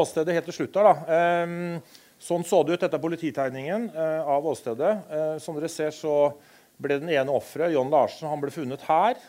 åstedet 0.00 0.32
helt 0.32 0.46
til 0.48 0.54
slutt 0.56 0.76
her, 0.80 0.86
da. 0.88 0.92
Eh, 1.12 1.98
sånn 2.24 2.44
så 2.48 2.62
det 2.64 2.78
ut. 2.78 2.80
Dette 2.80 2.96
er 2.96 3.02
polititegningen 3.02 3.90
eh, 3.92 4.30
av 4.32 4.46
åstedet. 4.48 4.92
Eh, 5.12 5.32
som 5.44 5.58
dere 5.58 5.68
ser, 5.68 5.90
så 5.92 6.32
ble 6.80 6.96
den 7.02 7.12
ene 7.12 7.34
offeret, 7.36 7.74
John 7.74 7.92
Larsen, 7.92 8.30
han 8.30 8.40
ble 8.40 8.48
funnet 8.54 8.80
her. 8.86 9.20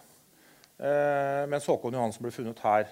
Eh, 0.79 1.41
mens 1.51 1.67
Håkon 1.67 1.91
Johansen 1.91 2.23
ble 2.23 2.31
funnet 2.31 2.63
her. 2.63 2.87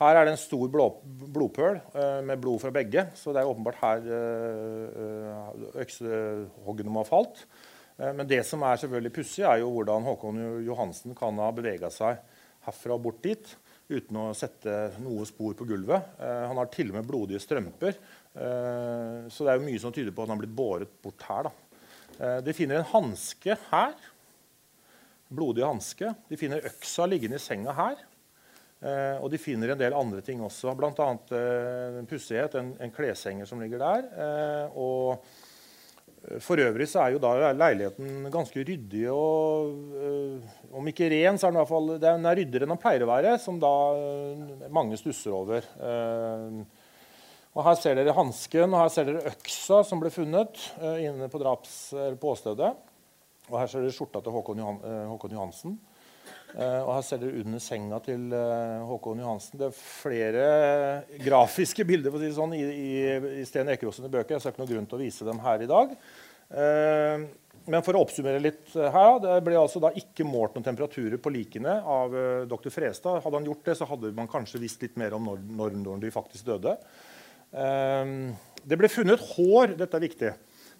Her 0.00 0.16
er 0.16 0.24
det 0.24 0.32
en 0.32 0.40
stor 0.40 0.72
blodpøl 0.72 1.76
med 2.24 2.40
blod 2.40 2.62
fra 2.62 2.72
begge, 2.72 3.04
så 3.12 3.34
det 3.36 3.42
er 3.42 3.50
åpenbart 3.50 3.82
her 3.82 4.08
eh, 4.16 5.42
øksehoggene 5.84 6.90
må 6.94 7.04
ha 7.04 7.10
falt. 7.10 7.44
Men 8.00 8.24
det 8.26 8.40
som 8.48 8.64
er 8.64 8.80
selvfølgelig 8.80 9.12
pussig, 9.20 9.44
er 9.44 9.60
jo 9.60 9.68
hvordan 9.76 10.08
Håkon 10.08 10.40
Johansen 10.64 11.12
kan 11.14 11.36
ha 11.44 11.52
bevega 11.54 11.92
seg 11.92 12.16
herfra 12.64 12.96
og 12.96 13.04
bort 13.04 13.20
dit 13.28 13.52
uten 13.90 14.18
å 14.20 14.30
sette 14.36 14.92
noe 15.02 15.24
spor 15.28 15.56
på 15.58 15.66
gulvet. 15.68 16.14
Han 16.20 16.58
har 16.60 16.70
til 16.72 16.92
og 16.92 16.96
med 16.96 17.08
blodige 17.08 17.40
strømper, 17.42 17.96
så 18.32 19.44
det 19.44 19.50
er 19.52 19.58
jo 19.58 19.66
mye 19.66 19.80
som 19.82 19.92
tyder 19.92 20.14
på 20.14 20.22
at 20.22 20.30
han 20.30 20.38
har 20.38 20.40
blitt 20.44 20.54
båret 20.56 20.94
bort 21.04 21.26
her. 21.28 21.48
Da. 21.48 22.30
De 22.46 22.54
finner 22.56 22.78
en 22.78 22.88
hanske 22.94 23.58
her 23.66 23.92
blodig 25.32 25.64
hanske. 25.66 26.12
De 26.28 26.38
finner 26.40 26.64
øksa 26.68 27.06
liggende 27.08 27.40
i 27.40 27.42
senga 27.42 27.74
her. 27.76 28.02
Eh, 28.82 29.16
og 29.22 29.30
de 29.30 29.40
finner 29.40 29.72
en 29.72 29.80
del 29.80 29.94
andre 29.94 30.22
ting 30.26 30.42
også, 30.42 30.74
bl.a. 30.74 31.08
Uh, 31.30 32.00
en 32.00 32.08
pussighet, 32.10 32.56
en, 32.58 32.72
en 32.82 32.94
kleshenger 32.94 33.46
som 33.48 33.62
ligger 33.62 33.82
der. 33.82 34.08
Eh, 34.24 34.78
og 34.78 35.12
eh, 35.14 35.41
for 36.42 36.60
øvrig 36.62 36.86
så 36.86 37.00
er 37.02 37.14
jo 37.14 37.22
da 37.22 37.50
leiligheten 37.56 38.28
ganske 38.30 38.62
ryddig 38.62 39.08
og 39.10 39.72
eh, 39.98 40.52
Om 40.72 40.86
ikke 40.88 41.08
ren, 41.10 41.36
så 41.36 41.48
er 41.48 41.52
den 41.52 41.58
i 41.58 41.62
hvert 41.62 41.72
fall 41.72 41.90
den 42.00 42.28
er 42.28 42.38
ryddigere 42.38 42.64
enn 42.64 42.72
den 42.72 42.80
pleier 42.80 43.02
å 43.04 43.10
være, 43.10 43.34
som 43.42 43.58
da 43.60 43.72
eh, 43.98 44.70
mange 44.72 44.96
stusser 45.00 45.34
over. 45.36 45.66
og 47.52 47.66
Her 47.66 47.76
ser 47.76 47.98
dere 47.98 48.14
hansken 48.16 48.70
og 48.70 48.80
her 48.80 48.94
ser 48.94 49.10
dere 49.10 49.34
øksa 49.34 49.82
som 49.84 50.00
ble 50.00 50.12
funnet 50.14 50.62
inne 51.02 51.28
på, 51.28 51.42
draps. 51.42 51.92
Og 53.52 53.58
Her 53.58 53.68
ser 53.68 53.84
dere 53.84 53.92
skjorta 53.92 54.22
til 54.24 54.32
Håkon, 54.32 54.62
Johan, 54.62 54.78
uh, 54.80 55.04
Håkon 55.12 55.36
Johansen. 55.36 55.76
Uh, 56.52 56.82
og 56.84 56.90
her 56.98 57.04
ser 57.06 57.20
dere 57.22 57.40
under 57.40 57.60
senga 57.64 57.98
til 58.04 58.26
uh, 58.34 58.82
Håkon 58.84 59.22
Johansen. 59.22 59.56
Det 59.56 59.70
er 59.70 59.78
flere 59.78 60.42
grafiske 61.24 61.86
bilder 61.88 62.12
si 62.20 62.28
sånn, 62.36 62.52
i, 62.58 62.64
i, 62.68 62.90
i 63.40 63.44
Sten 63.48 63.70
Ekerås 63.72 63.96
sine 64.00 64.10
bøker. 64.12 64.36
Jeg 64.36 64.44
ser 64.44 64.52
ikke 64.52 64.64
noen 64.64 64.72
grunn 64.74 64.90
til 64.90 64.98
å 64.98 65.00
vise 65.00 65.28
dem 65.28 65.40
her 65.44 65.64
i 65.64 65.70
dag. 65.70 65.94
Uh, 66.52 67.24
men 67.72 67.86
for 67.86 67.96
å 67.96 68.02
oppsummere 68.04 68.42
litt 68.42 68.74
her, 68.74 69.16
det 69.22 69.38
ble 69.46 69.54
altså 69.56 69.80
da 69.80 69.92
ikke 69.96 70.26
målt 70.26 70.56
noen 70.56 70.66
temperaturer 70.66 71.20
på 71.22 71.30
likene 71.30 71.76
av 71.78 72.16
dr. 72.50 72.72
Frestad. 72.74 73.20
Hadde 73.22 73.38
han 73.38 73.46
gjort 73.46 73.68
det, 73.68 73.76
så 73.78 73.86
hadde 73.86 74.10
man 74.16 74.26
kanskje 74.28 74.58
visst 74.64 74.82
litt 74.82 74.98
mer 74.98 75.14
om 75.14 75.30
når, 75.30 75.76
når 75.78 76.00
de 76.02 76.10
faktisk 76.10 76.48
døde. 76.48 76.74
det 78.66 78.78
ble 78.80 78.90
funnet 78.90 79.22
hår. 79.36 79.76
Dette 79.78 79.94
er 79.94 80.04
viktig. 80.08 80.32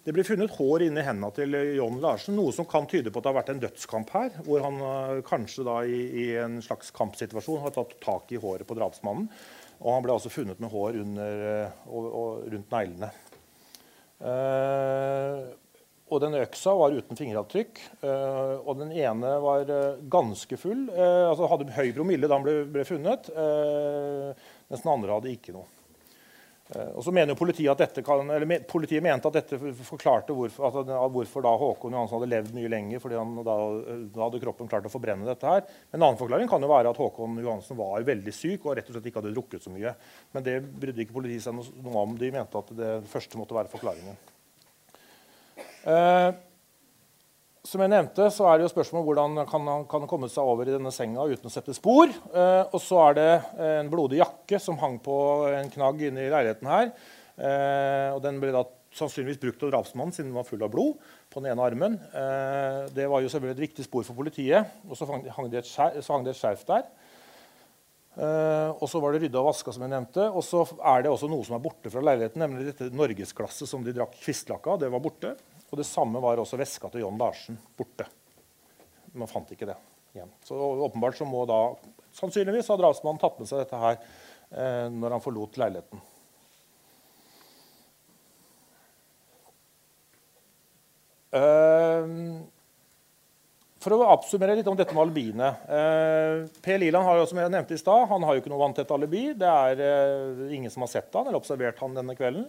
Det 0.03 0.11
ble 0.11 0.23
funnet 0.27 0.51
hår 0.57 0.83
inni 0.83 1.03
hendene 1.05 1.29
til 1.31 1.55
John 1.77 2.01
Larsen, 2.03 2.35
noe 2.35 2.51
som 2.51 2.67
kan 2.67 2.83
tyde 2.91 3.07
på 3.07 3.21
at 3.21 3.23
det 3.23 3.29
har 3.31 3.37
vært 3.37 3.51
en 3.53 3.61
dødskamp 3.63 4.09
her. 4.11 4.33
Hvor 4.43 4.63
han 4.65 4.81
uh, 4.83 5.19
kanskje 5.23 5.63
da 5.63 5.77
i, 5.87 5.99
i, 6.19 6.25
en 6.43 6.57
slags 6.65 6.91
kampsituasjon 6.95 7.61
har 7.63 7.71
tatt 7.71 7.95
tak 8.03 8.33
i 8.35 8.39
håret 8.43 8.67
på 8.67 8.75
drapsmannen. 8.75 9.29
Og 9.79 9.89
han 9.95 10.03
ble 10.03 10.17
altså 10.17 10.31
funnet 10.33 10.59
med 10.59 10.73
hår 10.73 10.99
under, 11.05 11.43
uh, 11.47 11.85
og, 11.87 12.09
og 12.19 12.49
rundt 12.51 12.75
neglene. 12.75 13.09
Uh, 14.19 15.39
og 16.11 16.19
den 16.19 16.35
øksa 16.41 16.75
var 16.77 16.93
uten 16.93 17.17
fingeravtrykk. 17.17 17.79
og 18.03 18.75
den 18.77 18.91
ene 18.91 19.31
var 19.41 19.71
ganske 20.13 20.59
full. 20.61 20.83
altså 20.93 21.47
Hadde 21.49 21.73
høy 21.73 21.89
promille 21.95 22.29
da 22.29 22.37
han 22.37 22.45
ble, 22.45 22.53
ble 22.69 22.83
funnet. 22.85 23.31
mens 23.33 24.83
den 24.83 24.91
andre 24.93 25.15
hadde 25.15 25.31
ikke 25.33 25.55
noe. 25.55 25.65
Eh, 26.71 26.91
og 26.95 27.03
så 27.03 27.11
mener 27.11 27.35
politiet, 27.35 27.69
at 27.73 27.99
kan, 28.05 28.29
politiet 28.69 29.03
mente 29.03 29.27
at 29.27 29.35
dette 29.35 29.59
forklarte 29.83 30.35
hvorfor, 30.35 30.69
altså, 30.69 30.99
hvorfor 31.11 31.43
da 31.43 31.51
Håkon 31.59 31.95
Johansen 31.97 32.17
hadde 32.17 32.29
levd 32.31 32.53
mye 32.55 32.71
lenger. 32.71 33.03
fordi 33.03 33.19
da, 33.19 33.57
da, 34.15 34.21
hadde 34.23 34.41
kroppen 34.45 34.71
klart 34.71 34.87
å 34.87 34.93
forbrenne 34.93 35.27
dette 35.27 35.49
her. 35.49 35.65
En 35.91 35.99
annen 35.99 36.19
forklaring 36.19 36.49
kan 36.51 36.63
jo 36.63 36.71
være 36.71 36.93
at 36.93 37.01
Håkon 37.01 37.41
Johansen 37.43 37.79
var 37.79 38.07
veldig 38.07 38.35
syk 38.35 38.67
og 38.67 38.77
rett 38.79 38.87
og 38.87 38.95
slett 38.95 39.11
ikke 39.11 39.21
hadde 39.21 39.35
drukket 39.35 39.65
så 39.65 39.73
mye. 39.73 39.95
Men 40.31 40.47
det 40.47 40.59
brydde 40.63 41.05
ikke 41.05 41.17
politiet 41.19 41.45
seg 41.45 41.59
noe 41.59 42.05
om. 42.05 42.15
De 42.19 42.31
mente 42.33 42.63
at 42.63 42.73
det 42.79 42.95
første 43.11 43.41
måtte 43.41 43.57
være 43.57 43.71
forklaringen. 43.73 44.17
Eh, 45.83 46.31
som 47.63 47.79
jeg 47.79 47.91
nevnte, 47.93 48.27
så 48.35 48.47
er 48.49 48.59
det 48.59 48.65
jo 48.65 48.73
spørsmål 48.73 49.05
hvordan 49.07 49.41
kan 49.47 49.67
han 49.71 49.85
kan 49.87 50.07
komme 50.09 50.27
seg 50.31 50.43
over 50.43 50.67
i 50.67 50.73
denne 50.73 50.91
senga 50.91 51.23
uten 51.23 51.47
å 51.47 51.53
sette 51.53 51.75
spor. 51.75 52.11
Eh, 52.11 52.63
og 52.67 52.79
så 52.83 52.99
er 53.05 53.17
det 53.19 53.27
en 53.69 53.91
blodig 53.91 54.19
jakke 54.19 54.59
som 54.59 54.79
hang 54.81 54.97
på 55.03 55.17
en 55.47 55.71
knagg 55.71 56.03
inne 56.09 56.25
i 56.25 56.31
leiligheten 56.33 56.67
her. 56.67 56.91
Eh, 57.39 58.09
og 58.11 58.19
den 58.25 58.41
ble 58.41 58.51
da 58.53 58.65
sannsynligvis 58.93 59.39
brukt 59.41 59.63
av 59.63 59.71
drapsmannen 59.71 60.13
siden 60.13 60.29
den 60.29 60.37
var 60.37 60.45
full 60.45 60.61
av 60.65 60.73
blod 60.73 60.99
på 61.31 61.41
den 61.41 61.53
ene 61.53 61.65
armen. 61.65 61.95
Eh, 62.11 62.81
det 62.93 63.07
var 63.09 63.23
jo 63.23 63.31
selvfølgelig 63.31 63.57
et 63.57 63.65
viktig 63.69 63.87
spor 63.87 64.03
for 64.05 64.19
politiet. 64.19 64.75
Og 64.89 64.99
så 64.99 65.07
hang 65.07 65.49
det 65.53 65.63
et 65.63 65.71
skjerf 65.71 66.67
der. 66.69 66.85
Uh, 68.13 68.69
og 68.77 68.85
så 68.85 68.99
var 69.01 69.15
det 69.15 69.23
rydda 69.23 69.39
og 69.41 69.47
vaska, 69.47 69.73
som 69.73 69.81
jeg 69.87 69.89
nevnte. 69.89 70.27
Og 70.29 70.43
så 70.45 70.61
er 70.91 71.01
det 71.01 71.09
også 71.09 71.29
noe 71.31 71.45
som 71.47 71.55
er 71.57 71.63
borte 71.63 71.89
fra 71.89 72.03
leiligheten, 72.05 72.43
nemlig 72.43 72.67
dette 72.69 72.93
norgesglasset 72.93 73.69
som 73.69 73.81
de 73.81 73.95
drakk 73.95 74.13
kvistlakka 74.19 74.75
av. 74.75 74.83
Det 74.83 74.91
var 74.93 75.01
borte. 75.01 75.33
Og 75.73 75.79
det 75.79 75.87
samme 75.89 76.21
var 76.21 76.37
også 76.37 76.59
veska 76.59 76.91
til 76.93 77.01
John 77.01 77.17
Larsen 77.17 77.57
borte. 77.73 78.05
Man 79.17 79.29
fant 79.29 79.49
ikke 79.55 79.65
det 79.65 79.77
igjen. 80.13 80.29
Så 80.45 80.53
åpenbart 80.53 81.17
så 81.17 81.25
må 81.25 81.47
da 81.49 81.73
sannsynligvis 82.13 82.69
ha 82.69 82.77
drapsmannen 82.77 83.21
tatt 83.21 83.39
med 83.41 83.49
seg 83.49 83.63
dette 83.63 83.79
her 83.81 83.97
eh, 83.97 84.85
når 84.93 85.15
han 85.15 85.23
forlot 85.23 85.57
leiligheten. 85.57 86.03
Uh, 91.33 92.45
for 93.81 93.97
å 93.97 94.11
oppsummere 94.13 94.59
litt 94.59 94.69
om 94.69 94.77
dette 94.77 94.93
med 94.95 95.03
alibiene. 95.07 95.49
Eh, 95.65 96.45
Per 96.63 96.77
Liland 96.79 97.03
har 97.03 97.17
jo, 97.19 97.25
som 97.27 97.41
jeg 97.41 97.51
nevnte 97.51 97.75
i 97.75 97.81
sted, 97.81 98.05
han 98.13 98.23
har 98.23 98.37
jo 98.37 98.43
ikke 98.43 98.53
noe 98.53 98.61
vanntett 98.61 98.93
alibi. 98.95 99.25
Det 99.35 99.49
er 99.49 99.81
eh, 99.83 100.43
ingen 100.55 100.71
som 100.71 100.85
har 100.85 100.91
sett 100.93 101.17
han 101.17 101.27
eller 101.27 101.41
observert 101.41 101.81
han 101.83 101.97
denne 101.97 102.15
kvelden. 102.15 102.45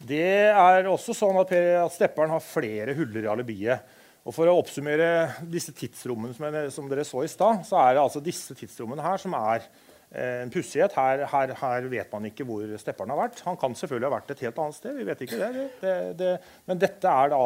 Det 0.00 0.48
er 0.48 0.86
også 0.88 1.12
sånn 1.16 1.36
at, 1.42 1.50
per, 1.50 1.66
at 1.82 1.92
Stepperen 1.92 2.32
har 2.32 2.44
flere 2.44 2.94
huller 2.96 3.26
i 3.26 3.30
alibiet. 3.30 3.96
Og 4.24 4.34
For 4.36 4.48
å 4.48 4.56
oppsummere 4.60 5.46
disse 5.48 5.72
tidsrommene 5.76 6.36
som, 6.36 6.46
jeg, 6.48 6.72
som 6.74 6.88
dere 6.90 7.06
så 7.08 7.24
i 7.24 7.30
stad, 7.30 7.62
så 7.68 7.78
er 7.80 7.96
det 7.96 8.02
altså 8.02 8.22
disse 8.24 8.56
tidsrommene 8.56 9.04
her 9.04 9.20
som 9.20 9.36
er 9.36 9.64
eh, 9.64 10.40
en 10.42 10.52
pussighet. 10.52 10.96
Her, 10.96 11.24
her, 11.32 11.54
her, 11.60 11.90
vet 11.92 12.12
man 12.12 12.28
ikke 12.28 12.46
hvor 12.48 12.68
Stepperen 12.80 13.12
har 13.12 13.20
vært. 13.24 13.44
Han 13.48 13.60
kan 13.60 13.76
selvfølgelig 13.76 14.10
ha 14.10 14.16
vært 14.16 14.34
et 14.34 14.42
helt 14.46 14.64
annet 14.64 14.78
sted. 14.78 14.96
vi 14.96 15.06
vet 15.08 15.24
ikke 15.26 15.40
det. 15.40 15.68
det, 15.80 15.94
det 16.20 16.32
men 16.68 16.80
dette 16.80 17.14
er 17.22 17.32
da 17.32 17.42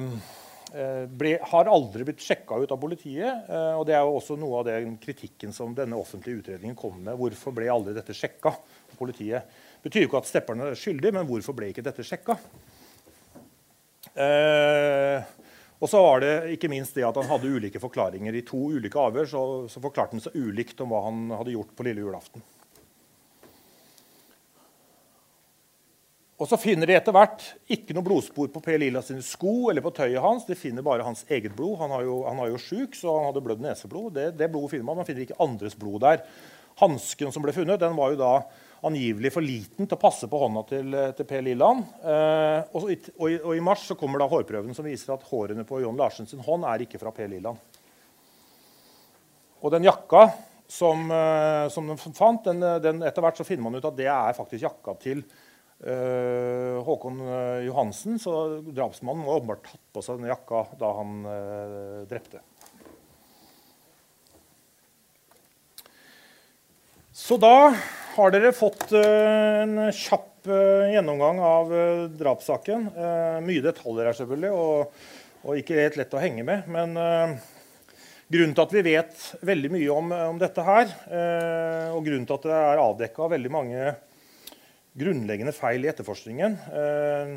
um, 0.00 0.12
ble, 1.20 1.34
har 1.52 1.72
aldri 1.72 2.06
blitt 2.08 2.24
sjekka 2.24 2.60
ut 2.62 2.72
av 2.72 2.80
politiet. 2.80 3.48
Eh, 3.48 3.72
og 3.76 3.84
Det 3.88 3.96
er 3.96 4.04
jo 4.04 4.16
også 4.20 4.36
noe 4.40 4.60
av 4.60 4.68
den 4.68 4.96
kritikken 5.02 5.52
som 5.56 5.76
denne 5.76 5.98
offentlige 6.00 6.44
utredningen 6.44 6.78
kom 6.78 7.00
med. 7.00 7.16
Hvorfor 7.20 7.56
ble 7.56 7.68
aldri 7.72 7.96
dette 7.96 8.16
sjekka 8.16 8.52
av 8.56 8.96
politiet? 9.00 9.60
Betyr 9.84 10.04
jo 10.04 10.10
ikke 10.10 10.20
at 10.20 10.28
Stepperen 10.28 10.64
er 10.66 10.78
skyldig, 10.78 11.12
men 11.16 11.28
hvorfor 11.28 11.56
ble 11.56 11.70
ikke 11.70 11.84
dette 11.84 12.04
sjekka? 12.04 12.36
Eh, 14.12 15.28
og 15.80 15.88
så 15.88 16.00
var 16.04 16.20
det 16.20 16.32
ikke 16.56 16.68
minst 16.68 16.96
det 16.98 17.06
at 17.08 17.16
han 17.16 17.28
hadde 17.30 17.48
ulike 17.48 17.80
forklaringer. 17.80 18.36
I 18.36 18.44
to 18.46 18.60
ulike 18.76 19.00
avhør 19.00 19.28
så, 19.28 19.44
så 19.72 19.80
forklarte 19.80 20.18
han 20.18 20.24
seg 20.24 20.36
ulikt 20.36 20.82
om 20.84 20.92
hva 20.92 21.04
han 21.06 21.30
hadde 21.38 21.54
gjort 21.54 21.72
på 21.76 21.86
lille 21.86 22.04
julaften. 22.04 22.44
Og 26.40 26.48
så 26.48 26.56
finner 26.56 26.88
de 26.88 26.94
etter 26.96 27.12
hvert 27.12 27.42
ikke 27.68 27.92
noe 27.92 28.04
blodspor 28.04 28.48
på 28.52 28.62
Per 28.64 28.78
Lila 28.80 29.02
sine 29.04 29.20
sko 29.24 29.68
eller 29.68 29.84
på 29.84 29.92
tøyet 29.92 30.22
hans. 30.24 30.46
De 30.48 30.56
finner 30.56 30.84
bare 30.84 31.04
hans 31.04 31.26
eget 31.28 31.52
blod. 31.56 31.76
Han 31.82 31.92
er 31.98 32.06
jo, 32.06 32.14
han 32.24 32.40
er 32.40 32.48
jo 32.48 32.60
sjuk, 32.60 32.96
så 32.96 33.12
han 33.12 33.28
hadde 33.28 33.42
blødd 33.44 33.60
neseblod. 33.64 34.14
Det, 34.16 34.30
det, 34.40 34.48
blodet 34.52 34.72
finner 34.72 34.88
man. 34.88 35.02
Man 35.02 35.08
finner 35.08 35.26
ikke 35.26 35.36
andres 35.44 35.76
blod 35.76 36.00
der. 36.06 36.24
Hansken 36.80 37.32
som 37.34 37.44
ble 37.44 37.52
funnet, 37.52 37.82
den 37.82 37.96
var 37.98 38.14
jo 38.14 38.20
da 38.22 38.32
angivelig 38.86 39.32
for 39.34 39.44
liten 39.44 39.88
til 39.88 39.96
å 39.96 40.00
passe 40.00 40.28
på 40.30 40.38
hånda 40.40 40.62
til, 40.68 40.94
til 41.16 41.28
Per 41.28 41.42
Lilland. 41.44 41.82
Eh, 42.00 42.70
og, 42.72 42.86
og, 42.88 43.26
og, 43.26 43.50
i 43.56 43.64
mars 43.64 43.84
så 43.90 43.96
kommer 43.98 44.22
da 44.22 44.28
hårprøven 44.30 44.76
som 44.76 44.86
viser 44.88 45.12
at 45.14 45.26
hårene 45.28 45.66
på 45.68 45.82
John 45.82 45.98
Larsen 46.00 46.28
sin 46.30 46.42
hånd 46.44 46.64
er 46.68 46.86
ikke 46.86 47.00
fra 47.02 47.12
Per 47.14 47.28
Lilland. 47.30 47.60
Og 49.60 49.74
den 49.74 49.84
jakka 49.84 50.30
som, 50.70 51.04
eh, 51.12 51.66
som 51.74 51.90
de 51.90 51.98
fant, 52.00 52.44
den, 52.46 52.64
den, 52.80 53.04
etter 53.04 53.24
hvert 53.24 53.40
så 53.40 53.46
finner 53.46 53.66
man 53.66 53.76
ut 53.76 53.88
at 53.90 53.98
det 53.98 54.08
er 54.08 54.36
faktisk 54.38 54.64
jakka 54.64 54.96
til 55.02 55.24
eh, 55.84 56.78
Håkon 56.86 57.20
Johansen, 57.66 58.16
så 58.22 58.62
drapsmannen 58.64 59.26
må 59.26 59.36
åpenbart 59.36 59.66
tatt 59.68 59.84
på 59.92 60.04
seg 60.06 60.20
denne 60.20 60.32
jakka 60.32 60.64
da 60.80 60.94
han 61.02 61.18
eh, 61.28 62.00
drepte. 62.08 62.40
Så 67.20 67.36
da 67.36 67.68
har 68.16 68.34
dere 68.34 68.52
fått 68.56 68.90
en 68.96 69.78
kjapp 69.94 70.48
gjennomgang 70.48 71.40
av 71.44 71.72
drapssaken. 72.16 72.86
mye 73.44 73.64
detaljer 73.64 74.08
her, 74.08 74.16
selvfølgelig, 74.16 74.52
og, 74.56 75.00
og, 75.44 75.56
ikke 75.60 75.78
helt 75.78 75.98
lett 76.00 76.16
å 76.16 76.22
henge 76.22 76.44
med. 76.48 76.68
Men 76.70 76.96
grunnen 78.30 78.54
til 78.56 78.64
at 78.64 78.74
vi 78.74 78.84
vet 78.86 79.26
veldig 79.46 79.72
mye 79.76 79.90
om, 79.94 80.14
om 80.32 80.40
dette 80.40 80.64
her, 80.64 80.94
og 81.92 82.00
grunnen 82.06 82.24
til 82.28 82.38
at 82.38 82.48
det 82.48 82.56
er 82.56 82.84
avdekka 82.86 83.28
veldig 83.34 83.52
mange 83.52 83.90
grunnleggende 84.98 85.54
feil 85.54 85.84
i 85.84 85.90
etterforskningen, 85.90 86.56
eh, 86.74 87.34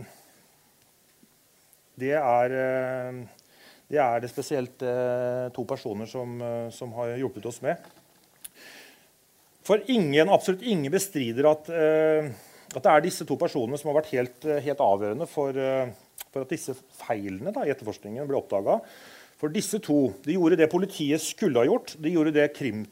det 2.02 2.14
er, 2.18 2.56
eh, 2.58 3.20
det 3.94 4.00
er 4.02 4.24
det 4.24 4.32
spesielt 4.32 4.82
eh, 4.82 5.50
to 5.54 5.66
personer 5.70 6.10
som, 6.10 6.42
som, 6.74 6.94
har 6.98 7.18
hjulpet 7.20 7.46
oss 7.46 7.62
med. 7.62 7.78
For 9.64 9.84
ingen, 9.92 10.32
absolutt 10.34 10.66
ingen 10.68 10.92
bestrider 10.92 11.48
at, 11.48 11.70
at, 11.72 12.80
det 12.80 12.90
er 12.92 13.04
disse 13.06 13.24
to 13.28 13.38
personene 13.40 13.80
som 13.80 13.92
har 13.92 14.02
vært 14.02 14.12
helt, 14.12 14.48
helt 14.66 14.82
avgjørende 14.84 15.28
for, 15.32 15.56
for, 16.26 16.44
at 16.44 16.52
disse 16.52 16.76
feilene 17.00 17.54
da, 17.56 17.64
i 17.64 17.72
etterforskningen 17.72 18.28
ble 18.28 18.42
oppdaga. 18.42 18.82
For 19.40 19.54
disse 19.54 19.80
to 19.84 20.10
de 20.26 20.36
gjorde 20.36 20.60
det 20.60 20.68
politiet 20.72 21.24
skulle 21.24 21.64
ha 21.64 21.70
gjort. 21.70 21.96
De 22.04 22.12
gjorde 22.12 22.36
det 22.36 22.50
krim, 22.58 22.84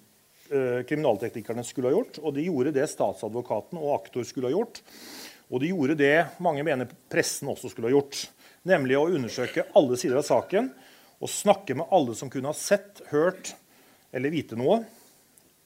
Eh, 0.51 0.83
kriminalteknikerne 0.83 1.63
skulle 1.63 1.87
ha 1.87 1.95
gjort, 1.95 2.17
og 2.19 2.33
de 2.35 2.43
gjorde 2.43 2.73
det 2.75 2.83
statsadvokaten 2.91 3.77
og 3.79 3.93
aktor 3.95 4.25
skulle 4.27 4.49
ha 4.49 4.51
gjort. 4.51 4.81
Og 5.47 5.61
de 5.63 5.69
gjorde 5.69 5.95
det 5.95 6.15
mange 6.43 6.65
mener 6.67 6.89
pressen 7.11 7.47
også 7.47 7.71
skulle 7.71 7.87
ha 7.87 7.93
gjort, 7.93 8.25
nemlig 8.67 8.97
å 8.99 9.05
undersøke 9.15 9.63
alle 9.79 9.95
sider 9.99 10.19
av 10.19 10.25
saken 10.27 10.67
og 11.23 11.31
snakke 11.31 11.77
med 11.79 11.87
alle 11.95 12.17
som 12.19 12.27
kunne 12.33 12.51
ha 12.51 12.57
sett, 12.57 12.99
hørt 13.13 13.53
eller 14.11 14.33
vite 14.33 14.59
noe. 14.59 14.81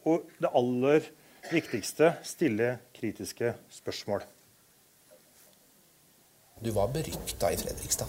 Og 0.06 0.30
det 0.42 0.52
aller 0.54 1.10
viktigste 1.52 2.14
stille 2.26 2.78
kritiske 2.96 3.54
spørsmål. 3.74 4.24
Du 6.64 6.72
var 6.72 6.88
berykta 6.94 7.52
i 7.52 7.58
Fredrikstad. 7.58 8.08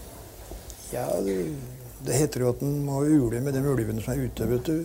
Ja, 0.93 1.07
det, 1.21 2.15
heter 2.15 2.45
jo 2.45 2.53
at 2.53 2.63
en 2.63 2.85
må 2.87 3.01
ule 3.03 3.41
med 3.43 3.57
de 3.57 3.63
ulvene 3.67 4.03
som 4.03 4.15
er 4.15 4.29
ute, 4.29 4.47
vet 4.49 4.69
du. 4.69 4.85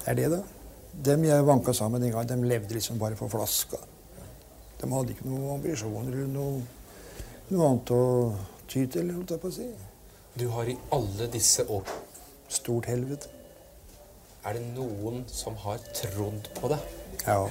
Det 0.00 0.08
er 0.08 0.16
det, 0.16 0.30
da. 0.32 0.40
Dem 1.10 1.24
jeg 1.24 1.46
vanka 1.46 1.74
sammen 1.76 2.02
den 2.02 2.14
gang, 2.14 2.28
de 2.28 2.38
levde 2.48 2.74
liksom 2.74 2.98
bare 2.98 3.18
for 3.18 3.28
flaska. 3.28 3.78
De 4.80 4.88
hadde 4.88 5.12
ikke 5.12 5.28
noen 5.28 5.58
ambisjoner 5.58 6.14
eller 6.14 6.30
noe, 6.32 6.62
noe, 7.50 7.66
annet 7.66 7.92
å 7.92 8.00
ty 8.70 8.86
til, 8.88 9.12
holdt 9.12 9.34
jeg 9.36 9.42
på 9.42 9.50
å 9.50 9.58
si. 9.58 9.68
Du 10.40 10.46
har 10.54 10.70
i 10.70 10.78
alle 10.96 11.28
disse 11.32 11.66
år 11.68 11.84
Stort 12.50 12.88
helvete. 12.90 13.28
Er 14.44 14.56
det 14.56 14.64
noen 14.72 15.24
som 15.28 15.56
har 15.64 15.82
trodd 15.96 16.48
på 16.56 16.72
det? 16.72 16.80
Ja. 17.26 17.44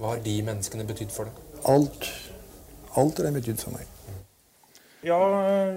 Hva 0.00 0.14
har 0.14 0.24
de 0.24 0.36
menneskene 0.46 0.86
betydd 0.88 1.12
for 1.12 1.28
deg? 1.28 1.46
Alt. 1.68 2.08
Alt 2.96 3.20
har 3.20 3.28
de 3.28 3.34
betydd 3.36 3.60
for 3.60 3.76
meg. 3.76 3.86
Ja, 5.04 5.16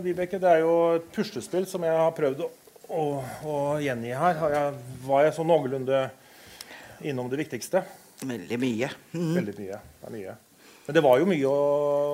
Vibeke, 0.03 0.39
det 0.39 0.49
er 0.49 0.63
jo 0.63 0.73
et 0.97 1.05
puslespill 1.15 1.67
som 1.67 1.83
jeg 1.87 1.95
har 1.95 2.11
prøvd 2.15 2.43
å 2.43 2.49
å, 2.93 3.03
å 3.47 3.57
gjengi 3.81 4.13
her, 4.17 4.39
jeg, 4.53 4.77
var 5.07 5.25
jeg 5.25 5.35
så 5.37 5.45
noenlunde 5.47 6.05
innom 7.03 7.29
det 7.31 7.39
viktigste. 7.43 7.83
Veldig 8.23 8.59
mye. 8.61 8.89
Mm. 9.13 9.33
Veldig 9.39 9.55
mye. 9.57 9.81
Det 9.99 10.09
er 10.09 10.15
mye. 10.15 10.37
Men 10.85 10.97
det 10.97 11.03
var 11.03 11.19
jo 11.19 11.27
mye 11.27 11.49
å, 11.49 11.59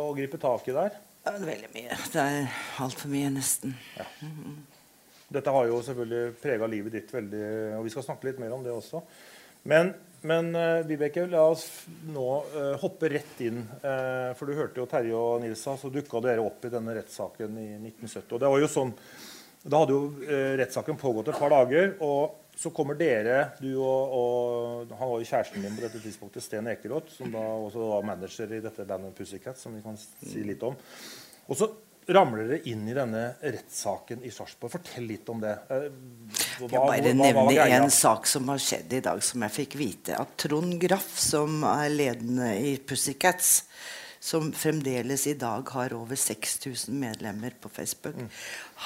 å 0.10 0.12
gripe 0.18 0.40
tak 0.42 0.68
i 0.70 0.76
der. 0.76 0.98
Ja, 1.26 1.36
veldig 1.36 1.72
mye. 1.74 1.98
Det 2.14 2.24
er 2.24 2.62
altfor 2.86 3.12
mye, 3.12 3.32
nesten. 3.34 3.76
Ja. 3.98 4.08
Mm. 4.24 4.60
Dette 5.30 5.54
har 5.54 5.68
jo 5.70 5.82
selvfølgelig 5.86 6.36
prega 6.42 6.70
livet 6.70 6.96
ditt 6.98 7.14
veldig, 7.14 7.44
og 7.78 7.84
vi 7.86 7.94
skal 7.94 8.06
snakke 8.08 8.30
litt 8.30 8.40
mer 8.42 8.56
om 8.56 8.64
det 8.66 8.74
også. 8.74 9.02
Men, 9.70 9.92
men 10.26 10.50
uh, 10.56 10.88
Vibeke, 10.88 11.26
la 11.30 11.44
oss 11.52 11.66
nå 12.10 12.28
uh, 12.56 12.76
hoppe 12.82 13.12
rett 13.12 13.42
inn. 13.46 13.60
Uh, 13.84 14.32
for 14.40 14.50
du 14.50 14.58
hørte 14.58 14.82
jo 14.82 14.88
Terje 14.90 15.18
og 15.18 15.44
Nilsa, 15.44 15.76
så 15.78 15.92
dukka 15.94 16.22
dere 16.26 16.46
opp 16.46 16.66
i 16.66 16.74
denne 16.74 16.96
rettssaken 16.98 17.60
i 17.60 17.68
1970. 17.78 18.36
Og 18.36 18.42
det 18.42 18.54
var 18.54 18.64
jo 18.64 18.72
sånn 18.72 18.96
da 19.60 19.82
hadde 19.82 19.96
jo 19.96 20.04
uh, 20.24 20.54
rettssaken 20.62 21.00
pågått 21.00 21.34
et 21.34 21.42
par 21.42 21.52
dager. 21.54 21.98
og 22.00 22.38
så 22.60 22.74
kommer 22.76 22.98
dere, 23.00 23.54
du 23.64 23.70
og, 23.80 24.12
og, 24.12 24.90
Han 25.00 25.12
var 25.14 25.22
jo 25.22 25.28
kjæresten 25.30 25.64
din 25.64 25.78
på 25.78 25.84
dette 25.86 26.02
tidspunktet, 26.04 26.44
Sten 26.44 26.68
Ekeroth, 26.68 27.14
som 27.16 27.32
da 27.32 27.40
også 27.40 27.86
var 27.94 28.08
manager 28.10 28.52
i 28.52 28.60
dette 28.66 28.84
bandet 28.88 29.16
Pussycat. 29.16 29.56
som 29.58 29.78
vi 29.78 29.84
kan 29.86 29.96
si 29.96 30.44
litt 30.44 30.64
om. 30.68 30.76
Og 31.48 31.56
så 31.56 31.70
ramler 32.14 32.48
dere 32.48 32.60
inn 32.72 32.88
i 32.90 32.96
denne 32.96 33.24
rettssaken 33.40 34.24
i 34.26 34.32
Sarpsborg. 34.34 34.74
Fortell 34.74 35.08
litt 35.10 35.30
om 35.30 35.42
det. 35.44 35.56
Hva, 35.70 36.68
jeg 36.68 36.74
bare 36.74 37.14
nevne 37.16 37.68
en 37.80 37.90
sak 37.94 38.28
som 38.30 38.50
har 38.52 38.62
skjedd 38.64 38.98
i 38.98 39.02
dag, 39.06 39.22
som 39.24 39.46
jeg 39.46 39.56
fikk 39.56 39.78
vite. 39.80 40.18
At 40.18 40.36
Trond 40.42 40.76
Graff, 40.82 41.16
som 41.22 41.64
er 41.70 41.88
ledende 41.94 42.52
i 42.58 42.76
Pussycats, 42.82 43.64
som 44.20 44.52
fremdeles 44.52 45.28
i 45.32 45.36
dag 45.40 45.70
har 45.76 45.96
over 45.96 46.20
6000 46.20 46.96
medlemmer 47.00 47.54
på 47.62 47.72
Facebook. 47.72 48.20
Mm. 48.20 48.30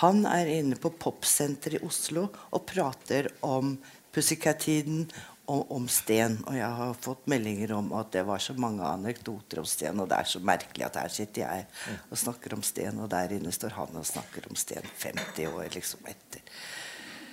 Han 0.03 0.25
er 0.29 0.51
inne 0.59 0.77
på 0.77 0.93
Popsenteret 0.93 1.81
i 1.81 1.87
Oslo 1.87 2.27
og 2.51 2.65
prater 2.69 3.31
om 3.41 3.77
Pussycat-tiden 4.13 5.07
og 5.53 5.71
om 5.75 5.87
Sten. 5.91 6.39
Og 6.47 6.55
jeg 6.57 6.69
har 6.79 6.93
fått 6.99 7.27
meldinger 7.31 7.75
om 7.77 7.91
at 7.97 8.11
det 8.15 8.25
var 8.27 8.41
så 8.43 8.55
mange 8.57 8.85
anekdoter 8.87 9.61
om 9.61 9.67
Sten. 9.69 9.99
Og 10.01 10.09
det 10.09 10.19
er 10.19 10.31
så 10.33 10.41
merkelig 10.43 10.87
at 10.87 11.01
her 11.03 11.13
sitter 11.13 11.45
jeg 11.45 11.67
og 12.09 12.21
snakker 12.25 12.55
om 12.57 12.63
Sten, 12.65 13.01
og 13.03 13.11
der 13.13 13.35
inne 13.37 13.53
står 13.53 13.77
han 13.77 13.99
og 13.99 14.07
snakker 14.07 14.49
om 14.49 14.57
Sten 14.59 14.87
50 15.05 15.51
år 15.53 15.69
liksom 15.75 16.09
etter. 16.09 16.41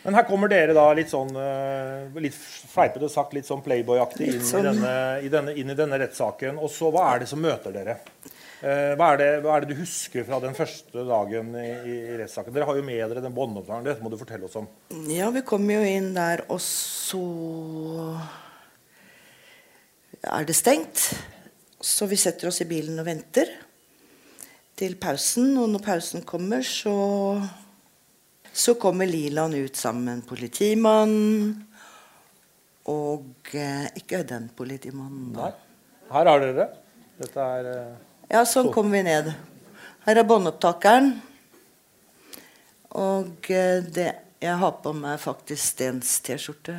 Men 0.03 0.17
her 0.17 0.25
kommer 0.25 0.49
dere 0.49 0.73
da 0.73 0.87
litt 0.97 1.11
sånn 1.13 1.35
eh, 1.37 2.21
litt 2.25 2.37
fleipete 2.73 3.11
sagt 3.13 3.35
litt 3.37 3.45
sånn 3.45 3.61
Playboy-aktig 3.61 4.31
inn, 4.31 4.45
sånn. 4.49 4.81
inn, 4.81 5.51
i 5.53 5.77
denne 5.77 5.99
rettssaken. 6.01 6.57
Og 6.57 6.73
så 6.73 6.89
hva 6.95 7.11
er 7.15 7.25
det 7.25 7.29
som 7.29 7.43
møter 7.45 7.75
dere? 7.75 7.99
Eh, 8.61 8.93
hva, 8.99 9.15
er 9.15 9.20
det, 9.20 9.28
hva, 9.41 9.55
er 9.55 9.65
det, 9.65 9.73
du 9.73 9.81
husker 9.81 10.27
fra 10.28 10.41
den 10.43 10.57
første 10.57 11.05
dagen 11.09 11.55
i, 11.57 11.70
i 11.89 12.19
rettssaken? 12.20 12.53
Dere 12.53 12.69
har 12.69 12.77
jo 12.77 12.85
med 12.85 13.01
dere 13.01 13.23
den 13.24 13.37
båndopptakeren. 13.37 13.87
Dette 13.89 14.05
må 14.05 14.12
du 14.12 14.19
fortelle 14.20 14.49
oss 14.51 14.59
om. 14.61 14.69
Ja, 15.09 15.31
vi 15.32 15.45
kommer 15.49 15.81
jo 15.81 15.87
inn 15.89 16.11
der, 16.16 16.45
og 16.53 16.61
så 16.65 17.23
er 20.28 20.45
det 20.45 20.59
stengt. 20.59 21.07
Så 21.81 22.05
vi 22.11 22.20
setter 22.20 22.51
oss 22.51 22.61
i 22.61 22.69
bilen 22.69 23.01
og 23.01 23.09
venter 23.09 23.49
til 24.77 24.99
pausen. 25.01 25.55
Og 25.57 25.73
når 25.73 25.87
pausen 25.87 26.28
kommer, 26.28 26.61
så 26.61 26.93
så 28.53 28.74
kommer 28.74 29.07
Liland 29.07 29.55
ut 29.55 29.77
sammen 29.77 30.05
med 30.05 30.15
en 30.15 30.23
politimann. 30.27 31.66
Og 32.91 33.55
eh, 33.55 33.87
ikke 34.01 34.24
den 34.27 34.49
politimannen, 34.57 35.32
da. 35.37 35.49
Nei. 35.49 35.53
Her 36.11 36.31
har 36.32 36.41
dere. 36.43 36.57
det. 36.57 36.69
Dette 37.20 37.45
er 37.57 37.69
eh, 37.70 38.10
Ja, 38.31 38.44
sånn 38.47 38.70
kommer 38.70 38.94
vi 38.94 39.05
ned. 39.09 39.32
Her 40.07 40.20
er 40.20 40.27
båndopptakeren. 40.27 41.16
Og 42.94 43.51
eh, 43.51 43.81
det 43.82 44.11
jeg 44.40 44.57
har 44.57 44.77
på 44.81 44.93
meg, 44.97 45.19
faktisk 45.20 45.74
Stens 45.74 46.12
T-skjorte. 46.24 46.78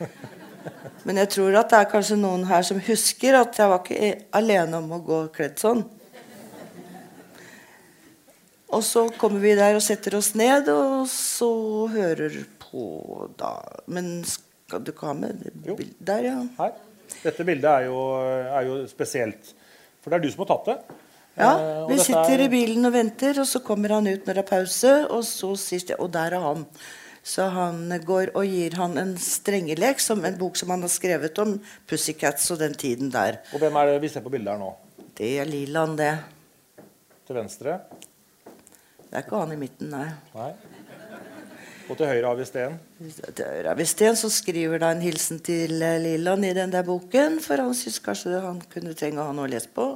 Men 1.04 1.18
jeg 1.20 1.32
tror 1.34 1.58
at 1.60 1.72
det 1.72 1.80
er 1.80 1.90
kanskje 1.90 2.20
noen 2.20 2.46
her 2.48 2.62
som 2.64 2.80
husker 2.86 3.36
at 3.40 3.58
jeg 3.58 3.72
var 3.72 3.82
ikke 3.82 4.12
alene 4.38 4.78
om 4.78 4.94
å 4.94 5.00
gå 5.04 5.20
kledd 5.34 5.58
sånn. 5.60 5.82
Og 8.70 8.84
så 8.86 9.08
kommer 9.18 9.42
vi 9.42 9.56
der 9.58 9.74
og 9.74 9.82
setter 9.82 10.14
oss 10.20 10.32
ned, 10.38 10.70
og 10.70 11.08
så 11.10 11.50
hører 11.90 12.44
på 12.62 12.84
da 13.34 13.56
Men 13.90 14.20
skal 14.22 14.84
du 14.86 14.92
ikke 14.92 15.08
ha 15.10 15.16
med 15.18 15.40
det 15.42 15.74
bildet 15.74 15.96
der, 15.98 16.28
ja? 16.30 16.36
Her. 16.60 16.76
Dette 17.24 17.44
bildet 17.48 17.70
er 17.72 17.88
jo, 17.88 18.04
er 18.22 18.68
jo, 18.68 18.76
spesielt. 18.86 19.50
For 20.00 20.12
det 20.12 20.18
er 20.18 20.24
du 20.24 20.32
som 20.32 20.44
har 20.44 20.50
tatt 20.54 20.70
det. 20.70 20.98
Ja, 21.40 21.50
eh, 21.54 21.84
vi 21.88 21.98
sitter 22.02 22.34
er... 22.36 22.46
i 22.46 22.50
bilen 22.52 22.88
og 22.88 22.94
venter, 22.96 23.38
og 23.40 23.48
så 23.48 23.62
kommer 23.64 23.96
han 23.96 24.08
ut 24.08 24.26
når 24.26 24.40
det 24.40 24.42
er 24.42 24.50
pause, 24.50 24.94
og 25.08 25.22
så 25.28 25.52
sier 25.60 25.94
Og 26.00 26.10
der 26.12 26.36
er 26.36 26.44
han. 26.44 26.66
Så 27.22 27.50
han 27.52 27.92
går 28.04 28.32
og 28.38 28.48
gir 28.48 28.74
han 28.80 28.96
en 28.98 29.12
strengelek, 29.20 30.00
som 30.00 30.24
en 30.24 30.38
bok 30.40 30.56
som 30.56 30.72
han 30.72 30.80
har 30.86 30.92
skrevet 30.92 31.38
om 31.42 31.58
Pussycats 31.88 32.48
og 32.50 32.62
den 32.62 32.74
tiden 32.74 33.12
der. 33.12 33.42
Og 33.52 33.60
hvem 33.60 33.76
er 33.76 33.92
det 33.92 34.02
vi 34.06 34.12
ser 34.12 34.24
på 34.24 34.32
bildet 34.32 34.54
her 34.54 34.62
nå? 34.62 34.72
Det 35.20 35.34
er 35.42 35.48
Liland, 35.48 35.98
det. 36.00 36.14
Til 37.28 37.36
venstre? 37.36 37.76
Det 39.10 39.18
er 39.18 39.26
ikke 39.26 39.42
han 39.42 39.52
i 39.52 39.58
midten, 39.60 39.92
nei. 39.92 40.06
nei. 40.32 40.52
Og 41.90 41.96
til 41.98 42.06
høyre 42.06 42.28
har 42.28 42.38
vi 42.38 42.46
Sten? 42.46 42.76
Til 43.02 43.42
høyre 43.42 43.72
har 43.72 43.78
vi 43.78 43.86
Sten, 43.90 44.14
så 44.18 44.30
skriver 44.30 44.78
da 44.78 44.92
en 44.94 45.02
hilsen 45.02 45.40
til 45.42 45.80
eh, 45.82 45.98
Lilland 45.98 46.46
i 46.46 46.54
den 46.54 46.70
der 46.70 46.86
boken. 46.86 47.40
For 47.42 47.58
han 47.58 47.74
syns 47.74 47.98
kanskje 48.04 48.38
han 48.44 48.60
kunne 48.70 48.94
trenge 48.94 49.18
å 49.18 49.26
ha 49.26 49.34
noe 49.34 49.48
å 49.48 49.50
lese 49.50 49.72
på. 49.74 49.88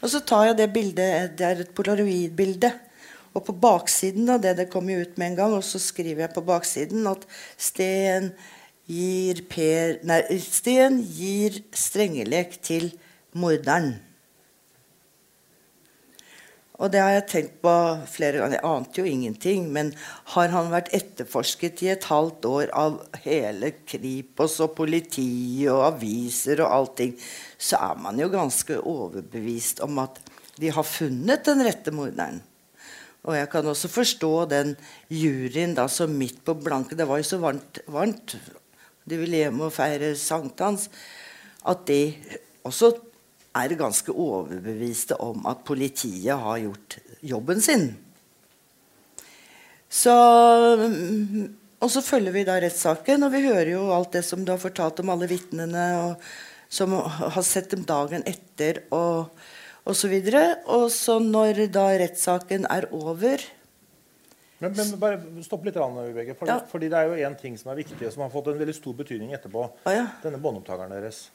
Og 0.00 0.12
så 0.12 0.22
tar 0.24 0.50
jeg 0.50 0.58
det 0.62 0.70
bildet, 0.72 1.36
det 1.36 1.46
er 1.46 1.62
et 1.64 1.74
polaroidbilde. 1.76 2.72
Og 3.36 3.44
på 3.44 3.52
baksiden 3.60 4.32
av 4.32 4.40
det 4.40 4.54
det 4.62 4.70
kom 4.72 4.88
ut 4.88 5.18
med 5.20 5.34
en 5.34 5.38
gang, 5.42 5.56
og 5.58 5.64
så 5.68 5.80
skriver 5.82 6.24
jeg 6.24 6.34
på 6.36 6.44
baksiden 6.48 7.04
at 7.10 7.28
Sten 7.60 8.30
gir, 8.88 9.44
per, 9.50 10.00
gir 10.00 11.60
strengelek 11.76 12.56
til 12.64 12.88
morderen. 13.36 13.98
Og 16.76 16.92
det 16.92 17.00
har 17.00 17.14
jeg 17.14 17.28
tenkt 17.30 17.54
på 17.64 17.72
flere 18.10 18.42
ganger. 18.42 18.58
Jeg 18.58 18.68
ante 18.68 19.00
jo 19.00 19.08
ingenting. 19.08 19.68
Men 19.72 19.92
har 20.34 20.52
han 20.52 20.68
vært 20.72 20.92
etterforsket 20.96 21.80
i 21.86 21.92
et 21.94 22.08
halvt 22.10 22.48
år 22.50 22.72
av 22.76 22.98
hele 23.24 23.72
Kripos 23.88 24.58
og 24.64 24.74
politiet 24.76 25.70
og 25.72 25.86
aviser 25.88 26.60
og 26.64 26.74
allting, 26.80 27.14
så 27.56 27.80
er 27.80 28.02
man 28.04 28.20
jo 28.20 28.28
ganske 28.32 28.76
overbevist 28.82 29.80
om 29.86 30.02
at 30.04 30.20
de 30.60 30.72
har 30.72 30.86
funnet 30.88 31.48
den 31.48 31.64
rette 31.64 31.92
morderen. 31.92 32.42
Og 33.26 33.34
jeg 33.34 33.48
kan 33.50 33.66
også 33.66 33.90
forstå 33.90 34.32
den 34.52 34.76
juryen 35.10 35.74
da 35.74 35.88
som 35.90 36.12
midt 36.14 36.44
på 36.46 36.54
blanke 36.60 36.94
Det 36.94 37.08
var 37.08 37.18
jo 37.18 37.26
så 37.26 37.40
varmt. 37.42 37.80
varmt. 37.90 38.36
De 39.04 39.18
ville 39.18 39.40
hjem 39.40 39.64
og 39.66 39.74
feire 39.74 40.14
sankthans. 40.14 40.88
At 41.66 41.86
de 41.88 42.14
også 42.62 42.92
er 43.56 43.76
ganske 43.78 44.12
overbeviste 44.12 45.18
om 45.22 45.46
at 45.50 45.64
politiet 45.66 46.36
har 46.36 46.60
gjort 46.62 46.98
jobben 47.26 47.62
sin. 47.64 47.88
Så, 49.88 50.12
og 51.80 51.90
så 51.92 52.02
følger 52.04 52.34
vi 52.34 52.44
da 52.48 52.58
rettssaken, 52.60 53.26
og 53.26 53.32
vi 53.32 53.44
hører 53.46 53.72
jo 53.76 53.86
alt 53.94 54.16
det 54.18 54.24
som 54.26 54.44
du 54.44 54.52
har 54.52 54.62
fortalt 54.62 55.00
om 55.02 55.12
alle 55.14 55.28
vitnene 55.30 55.86
som 56.68 56.92
har 56.96 57.44
sett 57.46 57.70
dem 57.72 57.86
dagen 57.86 58.26
etter, 58.26 58.82
og 58.94 59.30
osv. 59.86 60.16
Og, 60.18 60.66
og 60.76 60.88
så 60.92 61.20
når 61.22 61.66
da 61.72 61.88
rettssaken 62.02 62.66
er 62.70 62.88
over 62.94 63.44
men, 64.58 64.72
men, 64.72 64.92
bare 64.96 65.18
stopp 65.44 65.66
litt, 65.68 65.76
Vibeke, 65.76 66.34
For, 66.38 66.48
ja. 66.48 66.62
fordi 66.70 66.88
det 66.88 66.96
er 66.96 67.10
jo 67.10 67.28
én 67.28 67.34
ting 67.36 67.58
som 67.60 67.74
er 67.74 67.82
viktig, 67.82 68.08
som 68.12 68.22
har 68.24 68.30
fått 68.32 68.48
en 68.48 68.60
veldig 68.60 68.72
stor 68.72 68.94
betydning 68.96 69.34
etterpå. 69.36 69.66
Ah, 69.84 69.92
ja. 69.92 70.06
Denne 70.22 70.40
båndopptakeren 70.40 70.94
deres. 70.96 71.26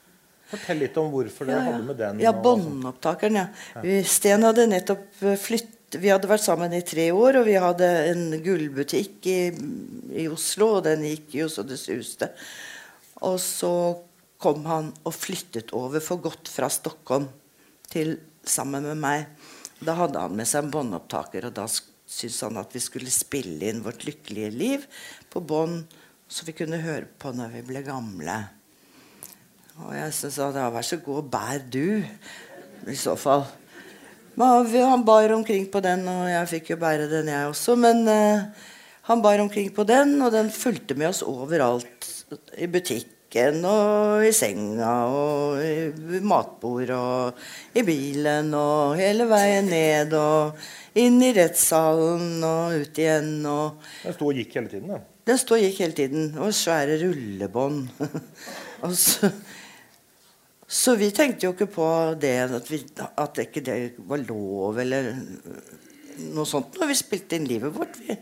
Fortell 0.52 0.82
litt 0.84 0.98
om 1.00 1.12
hvorfor 1.14 1.48
dere 1.48 1.60
ja, 1.60 1.68
ja. 1.68 1.76
hadde 1.76 1.88
med 1.88 2.02
den. 2.02 2.24
Ja, 2.24 2.34
Båndopptakeren. 2.36 3.44
ja. 3.44 4.02
Sten 4.08 4.48
hadde 4.48 4.70
nettopp 4.72 5.08
flytt... 5.20 5.78
flyttet 5.92 6.00
Vi 6.00 6.10
hadde 6.10 6.30
vært 6.30 6.46
sammen 6.46 6.74
i 6.74 6.82
tre 6.82 7.12
år, 7.12 7.42
og 7.42 7.46
vi 7.46 7.58
hadde 7.60 7.88
en 8.12 8.32
gullbutikk 8.44 9.26
i, 9.28 9.52
i 10.16 10.28
Oslo, 10.28 10.78
og 10.78 10.86
den 10.86 11.04
gikk 11.04 11.36
jo 11.36 11.50
så 11.50 11.64
det 11.64 11.78
suste. 11.78 12.32
Og 13.22 13.40
så 13.40 13.98
kom 14.42 14.66
han 14.66 14.94
og 15.04 15.14
flyttet 15.14 15.74
over 15.74 16.00
for 16.00 16.22
godt 16.22 16.50
fra 16.50 16.70
Stockholm 16.70 17.28
til, 17.92 18.20
sammen 18.44 18.84
med 18.84 18.98
meg. 18.98 19.26
Da 19.82 19.94
hadde 19.98 20.20
han 20.20 20.36
med 20.36 20.48
seg 20.48 20.64
en 20.64 20.72
båndopptaker, 20.72 21.46
og 21.50 21.54
da 21.54 21.68
syntes 21.68 22.42
han 22.42 22.58
at 22.58 22.72
vi 22.74 22.80
skulle 22.82 23.12
spille 23.12 23.70
inn 23.70 23.84
vårt 23.84 24.06
lykkelige 24.08 24.52
liv 24.56 24.88
på 25.30 25.44
bånd, 25.44 25.84
så 26.32 26.48
vi 26.48 26.56
kunne 26.56 26.80
høre 26.82 27.10
på 27.20 27.34
når 27.36 27.52
vi 27.58 27.68
ble 27.68 27.84
gamle. 27.84 28.40
Og 29.80 29.96
jeg 29.96 30.14
sa 30.14 30.52
ja, 30.52 30.68
vær 30.74 30.86
så 30.86 31.00
god, 31.04 31.30
bær 31.32 31.64
du, 31.72 32.04
i 32.92 32.98
så 32.98 33.16
fall. 33.20 33.46
Han 34.42 35.06
bar 35.06 35.32
omkring 35.36 35.68
på 35.72 35.80
den, 35.84 36.08
og 36.08 36.28
jeg 36.30 36.50
fikk 36.50 36.74
jo 36.74 36.78
bære 36.82 37.10
den, 37.12 37.28
jeg 37.28 37.48
også. 37.48 37.76
Men 37.76 38.04
uh, 38.08 38.68
han 39.10 39.22
bar 39.22 39.40
omkring 39.40 39.74
på 39.74 39.84
den, 39.84 40.22
og 40.22 40.32
den 40.32 40.50
fulgte 40.50 40.96
med 40.96 41.12
oss 41.12 41.22
overalt. 41.22 42.08
I 42.58 42.68
butikken 42.68 43.66
og 43.68 44.26
i 44.28 44.32
senga 44.36 44.92
og 45.08 45.60
i 45.64 46.20
matbord 46.24 46.90
og 46.96 47.76
i 47.76 47.84
bilen 47.84 48.54
og 48.56 48.96
hele 49.00 49.28
veien 49.28 49.68
ned 49.72 50.16
og 50.16 50.60
inn 51.00 51.20
i 51.24 51.32
rettssalen 51.36 52.44
og 52.44 52.76
ut 52.82 53.00
igjen. 53.00 53.34
Og 53.48 53.80
den 54.04 54.16
sto 54.16 54.30
og 54.32 54.40
gikk 54.40 54.60
hele 54.60 54.72
tiden? 54.72 54.92
da? 54.92 55.02
Den 55.28 55.40
sto 55.40 55.56
og 55.56 55.64
gikk 55.64 55.82
hele 55.84 55.98
tiden. 55.98 56.30
Og 56.40 56.56
svære 56.56 57.00
rullebånd. 57.04 57.88
og 58.86 58.96
så 59.00 59.32
så 60.72 60.96
vi 60.96 61.10
tenkte 61.12 61.48
jo 61.48 61.52
ikke 61.52 61.68
på 61.68 61.86
det 62.22 62.36
at, 62.46 62.70
vi, 62.72 62.80
at 62.96 63.40
ikke 63.44 63.64
det 63.66 63.78
var 64.08 64.22
lov 64.24 64.78
eller 64.80 65.10
noe 66.32 66.48
sånt 66.48 66.78
når 66.80 66.92
vi 66.94 67.00
spilte 67.00 67.36
inn 67.36 67.48
livet 67.50 67.74
vårt. 67.76 67.98
Vi. 68.00 68.16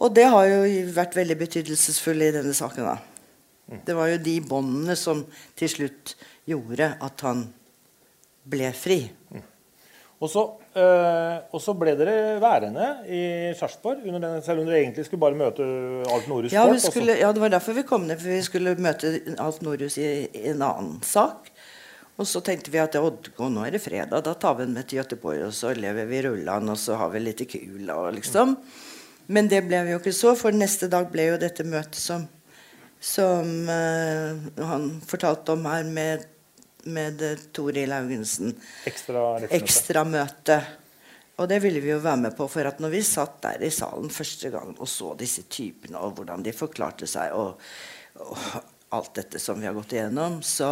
Og 0.00 0.12
det 0.16 0.26
har 0.32 0.48
jo 0.48 0.58
vært 0.96 1.16
veldig 1.16 1.36
betydelsesfullt 1.40 2.26
i 2.26 2.34
denne 2.36 2.52
saken. 2.56 2.88
da. 2.88 3.80
Det 3.86 3.96
var 3.96 4.10
jo 4.10 4.20
de 4.24 4.36
båndene 4.44 4.96
som 4.98 5.22
til 5.56 5.72
slutt 5.72 6.14
gjorde 6.48 6.92
at 7.00 7.24
han 7.24 7.46
ble 8.50 8.70
fri. 8.76 9.02
Og 10.20 10.28
så, 10.28 10.42
øh, 10.76 11.76
ble 11.80 11.94
dere 11.96 12.40
værende 12.42 12.88
i 13.08 13.20
Sarpsborg, 13.56 14.02
selv 14.44 14.60
om 14.60 14.66
dere 14.66 14.82
egentlig 14.82 15.06
skulle 15.06 15.20
bare 15.22 15.38
møte 15.38 15.64
Alt 16.12 16.26
Norhus 16.28 16.52
ja, 16.52 16.66
skulle, 16.76 17.16
ja, 17.16 17.30
det 17.32 17.40
var 17.40 17.48
derfor 17.48 17.72
vi 17.72 17.86
kom 17.88 18.04
ned. 18.04 18.20
For 18.20 18.28
vi 18.28 18.42
skulle 18.44 18.74
møte 18.76 19.14
Alt 19.40 19.62
Norhus 19.64 19.96
i, 19.96 20.26
i, 20.28 20.42
en 20.52 20.60
annen 20.66 20.98
sak. 21.02 21.48
Og 22.20 22.28
så 22.28 22.42
tenkte 22.44 22.68
vi 22.68 22.82
at 22.82 22.98
Oddgå, 23.00 23.48
nå 23.48 23.64
er 23.64 23.72
det 23.72 23.80
fredag, 23.80 24.20
da 24.26 24.34
tar 24.36 24.58
vi 24.58 24.66
den 24.66 24.74
med 24.76 24.90
til 24.90 25.00
Göteborg, 25.00 25.40
og 25.46 25.54
så 25.56 25.72
lever 25.72 26.04
vi 26.10 26.20
rullan, 26.26 26.68
og 26.68 26.76
så 26.76 26.98
har 27.00 27.08
vi 27.14 27.22
litt 27.22 27.40
kul, 27.48 27.88
og 27.88 28.10
liksom. 28.18 28.58
Men 29.32 29.48
det 29.48 29.62
ble 29.64 29.80
vi 29.86 29.94
jo 29.94 30.02
ikke 30.02 30.12
så, 30.12 30.34
for 30.36 30.52
neste 30.52 30.90
dag 30.92 31.08
ble 31.08 31.30
jo 31.30 31.40
dette 31.40 31.64
møtet 31.64 31.96
som, 31.96 32.26
som 33.00 33.48
øh, 33.72 34.44
han 34.68 34.86
fortalte 35.08 35.56
om 35.56 35.64
her 35.70 35.88
med 35.88 36.28
med 36.84 37.22
eh, 37.24 37.40
Toril 37.52 37.92
Haugensen. 37.94 38.54
Ekstra. 38.88 39.24
Ekstra 39.50 40.04
møte. 40.08 40.60
Og 41.40 41.48
det 41.48 41.60
ville 41.64 41.80
vi 41.80 41.92
jo 41.92 42.02
være 42.04 42.26
med 42.26 42.36
på, 42.36 42.46
for 42.52 42.68
at 42.68 42.82
når 42.82 42.92
vi 42.92 43.00
satt 43.06 43.38
der 43.46 43.62
i 43.64 43.72
salen 43.72 44.12
første 44.12 44.50
gang 44.52 44.74
og 44.76 44.88
så 44.90 45.14
disse 45.18 45.46
typene, 45.48 45.96
og 45.96 46.18
hvordan 46.18 46.44
de 46.44 46.52
forklarte 46.52 47.08
seg, 47.08 47.32
og, 47.32 47.56
og 48.20 48.60
alt 48.96 49.14
dette 49.16 49.40
som 49.40 49.60
vi 49.60 49.68
har 49.68 49.76
gått 49.76 49.94
igjennom, 49.96 50.40
så 50.44 50.68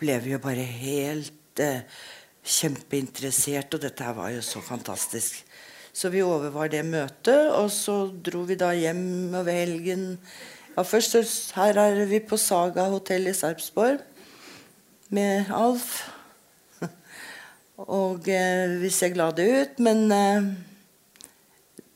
ble 0.00 0.20
vi 0.22 0.36
jo 0.36 0.40
bare 0.42 0.64
helt 0.64 1.62
eh, 1.62 1.82
kjempeinteressert, 2.46 3.74
og 3.74 3.82
dette 3.82 4.06
her 4.06 4.14
var 4.16 4.30
jo 4.36 4.44
så 4.44 4.62
fantastisk. 4.64 5.42
Så 5.90 6.12
vi 6.14 6.22
overvar 6.22 6.70
det 6.70 6.84
møtet, 6.86 7.50
og 7.50 7.72
så 7.74 8.04
dro 8.14 8.44
vi 8.46 8.54
da 8.60 8.70
hjem 8.76 9.34
over 9.34 9.50
helgen. 9.50 10.04
Ja, 10.76 10.84
først 10.86 11.56
her 11.58 11.80
er 11.82 12.04
vi 12.06 12.22
på 12.22 12.38
Saga 12.38 12.86
hotell 12.92 13.26
i 13.26 13.34
Sarpsborg 13.34 13.98
med 15.14 15.50
Alf. 15.54 15.92
Og 17.80 18.28
eh, 18.28 18.76
vi 18.80 18.90
ser 18.92 19.14
glade 19.14 19.44
ut, 19.46 19.78
men 19.82 20.12
eh, 20.12 20.50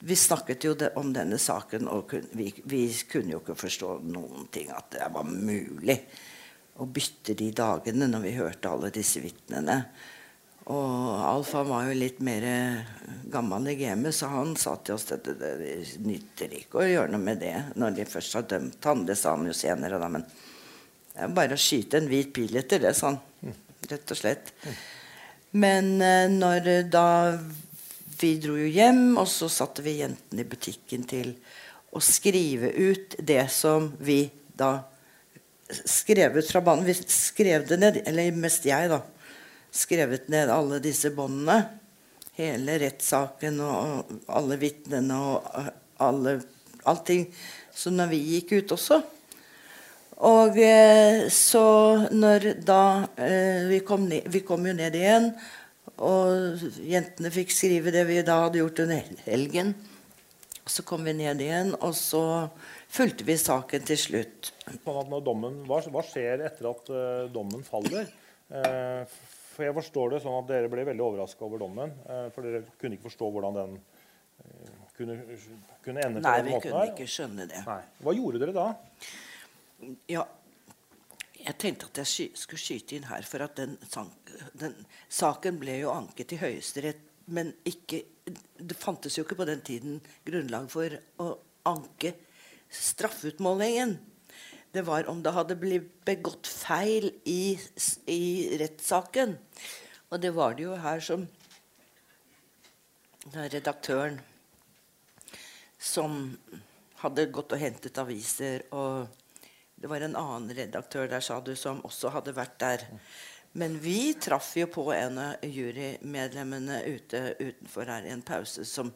vi 0.05 0.16
snakket 0.16 0.65
jo 0.65 0.74
om 1.01 1.12
denne 1.12 1.39
saken, 1.39 1.89
og 1.93 2.09
kun, 2.11 2.24
vi, 2.32 2.51
vi, 2.65 2.86
kunne 3.11 3.36
jo 3.36 3.43
ikke 3.43 3.59
forstå 3.59 3.99
noen 4.09 4.49
ting. 4.53 4.73
At 4.73 4.95
det 4.97 5.11
var 5.12 5.28
mulig 5.28 5.99
å 6.81 6.89
bytte 6.91 7.36
de 7.39 7.53
dagene 7.55 8.09
når 8.11 8.24
vi 8.24 8.35
hørte 8.39 8.73
alle 8.73 8.91
disse 8.95 9.23
vitnene. 9.23 9.78
Og 10.73 11.20
Alf 11.20 11.53
han 11.59 11.69
var 11.69 11.91
jo 11.91 11.97
litt 11.99 12.23
mer 12.24 12.45
gammel 13.31 13.69
i 13.74 13.77
gamet, 13.77 14.16
så 14.16 14.32
han 14.32 14.57
sa 14.57 14.78
til 14.81 14.97
oss 14.97 15.11
at 15.12 15.28
det, 15.28 15.36
det, 15.43 15.53
det 15.61 16.07
nytter 16.09 16.57
ikke 16.57 16.81
å 16.81 16.89
gjøre 16.89 17.12
noe 17.12 17.20
med 17.20 17.43
det 17.45 17.57
når 17.77 17.99
de 17.99 18.09
først 18.09 18.39
har 18.41 18.49
dømt 18.49 18.89
han. 18.89 19.05
Det 19.05 19.19
sa 19.20 19.36
han 19.36 19.45
jo 19.45 19.57
senere, 19.57 20.01
da, 20.01 20.09
men 20.09 20.24
det 21.15 21.23
er 21.23 21.35
bare 21.35 21.55
å 21.55 21.61
skyte 21.61 22.01
en 22.01 22.09
hvit 22.11 22.32
pil 22.35 22.57
etter 22.59 22.81
det, 22.82 22.91
sånn. 22.99 23.20
Rett 23.86 24.11
og 24.11 24.19
slett. 24.19 24.51
Men 25.55 25.93
eh, 26.03 26.27
når 26.32 26.70
eh, 26.73 26.86
da 26.91 27.39
Vi 28.19 28.32
dro 28.43 28.57
jo 28.59 28.66
hjem, 28.70 29.16
og 29.20 29.28
så 29.28 29.49
satte 29.51 29.82
vi 29.85 29.99
jentene 29.99 30.43
i 30.43 30.49
butikken 30.49 31.03
til 31.07 31.35
å 31.95 32.01
skrive 32.03 32.70
ut 32.73 33.16
det 33.19 33.43
som 33.53 33.89
vi 34.03 34.24
da 34.55 34.86
skrev 35.85 36.39
ut 36.39 36.51
fra 36.51 36.62
banen. 36.65 36.86
Vi 36.86 36.95
skrev 36.95 37.66
det 37.69 37.78
ned, 37.82 37.99
eller 38.07 38.39
mest 38.39 38.66
jeg, 38.66 38.91
da. 38.91 39.03
Skrevet 39.74 40.31
ned 40.32 40.51
alle 40.55 40.78
disse 40.82 41.11
båndene. 41.15 41.59
Hele 42.39 42.78
rettssaken 42.82 43.61
og 43.62 44.15
alle 44.35 44.59
vitnene 44.62 45.19
og 45.27 45.51
eh, 45.61 45.74
alle, 46.07 46.39
allting. 46.91 47.28
Så 47.74 47.95
når 47.95 48.15
vi 48.15 48.24
gikk 48.35 48.57
ut 48.59 48.78
også 48.78 49.03
og 50.23 50.59
eh, 50.62 51.27
så 51.32 51.66
når 52.15 52.53
da 52.62 53.07
eh, 53.19 53.66
vi, 53.70 53.81
kom 53.86 54.07
ned, 54.09 54.28
vi 54.31 54.45
kom 54.47 54.66
jo 54.66 54.74
ned 54.77 54.95
igjen, 54.95 55.32
og 56.05 56.62
jentene 56.82 57.32
fikk 57.35 57.51
skrive 57.55 57.93
det 57.95 58.05
vi 58.07 58.20
da 58.27 58.45
hadde 58.45 58.61
gjort 58.62 58.85
under 58.85 59.11
helgen. 59.27 59.74
Så 60.65 60.85
kom 60.86 61.05
vi 61.05 61.12
ned 61.19 61.43
igjen, 61.43 61.74
og 61.82 61.93
så 61.99 62.23
fulgte 62.95 63.27
vi 63.27 63.36
saken 63.39 63.85
til 63.85 64.01
slutt. 64.01 64.53
Sånn 64.86 65.19
dommen, 65.27 65.61
hva, 65.69 65.82
skjer 66.07 66.47
etter 66.47 66.70
at 66.70 66.89
uh, 66.89 67.27
dommen 67.35 67.66
faller? 67.66 68.09
For 68.49 69.66
Jeg 69.66 69.77
forstår 69.77 70.15
det 70.15 70.23
sånn 70.24 70.39
at 70.39 70.49
dere 70.49 70.70
ble 70.73 70.86
veldig 70.89 71.05
overraska 71.05 71.45
over 71.47 71.61
dommen. 71.62 71.93
For 72.35 72.47
dere 72.47 72.65
kunne 72.81 72.97
ikke 72.97 73.11
forstå 73.11 73.28
hvordan 73.35 73.59
den 73.59 73.77
kunne, 74.97 75.19
kunne 75.85 76.07
ende 76.07 76.23
på 76.23 76.27
Nei, 76.27 76.41
den 76.41 76.51
måten. 76.51 76.51
her. 76.51 76.51
Nei, 76.51 76.57
vi 76.57 76.70
kunne 76.70 76.89
ikke 76.91 77.12
skjønne 77.12 77.47
det. 77.51 77.62
Nei. 77.69 77.81
Hva 78.07 78.16
gjorde 78.16 78.43
dere 78.43 78.57
da? 78.57 78.66
Ja, 80.09 80.24
jeg 81.44 81.56
tenkte 81.61 81.90
at 81.90 82.01
jeg 82.01 82.32
skulle 82.39 82.61
skyte 82.61 82.97
inn 82.97 83.09
her, 83.11 83.27
for 83.28 83.44
at 83.44 83.59
den, 83.61 83.77
den 84.61 84.77
saken 85.12 85.59
ble 85.61 85.81
jo 85.82 85.93
anket 85.93 86.32
til 86.32 86.40
Høyesterett, 86.44 87.02
men 87.27 87.55
ikke 87.65 88.05
Det 88.24 88.77
fantes 88.77 89.19
jo 89.19 89.24
ikke 89.24 89.36
på 89.36 89.44
den 89.44 89.61
tiden 89.65 89.98
grunnlag 90.24 90.70
for 90.73 90.94
å 91.20 91.27
anke 91.69 92.15
straffeutmålingen. 92.73 93.98
Det 94.73 94.85
var 94.86 95.09
om 95.12 95.20
det 95.23 95.32
hadde 95.36 95.56
blitt 95.61 95.90
begått 96.09 96.48
feil 96.48 97.11
i, 97.28 97.52
i 98.09 98.24
rettssaken. 98.62 99.36
Og 100.09 100.23
det 100.23 100.32
var 100.32 100.56
det 100.56 100.65
jo 100.65 100.78
her 100.81 101.05
som 101.05 101.27
redaktøren 103.35 104.16
som 105.78 106.16
hadde 107.05 107.28
gått 107.35 107.52
og 107.52 107.61
hentet 107.61 108.01
aviser 108.01 108.65
og 108.73 109.12
det 109.85 109.89
var 109.89 110.01
en 110.01 110.16
annen 110.16 110.55
redaktør 110.56 111.09
der, 111.12 111.20
sa 111.20 111.43
du, 111.44 111.51
som 111.61 111.82
også 111.85 112.09
hadde 112.09 112.32
vært 112.32 112.55
der. 112.56 112.82
Men 113.52 113.74
vi 113.85 114.15
traff 114.16 114.55
jo 114.56 114.65
på 114.73 114.86
en 114.94 115.19
av 115.20 115.44
jurymedlemmene 115.44 116.78
ute 116.89 117.20
utenfor 117.36 117.93
her 117.93 118.06
i 118.09 118.15
en 118.15 118.23
pause 118.24 118.65
som 118.65 118.94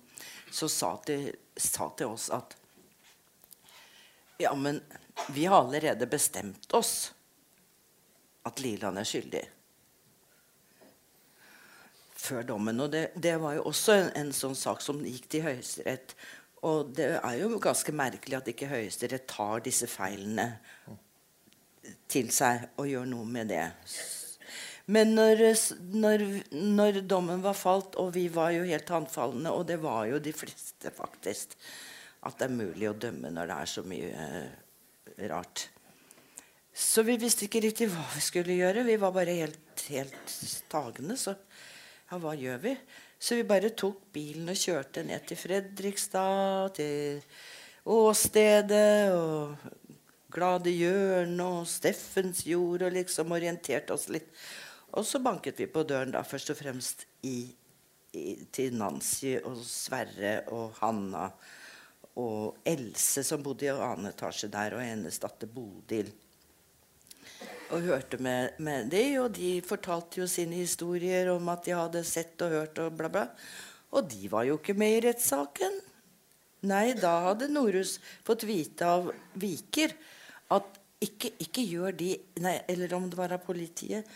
sa 0.48 0.94
til, 1.04 1.26
sa 1.60 1.90
til 1.92 2.14
oss 2.14 2.30
at 2.32 2.56
Ja, 4.40 4.54
men 4.56 4.80
vi 5.28 5.44
har 5.44 5.60
allerede 5.60 6.08
bestemt 6.08 6.72
oss 6.72 7.12
at 8.48 8.64
Liland 8.64 8.96
er 8.96 9.12
skyldig. 9.12 9.44
Før 12.16 12.48
dommen. 12.54 12.80
Og 12.80 12.96
det, 12.96 13.10
det 13.12 13.36
var 13.44 13.58
jo 13.60 13.68
også 13.68 14.00
en, 14.00 14.12
en, 14.22 14.32
sånn 14.32 14.56
sak 14.56 14.80
som 14.80 15.04
gikk 15.04 15.28
til 15.36 15.44
Høyesterett. 15.50 16.16
Og 16.66 16.90
det 16.96 17.12
er 17.20 17.34
jo 17.38 17.60
ganske 17.62 17.94
merkelig 17.94 18.38
at 18.40 18.48
ikke 18.50 18.70
Høyesterett 18.70 19.28
tar 19.30 19.62
disse 19.66 19.86
feilene 19.90 20.48
til 22.10 22.32
seg 22.34 22.80
og 22.80 22.88
gjør 22.90 23.06
noe 23.08 23.28
med 23.28 23.52
det. 23.52 23.66
Men 24.88 25.12
når, 25.14 25.42
når, 25.92 26.24
når, 26.50 27.02
dommen 27.04 27.42
var 27.44 27.56
falt, 27.56 27.98
og 28.00 28.14
vi 28.14 28.24
var 28.32 28.54
jo 28.56 28.64
helt 28.64 28.88
handfalne, 28.88 29.52
og 29.52 29.66
det 29.68 29.76
var 29.82 30.06
jo 30.08 30.20
de 30.22 30.32
fleste 30.32 30.92
faktisk, 30.96 31.58
at 32.24 32.38
det 32.40 32.48
er 32.48 32.56
mulig 32.56 32.88
å 32.88 32.96
dømme 32.96 33.30
når 33.30 33.50
det 33.50 33.58
er 33.58 33.70
så 33.70 33.84
mye 33.86 34.08
uh, 34.16 35.26
rart. 35.28 35.66
Så 36.72 37.04
vi 37.04 37.18
visste 37.20 37.44
ikke 37.46 37.62
riktig 37.66 37.90
hva 37.92 38.06
vi 38.14 38.22
skulle 38.24 38.56
gjøre. 38.56 38.86
Vi 38.86 38.96
var 39.02 39.12
bare 39.14 39.36
helt, 39.36 39.84
helt 39.92 40.34
tagende. 40.72 41.18
Så 41.20 41.34
ja, 41.34 42.18
hva 42.22 42.32
gjør 42.38 42.64
vi? 42.64 42.74
Så 43.18 43.34
vi 43.34 43.46
bare 43.46 43.72
tok 43.74 44.04
bilen 44.14 44.48
og 44.52 44.58
kjørte 44.58 45.02
ned 45.06 45.26
til 45.26 45.40
Fredrikstad, 45.40 46.74
til 46.78 47.18
åstedet 47.88 49.10
og 49.10 49.56
Glade 50.32 50.70
Hjørne 50.70 51.46
og 51.58 51.66
Steffensjord 51.66 52.84
og 52.86 52.94
liksom 52.94 53.34
orienterte 53.34 53.96
oss 53.96 54.06
litt. 54.12 54.28
Og 54.94 55.06
så 55.06 55.20
banket 55.24 55.58
vi 55.58 55.66
på 55.72 55.82
døren 55.88 56.14
da 56.14 56.22
først 56.24 56.52
og 56.54 56.60
fremst 56.60 57.04
i, 57.26 57.48
i, 58.14 58.24
til 58.54 58.76
Nancy 58.78 59.34
og 59.42 59.58
Sverre 59.66 60.38
og 60.54 60.78
Hanna 60.78 61.26
og 62.18 62.62
Else, 62.66 63.24
som 63.26 63.42
bodde 63.42 63.66
i 63.66 63.72
annen 63.74 64.12
etasje 64.12 64.50
der, 64.52 64.78
og 64.78 64.84
hennes 64.84 65.18
datter 65.22 65.50
Bodil 65.50 66.10
og 67.74 67.84
hørte 67.84 68.18
med, 68.22 68.56
med 68.64 68.88
de, 68.92 69.02
og 69.20 69.34
de 69.36 69.58
fortalte 69.64 70.22
jo 70.22 70.28
sine 70.30 70.60
historier 70.62 71.28
om 71.32 71.50
at 71.52 71.66
de 71.66 71.74
hadde 71.76 72.04
sett 72.06 72.40
og 72.44 72.54
hørt 72.54 72.80
og 72.82 72.96
bla, 72.96 73.10
bla. 73.12 73.26
Og 73.96 74.08
de 74.08 74.28
var 74.32 74.46
jo 74.48 74.56
ikke 74.58 74.76
med 74.78 74.96
i 74.96 75.02
rettssaken. 75.08 75.78
Nei, 76.68 76.92
da 76.98 77.12
hadde 77.28 77.50
Norhus 77.52 77.98
fått 78.26 78.46
vite 78.48 78.88
av 78.88 79.12
Viker 79.38 79.94
at 80.54 80.80
ikke, 81.04 81.30
ikke 81.44 81.62
gjør 81.62 81.94
de 81.94 82.08
nei, 82.42 82.56
Eller 82.66 82.94
om 82.96 83.06
det 83.10 83.18
var 83.18 83.36
av 83.36 83.44
politiet. 83.44 84.08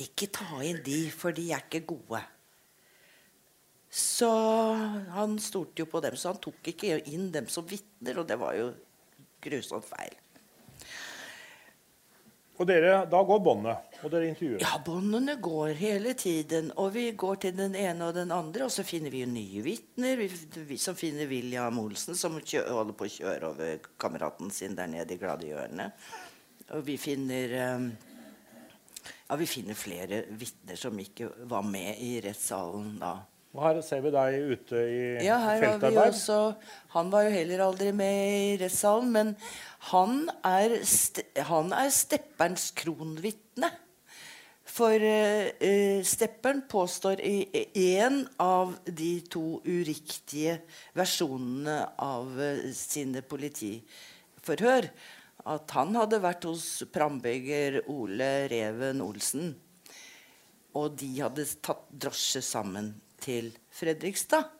Ikke 0.00 0.30
ta 0.32 0.62
inn 0.64 0.80
de, 0.86 1.04
for 1.12 1.36
de 1.36 1.50
er 1.52 1.66
ikke 1.66 1.84
gode. 1.92 2.22
Så 3.94 4.30
han 5.14 5.36
stolte 5.38 5.84
jo 5.84 5.90
på 5.90 6.00
dem, 6.02 6.16
så 6.18 6.32
han 6.32 6.40
tok 6.42 6.72
ikke 6.72 6.96
inn 7.12 7.28
dem 7.34 7.46
som 7.52 7.66
vitner, 7.68 8.18
og 8.18 8.26
det 8.26 8.40
var 8.40 8.56
jo 8.58 8.72
grusomt 9.44 9.86
feil. 9.86 10.16
Og 12.54 12.68
dere, 12.68 13.04
Da 13.10 13.18
går 13.26 13.40
båndet, 13.42 13.96
og 14.04 14.10
dere 14.12 14.28
intervjuer? 14.30 14.60
Ja, 14.62 14.78
båndene 14.86 15.34
går 15.42 15.72
hele 15.74 16.14
tiden. 16.14 16.70
Og 16.78 16.92
vi 16.94 17.08
går 17.10 17.40
til 17.42 17.56
den 17.58 17.74
ene 17.74 18.06
og 18.06 18.14
den 18.14 18.30
andre, 18.30 18.68
og 18.68 18.70
så 18.70 18.84
finner 18.86 19.10
vi 19.10 19.24
jo 19.24 19.30
nye 19.30 19.62
vitner. 19.64 20.16
Vi, 20.20 20.28
vi, 20.68 20.78
som 20.78 20.94
finner 20.94 21.26
William 21.26 21.78
Olsen, 21.82 22.14
som 22.14 22.38
kjø, 22.38 22.62
holder 22.70 22.94
på 22.94 23.08
å 23.08 23.14
kjøre 23.16 23.50
over 23.50 23.90
kameraten 23.98 24.54
sin 24.54 24.78
der 24.78 24.86
nede 24.92 25.16
i 25.16 25.18
Gladiørene. 25.18 25.90
Og 26.78 26.86
vi 26.86 26.94
finner 26.96 27.58
um, 27.74 27.90
ja, 29.28 29.36
vi 29.36 29.46
finner 29.50 29.74
flere 29.74 30.22
vitner 30.30 30.78
som 30.78 30.98
ikke 31.00 31.32
var 31.50 31.66
med 31.66 31.98
i 32.00 32.20
rettssalen 32.24 32.94
da. 33.02 33.16
Og 33.54 33.62
her 33.62 33.78
ser 33.86 34.02
vi 34.02 34.10
deg 34.10 34.36
ute 34.50 34.80
i 34.82 35.02
ja, 35.22 35.36
her 35.38 35.60
feltarbeid. 35.62 35.94
Har 35.94 36.10
vi 36.10 36.16
også, 36.16 36.38
han 36.96 37.10
var 37.12 37.28
jo 37.28 37.34
heller 37.36 37.62
aldri 37.68 37.92
med 37.94 38.16
i 38.34 38.56
rettssalen, 38.64 39.12
men 39.14 39.30
han 39.92 40.24
er, 40.42 40.74
han 41.50 41.70
er 41.76 41.92
stepperens 41.94 42.72
kronvitne. 42.74 43.70
For 44.74 44.98
uh, 44.98 46.00
Stepperen 46.02 46.64
påstår 46.66 47.22
i 47.22 47.44
én 47.78 48.24
av 48.42 48.74
de 48.90 49.12
to 49.30 49.60
uriktige 49.62 50.56
versjonene 50.98 51.76
av 52.02 52.34
uh, 52.34 52.64
sine 52.74 53.22
politiforhør 53.22 54.90
at 55.54 55.76
han 55.76 55.94
hadde 55.94 56.22
vært 56.24 56.48
hos 56.48 56.66
prambygger 56.90 57.84
Ole 57.92 58.32
Reven 58.50 59.04
Olsen. 59.04 59.52
Og 60.74 60.98
de 60.98 61.12
hadde 61.20 61.46
tatt 61.62 61.86
drosje 61.94 62.42
sammen 62.42 62.96
til 63.24 63.50
Fredrikstad. 63.74 64.52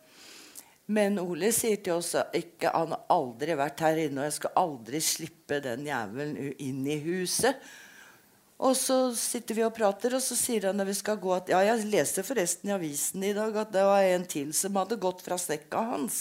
Men 0.85 1.17
Ole 1.17 1.49
sier 1.55 1.79
til 1.81 1.97
oss 1.97 2.11
at 2.19 2.67
han 2.67 2.93
har 2.93 3.07
aldri 3.13 3.55
vært 3.57 3.81
her 3.81 4.03
inne, 4.03 4.21
og 4.21 4.29
jeg 4.29 4.37
skal 4.37 4.59
aldri 4.61 5.01
slippe 5.01 5.57
den 5.63 5.87
jævelen 5.87 6.53
inn 6.61 6.85
i 6.85 6.99
huset. 7.07 7.57
Og 8.61 8.75
så 8.79 8.97
sitter 9.17 9.57
vi 9.57 9.65
og 9.65 9.73
prater, 9.75 10.13
og 10.15 10.23
så 10.23 10.37
sier 10.37 10.69
han 10.69 10.77
når 10.79 10.91
vi 10.93 10.97
skal 11.01 11.19
gå 11.19 11.33
at 11.35 11.49
Ja, 11.51 11.59
jeg 11.65 11.89
leste 11.89 12.23
forresten 12.23 12.69
i 12.69 12.75
avisen 12.75 13.25
i 13.25 13.33
dag 13.35 13.57
at 13.65 13.73
det 13.73 13.83
var 13.83 14.05
en 14.13 14.27
til 14.29 14.53
som 14.55 14.77
hadde 14.79 15.01
gått 15.01 15.25
fra 15.25 15.39
snekka 15.41 15.81
hans. 15.89 16.19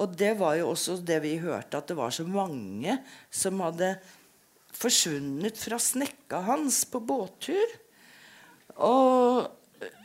Og 0.00 0.14
det 0.16 0.32
var 0.38 0.54
jo 0.56 0.70
også 0.70 0.96
det 1.04 1.18
vi 1.26 1.34
hørte, 1.42 1.76
at 1.76 1.90
det 1.90 1.98
var 1.98 2.14
så 2.14 2.24
mange 2.24 2.94
som 3.28 3.60
hadde 3.60 3.92
forsvunnet 4.72 5.58
fra 5.60 5.76
snekka 5.82 6.40
hans 6.46 6.86
på 6.88 7.02
båttur. 7.04 7.74
Og 8.80 9.50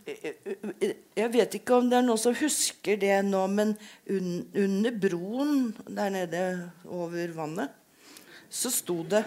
jeg 0.05 1.29
vet 1.33 1.57
ikke 1.57 1.79
om 1.79 1.89
det 1.89 1.97
er 1.97 2.05
noen 2.05 2.21
som 2.21 2.35
husker 2.37 2.99
det 3.01 3.15
nå, 3.25 3.41
men 3.49 3.73
under 4.09 4.99
broen 5.01 5.71
der 5.87 6.13
nede 6.13 6.43
over 6.85 7.33
vannet, 7.33 7.73
så 8.49 8.69
sto 8.69 9.01
det 9.09 9.25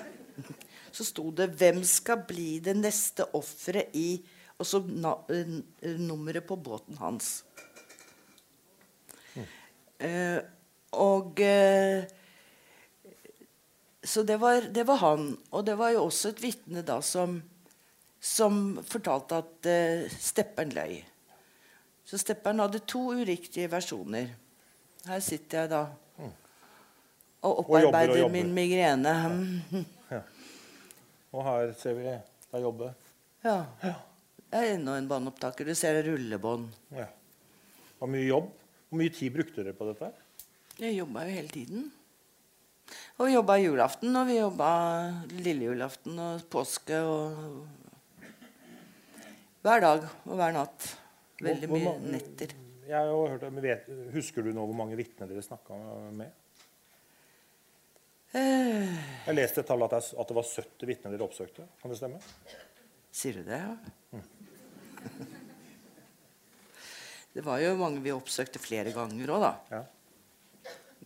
så 0.99 1.05
sto 1.05 1.31
det 1.31 1.51
'Hvem 1.55 1.85
skal 1.85 2.25
bli 2.27 2.59
det 2.59 2.77
neste 2.77 3.27
offeret 3.35 3.95
i' 3.95 4.23
Og 4.59 4.67
så 4.67 4.81
nummeret 4.83 6.47
på 6.47 6.57
båten 6.57 6.97
hans. 6.99 7.45
Mm. 9.35 9.45
Eh, 10.07 10.39
og 10.99 11.41
eh, 11.41 12.05
Så 14.03 14.23
det 14.23 14.41
var, 14.41 14.61
det 14.75 14.87
var, 14.87 14.97
han. 14.97 15.39
Og 15.51 15.67
det 15.67 15.79
var 15.79 15.91
jo 15.91 16.05
også 16.09 16.33
et 16.33 16.43
vitne 16.43 16.83
da 16.83 17.01
som, 17.05 17.43
som 18.21 18.79
fortalte 18.87 19.39
at 19.43 19.69
uh, 19.71 20.19
Stepperen 20.19 20.75
løy. 20.75 20.99
Så 22.09 22.19
Stepperen 22.21 22.63
hadde 22.63 22.83
to 22.89 23.11
uriktige 23.15 23.71
versjoner. 23.71 24.33
Her 25.09 25.21
sitter 25.25 25.65
jeg 25.65 25.71
da 25.73 25.83
mm. 26.19 26.33
og 27.47 27.63
opparbeider 27.65 28.25
og 28.25 28.33
min 28.35 28.53
migrene. 28.55 29.15
Ja. 30.09 30.23
Og 31.37 31.43
her 31.45 31.75
ser 31.77 31.99
vi 31.99 32.05
deg 32.09 32.63
jobbe. 32.65 32.87
Ja. 33.45 33.59
Det 34.49 34.57
er 34.57 34.71
enda 34.79 34.95
en 34.97 35.09
båndopptaker. 35.11 35.69
Du 35.69 35.77
ser 35.77 36.01
rullebånd. 36.07 36.71
Ja. 36.97 37.05
Og 38.01 38.09
mye 38.09 38.25
jobb. 38.25 38.49
Hvor 38.89 39.03
mye 39.03 39.13
tid 39.13 39.35
brukte 39.35 39.61
dere 39.61 39.77
på 39.77 39.91
dette? 39.91 40.09
Jeg 40.81 40.97
jobba 40.97 41.27
jo 41.29 41.35
hele 41.37 41.53
tiden. 41.53 41.91
Og 43.19 43.27
vi 43.27 43.35
jobba 43.35 43.59
julaften, 43.61 44.17
og 44.17 44.31
vi 44.31 44.39
jobba 44.39 44.71
lille 45.45 45.69
julaften 45.69 46.17
og 46.25 46.47
påske 46.49 47.03
og 47.05 47.37
Hver 49.65 49.83
dag 49.83 50.05
og 50.07 50.35
hver 50.39 50.55
natt. 50.55 50.89
Veldig 51.43 51.69
mye 51.71 51.95
netter. 52.03 52.55
Jeg 52.89 53.09
har 53.11 53.33
hørt, 53.35 53.43
vet, 53.63 53.89
Husker 54.15 54.47
du 54.47 54.53
nå 54.55 54.65
hvor 54.65 54.77
mange 54.77 54.97
vitner 54.99 55.29
dere 55.29 55.43
snakka 55.45 55.77
med? 56.17 56.31
Eh. 58.39 58.95
Jeg 59.27 59.35
leste 59.35 59.63
et 59.63 59.69
tall 59.69 59.83
at, 59.85 59.97
det 59.99 60.37
var 60.37 60.47
70 60.47 60.89
vitner 60.89 61.15
dere 61.15 61.27
oppsøkte. 61.27 61.67
Kan 61.83 61.93
det 61.93 61.99
stemme? 62.01 62.21
Sier 63.19 63.41
du 63.41 63.49
det, 63.49 63.59
ja? 63.59 63.75
Mm. 64.15 64.25
det 67.35 67.45
var 67.45 67.61
jo 67.63 67.75
mange 67.81 68.03
vi 68.05 68.15
oppsøkte 68.15 68.63
flere 68.63 68.95
ganger 68.95 69.35
òg, 69.35 69.47
da. 69.47 69.53
Ja. 69.75 69.83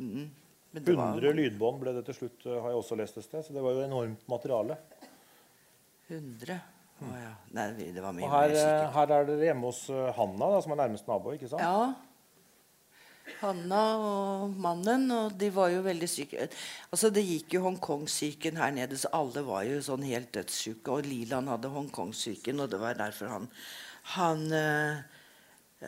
Mm. 0.03 0.29
100 0.73 0.97
var... 0.97 1.33
lydbånd 1.37 1.83
ble 1.83 1.97
det 1.99 2.05
til 2.09 2.17
slutt, 2.21 2.47
har 2.49 2.71
jeg 2.73 2.79
også 2.81 2.97
lest 3.01 3.19
et 3.21 3.27
sted. 3.27 3.45
Så 3.47 3.57
det 3.57 3.65
var 3.65 3.77
jo 3.77 3.85
enormt 3.87 4.23
materiale. 4.31 4.79
100? 6.09 6.61
Oh, 7.09 7.19
ja. 7.19 7.35
Nei, 7.53 7.67
det 7.93 8.01
var 8.01 8.15
mye 8.17 8.25
og 8.29 8.33
her, 8.33 8.55
her 8.95 9.13
er 9.19 9.29
dere 9.29 9.51
hjemme 9.51 9.69
hos 9.69 9.85
eh, 9.93 10.09
Hanna, 10.17 10.49
da, 10.55 10.63
som 10.65 10.75
er 10.75 10.83
nærmest 10.85 11.09
nabo? 11.11 11.35
ikke 11.37 11.51
sant? 11.51 11.63
Ja. 11.63 11.93
Hanna 13.43 13.83
og 14.03 14.57
mannen, 14.61 15.05
og 15.15 15.37
de 15.39 15.49
var 15.55 15.71
jo 15.73 15.83
veldig 15.85 16.09
syke. 16.11 16.49
Altså 16.91 17.11
Det 17.15 17.23
gikk 17.27 17.57
jo 17.57 17.65
Hongkong-syken 17.67 18.59
her 18.59 18.73
nede, 18.75 18.99
så 18.99 19.13
alle 19.15 19.45
var 19.47 19.67
jo 19.69 19.79
sånn 19.85 20.05
helt 20.09 20.33
dødssyke. 20.35 20.91
Og 20.91 21.07
Liland 21.07 21.51
hadde 21.53 21.71
Hongkong-syken, 21.73 22.63
og 22.65 22.73
det 22.73 22.81
var 22.83 22.99
derfor 22.99 23.31
han, 23.37 23.51
han 24.17 24.47
øh, 24.59 25.03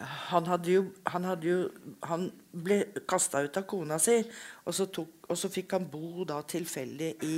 han 0.01 0.47
hadde 0.51 0.73
jo, 0.73 0.83
han, 1.07 1.27
hadde 1.29 1.49
jo, 1.49 1.59
han 2.09 2.27
ble 2.51 2.81
kasta 3.09 3.45
ut 3.45 3.59
av 3.61 3.67
kona 3.71 3.99
si, 4.03 4.17
og 4.67 4.75
så, 4.75 4.89
tok, 4.91 5.29
og 5.29 5.39
så 5.39 5.51
fikk 5.53 5.77
han 5.77 5.87
bo 5.91 6.27
da 6.29 6.41
tilfeldig 6.43 7.11
i 7.27 7.35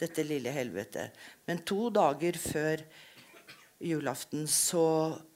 dette 0.00 0.24
lille 0.26 0.52
helvetet. 0.52 1.16
Men 1.48 1.62
to 1.66 1.88
dager 1.94 2.36
før 2.40 2.84
julaften 3.82 4.46
så 4.50 4.86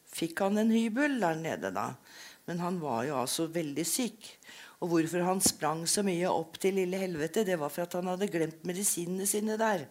fikk 0.08 0.42
han 0.44 0.60
en 0.60 0.72
hybel 0.72 1.18
der 1.22 1.38
nede, 1.40 1.72
da. 1.74 1.92
Men 2.48 2.62
han 2.64 2.80
var 2.80 3.04
jo 3.08 3.18
altså 3.20 3.48
veldig 3.52 3.84
syk. 3.86 4.30
Og 4.78 4.92
hvorfor 4.92 5.24
han 5.26 5.40
sprang 5.42 5.82
så 5.90 6.04
mye 6.06 6.30
opp 6.30 6.58
til 6.62 6.78
lille 6.78 7.00
helvete, 7.00 7.44
det 7.44 7.58
var 7.60 7.72
for 7.74 7.84
at 7.84 7.96
han 7.98 8.08
hadde 8.12 8.30
glemt 8.30 8.62
medisinene 8.68 9.26
sine 9.28 9.58
der. 9.60 9.84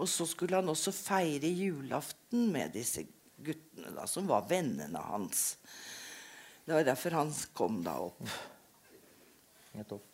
Og 0.00 0.08
så 0.10 0.26
skulle 0.26 0.58
han 0.58 0.72
også 0.72 0.94
feire 0.96 1.50
julaften 1.52 2.48
med 2.52 2.72
disse 2.74 3.04
guttene, 3.42 3.92
da, 3.94 4.06
som 4.08 4.26
var 4.30 4.48
vennene 4.48 5.02
hans. 5.10 5.44
Det 6.64 6.74
var 6.74 6.86
derfor 6.86 7.18
han 7.18 7.34
kom 7.54 7.82
da 7.84 7.98
opp. 8.06 8.22
Nettopp. 9.76 10.08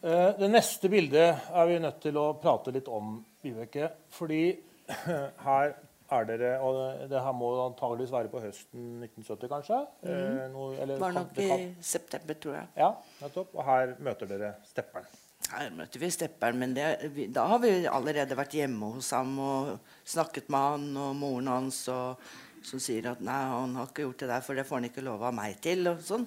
Eh, 0.00 0.30
det 0.38 0.48
neste 0.50 0.88
bildet 0.88 1.50
er 1.50 1.68
vi 1.68 1.78
nødt 1.82 2.00
til 2.02 2.18
å 2.20 2.30
prate 2.38 2.72
litt 2.74 2.88
om, 2.88 3.18
Vibeke. 3.42 3.90
Fordi 4.14 4.42
her 5.48 5.74
er 6.10 6.26
dere 6.28 6.50
Og 6.64 7.08
det 7.10 7.20
her 7.24 7.36
må 7.36 7.50
antageligvis 7.66 8.12
være 8.14 8.32
på 8.32 8.42
høsten 8.42 9.04
1970, 9.04 9.48
kanskje? 9.52 9.78
Mm. 10.02 10.10
Eh, 10.14 10.42
noe, 10.54 10.74
eller, 10.82 11.00
var 11.02 11.16
nok 11.16 11.40
i 11.44 11.48
september, 11.84 12.38
tror 12.42 12.58
jeg. 12.58 12.68
Ja, 12.80 12.92
nettopp. 13.22 13.54
Og 13.54 13.64
her 13.68 13.94
møter 14.04 14.30
dere 14.30 14.52
stepperen. 14.68 15.08
Her 15.48 15.70
møter 15.72 16.02
vi 16.02 16.10
stepperen, 16.12 16.58
men 16.60 16.74
det, 16.76 16.88
vi, 17.14 17.28
da 17.32 17.46
har 17.52 17.62
vi 17.62 17.70
allerede 17.88 18.36
vært 18.36 18.56
hjemme 18.58 18.92
hos 18.96 19.12
ham 19.16 19.38
og 19.40 19.94
snakket 20.08 20.50
med 20.52 20.66
han 20.74 21.00
og 21.06 21.16
moren 21.16 21.50
hans. 21.54 21.86
og 21.92 22.28
som 22.68 22.80
sier 22.82 23.06
at 23.06 23.20
'nei, 23.22 23.38
han 23.52 23.76
har 23.78 23.86
ikke 23.86 24.02
gjort 24.02 24.20
det 24.20 24.28
der, 24.28 24.40
for 24.44 24.58
det 24.58 24.66
får 24.66 24.80
han 24.80 24.88
ikke 24.88 25.04
lov 25.06 25.22
av 25.22 25.34
meg 25.34 25.60
til'. 25.62 25.86
og 25.88 26.02
sånn. 26.02 26.26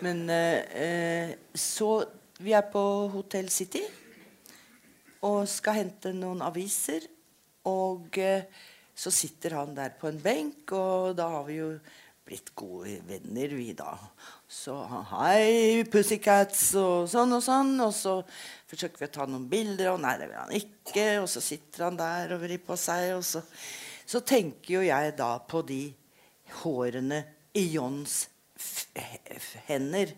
Men 0.00 0.28
eh, 0.30 1.36
så 1.54 2.04
Vi 2.40 2.52
er 2.56 2.62
på 2.72 2.80
Hotell 3.12 3.50
City 3.52 3.82
og 5.28 5.48
skal 5.48 5.74
hente 5.74 6.12
noen 6.16 6.40
aviser. 6.40 7.04
Og 7.68 8.16
eh, 8.16 8.46
så 9.00 9.12
sitter 9.14 9.56
han 9.56 9.74
der 9.76 9.94
på 9.96 10.10
en 10.10 10.20
benk, 10.20 10.70
og 10.76 11.16
da 11.18 11.30
har 11.38 11.44
vi 11.48 11.60
jo 11.60 11.72
blitt 12.28 12.52
gode 12.54 12.98
venner, 13.08 13.54
vi 13.56 13.72
da. 13.74 13.94
Så 14.46 14.76
hei, 15.16 15.82
Pussycats, 15.90 16.68
og 16.78 17.08
sånn 17.10 17.32
og 17.34 17.42
sånn. 17.42 17.72
Og 17.82 17.94
så 17.96 18.18
forsøker 18.70 19.00
vi 19.00 19.08
å 19.08 19.14
ta 19.16 19.26
noen 19.26 19.48
bilder, 19.50 19.94
og 19.94 20.02
nei, 20.04 20.18
det 20.20 20.28
vil 20.28 20.42
han 20.42 20.58
ikke. 20.60 21.06
Og 21.24 21.30
så 21.32 21.42
sitter 21.42 21.88
han 21.88 21.98
der 21.98 22.36
og 22.36 22.44
vrir 22.44 22.60
på 22.62 22.76
seg, 22.78 23.14
og 23.16 23.24
så 23.26 23.42
så 24.10 24.18
tenker 24.26 24.72
jo 24.74 24.80
jeg 24.82 25.12
da 25.18 25.36
på 25.46 25.60
de 25.62 25.84
hårene 26.64 27.20
i 27.54 27.62
Johns 27.76 28.24
hender. 29.68 30.10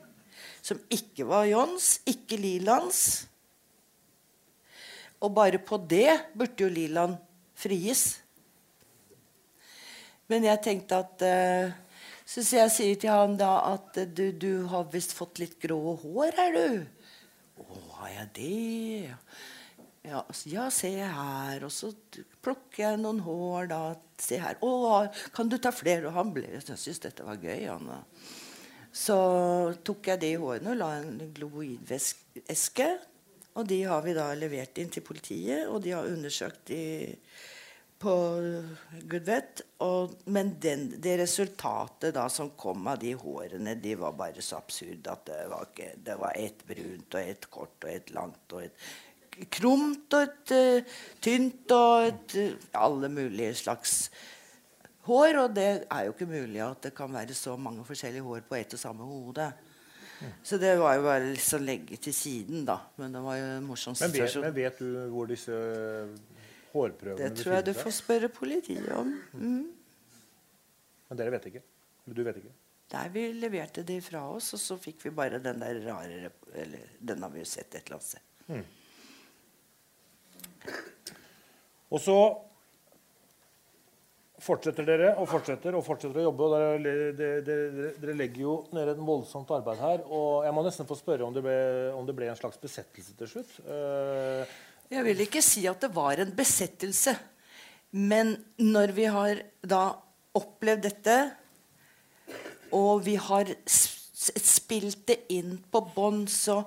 Som 0.65 0.81
ikke 0.93 1.27
var 1.29 1.45
Johns, 1.51 1.99
ikke 2.09 2.39
Lilands. 2.41 3.27
Og 5.21 5.35
bare 5.37 5.61
på 5.61 5.77
det 5.91 6.33
burde 6.33 6.65
jo 6.65 6.71
Liland 6.73 7.19
fries. 7.59 8.22
Men 10.31 10.47
jeg 10.47 10.63
tenkte 10.65 11.01
at 11.03 11.25
uh, 11.27 11.73
Så 12.29 12.45
jeg 12.57 12.71
sier 12.75 12.99
til 13.01 13.13
han 13.13 13.39
da 13.41 13.55
at 13.73 13.99
uh, 13.99 14.07
du, 14.07 14.29
du, 14.33 14.53
har 14.71 14.91
visst 14.93 15.17
fått 15.17 15.43
litt 15.43 15.59
grå 15.63 15.97
hår, 16.03 16.39
er 16.47 16.59
du? 16.59 16.69
Å, 17.63 17.81
har 17.99 18.15
jeg 18.15 18.29
det? 18.39 19.17
Ja, 20.03 20.23
ja, 20.51 20.67
se 20.75 20.91
her. 20.99 21.63
Og 21.63 21.71
så 21.75 21.93
plukker 22.43 22.85
jeg 22.85 23.03
noen 23.03 23.21
hår, 23.23 23.69
da. 23.71 23.83
Se 24.23 24.39
her. 24.43 24.59
Å, 24.63 25.05
kan 25.35 25.51
du 25.51 25.59
ta 25.63 25.71
flere? 25.75 26.09
Og 26.11 26.17
han 26.17 26.33
ble, 26.35 26.49
jeg 26.57 26.65
syntes 26.67 27.03
dette 27.05 27.27
var 27.27 27.39
gøy. 27.43 27.69
Han. 27.69 27.93
Så 28.93 29.17
tok 29.87 30.11
jeg 30.11 30.21
de 30.25 30.35
hårene 30.43 30.75
og 30.75 30.81
la 30.81 30.91
en 31.01 31.23
globoideske. 31.37 32.91
Og 33.53 33.69
de 33.69 33.83
har 33.85 34.03
vi 34.05 34.15
da 34.17 34.31
levert 34.37 34.79
inn 34.81 34.91
til 34.93 35.05
politiet, 35.05 35.67
og 35.69 35.83
de 35.85 35.93
har 35.93 36.09
undersøkt 36.09 36.71
de 36.71 36.83
på 38.03 38.15
gud 39.09 39.27
vet. 39.27 39.63
Og, 39.85 40.17
men 40.35 40.57
den, 40.63 40.89
det 41.03 41.17
resultatet 41.23 42.15
da 42.17 42.27
som 42.33 42.53
kom 42.59 42.87
av 42.91 43.01
de 43.03 43.15
hårene, 43.19 43.77
de 43.79 43.95
var 44.01 44.19
bare 44.19 44.45
så 44.45 44.59
absurde 44.59 45.15
at 45.15 45.25
det 45.29 45.41
var, 45.53 45.71
ikke, 45.71 45.89
det 46.05 46.19
var 46.21 46.37
ett 46.39 46.67
brunt 46.69 47.17
og 47.17 47.33
ett 47.33 47.49
kort 47.53 47.87
og 47.87 47.91
ett 47.93 48.15
langt 48.17 48.57
og 48.57 48.67
et 48.67 49.49
kromt 49.53 50.13
og 50.13 50.27
et 50.27 50.53
uh, 50.53 50.95
tynt 51.25 51.73
og 51.73 52.07
et 52.11 52.35
uh, 52.37 52.71
Alle 52.83 53.09
mulige 53.09 53.55
slags 53.63 54.11
hår. 55.09 55.39
Og 55.45 55.55
det 55.57 55.69
er 55.87 56.07
jo 56.07 56.15
ikke 56.15 56.31
mulig 56.31 56.63
at 56.65 56.89
det 56.89 56.97
kan 56.97 57.13
være 57.13 57.37
så 57.39 57.57
mange 57.57 57.85
forskjellige 57.87 58.27
hår 58.27 58.43
på 58.49 58.59
ett 58.59 58.77
og 58.77 58.83
samme 58.83 59.07
hode. 59.09 59.53
Så 60.47 60.59
det 60.59 60.77
var 60.79 60.95
jo 60.95 61.03
bare 61.03 61.33
liksom 61.33 61.65
legge 61.67 61.97
til 61.99 62.15
siden, 62.15 62.67
da. 62.67 62.77
Men 63.01 63.15
det 63.15 63.23
var 63.25 63.39
jo 63.41 63.47
en 63.57 63.65
morsom 63.67 63.97
Men 63.99 64.13
vet, 64.13 64.15
situasjon. 64.15 64.45
men 64.45 64.55
vet 64.55 64.79
du 64.79 65.09
hvor 65.11 65.27
disse 65.27 65.57
hårprøvene 66.73 67.21
Det 67.23 67.43
tror 67.43 67.59
jeg 67.59 67.69
du 67.69 67.73
får 67.77 67.95
spørre 67.99 68.29
politiet 68.33 68.91
om. 68.97 69.15
Mm. 69.33 69.65
Men 71.09 71.21
dere 71.21 71.35
vet 71.37 71.49
ikke? 71.53 71.65
Du 72.09 72.23
vet 72.25 72.39
ikke? 72.41 72.55
Nei, 72.93 73.07
vi 73.15 73.25
leverte 73.41 73.85
det 73.89 73.99
fra 74.05 74.27
oss, 74.35 74.53
og 74.57 74.61
så 74.61 74.77
fikk 74.81 75.07
vi 75.07 75.15
bare 75.17 75.41
den 75.41 75.61
der 75.63 75.79
rare 75.87 76.31
Eller 76.53 76.91
den 77.01 77.23
har 77.25 77.31
vi 77.33 77.41
jo 77.41 77.49
sett 77.49 77.75
et 77.75 77.87
eller 77.87 77.97
annet 77.97 78.11
sted. 78.11 78.23
Og 81.93 82.01
så 82.01 82.17
fortsetter 84.43 84.87
dere 84.87 85.13
og 85.21 85.29
fortsetter 85.31 85.77
og 85.79 85.85
fortsetter 85.87 86.21
å 86.23 86.27
jobbe. 86.27 86.47
og 86.49 86.53
Dere, 86.83 87.13
dere, 87.17 87.41
dere, 87.47 87.93
dere 88.03 88.17
legger 88.19 88.45
jo 88.45 88.57
ned 88.75 88.91
et 88.93 89.03
voldsomt 89.07 89.51
arbeid 89.55 89.81
her. 89.83 90.05
og 90.09 90.45
Jeg 90.47 90.57
må 90.57 90.65
nesten 90.67 90.89
få 90.89 90.99
spørre 90.99 91.27
om 91.27 91.35
det 91.37 91.45
ble, 91.45 91.57
om 91.97 92.09
det 92.09 92.17
ble 92.19 92.31
en 92.33 92.39
slags 92.39 92.61
besettelse 92.63 93.17
til 93.19 93.31
slutt. 93.31 93.55
Eh, 93.63 94.57
Jeg 94.93 95.07
vil 95.07 95.23
ikke 95.25 95.41
si 95.41 95.63
at 95.71 95.81
det 95.81 95.89
var 95.95 96.21
en 96.21 96.35
besettelse. 96.37 97.15
Men 97.97 98.35
når 98.61 98.93
vi 98.93 99.07
har 99.09 99.39
da 99.65 99.85
opplevd 100.37 100.83
dette, 100.85 101.15
og 102.77 103.01
vi 103.07 103.15
har 103.21 103.49
spilt 103.73 105.07
det 105.09 105.19
inn 105.33 105.57
på 105.73 105.81
bånd, 105.95 106.27
så, 106.29 106.59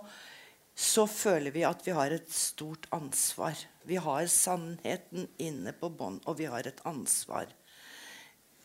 så 0.73 1.05
føler 1.09 1.53
vi 1.53 1.67
at 1.69 1.85
vi 1.85 1.93
har 1.97 2.13
et 2.13 2.33
stort 2.33 2.89
ansvar. 2.97 3.61
Vi 3.85 4.01
har 4.01 4.25
sannheten 4.29 5.29
inne 5.37 5.75
på 5.77 5.91
bånd, 5.93 6.23
og 6.25 6.41
vi 6.41 6.49
har 6.49 6.65
et 6.65 6.81
ansvar. 6.89 7.45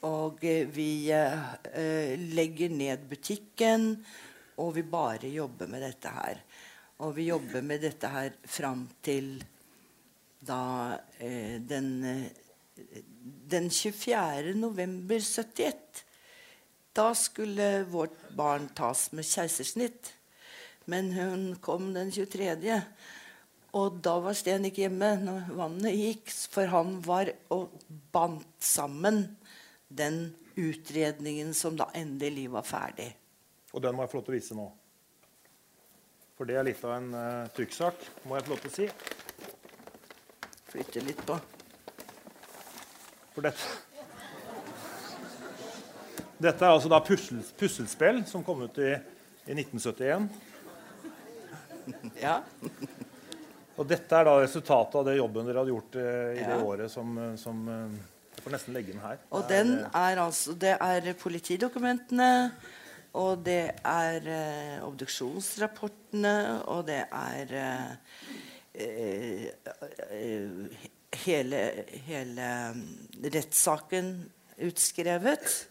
Og 0.09 0.41
eh, 0.41 0.65
vi 0.73 1.12
eh, 1.12 1.49
eh, 1.77 2.16
legger 2.32 2.73
ned 2.73 3.05
butikken, 3.12 3.91
og 4.61 4.73
vi 4.77 4.89
bare 4.89 5.28
jobber 5.28 5.69
med 5.69 5.85
dette 5.85 6.12
her. 6.16 6.41
Og 7.01 7.14
vi 7.16 7.31
jobber 7.31 7.64
med 7.64 7.81
dette 7.85 8.09
her 8.12 8.35
fram 8.44 8.85
til 9.05 9.39
da 10.44 10.98
eh, 11.20 11.56
den, 11.60 11.90
den 13.48 13.70
24. 13.72 14.55
november 14.59 15.20
71. 15.20 16.05
Da 16.97 17.10
skulle 17.16 17.86
vårt 17.89 18.16
barn 18.36 18.68
tas 18.77 19.09
med 19.16 19.24
keisersnitt. 19.24 20.12
Men 20.90 21.12
hun 21.14 21.44
kom 21.62 21.93
den 21.94 22.12
23. 22.12 22.81
Og 23.78 24.01
da 24.02 24.16
var 24.24 24.35
Sten 24.35 24.66
ikke 24.66 24.89
hjemme 24.89 25.12
når 25.22 25.52
vannet 25.55 25.94
gikk, 25.94 26.32
for 26.51 26.70
han 26.72 26.97
var 27.06 27.31
og 27.55 27.77
bandt 28.12 28.66
sammen 28.66 29.22
den 29.89 30.32
utredningen 30.59 31.55
som 31.55 31.78
da 31.78 31.86
endelig 31.94 32.48
var 32.51 32.66
ferdig. 32.66 33.12
og 33.72 33.82
den 33.82 33.94
må 33.94 34.02
jeg 34.02 34.10
få 34.10 34.18
lov 34.18 34.24
til 34.27 34.35
å 34.35 34.39
vise 34.40 34.59
nå. 34.59 34.66
For 36.40 36.48
det 36.48 36.54
er 36.56 36.64
litt 36.64 36.80
av 36.88 36.94
en 36.96 37.10
uh, 37.12 37.48
trykksak, 37.52 38.00
må 38.24 38.38
jeg 38.38 38.46
få 38.46 38.54
lov 38.54 38.60
til 38.62 38.70
å 38.70 38.76
si. 38.78 38.86
Flytte 40.72 41.02
litt 41.04 41.20
på. 41.28 41.36
For 43.34 43.44
dette 43.44 43.60
Dette 46.40 46.64
er 46.64 46.72
altså 46.72 46.88
da 46.88 47.02
pussel, 47.04 47.42
puslespill 47.60 48.22
som 48.24 48.40
kom 48.40 48.62
ut 48.64 48.78
i, 48.80 48.94
i 49.44 49.52
1971. 49.52 50.30
Ja. 52.22 52.38
Og 53.76 53.84
dette 53.88 54.16
er 54.16 54.24
da 54.24 54.38
resultatet 54.40 54.96
av 55.02 55.04
det 55.10 55.18
jobben 55.18 55.44
dere 55.44 55.60
hadde 55.60 55.74
gjort 55.74 56.00
eh, 56.00 56.40
i 56.40 56.46
det 56.48 56.56
året 56.64 56.92
som, 56.92 57.12
eh, 57.20 57.34
som 57.40 57.60
eh, 57.68 57.98
Jeg 58.38 58.46
får 58.46 58.54
nesten 58.56 58.76
legge 58.76 58.94
den 58.94 59.04
her. 59.04 59.20
Og 59.36 59.44
den 59.52 59.74
er 59.84 60.20
altså 60.24 60.56
Det 60.56 60.78
er 60.80 61.12
politidokumentene, 61.20 62.30
og 63.12 63.47
det 63.47 63.70
er 63.85 64.20
eh, 64.31 64.85
obduksjonsrapportene, 64.87 66.62
og 66.70 66.87
det 66.87 67.05
er 67.11 67.55
eh, 67.59 67.91
eh, 68.74 69.47
eh, 70.15 70.51
hele, 71.24 71.85
hele 72.07 72.73
mm, 72.74 73.09
rettssaken 73.35 74.31
utskrevet. 74.66 75.69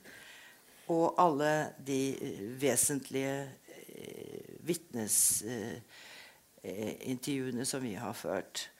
Og 0.89 1.15
alle 1.21 1.69
de 1.87 2.17
eh, 2.17 2.61
vesentlige 2.61 3.49
eh, 3.87 4.41
vitnesintervjuene 4.67 7.61
eh, 7.61 7.67
som 7.71 7.83
vi 7.83 7.93
har 7.93 8.13
ført. 8.13 8.71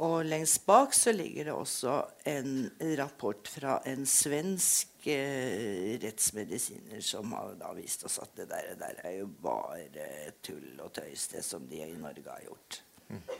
Og 0.00 0.22
lengst 0.24 0.62
bak 0.64 0.94
så 0.96 1.12
ligger 1.12 1.50
det 1.50 1.52
også 1.52 1.94
en 2.30 2.70
rapport 2.96 3.48
fra 3.52 3.74
en 3.90 4.06
svensk 4.08 5.04
eh, 5.12 5.98
rettsmedisiner 6.00 7.02
som 7.04 7.34
har 7.36 7.52
da 7.60 7.74
vist 7.76 8.06
oss 8.08 8.16
at 8.22 8.32
det 8.38 8.46
der, 8.48 8.70
det 8.72 8.78
der 8.80 9.02
er 9.10 9.18
jo 9.18 9.26
bare 9.44 10.06
tull 10.46 10.80
og 10.80 10.94
tøys, 10.96 11.26
det 11.34 11.44
som 11.44 11.66
de 11.68 11.82
i 11.84 11.98
Norge 12.00 12.24
har 12.32 12.46
gjort. 12.46 12.80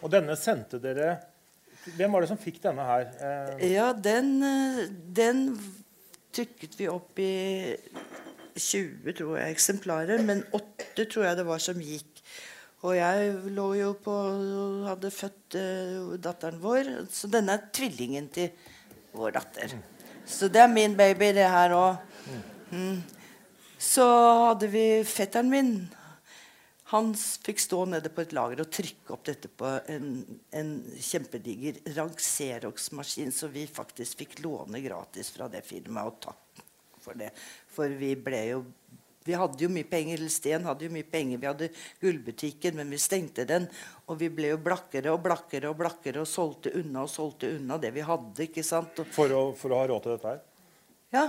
Og 0.02 0.08
denne 0.12 0.34
sendte 0.36 0.80
dere 0.82 1.14
Hvem 1.96 2.12
var 2.12 2.20
det 2.20 2.28
som 2.28 2.36
fikk 2.40 2.58
denne 2.60 2.84
her? 2.84 3.06
Eh, 3.24 3.62
Ja, 3.72 3.86
den, 3.96 4.34
eh, 4.44 4.82
den 5.16 5.46
trykket 6.36 6.74
vi 6.76 6.90
opp 6.92 7.16
i 7.24 7.32
20 8.60 9.14
tror 9.16 9.38
jeg, 9.38 9.54
eksemplarer, 9.54 10.20
men 10.26 10.42
8 10.52 11.06
tror 11.08 11.24
jeg 11.24 11.38
det 11.40 11.46
var 11.48 11.62
som 11.64 11.80
gikk. 11.80 12.19
Og 12.80 12.96
jeg 12.96 13.32
lå 13.52 13.66
jo 13.76 13.92
på 14.00 14.16
hadde 14.86 15.12
født 15.12 15.56
uh, 15.60 16.14
datteren 16.22 16.60
vår, 16.62 16.88
så 17.12 17.28
denne 17.28 17.58
er 17.58 17.66
tvillingen 17.76 18.30
til 18.32 18.54
vår 19.12 19.36
datter. 19.36 19.74
Så 20.24 20.48
det 20.48 20.62
er 20.62 20.72
min 20.72 20.96
baby, 20.96 21.32
det 21.36 21.48
her 21.50 21.74
òg. 21.76 21.98
Mm. 22.70 23.00
Så 23.80 24.04
hadde 24.46 24.68
vi 24.72 24.84
fetteren 25.08 25.50
min. 25.52 25.72
Han 26.90 27.12
fikk 27.14 27.60
stå 27.62 27.84
nede 27.86 28.10
på 28.10 28.24
et 28.24 28.32
lager 28.34 28.64
og 28.64 28.72
trykke 28.74 29.14
opp 29.14 29.28
dette 29.28 29.50
på 29.60 29.68
en, 29.92 30.08
en 30.56 30.72
kjempediger 30.98 31.78
Xerox-maskin, 32.18 33.30
så 33.30 33.50
vi 33.52 33.68
faktisk 33.70 34.24
fikk 34.24 34.40
låne 34.42 34.80
gratis 34.82 35.30
fra 35.34 35.46
det 35.52 35.62
firmaet. 35.68 36.10
Og 36.10 36.18
takk 36.24 36.64
for 37.04 37.18
det. 37.18 37.30
For 37.70 37.92
vi 38.00 38.14
ble 38.18 38.42
jo 38.48 38.64
Vi 39.24 39.36
hadde 39.36 39.60
jo 39.60 39.68
mye 39.72 39.84
penger. 39.84 40.22
Sten 40.32 40.64
hadde 40.64 40.86
jo 40.86 40.92
mye 40.94 41.04
penger. 41.04 41.40
Vi 41.40 41.48
hadde 41.48 41.68
gullbutikken, 42.00 42.78
men 42.78 42.92
vi 42.92 43.00
stengte 43.00 43.44
den. 43.48 43.68
Og 44.08 44.16
vi 44.22 44.30
ble 44.32 44.54
jo 44.54 44.60
blakkere 44.64 45.12
og 45.12 45.20
blakkere 45.26 45.68
og 45.70 45.76
blakkere 45.82 46.22
og 46.22 46.28
solgte 46.30 46.72
unna 46.80 47.04
og 47.04 47.12
solgte 47.12 47.52
unna 47.58 47.76
det 47.82 47.92
vi 47.96 48.06
hadde. 48.06 48.46
ikke 48.48 48.64
sant? 48.64 49.02
Og 49.02 49.12
for, 49.12 49.32
å, 49.36 49.42
for 49.58 49.74
å 49.74 49.82
ha 49.82 49.90
råd 49.92 50.06
til 50.06 50.16
dette 50.16 50.34
her? 50.34 50.42
ja. 51.16 51.28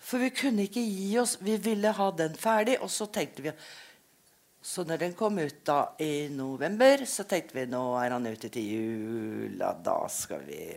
For 0.00 0.22
vi 0.22 0.30
kunne 0.32 0.64
ikke 0.64 0.80
gi 0.80 1.10
oss. 1.20 1.36
Vi 1.44 1.58
ville 1.60 1.92
ha 1.92 2.10
den 2.16 2.36
ferdig. 2.40 2.78
Og 2.80 2.88
så 2.92 3.06
tenkte 3.12 3.44
vi 3.44 3.52
Så 4.62 4.84
når 4.84 4.98
den 5.00 5.12
kom 5.16 5.38
ut 5.40 5.60
da 5.64 5.94
i 6.00 6.28
november, 6.28 7.04
så 7.08 7.24
tenkte 7.24 7.56
vi 7.56 7.66
nå 7.68 7.80
er 7.96 8.12
han 8.12 8.26
ute 8.26 8.48
til 8.52 8.66
jul. 8.74 9.60
og 9.60 9.80
da 9.84 9.96
skal 10.08 10.44
vi 10.44 10.76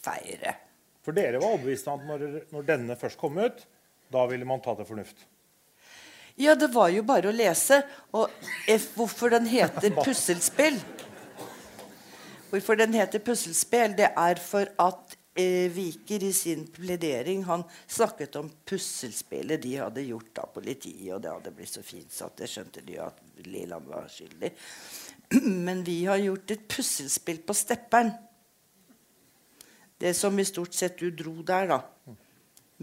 feire. 0.00 0.54
For 1.04 1.12
dere 1.12 1.40
var 1.42 1.56
overbevist 1.56 1.88
om 1.92 2.00
at 2.00 2.08
når, 2.08 2.46
når 2.54 2.64
denne 2.70 2.96
først 2.96 3.20
kom 3.20 3.36
ut, 3.36 3.66
da 4.12 4.24
ville 4.30 4.48
man 4.48 4.62
ta 4.64 4.74
til 4.78 4.88
fornuft. 4.88 5.26
Ja, 6.34 6.54
det 6.54 6.72
var 6.72 6.88
jo 6.92 7.02
bare 7.06 7.28
å 7.28 7.34
lese. 7.36 7.82
Og 8.16 8.30
F, 8.70 8.92
hvorfor 8.96 9.32
den 9.34 9.48
heter 9.50 9.92
Puslespill 10.04 10.78
Hvorfor 12.52 12.76
den 12.76 12.92
heter 12.92 13.22
Puslespill, 13.24 13.94
det 13.96 14.10
er 14.12 14.40
for 14.44 14.68
at 14.84 15.14
eh, 15.40 15.70
Viker 15.72 16.24
i 16.26 16.32
sin 16.36 16.66
pledering 16.68 17.46
han 17.48 17.64
snakket 17.86 18.36
om 18.36 18.50
puslespillet 18.68 19.62
de 19.62 19.78
hadde 19.80 20.04
gjort 20.04 20.42
av 20.42 20.50
politiet, 20.52 21.14
og 21.14 21.22
det 21.24 21.32
hadde 21.32 21.52
blitt 21.56 21.72
så 21.72 21.84
fint 21.86 22.12
så 22.12 22.28
at 22.28 22.36
det 22.42 22.50
skjønte 22.52 22.84
de 22.84 22.98
at 23.00 23.22
Liland 23.46 23.88
var 23.88 24.04
skyldig. 24.12 24.52
Men 25.64 25.80
vi 25.86 26.02
har 26.04 26.20
gjort 26.20 26.52
et 26.52 26.68
puslespill 26.76 27.40
på 27.40 27.56
Stepperen. 27.56 28.12
Det 29.96 30.12
som 30.18 30.36
i 30.36 30.44
stort 30.44 30.76
sett 30.76 31.00
du 31.00 31.08
dro 31.08 31.38
der, 31.46 31.72
da. 31.72 31.80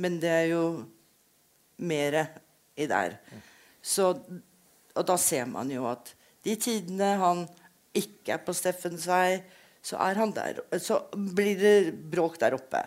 Men 0.01 0.17
det 0.17 0.33
er 0.33 0.45
jo 0.55 0.63
mer 1.77 2.23
i 2.79 2.87
der. 2.89 3.17
Så, 3.81 4.11
og 4.95 5.07
da 5.07 5.17
ser 5.19 5.47
man 5.51 5.71
jo 5.71 5.85
at 5.89 6.13
de 6.45 6.55
tidene 6.59 7.13
han 7.19 7.43
ikke 7.95 8.35
er 8.37 8.43
på 8.45 8.55
Steffens 8.55 9.07
vei, 9.09 9.41
så 9.83 9.99
er 10.03 10.19
han 10.19 10.31
der. 10.35 10.61
Så 10.79 11.01
blir 11.13 11.59
det 11.59 11.93
bråk 12.11 12.39
der 12.41 12.55
oppe. 12.57 12.83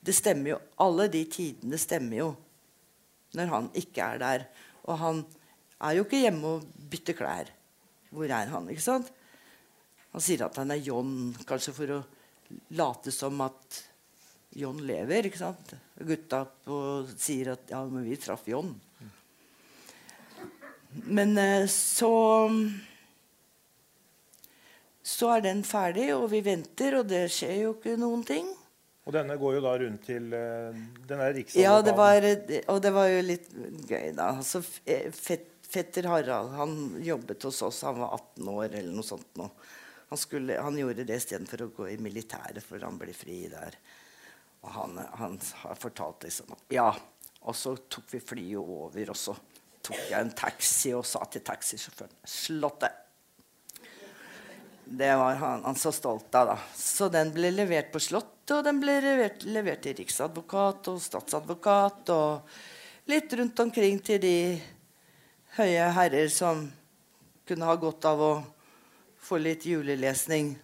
Det 0.00 0.14
stemmer 0.16 0.54
jo. 0.54 0.60
Alle 0.84 1.08
de 1.12 1.24
tidene 1.30 1.80
stemmer 1.80 2.22
jo 2.22 2.30
når 3.36 3.50
han 3.52 3.68
ikke 3.76 4.04
er 4.04 4.22
der. 4.22 4.46
Og 4.88 4.98
han 5.02 5.22
er 5.84 5.98
jo 5.98 6.06
ikke 6.06 6.22
hjemme 6.22 6.56
og 6.56 6.68
bytter 6.90 7.16
klær. 7.18 7.52
Hvor 8.10 8.30
er 8.32 8.52
han? 8.52 8.70
ikke 8.72 8.84
sant? 8.84 9.10
Han 10.14 10.24
sier 10.24 10.46
at 10.46 10.56
han 10.56 10.72
er 10.72 10.80
John, 10.80 11.34
kanskje 11.46 11.74
for 11.76 11.92
å 11.98 12.00
late 12.78 13.12
som 13.12 13.36
at 13.44 13.82
John 14.56 14.80
lever. 14.88 15.28
ikke 15.28 15.40
sant? 15.40 15.74
Gutta 16.00 16.44
på, 16.64 16.78
sier 17.20 17.52
at 17.52 17.68
ja, 17.74 17.82
men 17.84 18.06
vi 18.08 18.16
traff 18.20 18.48
John. 18.48 18.72
Men 20.90 21.38
eh, 21.38 21.66
så 21.66 22.12
Så 25.02 25.28
er 25.32 25.44
den 25.44 25.62
ferdig, 25.64 26.10
og 26.14 26.28
vi 26.32 26.40
venter, 26.44 26.98
og 27.00 27.08
det 27.08 27.26
skjer 27.32 27.62
jo 27.62 27.74
ikke 27.76 27.96
noen 28.00 28.24
ting. 28.28 28.48
Og 29.08 29.14
denne 29.16 29.38
går 29.40 29.56
jo 29.56 29.60
da 29.64 29.72
rundt 29.80 30.02
til 30.04 30.32
eh, 30.36 30.80
Den 31.08 31.22
er 31.24 31.38
Ja, 31.56 31.78
det 31.80 31.94
var, 31.96 32.24
og 32.68 32.80
det 32.84 32.92
var 32.92 33.08
jo 33.08 33.22
litt 33.24 33.48
gøy, 33.88 34.12
da. 34.16 34.34
Altså, 34.36 34.60
eh, 34.84 35.08
fetter 35.68 36.08
Harald 36.08 36.52
han 36.56 36.74
jobbet 37.04 37.48
hos 37.48 37.62
oss. 37.64 37.82
Han 37.88 38.02
var 38.02 38.18
18 38.18 38.48
år 38.52 38.68
eller 38.68 38.92
noe 38.92 39.08
sånt. 39.08 39.30
Nå. 39.40 39.48
Han, 40.08 40.20
skulle, 40.20 40.56
han 40.60 40.76
gjorde 40.76 41.04
det 41.08 41.16
istedenfor 41.20 41.64
å 41.64 41.72
gå 41.76 41.88
i 41.92 41.98
militæret, 42.00 42.60
for 42.64 42.80
han 42.84 43.00
ble 43.00 43.12
fri 43.16 43.42
der. 43.52 43.76
Og 44.64 44.70
han, 44.76 45.00
han 45.20 45.40
har 45.64 45.80
fortalt 45.80 46.28
liksom 46.28 46.52
Ja. 46.74 46.90
Og 47.48 47.54
så 47.56 47.76
tok 47.88 48.08
vi 48.10 48.20
flyet 48.20 48.58
over, 48.58 49.12
og 49.12 49.16
så 49.16 49.32
tok 49.88 50.00
jeg 50.10 50.20
en 50.20 50.32
taxi 50.36 50.94
og 50.96 51.06
sa 51.08 51.24
til 51.32 51.44
taxisjåføren 51.44 52.16
'Slottet'. 52.24 53.04
Det 54.90 55.16
var 55.20 55.34
han, 55.34 55.64
han, 55.64 55.76
så 55.76 55.92
stolt 55.92 56.34
av. 56.34 56.46
da. 56.46 56.58
Så 56.76 57.10
den 57.12 57.32
ble 57.34 57.50
levert 57.52 57.90
på 57.92 58.00
Slottet, 58.00 58.54
og 58.56 58.64
den 58.64 58.80
ble 58.80 58.94
levert, 59.04 59.44
levert 59.44 59.82
til 59.84 59.98
riksadvokat 59.98 60.88
og 60.88 61.02
statsadvokat. 61.04 62.08
Og 62.08 63.10
litt 63.12 63.32
rundt 63.36 63.60
omkring 63.60 64.00
til 64.00 64.22
de 64.22 64.38
høye 65.58 65.90
herrer 65.92 66.32
som 66.32 66.64
kunne 67.48 67.68
ha 67.68 67.76
godt 67.76 68.08
av 68.08 68.22
å 68.24 68.32
få 69.28 69.40
litt 69.42 69.66
julelesning. 69.68 70.54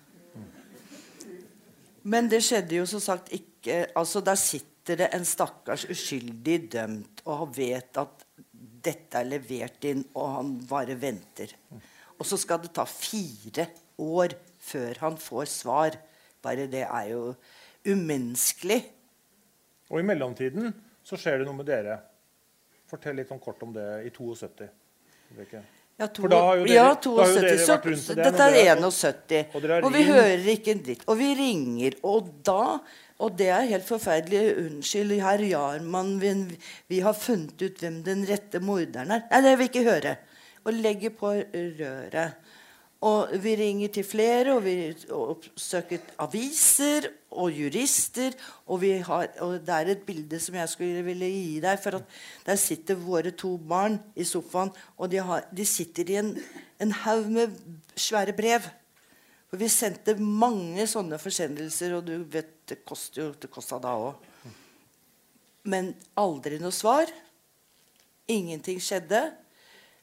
Men 2.08 2.28
det 2.32 2.40
skjedde 2.44 2.80
jo 2.80 2.88
som 2.88 3.00
sagt 3.00 3.30
ikke 3.32 3.86
altså 3.96 4.20
Der 4.20 4.36
sitter 4.36 4.98
det 5.00 5.06
en 5.16 5.24
stakkars 5.24 5.86
uskyldig 5.88 6.58
dømt 6.74 7.22
og 7.24 7.54
vet 7.56 7.96
at 7.96 8.24
dette 8.84 9.20
er 9.20 9.28
levert 9.28 9.84
inn, 9.88 10.04
og 10.14 10.32
han 10.36 10.54
bare 10.68 10.96
venter. 11.00 11.54
Og 12.18 12.26
så 12.28 12.38
skal 12.40 12.62
det 12.62 12.72
ta 12.76 12.84
fire 12.88 13.68
år 14.00 14.36
før 14.64 15.00
han 15.02 15.18
får 15.20 15.50
svar. 15.50 15.98
Bare 16.44 16.68
det 16.70 16.84
er 16.86 17.10
jo 17.12 17.34
umenneskelig. 17.88 18.80
Og 19.90 20.00
i 20.00 20.06
mellomtiden 20.06 20.72
så 21.04 21.18
skjer 21.20 21.40
det 21.40 21.48
noe 21.48 21.58
med 21.58 21.68
dere. 21.68 21.98
Fortell 22.88 23.16
litt 23.20 23.32
om 23.34 23.40
kort 23.42 23.62
om 23.64 23.72
det 23.74 23.86
i 24.08 24.12
72. 24.14 24.68
Ja, 25.94 26.08
to, 26.10 26.26
dere, 26.26 26.64
ja, 26.72 26.88
72. 26.98 28.00
Så, 28.02 28.14
det, 28.16 28.24
dette 28.26 28.46
er 28.50 28.72
71. 28.74 29.54
Og, 29.54 29.66
og 29.86 29.90
vi 29.94 30.02
hører 30.08 30.48
ikke 30.56 30.74
en 30.74 30.82
dritt. 30.88 31.04
Og 31.06 31.18
vi 31.20 31.28
ringer. 31.38 31.98
Og 32.06 32.32
da 32.46 32.80
Og 33.22 33.36
det 33.38 33.48
er 33.54 33.68
helt 33.70 33.86
forferdelig. 33.86 34.56
Unnskyld, 34.64 35.14
herr 35.22 35.42
Jarmann, 35.46 36.16
vi, 36.20 36.32
vi, 36.90 37.00
har 37.04 37.14
funnet 37.14 37.60
ut 37.62 37.82
hvem 37.82 38.02
den 38.06 38.24
rette 38.26 38.60
morderen 38.62 39.14
er. 39.14 39.26
Nei, 39.30 39.42
det 39.44 39.52
vil 39.52 39.62
vi 39.62 39.70
ikke 39.70 39.86
høre. 39.86 40.16
Og 40.64 40.74
legger 40.74 41.14
på 41.14 41.30
røret. 41.30 42.40
Og 43.04 43.34
vi 43.44 43.52
ringer 43.60 43.90
til 43.92 44.06
flere, 44.08 44.54
og 44.56 44.64
vi 44.64 44.74
oppsøker 45.12 46.14
aviser 46.24 47.10
og 47.36 47.52
jurister. 47.52 48.32
Og, 48.66 48.86
har, 49.06 49.28
og, 49.44 49.58
det 49.60 49.74
er 49.74 49.90
et 49.92 50.06
bilde 50.06 50.40
som 50.40 50.56
jeg 50.56 50.72
skulle 50.72 51.02
ville 51.04 51.28
gi 51.28 51.58
deg. 51.62 51.78
For 51.84 52.00
der 52.46 52.60
sitter 52.60 52.98
våre 52.98 53.34
to 53.36 53.56
barn 53.58 54.00
i 54.16 54.24
sofaen, 54.24 54.72
og 54.96 55.12
de, 55.12 55.20
har, 55.20 55.44
de 55.52 55.68
sitter 55.68 56.10
i 56.14 56.18
en, 56.22 56.32
en 56.80 56.96
haug 57.04 57.28
med 57.30 57.60
svære 57.94 58.34
brev. 58.34 58.72
For 59.50 59.60
vi 59.60 59.68
sendte 59.70 60.16
mange 60.18 60.86
sånne 60.90 61.18
forsendelser, 61.20 61.96
og 61.98 62.08
du 62.08 62.16
vet, 62.30 62.56
det 62.68 62.80
koster 62.86 63.22
jo 63.22 63.32
det 63.38 63.50
kosta 63.52 63.78
da 63.82 63.92
òg. 64.00 64.50
Men 65.68 65.92
aldri 66.20 66.58
noe 66.60 66.74
svar. 66.74 67.10
Ingenting 68.28 68.80
skjedde. 68.82 69.20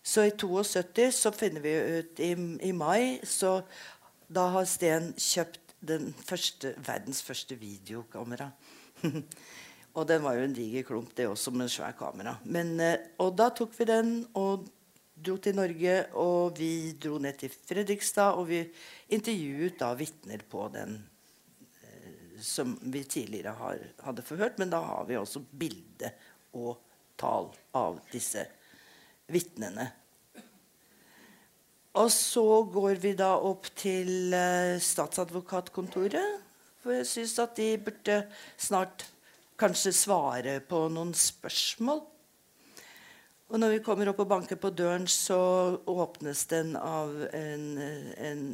Så 0.03 0.25
i 0.25 0.33
72 0.33 1.11
så 1.13 1.31
finner 1.33 1.61
vi 1.61 1.73
ut 1.99 2.21
i, 2.21 2.31
i 2.65 2.71
mai 2.73 3.19
så 3.27 3.59
Da 4.31 4.47
har 4.55 4.65
Sten 4.65 5.11
kjøpt 5.19 5.59
første, 6.25 6.73
verdens 6.85 7.21
første 7.25 7.57
videokamera. 7.59 8.51
og 9.97 10.07
den 10.07 10.23
var 10.23 10.37
jo 10.37 10.45
en 10.45 10.55
diger 10.55 10.85
klump, 10.87 11.11
det 11.17 11.27
også, 11.27 11.51
med 11.51 11.65
en 11.65 11.73
svær 11.73 11.91
kamera. 11.97 12.37
Men, 12.45 12.79
eh, 12.79 12.97
og 13.19 13.35
da 13.37 13.49
tok 13.49 13.73
vi 13.77 13.89
den 13.89 14.13
og 14.33 14.69
dro 15.21 15.37
til 15.41 15.55
Norge, 15.57 15.95
og 16.19 16.57
vi 16.57 16.93
dro 17.01 17.19
ned 17.21 17.37
til 17.41 17.53
Fredrikstad, 17.53 18.39
og 18.39 18.49
vi 18.49 18.61
intervjuet 19.13 19.77
da 19.79 19.91
vitner 19.97 20.43
på 20.49 20.67
den 20.73 20.97
eh, 21.83 22.37
som 22.41 22.75
vi 22.81 23.03
tidligere 23.03 23.55
har, 23.59 23.85
hadde 24.05 24.25
forhørt. 24.25 24.59
Men 24.61 24.73
da 24.73 24.81
har 24.85 25.07
vi 25.09 25.19
også 25.19 25.43
bilde 25.51 26.13
og 26.57 26.81
tall 27.21 27.51
av 27.77 28.01
disse 28.11 28.45
vitnene. 29.31 29.87
Og 31.99 32.07
så 32.13 32.45
går 32.71 33.01
vi 33.03 33.15
da 33.19 33.33
opp 33.35 33.67
til 33.75 34.31
eh, 34.35 34.77
statsadvokatkontoret. 34.79 36.47
For 36.81 36.95
jeg 36.95 37.09
syns 37.09 37.35
at 37.43 37.57
de 37.59 37.73
burde 37.83 38.21
snart 38.57 39.05
kanskje 39.61 39.93
svare 39.93 40.55
på 40.65 40.87
noen 40.89 41.11
spørsmål. 41.17 42.01
Og 43.51 43.59
når 43.59 43.73
vi 43.73 43.79
kommer 43.83 44.07
opp 44.07 44.21
og 44.23 44.29
banker 44.31 44.55
på 44.55 44.69
døren, 44.71 45.03
så 45.11 45.35
åpnes 45.91 46.45
den 46.47 46.77
av 46.79 47.11
en, 47.35 47.65
en, 47.83 48.05
en 48.29 48.45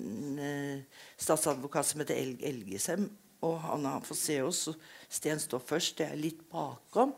uh, 0.41 1.03
statsadvokat 1.21 1.85
som 1.85 2.01
heter 2.01 2.17
El 2.17 2.31
Elgesem. 2.41 3.05
Og 3.45 3.59
han 3.61 3.85
han 3.85 4.01
får 4.01 4.17
se 4.17 4.39
oss. 4.41 4.63
Sten 5.05 5.37
står 5.37 5.61
først, 5.61 5.99
det 5.99 6.07
er 6.09 6.17
litt 6.17 6.41
bakom. 6.49 7.13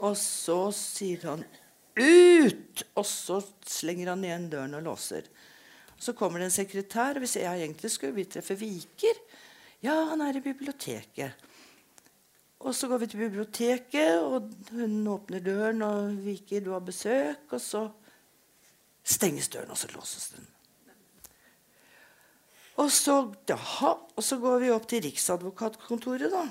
Og 0.00 0.16
så 0.16 0.58
sier 0.72 1.28
han 1.28 1.44
ut! 2.00 2.86
Og 2.96 3.04
så 3.04 3.42
slenger 3.68 4.14
han 4.14 4.24
igjen 4.24 4.48
døren 4.56 4.80
og 4.80 4.88
låser. 4.88 5.28
Så 6.00 6.16
kommer 6.16 6.40
det 6.40 6.48
en 6.48 6.56
sekretær, 6.56 7.18
og 7.18 7.26
vi 7.26 7.30
sier 7.30 7.50
ja, 7.50 7.54
egentlig 7.60 7.92
skulle 7.92 8.16
vi 8.16 8.24
treffe 8.32 8.56
Viker. 8.56 9.20
Ja, 9.84 10.00
han 10.08 10.24
er 10.24 10.40
i 10.40 10.44
biblioteket. 10.44 11.36
Og 12.64 12.72
så 12.72 12.88
går 12.88 13.02
vi 13.02 13.10
til 13.12 13.20
biblioteket, 13.26 14.22
og 14.24 14.48
hun 14.72 15.06
åpner 15.12 15.42
døren, 15.44 15.82
og 15.84 16.16
'Viki, 16.24 16.64
du 16.64 16.72
har 16.72 16.80
besøk. 16.80 17.52
Og 17.52 17.60
så 17.60 17.90
stenges 19.04 19.48
døren, 19.52 19.70
og 19.70 19.76
så 19.78 19.88
låses 19.92 20.28
den. 20.32 20.46
Og 22.80 22.90
så, 22.90 23.32
jaha, 23.48 23.94
og 24.16 24.22
så 24.24 24.38
går 24.42 24.58
vi 24.58 24.70
opp 24.74 24.88
til 24.88 25.04
Riksadvokatkontoret, 25.04 26.32
da. 26.32 26.46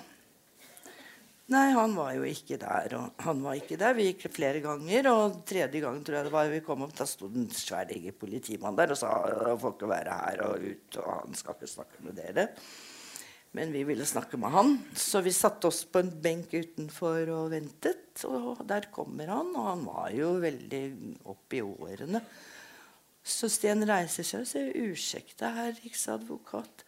Nei, 1.52 1.74
han 1.76 1.92
var 1.98 2.14
jo 2.16 2.24
ikke 2.24 2.56
der. 2.62 2.96
Og 2.96 3.26
han 3.26 3.42
var 3.44 3.58
ikke 3.60 3.78
der. 3.82 3.98
Vi 3.98 4.06
gikk 4.12 4.30
flere 4.32 4.62
ganger, 4.64 5.10
og 5.12 5.42
tredje 5.50 5.82
gangen 5.84 6.06
tror 6.06 6.20
jeg 6.20 6.30
det 6.30 6.36
var 6.38 6.54
vi 6.54 6.64
kom 6.64 6.86
opp, 6.86 6.96
da 6.96 7.10
sto 7.10 7.28
en 7.28 7.50
svær 7.52 7.90
politimannen 7.90 8.20
politimann 8.22 8.80
der 8.80 8.94
og 8.96 9.02
sa 9.02 9.12
får 9.60 9.76
ikke 9.76 9.92
være 9.92 10.18
her 10.22 10.46
og 10.48 10.64
ut, 10.70 10.98
og 11.02 11.12
han 11.12 11.36
skal 11.36 11.58
ikke 11.58 11.74
snakke 11.74 12.06
med 12.06 12.22
dere. 12.22 12.48
Men 13.54 13.70
vi 13.70 13.84
ville 13.86 14.06
snakke 14.06 14.38
med 14.42 14.50
han, 14.50 14.72
så 14.98 15.22
vi 15.22 15.34
satte 15.34 15.70
oss 15.70 15.84
på 15.86 16.02
en 16.02 16.10
benk 16.24 16.56
utenfor 16.56 17.30
og 17.36 17.52
ventet. 17.54 18.24
Og 18.26 18.64
der 18.66 18.88
kommer 18.94 19.30
han, 19.30 19.52
og 19.54 19.68
han 19.68 19.84
var 19.86 20.10
jo 20.16 20.32
veldig 20.42 20.82
opp 21.30 21.54
i 21.54 21.62
årene. 21.62 22.24
Så 23.24 23.48
Sten 23.54 23.86
reiser 23.88 24.26
seg 24.26 24.42
og 24.42 24.50
sier 24.50 24.74
'Ursäkta, 24.74 25.54
herr 25.54 25.78
riksadvokat'. 25.84 26.84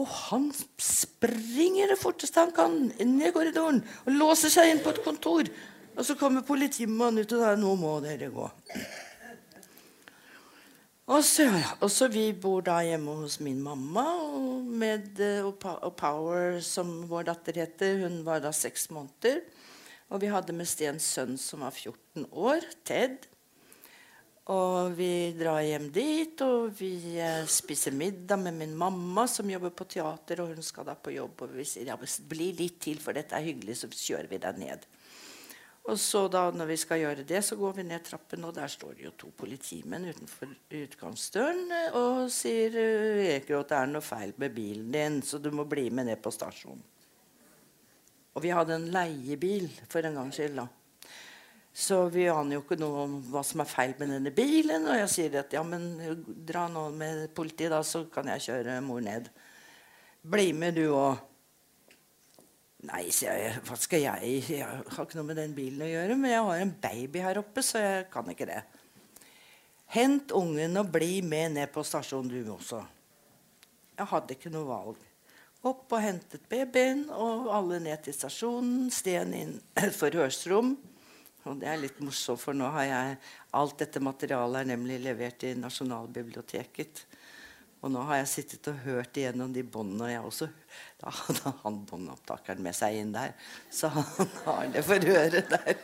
Og 0.00 0.08
han 0.08 0.48
springer 0.80 1.92
det 1.92 2.00
forteste 2.00 2.40
han 2.40 2.56
kan 2.56 2.72
ned 2.96 3.32
korridoren 3.36 3.82
og 4.06 4.16
låser 4.16 4.48
seg 4.48 4.72
inn 4.72 4.80
på 4.80 4.94
et 4.94 5.04
kontor. 5.04 5.44
Og 5.92 6.06
så 6.08 6.16
kommer 6.16 6.40
politimannen 6.40 7.20
ut 7.20 7.32
og 7.36 7.44
sier 7.44 7.60
'Nå 7.60 7.76
må 7.76 8.00
dere 8.00 8.32
gå'. 8.32 8.50
Og 11.10 11.24
så, 11.26 11.48
og 11.82 11.90
så 11.90 12.06
Vi 12.12 12.28
bor 12.32 12.62
da 12.62 12.78
hjemme 12.86 13.16
hos 13.24 13.40
min 13.42 13.58
mamma 13.62 14.04
og, 14.22 14.62
med, 14.62 15.18
og 15.42 15.96
Power, 15.98 16.60
som 16.62 17.02
vår 17.10 17.26
datter 17.32 17.58
heter. 17.64 18.04
Hun 18.04 18.22
var 18.26 18.42
da 18.44 18.52
seks 18.54 18.86
måneder. 18.94 19.42
Og 20.12 20.20
vi 20.22 20.30
hadde 20.30 20.54
med 20.54 20.68
Stens 20.68 21.08
sønn 21.14 21.38
som 21.40 21.64
var 21.64 21.74
14 21.74 22.28
år, 22.30 22.62
Ted. 22.84 23.26
Og 24.52 24.96
vi 24.98 25.32
drar 25.38 25.62
hjem 25.62 25.86
dit, 25.94 26.40
og 26.42 26.72
vi 26.74 27.16
eh, 27.22 27.44
spiser 27.46 27.94
middag 27.94 28.40
med 28.42 28.56
min 28.58 28.72
mamma, 28.74 29.28
som 29.30 29.50
jobber 29.50 29.70
på 29.70 29.86
teater, 29.86 30.42
og 30.42 30.50
hun 30.50 30.66
skal 30.66 30.88
da 30.88 30.96
på 30.98 31.14
jobb. 31.14 31.44
Og 31.46 31.54
vi 31.54 31.66
sier 31.66 31.92
ja, 31.92 31.96
bli 32.28 32.50
litt 32.58 32.80
til, 32.82 32.98
for 33.02 33.14
dette 33.14 33.38
er 33.38 33.46
hyggelig, 33.46 33.78
så 33.78 33.90
kjører 33.90 34.30
vi 34.30 34.42
deg 34.42 34.58
ned. 34.58 34.88
Og 35.90 35.98
så 35.98 36.28
da, 36.30 36.44
når 36.54 36.68
vi 36.68 36.76
skal 36.78 37.00
gjøre 37.02 37.24
det, 37.26 37.40
så 37.42 37.56
går 37.58 37.72
vi 37.80 37.84
ned 37.88 38.04
trappen, 38.06 38.44
og 38.46 38.54
der 38.54 38.70
står 38.70 38.92
det 38.94 39.06
jo 39.08 39.14
to 39.18 39.30
politimenn 39.34 40.06
utenfor 40.12 40.52
utgangsdøren 40.78 41.72
og 41.98 42.28
sier 42.30 42.76
at 43.40 43.50
det 43.50 43.78
er 43.80 43.90
noe 43.90 44.04
feil 44.04 44.30
med 44.38 44.54
bilen 44.54 44.92
din, 44.94 45.18
så 45.26 45.42
du 45.42 45.50
må 45.50 45.66
bli 45.66 45.88
med 45.90 46.06
ned 46.06 46.22
på 46.22 46.30
stasjonen. 46.30 46.84
Og 48.32 48.44
vi 48.44 48.52
hadde 48.54 48.78
en 48.78 48.86
leiebil 48.94 49.66
for 49.90 50.06
en 50.06 50.14
gangs 50.22 50.38
skyld. 50.38 50.62
da. 50.62 50.68
Så 51.72 52.06
vi 52.12 52.28
aner 52.28 52.58
jo 52.58 52.62
ikke 52.62 52.78
noe 52.80 53.02
om 53.06 53.18
hva 53.32 53.42
som 53.44 53.62
er 53.64 53.68
feil 53.68 53.92
med 53.98 54.10
denne 54.12 54.32
bilen. 54.36 54.86
Og 54.86 54.96
jeg 55.02 55.10
sier 55.12 55.36
at 55.40 55.52
ja, 55.56 55.64
men 55.64 55.96
dra 56.48 56.66
nå 56.68 56.86
med 56.96 57.26
politiet, 57.36 57.72
da, 57.72 57.82
så 57.84 58.04
kan 58.12 58.28
jeg 58.32 58.44
kjøre 58.46 58.78
mor 58.84 59.02
ned. 59.04 59.28
Bli 60.22 60.52
med, 60.56 60.76
du 60.76 60.92
òg. 60.92 61.20
Nei, 62.88 63.04
sier 63.14 63.36
jeg. 63.38 63.58
Hva 63.62 63.76
skal 63.78 64.02
jeg 64.02 64.38
Jeg 64.50 64.66
har 64.66 65.04
ikke 65.04 65.18
noe 65.20 65.28
med 65.28 65.38
den 65.38 65.52
bilen 65.54 65.84
å 65.86 65.90
gjøre, 65.90 66.16
men 66.18 66.32
jeg 66.32 66.46
har 66.48 66.62
en 66.64 66.74
baby 66.82 67.22
her 67.22 67.38
oppe, 67.38 67.62
så 67.62 67.78
jeg 67.78 68.08
kan 68.10 68.26
ikke 68.32 68.48
det. 68.48 68.62
Hent 69.92 70.32
ungen 70.34 70.80
og 70.80 70.90
bli 70.90 71.20
med 71.22 71.54
ned 71.54 71.70
på 71.70 71.84
stasjonen, 71.86 72.32
du 72.32 72.50
også. 72.54 72.80
Jeg 73.98 74.08
hadde 74.10 74.34
ikke 74.34 74.50
noe 74.50 74.66
valg. 74.66 75.02
Opp 75.62 75.94
og 75.94 76.02
hentet 76.02 76.48
babyen, 76.50 77.04
og 77.14 77.52
alle 77.54 77.78
ned 77.84 78.02
til 78.02 78.16
stasjonen. 78.16 78.88
Sten 78.90 79.34
inn 79.36 79.54
forhørsrom. 80.00 80.74
Og 81.46 81.58
det 81.60 81.68
er 81.70 81.78
litt 81.84 82.00
morsomt, 82.02 82.40
for 82.42 82.56
nå 82.56 82.70
har 82.74 82.88
jeg 82.88 83.16
Alt 83.58 83.82
dette 83.82 84.00
materialet 84.02 84.62
er 84.62 84.70
nemlig 84.72 84.96
levert 85.04 85.44
i 85.44 85.52
Nasjonalbiblioteket. 85.58 87.04
Og 87.82 87.90
nå 87.90 88.02
har 88.06 88.20
jeg 88.20 88.30
sittet 88.30 88.68
og 88.70 88.84
hørt 88.84 89.18
igjennom 89.18 89.50
de 89.54 89.64
båndene, 89.66 90.06
og 90.06 90.12
jeg 90.12 90.26
også 90.28 90.48
Da 91.02 91.10
hadde 91.18 91.54
han 91.64 91.80
båndopptakeren 91.88 92.62
med 92.62 92.76
seg 92.78 93.00
inn 93.00 93.10
der. 93.14 93.34
Så 93.70 93.90
han 93.90 94.06
har 94.46 94.70
det 94.70 94.84
for 94.86 95.12
øret 95.16 95.50
der. 95.50 95.74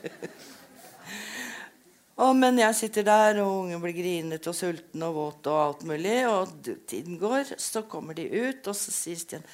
Og, 2.18 2.32
men 2.34 2.56
jeg 2.58 2.74
sitter 2.74 3.04
der, 3.06 3.36
og 3.44 3.60
ungen 3.60 3.78
blir 3.78 3.94
grinete 3.94 4.50
og 4.50 4.56
sulten 4.58 5.04
og 5.06 5.12
våt 5.14 5.46
og 5.46 5.58
alt 5.62 5.84
mulig. 5.86 6.16
Og 6.26 6.50
tiden 6.90 7.14
går, 7.20 7.52
så 7.62 7.84
kommer 7.86 8.16
de 8.18 8.24
ut, 8.26 8.66
og 8.66 8.74
så 8.74 8.90
sier 8.90 9.20
Stian 9.20 9.44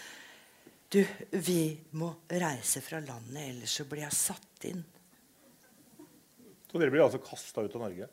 Du, 0.89 1.03
vi 1.29 1.75
må 2.01 2.09
reise 2.33 2.81
fra 2.81 3.03
landet, 3.05 3.51
ellers 3.51 3.75
så 3.77 3.85
blir 3.91 4.07
jeg 4.07 4.17
satt 4.17 4.65
inn. 4.71 4.81
Så 6.71 6.81
dere 6.81 6.95
blir 6.95 7.05
altså 7.05 7.21
kasta 7.21 7.67
ut 7.67 7.77
av 7.77 7.85
Norge? 7.85 8.09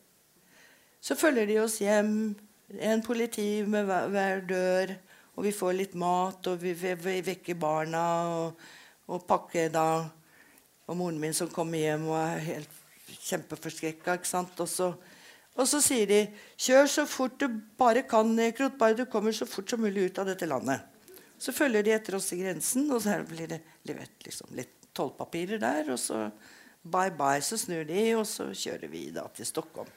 Så 0.99 1.15
følger 1.15 1.47
de 1.47 1.61
oss 1.63 1.79
hjem. 1.79 2.11
En 2.80 3.02
politi 3.03 3.64
med 3.68 3.88
hver, 3.88 4.43
dør. 4.48 4.93
Og 5.35 5.45
vi 5.48 5.53
får 5.56 5.73
litt 5.77 5.93
mat, 5.95 6.48
og 6.48 6.60
vi, 6.61 6.73
vekker 6.76 7.57
barna 7.60 8.03
og, 8.30 8.68
og 9.07 9.23
pakker 9.27 9.72
da. 9.73 9.88
Og 10.88 10.98
moren 10.99 11.19
min 11.22 11.35
som 11.35 11.49
kommer 11.52 11.80
hjem 11.80 12.10
og 12.10 12.18
er 12.19 12.45
helt 12.45 12.77
kjempeforskrekka. 13.30 14.18
Og, 14.19 14.68
så, 14.69 14.91
og 15.56 15.68
så 15.68 15.81
sier 15.84 16.07
de 16.07 16.22
'Kjør 16.57 16.88
så 16.88 17.06
fort 17.07 17.39
du 17.39 17.48
bare 17.77 18.03
kan, 18.03 18.35
Nekrot. 18.35 18.77
bare 18.77 18.98
du 18.98 19.06
kommer 19.06 19.31
så 19.31 19.45
fort 19.45 19.69
som 19.69 19.81
mulig 19.81 20.11
ut 20.11 20.19
av 20.19 20.26
dette 20.26 20.45
landet'. 20.45 20.81
Så 21.39 21.52
følger 21.52 21.84
de 21.84 21.91
etter 21.95 22.15
oss 22.15 22.34
i 22.34 22.38
grensen, 22.38 22.91
og 22.91 23.02
så 23.02 23.18
blir 23.26 23.48
det 23.48 23.61
levert 23.89 24.26
liksom, 24.26 24.52
litt 24.53 24.91
tollpapirer 24.93 25.57
der. 25.57 25.89
Og 25.91 25.99
så 25.99 26.30
bye 26.84 27.10
bye, 27.10 27.41
så 27.41 27.57
snur 27.57 27.84
de, 27.88 28.15
og 28.15 28.27
så 28.27 28.52
kjører 28.53 28.91
vi 28.91 29.10
da 29.15 29.26
til 29.34 29.45
Stockholm. 29.45 29.89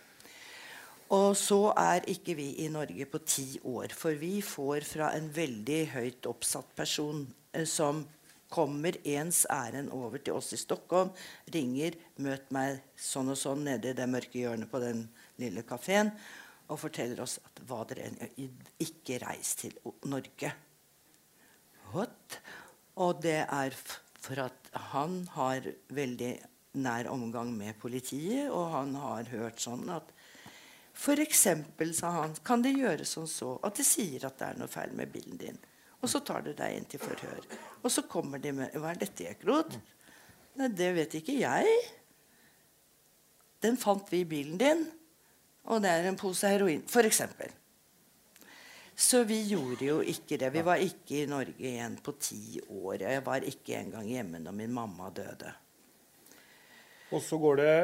Og 1.12 1.34
så 1.36 1.74
er 1.76 2.06
ikke 2.08 2.36
vi 2.38 2.48
i 2.64 2.70
Norge 2.72 3.04
på 3.10 3.20
ti 3.28 3.46
år, 3.60 3.92
for 3.92 4.16
vi 4.16 4.38
får 4.44 4.86
fra 4.88 5.10
en 5.16 5.28
veldig 5.34 5.80
høyt 5.92 6.28
oppsatt 6.30 6.70
person 6.76 7.26
eh, 7.52 7.66
som 7.68 8.06
kommer 8.54 8.96
ens 9.08 9.42
ærend 9.50 9.90
over 9.92 10.22
til 10.22 10.38
oss 10.38 10.52
i 10.54 10.60
Stockholm, 10.60 11.10
ringer 11.50 11.96
'Møt 12.16 12.52
meg 12.54 12.80
sånn 12.96 13.32
og 13.32 13.38
sånn 13.40 13.64
nede 13.66 13.90
i 13.90 13.98
det 13.98 14.06
mørke 14.08 14.38
hjørnet 14.38 14.70
på 14.70 14.80
den 14.80 15.08
lille 15.42 15.64
kafeen' 15.66 16.12
og 16.70 16.80
forteller 16.80 17.20
oss 17.20 17.36
at 17.44 17.60
hva 17.68 17.82
dere 17.88 18.08
ikke 18.80 19.18
reis 19.20 19.52
til 19.60 19.74
Norge. 20.08 20.52
What? 21.92 22.38
Og 22.96 23.20
det 23.20 23.42
er 23.44 23.74
for 24.24 24.40
at 24.46 24.70
han 24.94 25.26
har 25.34 25.66
veldig 25.92 26.32
nær 26.80 27.10
omgang 27.12 27.52
med 27.52 27.76
politiet, 27.82 28.48
og 28.48 28.70
han 28.72 28.94
har 28.96 29.28
hørt 29.34 29.60
sånn 29.60 29.90
at 29.92 30.13
F.eks. 30.94 31.46
sa 31.98 32.10
han, 32.20 32.34
kan 32.46 32.62
det 32.62 32.76
gjøres 32.76 33.16
sånn 33.16 33.28
så 33.28 33.56
at 33.66 33.76
de 33.78 33.86
sier 33.86 34.26
at 34.26 34.38
det 34.38 34.50
er 34.52 34.60
noe 34.60 34.70
feil 34.70 34.94
med 34.96 35.10
bilen 35.12 35.40
din. 35.40 35.58
Og 36.04 36.10
så 36.10 36.20
tar 36.20 36.44
du 36.44 36.52
deg 36.54 36.76
inn 36.76 36.86
til 36.88 37.02
forhør. 37.02 37.46
Og 37.82 37.90
så 37.92 38.04
kommer 38.08 38.38
de 38.38 38.52
med 38.54 38.76
Hva 38.78 38.92
er 38.92 39.00
dette, 39.00 39.26
Ekrot? 39.32 39.74
Nei, 40.60 40.70
det 40.70 40.90
vet 40.94 41.16
ikke 41.18 41.38
jeg. 41.40 41.76
Den 43.64 43.78
fant 43.80 44.10
vi 44.12 44.20
i 44.22 44.28
bilen 44.28 44.60
din, 44.60 44.84
og 45.72 45.80
det 45.82 45.90
er 45.90 46.10
en 46.10 46.18
pose 46.20 46.48
heroin. 46.52 46.84
F.eks. 46.84 47.22
Så 48.94 49.24
vi 49.26 49.40
gjorde 49.48 49.88
jo 49.88 49.98
ikke 50.06 50.36
det. 50.38 50.52
Vi 50.54 50.62
var 50.62 50.82
ikke 50.84 51.22
i 51.22 51.26
Norge 51.26 51.66
igjen 51.66 51.96
på 52.04 52.14
ti 52.20 52.60
år. 52.68 53.02
Jeg 53.02 53.24
var 53.26 53.46
ikke 53.48 53.80
engang 53.80 54.06
hjemme 54.06 54.42
når 54.44 54.54
min 54.60 54.76
mamma 54.76 55.08
døde. 55.10 55.50
Og 57.10 57.22
så 57.22 57.38
går 57.40 57.58
det 57.58 57.74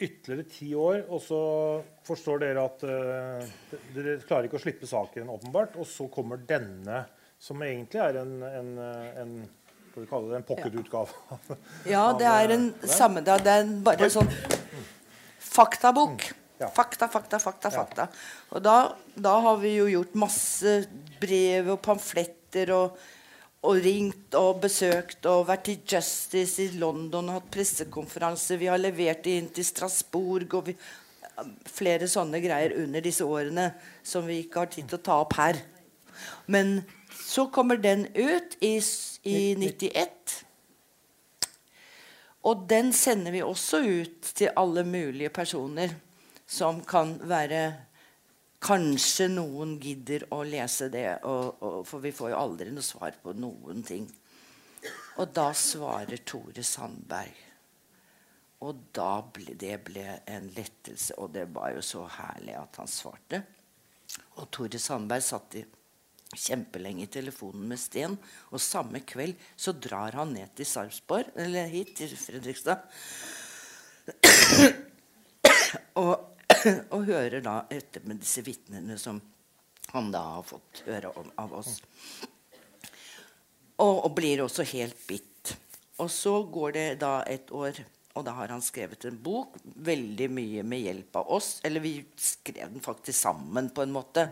ytterligere 0.00 0.48
ti 0.50 0.72
år, 0.74 1.02
og 1.12 1.22
så 1.22 1.40
forstår 2.06 2.42
dere 2.42 2.66
at 2.66 2.84
uh, 2.88 3.78
dere 3.94 4.18
klarer 4.24 4.48
ikke 4.48 4.58
å 4.60 4.62
slippe 4.62 4.88
saken, 4.88 5.30
åpenbart. 5.36 5.76
Og 5.80 5.88
så 5.88 6.08
kommer 6.12 6.40
denne, 6.48 7.04
som 7.40 7.62
egentlig 7.64 8.02
er 8.02 8.20
en, 8.22 8.34
en, 8.44 8.72
en 9.22 9.34
skal 9.90 10.04
vi 10.04 10.10
kalle 10.10 10.30
det 10.30 10.40
en 10.40 10.48
pocketutgave. 10.48 11.56
Ja, 11.94 12.04
det 12.18 12.28
er 12.28 12.52
en 12.54 12.68
samme 12.86 13.24
Det 13.26 13.38
er 13.40 13.72
bare 13.84 14.06
en 14.06 14.12
sånn 14.20 14.30
faktabok. 15.50 16.28
Fakta, 16.60 17.08
fakta, 17.08 17.38
fakta. 17.40 17.70
fakta. 17.72 18.06
Og 18.52 18.62
da, 18.62 18.76
da 19.16 19.32
har 19.46 19.56
vi 19.62 19.74
jo 19.78 19.88
gjort 19.88 20.18
masse 20.20 20.74
brev 21.20 21.72
og 21.74 21.80
pamfletter 21.84 22.72
og 22.76 23.00
og 23.60 23.82
ringt 23.84 24.34
og 24.38 24.62
besøkt 24.62 25.26
og 25.28 25.46
vært 25.50 25.68
i 25.68 25.76
Justice 25.92 26.64
i 26.64 26.78
London 26.80 27.28
og 27.28 27.40
hatt 27.40 27.50
pressekonferanse. 27.52 28.56
Vi 28.60 28.70
har 28.72 28.80
levert 28.80 29.24
det 29.26 29.36
inn 29.36 29.50
til 29.52 29.66
Strasbourg 29.68 30.56
og 30.56 30.70
vi, 30.70 30.76
flere 31.68 32.08
sånne 32.08 32.40
greier 32.40 32.74
under 32.80 33.04
disse 33.04 33.24
årene 33.24 33.70
som 34.02 34.24
vi 34.28 34.40
ikke 34.44 34.64
har 34.64 34.72
tid 34.72 34.88
til 34.88 35.00
å 35.00 35.04
ta 35.04 35.18
opp 35.24 35.36
her. 35.36 35.60
Men 36.48 36.80
så 37.20 37.46
kommer 37.52 37.80
den 37.80 38.06
ut 38.16 38.56
i, 38.64 38.78
i 39.28 39.38
91. 39.60 40.40
Og 42.48 42.64
den 42.68 42.94
sender 42.96 43.36
vi 43.36 43.44
også 43.44 43.82
ut 43.84 44.32
til 44.36 44.56
alle 44.56 44.86
mulige 44.88 45.32
personer 45.32 45.92
som 46.48 46.80
kan 46.88 47.18
være 47.28 47.89
Kanskje 48.60 49.30
noen 49.32 49.78
gidder 49.80 50.26
å 50.36 50.42
lese 50.44 50.90
det, 50.92 51.06
og, 51.24 51.62
og, 51.64 51.78
for 51.88 52.04
vi 52.04 52.12
får 52.12 52.34
jo 52.34 52.40
aldri 52.40 52.72
noe 52.74 52.84
svar 52.84 53.16
på 53.22 53.32
noen 53.32 53.80
ting. 53.86 54.04
Og 55.20 55.32
da 55.36 55.48
svarer 55.56 56.20
Tore 56.28 56.64
Sandberg. 56.64 57.46
Og 58.60 58.82
da 58.92 59.22
ble 59.24 59.54
det 59.56 59.78
ble 59.86 60.04
en 60.28 60.50
lettelse, 60.52 61.16
og 61.16 61.32
det 61.32 61.46
var 61.54 61.72
jo 61.72 61.84
så 61.84 62.04
herlig 62.18 62.58
at 62.60 62.76
han 62.82 62.90
svarte. 62.90 63.40
Og 64.36 64.50
Tore 64.52 64.80
Sandberg 64.80 65.24
satt 65.24 65.56
i 65.56 65.64
kjempelenge 66.36 67.06
i 67.06 67.10
telefonen 67.10 67.64
med 67.70 67.80
Sten. 67.80 68.16
Og 68.52 68.62
samme 68.62 69.00
kveld 69.08 69.40
så 69.56 69.72
drar 69.72 70.18
han 70.18 70.34
ned 70.36 70.52
til 70.58 70.68
Sarpsborg, 70.68 71.32
eller 71.40 71.72
hit 71.72 71.96
til 71.98 72.12
Fredrikstad. 72.12 72.84
og 76.02 76.29
og 76.94 77.06
hører 77.08 77.42
da 77.44 77.62
etter 77.72 78.04
med 78.08 78.20
disse 78.22 78.44
vitnene 78.46 78.98
som 79.00 79.20
han 79.90 80.10
da 80.12 80.22
har 80.36 80.46
fått 80.46 80.84
høre 80.86 81.10
om, 81.18 81.30
av 81.40 81.54
oss. 81.60 81.80
Og, 83.80 84.04
og, 84.04 84.10
blir 84.14 84.44
også 84.44 84.66
helt 84.74 84.98
bitt. 85.08 85.54
Og 86.00 86.10
så 86.12 86.34
går 86.52 86.76
det 86.76 86.86
da 87.00 87.14
et 87.28 87.50
år, 87.56 87.80
og 88.14 88.24
da 88.26 88.34
har 88.36 88.52
han 88.52 88.62
skrevet 88.64 89.08
en 89.08 89.18
bok. 89.24 89.56
Veldig 89.62 90.28
mye 90.32 90.64
med 90.66 90.84
hjelp 90.84 91.20
av 91.22 91.32
oss. 91.38 91.50
Eller 91.66 91.82
vi 91.84 91.94
skrev 92.20 92.68
den 92.68 92.84
faktisk 92.84 93.18
sammen, 93.18 93.72
på 93.74 93.84
en 93.84 93.94
måte. 93.94 94.28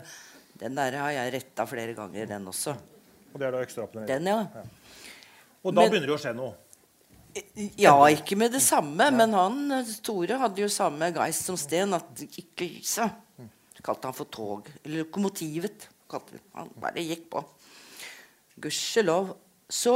Den 0.59 0.77
der 0.77 0.97
har 1.01 1.11
jeg 1.17 1.33
retta 1.39 1.65
flere 1.69 1.97
ganger, 1.97 2.29
den 2.29 2.47
også. 2.51 2.75
Og 3.33 3.37
det 3.41 3.49
er 3.49 3.55
da 3.57 3.61
ekstraoppnevnt? 3.65 4.09
Den, 4.09 4.29
ja. 4.29 4.39
ja. 4.53 4.65
Og 5.63 5.73
da 5.73 5.83
Men, 5.83 5.91
begynner 5.91 6.13
det 6.13 6.15
å 6.15 6.21
skje 6.21 6.35
noe? 6.37 6.55
Ja, 7.77 7.93
ikke 8.09 8.35
med 8.39 8.53
det 8.55 8.61
samme, 8.65 9.09
men 9.13 9.33
han, 9.37 9.59
Tore 10.03 10.39
hadde 10.41 10.63
jo 10.63 10.69
samme 10.71 11.11
geist 11.13 11.45
som 11.45 11.57
Sten. 11.59 11.93
At 11.97 12.23
ikke 12.29 12.71
så 12.85 13.09
Kalte 13.79 14.09
han 14.09 14.15
for 14.15 14.27
tog. 14.27 14.67
Eller 14.83 15.05
lokomotivet. 15.05 15.87
Han 16.11 16.71
bare 16.75 17.03
gikk 17.05 17.29
på. 17.31 17.43
Gudskjelov. 18.59 19.37
Så 19.71 19.93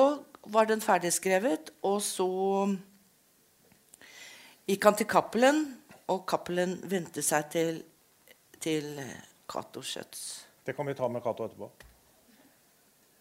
var 0.54 0.68
den 0.70 0.84
ferdigskrevet, 0.84 1.74
og 1.88 1.98
så 2.04 2.28
gikk 4.70 4.88
han 4.88 4.98
til 5.00 5.10
Cappelen, 5.10 5.64
og 6.12 6.24
Cappelen 6.30 6.78
vendte 6.92 7.24
seg 7.26 7.50
til, 7.52 7.82
til 8.64 9.00
Cato 9.50 9.84
Schjøtz. 9.84 10.22
Det 10.64 10.76
kan 10.76 10.88
vi 10.88 10.96
ta 10.96 11.10
med 11.12 11.24
Cato 11.24 11.48
etterpå. 11.48 11.70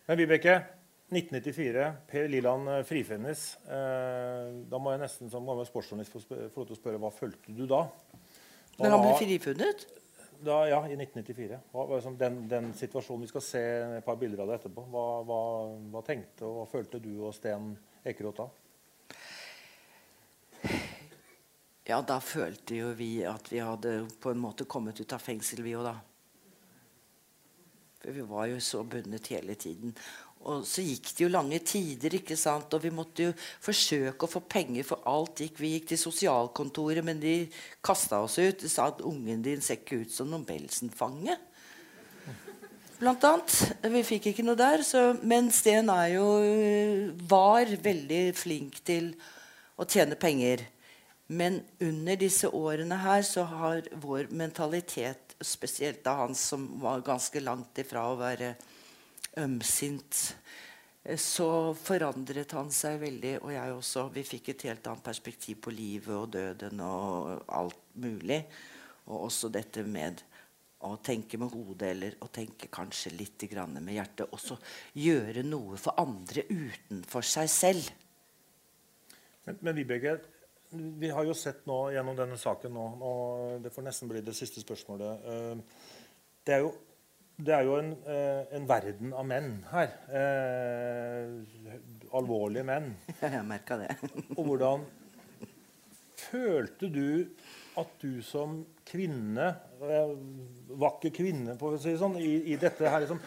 Men 0.07 0.19
Vibeke, 0.19 0.59
1994. 1.13 1.89
Per 2.09 2.29
Liland 2.33 2.69
eh, 2.73 2.83
frifinnes. 2.89 3.47
Eh, 3.69 4.53
da 4.71 4.81
må 4.81 4.95
jeg 4.95 5.03
nesten 5.03 5.33
som 5.33 5.47
gammel 5.49 5.69
sportsjournalist 5.69 6.15
få 6.17 6.63
lov 6.63 6.71
til 6.71 6.77
å 6.77 6.79
spørre 6.79 7.01
hva 7.03 7.13
følte 7.15 7.55
du 7.55 7.67
da? 7.71 7.85
Når 8.79 8.95
han 8.95 9.05
ble 9.05 9.13
frifunnet? 9.21 9.85
Da, 10.43 10.57
ja, 10.67 10.81
i 10.91 10.97
1994. 10.97 11.61
Hva, 11.71 11.85
liksom 11.93 12.17
den, 12.19 12.41
den, 12.51 12.73
situasjonen 12.75 13.23
Vi 13.23 13.31
skal 13.31 13.45
se 13.47 13.63
et 14.01 14.07
par 14.07 14.19
bilder 14.19 14.43
av 14.43 14.51
det 14.51 14.59
etterpå. 14.59 14.87
Hva, 14.91 15.07
hva, 15.29 15.41
hva 15.93 16.03
tenkte 16.07 16.49
og 16.49 16.63
hva 16.63 16.67
følte 16.73 17.03
du 17.03 17.13
og 17.21 17.37
Sten 17.37 17.75
Ekeroth 18.09 18.43
da? 18.43 18.49
Ja, 21.87 21.99
da 22.07 22.19
følte 22.23 22.79
jo 22.79 22.93
vi 22.97 23.17
at 23.27 23.51
vi 23.53 23.61
hadde 23.63 24.05
på 24.23 24.31
en 24.33 24.41
måte 24.41 24.67
kommet 24.71 25.01
ut 25.03 25.15
av 25.15 25.23
fengsel, 25.23 25.65
vi 25.67 25.75
òg, 25.77 25.87
da. 25.91 25.97
For 28.03 28.15
vi 28.15 28.23
var 28.27 28.49
jo 28.51 28.59
så 28.63 28.83
bundet 28.83 29.29
hele 29.31 29.55
tiden. 29.55 29.95
Og 30.49 30.65
så 30.67 30.83
gikk 30.85 31.13
det 31.13 31.25
jo 31.25 31.31
lange 31.31 31.61
tider, 31.65 32.17
ikke 32.19 32.37
sant? 32.39 32.73
og 32.75 32.83
vi 32.83 32.91
måtte 32.95 33.29
jo 33.29 33.37
forsøke 33.63 34.27
å 34.27 34.31
få 34.31 34.43
penger 34.51 34.87
for 34.87 35.05
alt. 35.09 35.45
Gikk. 35.45 35.61
Vi 35.63 35.75
gikk 35.77 35.93
til 35.93 36.01
sosialkontoret, 36.01 37.05
men 37.07 37.21
de 37.23 37.37
kasta 37.85 38.23
oss 38.25 38.39
ut. 38.41 38.63
De 38.63 38.71
sa 38.71 38.89
at 38.91 39.03
ungen 39.07 39.45
din 39.45 39.63
ser 39.63 39.81
ikke 39.81 40.03
ut 40.03 40.15
som 40.15 40.31
Nobelsen-fange. 40.33 41.39
Blant 43.03 43.25
annet. 43.27 43.55
Vi 43.91 44.05
fikk 44.07 44.29
ikke 44.31 44.45
noe 44.47 44.59
der. 44.59 44.85
Så, 44.87 45.13
men 45.27 45.51
Sten 45.55 45.91
er 45.91 46.13
jo, 46.17 46.27
var 47.31 47.71
veldig 47.83 48.25
flink 48.39 48.83
til 48.87 49.13
å 49.75 49.87
tjene 49.89 50.19
penger. 50.19 50.67
Men 51.33 51.63
under 51.81 52.19
disse 52.21 52.51
årene 52.51 52.99
her 53.03 53.25
så 53.27 53.47
har 53.49 53.87
vår 54.03 54.29
mentalitet, 54.37 55.37
spesielt 55.43 56.07
av 56.07 56.27
han 56.27 56.37
som 56.39 56.67
var 56.83 57.03
ganske 57.07 57.41
langt 57.43 57.79
ifra 57.83 58.05
å 58.11 58.19
være 58.21 58.53
ømsint, 59.41 60.37
eh, 61.05 61.17
så 61.17 61.73
forandret 61.79 62.53
han 62.57 62.71
seg 62.75 63.01
veldig, 63.03 63.37
og 63.43 63.53
jeg 63.55 63.79
også. 63.79 64.09
Vi 64.15 64.27
fikk 64.27 64.53
et 64.53 64.67
helt 64.69 64.87
annet 64.87 65.07
perspektiv 65.07 65.63
på 65.65 65.75
livet 65.75 66.15
og 66.17 66.31
døden 66.35 66.83
og 66.85 67.47
alt 67.49 67.97
mulig. 68.03 68.43
Og 69.09 69.27
også 69.27 69.51
dette 69.53 69.83
med 69.83 70.23
å 70.83 70.97
tenke 71.03 71.39
med 71.39 71.53
hodet 71.53 71.89
eller 71.95 72.15
å 72.23 72.29
tenke 72.33 72.69
kanskje 72.73 73.15
litt 73.15 73.45
med 73.79 73.95
hjertet. 73.95 74.31
Også 74.33 74.59
gjøre 74.99 75.43
noe 75.47 75.79
for 75.79 75.95
andre 75.99 76.45
utenfor 76.51 77.23
seg 77.23 77.51
selv. 77.51 77.91
Men, 79.47 79.59
men 79.61 79.77
Vibeke, 79.77 80.17
vi 80.73 81.11
har 81.11 81.27
jo 81.27 81.35
sett 81.37 81.67
nå 81.69 81.79
gjennom 81.93 82.17
denne 82.17 82.39
saken 82.39 82.73
nå, 82.73 82.87
og 83.03 83.63
det 83.63 83.73
får 83.75 83.87
nesten 83.87 84.11
bli 84.11 84.23
det 84.25 84.35
siste 84.37 84.63
spørsmålet. 84.63 85.27
Eh, 85.29 85.91
det 86.47 86.57
er 86.57 86.65
jo, 86.65 86.73
det 87.43 87.55
er 87.57 87.67
jo 87.67 87.77
en, 87.81 87.93
eh, 88.07 88.43
en, 88.57 88.67
verden 88.69 89.13
av 89.19 89.27
menn 89.27 89.53
her. 89.73 89.95
Eh, 90.21 91.77
alvorlige 92.15 92.67
menn. 92.67 92.93
Jeg 93.23 93.45
merka 93.49 93.79
det. 93.81 93.91
og 94.37 94.43
hvordan 94.47 94.87
følte 96.23 96.89
du 96.93 97.27
at 97.81 97.93
du 98.03 98.21
som 98.25 98.61
kvinne, 98.89 99.49
eh, 99.83 100.17
vakker 100.83 101.15
kvinne 101.15 101.57
på 101.59 101.73
å 101.73 101.81
si 101.81 101.95
sånn, 101.99 102.19
i, 102.21 102.35
i 102.53 102.59
dette 102.61 102.89
her, 102.89 103.05
liksom, 103.05 103.23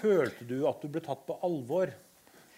følte 0.00 0.46
du 0.48 0.62
at 0.68 0.80
du 0.82 0.88
ble 0.92 1.02
tatt 1.04 1.26
på 1.28 1.36
alvor? 1.46 1.92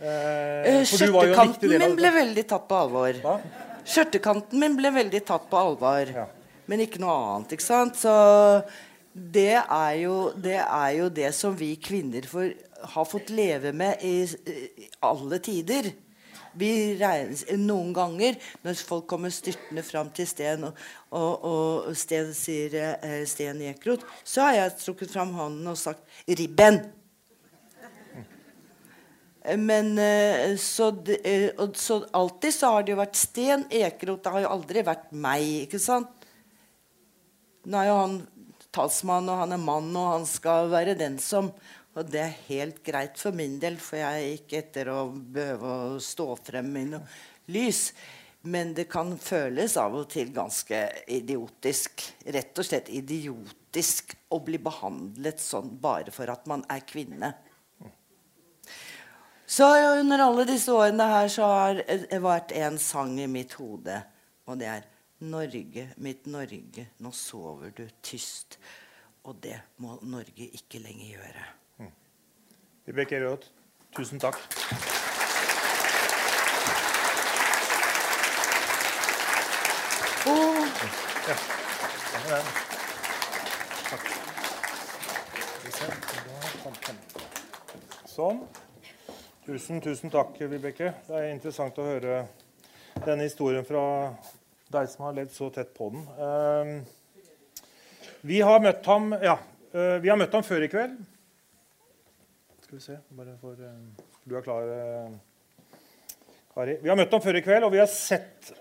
Eh, 0.02 0.82
Skjørtekanten 0.88 1.76
min 1.78 1.98
ble 1.98 2.12
veldig 2.14 2.46
tatt 2.50 2.64
på 2.70 2.78
alvor. 2.78 3.18
Hva? 3.22 3.36
Skjørtekanten 3.82 4.62
min 4.62 4.78
ble 4.78 4.90
veldig 4.94 5.20
tatt 5.26 5.50
på 5.50 5.58
alvor. 5.58 6.14
Ja. 6.22 6.26
Men 6.70 6.84
ikke 6.84 7.02
noe 7.02 7.14
annet. 7.34 7.54
ikke 7.56 7.66
sant? 7.66 7.98
Så 7.98 8.12
det 9.12 9.58
er 9.60 9.96
jo 10.00 10.16
det, 10.36 10.60
er 10.62 10.92
jo 10.96 11.08
det 11.12 11.32
som 11.36 11.56
vi 11.56 11.74
kvinner 11.76 12.24
får, 12.28 12.54
har 12.94 13.08
fått 13.08 13.32
leve 13.34 13.74
med 13.76 14.00
i, 14.06 14.24
i 14.24 14.88
alle 15.04 15.38
tider. 15.44 15.90
Vi 16.56 16.70
regnes, 17.00 17.46
noen 17.60 17.92
ganger 17.96 18.36
når 18.64 18.80
folk 18.84 19.06
kommer 19.08 19.32
styrtende 19.32 19.84
fram 19.84 20.10
til 20.12 20.28
Sten, 20.28 20.66
og, 20.68 20.80
og, 21.12 21.44
og 21.48 21.92
Sten 21.96 22.32
sier 22.36 22.76
eh, 22.96 23.22
Sten 23.28 23.62
Ekrot, 23.70 24.04
så 24.24 24.48
har 24.48 24.58
jeg 24.58 24.74
trukket 24.82 25.14
fram 25.14 25.32
hånden 25.36 25.72
og 25.72 25.78
sagt 25.80 26.04
'Ribben'. 26.26 26.82
Men 29.58 29.98
eh, 29.98 30.56
så, 30.56 30.92
eh, 31.24 31.50
så, 31.74 32.04
alltid 32.12 32.54
så 32.54 32.66
har 32.76 32.84
det 32.84 32.92
jo 32.92 33.00
vært 33.00 33.16
Sten 33.18 33.64
Ekerot, 33.70 34.22
Det 34.24 34.32
har 34.32 34.44
jo 34.44 34.52
aldri 34.54 34.84
vært 34.86 35.08
meg. 35.10 35.66
ikke 35.66 35.80
sant? 35.82 36.28
Nå 37.64 37.78
er 37.78 37.88
jo 37.88 37.96
han 37.98 38.14
talsmann, 38.74 39.28
og 39.30 39.44
han 39.44 39.54
er 39.54 39.62
mann, 39.62 39.90
og 39.96 40.10
han 40.16 40.26
skal 40.28 40.72
være 40.72 40.98
den 40.98 41.20
som 41.22 41.52
Og 41.92 42.06
det 42.08 42.20
er 42.22 42.36
helt 42.46 42.78
greit 42.80 43.18
for 43.20 43.36
min 43.36 43.58
del, 43.60 43.74
for 43.76 43.98
jeg 44.00 44.20
er 44.22 44.34
ikke 44.38 44.60
etter 44.62 44.88
å 44.88 45.10
behøve 45.12 45.72
å 45.92 45.98
stå 46.00 46.30
frem 46.40 46.70
i 46.80 46.86
noe 46.88 47.02
lys. 47.52 47.90
Men 48.48 48.72
det 48.74 48.86
kan 48.88 49.12
føles 49.20 49.76
av 49.76 49.94
og 50.00 50.08
til 50.10 50.32
ganske 50.32 50.78
idiotisk. 51.04 52.00
Rett 52.24 52.56
og 52.56 52.64
slett 52.64 52.88
idiotisk 52.88 54.16
å 54.32 54.40
bli 54.40 54.56
behandlet 54.56 55.44
sånn 55.44 55.68
bare 55.84 56.14
for 56.16 56.32
at 56.32 56.48
man 56.48 56.64
er 56.72 56.80
kvinne. 56.88 57.34
Så 59.44 59.68
under 60.00 60.24
alle 60.24 60.48
disse 60.48 60.72
årene 60.72 61.06
her 61.12 61.28
så 61.28 61.44
har 61.50 61.82
det 61.84 62.22
vært 62.24 62.54
en 62.56 62.80
sang 62.80 63.18
i 63.20 63.28
mitt 63.28 63.52
hode, 63.60 63.98
og 64.48 64.56
det 64.56 64.70
er 64.78 64.86
Norge, 65.22 65.88
mitt 66.02 66.26
Norge, 66.26 66.88
nå 66.98 67.10
sover 67.14 67.70
du 67.76 67.84
tyst. 68.02 68.58
Og 69.24 69.36
det 69.42 69.54
må 69.78 69.94
Norge 70.02 70.48
ikke 70.58 70.80
lenger 70.82 71.06
gjøre. 71.14 71.44
Mm. 71.78 71.92
Vibeke 72.86 73.20
Rødt, 73.22 73.46
tusen 73.96 74.20
takk. 74.20 74.40
Oh. 80.26 80.66
Ja. 81.28 81.38
Sånn. 88.06 88.42
Tusen, 89.46 89.80
tusen 89.82 90.10
takk, 90.12 90.36
Vibeke. 90.50 90.92
Det 91.06 91.18
er 91.18 91.30
interessant 91.32 91.78
å 91.78 91.86
høre 91.86 92.24
denne 93.06 93.24
historien 93.26 93.64
fra 93.66 93.82
deg 94.72 94.90
som 94.92 95.06
har 95.06 95.16
levd 95.16 95.32
så 95.34 95.48
tett 95.54 95.72
på 95.76 95.90
den. 95.94 96.04
Uh, 96.18 97.62
vi 98.26 98.40
har 98.44 98.62
møtt 98.62 98.86
ham 98.86 99.12
ja, 99.18 99.36
vi 99.72 100.10
har 100.10 100.18
møtt 100.20 100.34
ham 100.36 100.44
før 100.46 100.62
i 100.66 100.70
kveld. 100.70 100.98
Skal 102.66 102.76
vi 102.78 102.82
se 102.84 102.98
bare 103.16 103.36
for, 103.40 103.58
uh, 103.58 104.10
Du 104.24 104.36
er 104.38 104.44
klar, 104.44 104.68
Kari? 106.54 106.76
Vi 106.82 106.90
har 106.92 106.98
møtt 107.00 107.12
ham 107.12 107.24
før 107.24 107.40
i 107.40 107.44
kveld, 107.44 107.66
og 107.66 107.72
vi 107.74 107.80
har 107.80 107.90
sett 107.90 108.52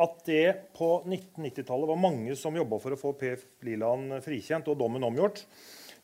at 0.00 0.22
det 0.24 0.72
på 0.76 1.02
1990-tallet 1.04 1.88
var 1.90 2.00
mange 2.00 2.36
som 2.38 2.56
jobba 2.56 2.78
for 2.80 2.96
å 2.96 3.00
få 3.00 3.12
PF 3.20 3.44
Liland 3.68 4.16
frikjent 4.24 4.68
og 4.72 4.78
dommen 4.80 5.04
omgjort. 5.04 5.42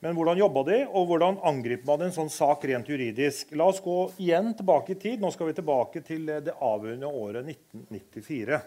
Men 0.04 0.16
hvordan 0.16 0.38
jobba 0.38 0.62
de, 0.68 0.78
og 0.92 1.08
hvordan 1.08 1.38
angriper 1.48 1.88
man 1.88 2.04
en 2.06 2.14
sånn 2.14 2.28
sak 2.32 2.66
rent 2.68 2.88
juridisk? 2.92 3.54
La 3.56 3.68
oss 3.70 3.80
gå 3.84 3.96
igjen 4.20 4.52
tilbake 4.58 4.92
i 4.92 4.98
tid. 5.00 5.22
Nå 5.22 5.30
skal 5.32 5.48
vi 5.48 5.56
tilbake 5.56 6.02
til 6.04 6.28
det 6.28 6.52
avgjørende 6.52 7.08
året 7.08 7.48
1994. 7.48 8.60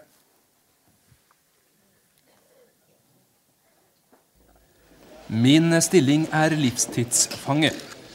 Min 5.30 5.70
stilling 5.78 6.24
er 6.34 6.50
livstidsfange, 6.58 7.68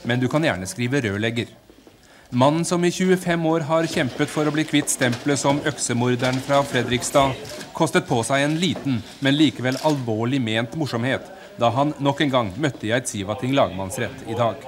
men 0.04 0.20
du 0.20 0.26
kan 0.28 0.44
gjerne 0.44 0.68
skrive 0.68 1.00
rørlegger. 1.00 1.48
Mannen 2.36 2.66
som 2.68 2.84
i 2.84 2.90
25 2.92 3.46
år 3.48 3.64
har 3.70 3.88
kjempet 3.88 4.28
for 4.28 4.44
å 4.44 4.52
bli 4.52 4.66
kvitt 4.68 4.92
stempelet 4.92 5.40
som 5.40 5.62
øksemorderen 5.64 6.42
fra 6.44 6.60
Fredrikstad, 6.68 7.38
kostet 7.72 8.10
på 8.10 8.20
seg 8.28 8.44
en 8.44 8.58
liten, 8.60 9.00
men 9.24 9.38
likevel 9.38 9.80
alvorlig 9.88 10.42
ment 10.44 10.76
morsomhet 10.76 11.32
da 11.56 11.70
han 11.78 11.96
nok 12.04 12.26
en 12.26 12.36
gang 12.36 12.52
møtte 12.60 12.90
i 12.90 12.92
Eidsivating 12.98 13.56
lagmannsrett 13.56 14.28
i 14.28 14.36
dag. 14.36 14.60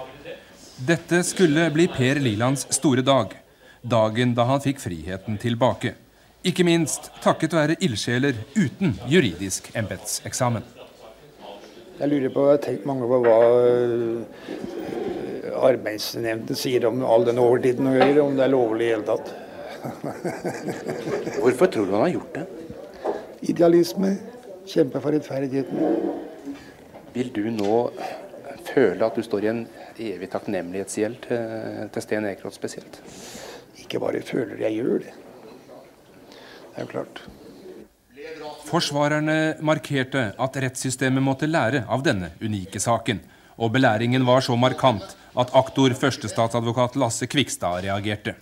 Dette 0.88 1.26
skulle 1.28 1.68
bli 1.76 1.90
Per 1.92 2.24
Lilands 2.24 2.64
store 2.80 3.04
dag. 3.04 3.36
Dagen 3.84 4.38
da 4.40 4.48
han 4.48 4.64
fikk 4.64 4.80
friheten 4.80 5.36
tilbake. 5.44 5.98
Ikke 6.48 6.64
minst 6.64 7.12
takket 7.20 7.60
være 7.60 7.80
ildsjeler 7.84 8.40
uten 8.56 8.96
juridisk 9.12 9.68
embetseksamen. 9.76 10.77
Jeg 11.98 12.12
lurer 12.12 12.30
på, 12.30 12.44
jeg 12.46 12.54
har 12.54 12.60
tenkt 12.62 12.84
mange 12.86 13.08
på 13.10 13.18
hva 13.26 13.38
eh, 13.66 14.22
sier 16.54 16.86
om 16.86 17.00
all 17.02 17.26
den 17.26 17.40
overtiden 17.42 17.90
og 17.90 17.96
greier, 17.98 18.20
om 18.22 18.36
det 18.38 18.44
er 18.46 18.52
lovlig 18.54 18.86
i 18.86 18.92
hele 18.94 19.08
tatt. 19.08 19.32
Hvorfor 21.42 21.72
tror 21.74 21.86
du 21.88 21.96
han 21.96 22.04
har 22.04 22.14
gjort 22.14 22.38
det? 22.38 22.46
Idealisme. 23.50 24.12
Kjempe 24.68 25.02
for 25.02 25.16
rettferdigheten. 25.16 25.78
Vil 27.16 27.30
du 27.34 27.48
nå 27.56 27.80
føle 28.68 29.06
at 29.08 29.16
du 29.18 29.24
står 29.26 29.48
i 29.48 29.52
en 29.54 29.64
evig 29.98 30.30
takknemlighetsgjeld 30.34 31.18
til, 31.24 31.42
til 31.96 32.02
Sten 32.06 32.30
Ekeroth 32.30 32.60
spesielt? 32.60 33.02
Ikke 33.82 34.04
bare 34.04 34.22
føler, 34.28 34.60
jeg 34.68 34.78
gjør 34.78 34.98
det. 35.08 35.14
Det 36.30 36.76
er 36.76 36.86
jo 36.86 36.92
klart. 36.94 37.26
Forsvarerne 38.68 39.56
markerte 39.64 40.34
at 40.44 40.58
rettssystemet 40.60 41.24
måtte 41.24 41.48
lære 41.48 41.86
av 41.88 42.02
denne 42.04 42.34
unike 42.44 42.82
saken. 42.84 43.22
Og 43.56 43.72
belæringen 43.72 44.26
var 44.28 44.44
så 44.44 44.58
markant 44.60 45.16
at 45.40 45.54
aktor 45.56 45.96
førstestatsadvokat 45.96 46.98
Lasse 47.00 47.30
Kvikstad 47.32 47.86
reagerte. 47.86 48.36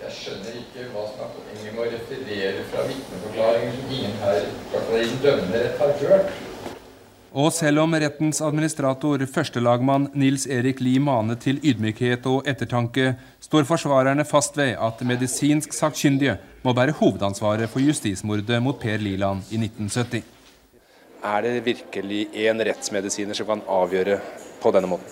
Jeg 0.00 0.16
skjønner 0.16 0.58
ikke 0.58 0.88
hva 0.90 1.06
som 1.06 1.22
er 1.22 1.32
poenget 1.36 1.76
med 1.76 1.82
å 1.84 1.88
referere 1.94 2.66
fra 2.72 2.86
vitneforklaringer 2.88 3.78
som 3.78 3.94
ingen 3.94 4.18
her 4.24 4.40
i 4.42 5.04
den 5.06 5.18
dømmende 5.22 5.62
rett 5.62 5.82
har 5.84 5.98
hørt. 6.02 6.49
Og 7.30 7.52
selv 7.54 7.78
om 7.78 7.92
rettens 7.94 8.40
administrator, 8.42 9.22
førstelagmann 9.30 10.08
Nils 10.18 10.48
Erik 10.50 10.80
Lie 10.82 10.98
manet 10.98 11.44
til 11.44 11.60
ydmykhet 11.62 12.24
og 12.26 12.48
ettertanke, 12.50 13.12
står 13.38 13.68
forsvarerne 13.68 14.24
fast 14.26 14.58
ved 14.58 14.74
at 14.74 15.04
medisinsk 15.06 15.70
sakkyndige 15.76 16.40
må 16.64 16.74
bære 16.74 16.96
hovedansvaret 16.98 17.70
for 17.70 17.78
justismordet 17.86 18.58
mot 18.62 18.80
Per 18.82 18.98
Liland 18.98 19.46
i 19.54 19.60
1970. 19.62 20.26
Er 21.22 21.46
det 21.46 21.64
virkelig 21.68 22.26
én 22.34 22.64
rettsmedisiner 22.66 23.38
som 23.38 23.46
kan 23.46 23.62
avgjøre 23.62 24.18
på 24.58 24.74
denne 24.74 24.90
måten? 24.90 25.06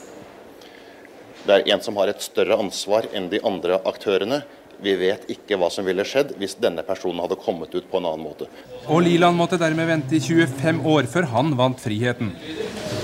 Det 1.47 1.55
er 1.55 1.71
en 1.71 1.85
som 1.85 1.97
har 2.03 2.11
et 2.11 2.25
større 2.25 2.59
ansvar 2.59 3.07
enn 3.15 3.31
de 3.31 3.39
andre 3.47 3.79
aktørene. 3.87 4.43
Vi 4.79 4.95
vet 4.95 5.25
ikke 5.33 5.57
hva 5.59 5.69
som 5.75 5.87
ville 5.89 6.05
skjedd 6.07 6.37
hvis 6.39 6.55
denne 6.63 6.85
personen 6.87 7.19
hadde 7.25 7.39
kommet 7.43 7.73
ut 7.75 7.89
på 7.91 7.99
en 7.99 8.07
annen 8.13 8.23
måte. 8.23 8.47
Og 8.87 9.03
Liland 9.03 9.35
måtte 9.39 9.59
dermed 9.59 9.89
vente 9.91 10.15
i 10.15 10.23
25 10.23 10.85
år 10.87 11.09
før 11.11 11.27
han 11.35 11.57
vant 11.59 11.81
friheten. 11.83 12.31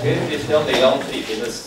Christian 0.04 0.68
Liland 0.70 1.02
frifinnes. 1.10 1.62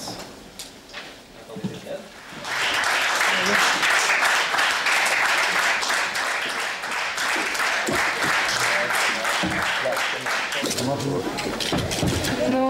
Nå, 12.51 12.67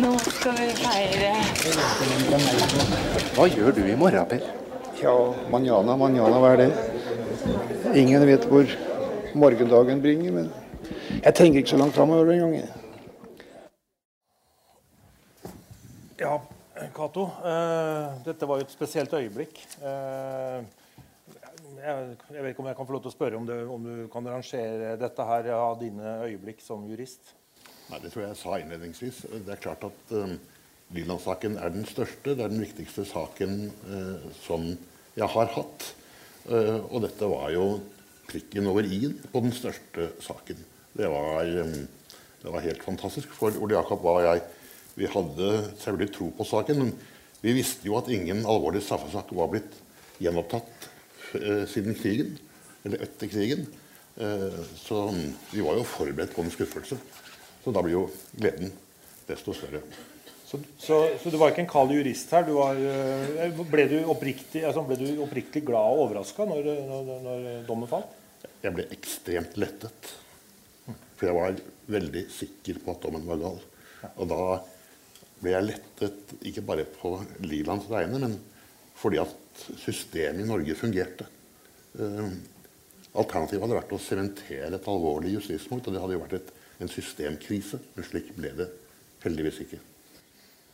nå 0.00 0.12
skal 0.24 0.56
vi 0.56 0.70
feire. 0.80 1.32
Hva 3.36 3.48
gjør 3.52 3.76
du 3.76 3.82
i 3.84 3.98
morgen, 3.98 4.24
Per? 4.30 4.65
Ja, 4.96 5.34
manjana, 5.52 5.92
manjana, 6.00 6.38
hva 6.40 6.54
er 6.54 6.62
det? 6.62 6.68
Ingen 8.00 8.22
vet 8.24 8.46
hvor 8.48 8.70
morgendagen 9.36 10.00
bringer, 10.00 10.32
men 10.32 10.46
jeg 11.20 11.34
tenker 11.36 11.60
ikke 11.60 11.74
så 11.74 11.80
langt 11.80 11.96
framover 11.96 12.32
engang. 12.32 12.62
Ja, 16.16 16.38
Cato. 16.96 17.26
Uh, 17.44 18.16
dette 18.24 18.48
var 18.48 18.62
jo 18.62 18.64
et 18.64 18.72
spesielt 18.72 19.12
øyeblikk. 19.12 19.60
Uh, 19.82 20.64
jeg, 21.76 22.16
jeg, 22.32 22.40
vet 22.40 22.50
ikke 22.54 22.64
om 22.64 22.72
jeg 22.72 22.80
kan 22.80 22.88
få 22.88 22.96
lov 22.96 23.04
til 23.04 23.12
å 23.12 23.16
spørre 23.18 23.36
om, 23.36 23.46
det, 23.48 23.60
om 23.68 23.84
du 23.84 24.06
kan 24.12 24.32
rangere 24.32 24.96
dette 24.96 25.28
her 25.28 25.52
av 25.58 25.76
dine 25.82 26.18
øyeblikk 26.24 26.64
som 26.64 26.88
jurist? 26.88 27.34
Nei, 27.90 28.00
Det 28.00 28.14
tror 28.14 28.24
jeg 28.24 28.32
jeg 28.32 28.40
sa 28.40 28.60
innledningsvis. 28.62 29.24
Det 29.44 29.58
er 29.58 29.60
klart 29.60 29.84
at 29.92 30.16
um, 30.16 30.38
Liland-saken 30.94 31.56
er 31.58 31.72
den 31.74 31.86
største. 31.88 32.36
Det 32.36 32.44
er 32.44 32.52
den 32.52 32.62
viktigste 32.62 33.04
saken 33.08 33.66
eh, 33.90 34.26
som 34.44 34.68
jeg 35.16 35.28
har 35.32 35.50
hatt. 35.56 35.86
Eh, 36.46 36.78
og 36.78 37.02
dette 37.02 37.30
var 37.30 37.50
jo 37.54 37.66
prikken 38.30 38.68
over 38.70 38.86
i-en 38.86 39.16
på 39.32 39.42
den 39.42 39.54
største 39.54 40.12
saken. 40.22 40.62
Det 40.96 41.08
var, 41.10 41.42
um, 41.42 41.74
det 42.42 42.52
var 42.54 42.64
helt 42.64 42.86
fantastisk. 42.86 43.34
For 43.34 43.54
Ole 43.62 43.76
Jakob 43.76 44.02
var 44.06 44.22
jeg 44.24 44.46
Vi 44.96 45.04
hadde 45.12 45.48
selvfølgelig 45.76 46.12
tro 46.14 46.30
på 46.32 46.44
saken, 46.48 46.78
men 46.80 46.92
vi 47.42 47.52
visste 47.52 47.84
jo 47.84 47.98
at 47.98 48.08
ingen 48.08 48.46
alvorlig 48.48 48.80
straffesak 48.80 49.28
var 49.36 49.50
blitt 49.52 49.76
gjenopptatt 50.24 50.88
eh, 51.36 51.66
siden 51.68 51.98
krigen. 51.98 52.38
Eller 52.86 53.04
etter 53.04 53.28
krigen. 53.28 53.66
så 54.80 55.10
vi 55.52 55.60
var 55.60 55.76
jo 55.76 55.82
forberedt 55.84 56.32
på 56.32 56.40
en 56.40 56.50
skuffelse. 56.54 56.96
Så 57.64 57.74
da 57.74 57.82
blir 57.84 57.98
jo 57.98 58.04
gleden 58.38 58.72
desto 59.28 59.52
større. 59.52 59.82
Så, 60.46 60.60
så, 60.78 60.96
så, 61.18 61.30
du 61.30 61.40
var 61.40 61.50
ikke 61.50 61.64
en 61.64 61.70
kald 61.70 61.90
jurist 61.90 62.30
her? 62.30 62.44
Du 62.46 62.52
var, 62.54 62.78
ble, 63.66 63.86
du 63.90 63.96
oppriktig, 64.12 64.62
altså 64.62 64.84
ble, 64.86 64.98
du 65.00 65.22
oppriktig, 65.24 65.64
glad 65.66 65.90
og 65.90 66.04
overraska 66.04 66.46
når, 66.46 66.68
når, 66.86 67.08
når, 67.24 67.48
dommen 67.66 67.90
falt? 67.90 68.12
Jeg 68.62 68.74
ble 68.76 68.86
ekstremt 68.94 69.56
lettet. 69.58 70.12
For 71.16 71.26
jeg 71.26 71.34
var 71.34 71.58
veldig 71.90 72.22
sikker 72.30 72.78
på 72.84 72.94
at 72.94 73.02
dommen 73.02 73.26
var 73.26 73.40
gal. 73.42 73.58
Og 74.14 74.28
da 74.30 74.42
ble 75.40 75.56
jeg 75.56 75.66
lettet 75.72 76.36
ikke 76.46 76.64
bare 76.68 76.86
på 76.94 77.16
Lilands 77.42 77.88
vegne, 77.90 78.22
men 78.22 78.38
fordi 78.96 79.18
at 79.24 79.64
systemet 79.82 80.44
i 80.44 80.48
Norge 80.48 80.78
fungerte. 80.78 81.26
Alternativet 83.16 83.64
hadde 83.64 83.80
vært 83.80 83.96
å 83.96 84.00
sementere 84.02 84.70
et 84.78 84.88
alvorlig 84.94 85.34
justismord. 85.40 85.82
Og 85.82 85.96
det 85.96 86.04
hadde 86.04 86.16
jo 86.16 86.22
vært 86.22 86.38
et, 86.38 86.56
en 86.84 86.92
systemkrise. 86.92 87.82
Men 87.96 88.08
slik 88.08 88.30
ble 88.38 88.54
det 88.62 88.70
heldigvis 89.26 89.62
ikke. 89.66 89.82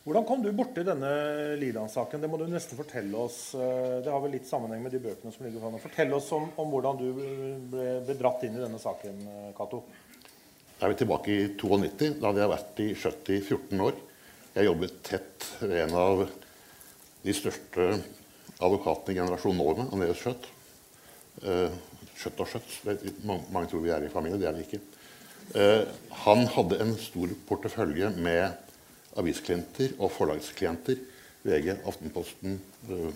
Hvordan 0.03 0.25
kom 0.27 0.41
du 0.43 0.49
borti 0.51 0.83
denne 0.83 1.09
Liland-saken? 1.61 2.19
Det 2.19 2.27
må 2.27 2.35
du 2.35 2.43
nesten 2.51 2.75
fortelle 2.75 3.15
oss. 3.23 3.37
Det 3.55 4.11
har 4.11 4.19
vel 4.19 4.33
litt 4.35 4.49
sammenheng 4.49 4.81
med 4.83 4.91
de 4.91 4.99
bøkene 4.99 5.31
som 5.31 5.45
ligger 5.45 5.61
foran. 5.63 5.79
Fortell 5.79 6.11
oss 6.17 6.25
om, 6.35 6.49
om 6.59 6.73
hvordan 6.73 6.97
du 6.99 7.05
ble, 7.15 7.85
ble, 8.03 8.15
dratt 8.19 8.43
inn 8.43 8.57
i 8.57 8.63
denne 8.65 8.81
saken, 8.83 9.21
Cato. 9.55 9.79
Da 10.75 10.89
er 10.89 10.91
vi 10.91 10.97
tilbake 10.99 11.31
i 11.31 11.45
92. 11.55 12.17
Da 12.19 12.27
hadde 12.27 12.43
jeg 12.43 12.51
vært 12.51 12.81
i 12.83 12.87
Skjøtt 12.99 13.31
i 13.31 13.37
14 13.45 13.85
år. 13.85 14.01
Jeg 14.57 14.67
jobbet 14.67 14.97
tett 15.07 15.47
ved 15.61 15.77
en 15.85 15.95
av 16.01 16.25
de 17.23 17.37
største 17.39 17.87
advokatene 18.59 19.15
i 19.15 19.21
generasjon 19.21 19.55
Norge, 19.55 19.87
Andreas 19.87 20.19
Skjøtt. 20.19 20.49
Skjøtt 22.19 22.43
og 22.43 22.51
Skjøtt. 22.51 22.75
Mange 23.23 23.69
tror 23.71 23.87
vi 23.87 23.95
er 23.95 24.03
i 24.03 24.11
familie. 24.11 24.41
Det 24.43 24.51
er 24.51 24.59
vi 24.59 24.67
ikke. 24.67 24.83
Han 26.27 26.43
hadde 26.57 26.83
en 26.83 26.93
stor 26.99 27.31
portefølje 27.47 28.11
med 28.19 28.59
avisklienter 29.19 29.95
og 29.99 30.11
forlagsklienter. 30.13 31.01
VG, 31.43 31.73
Aftenposten, 31.87 32.55
uh, 32.89 33.09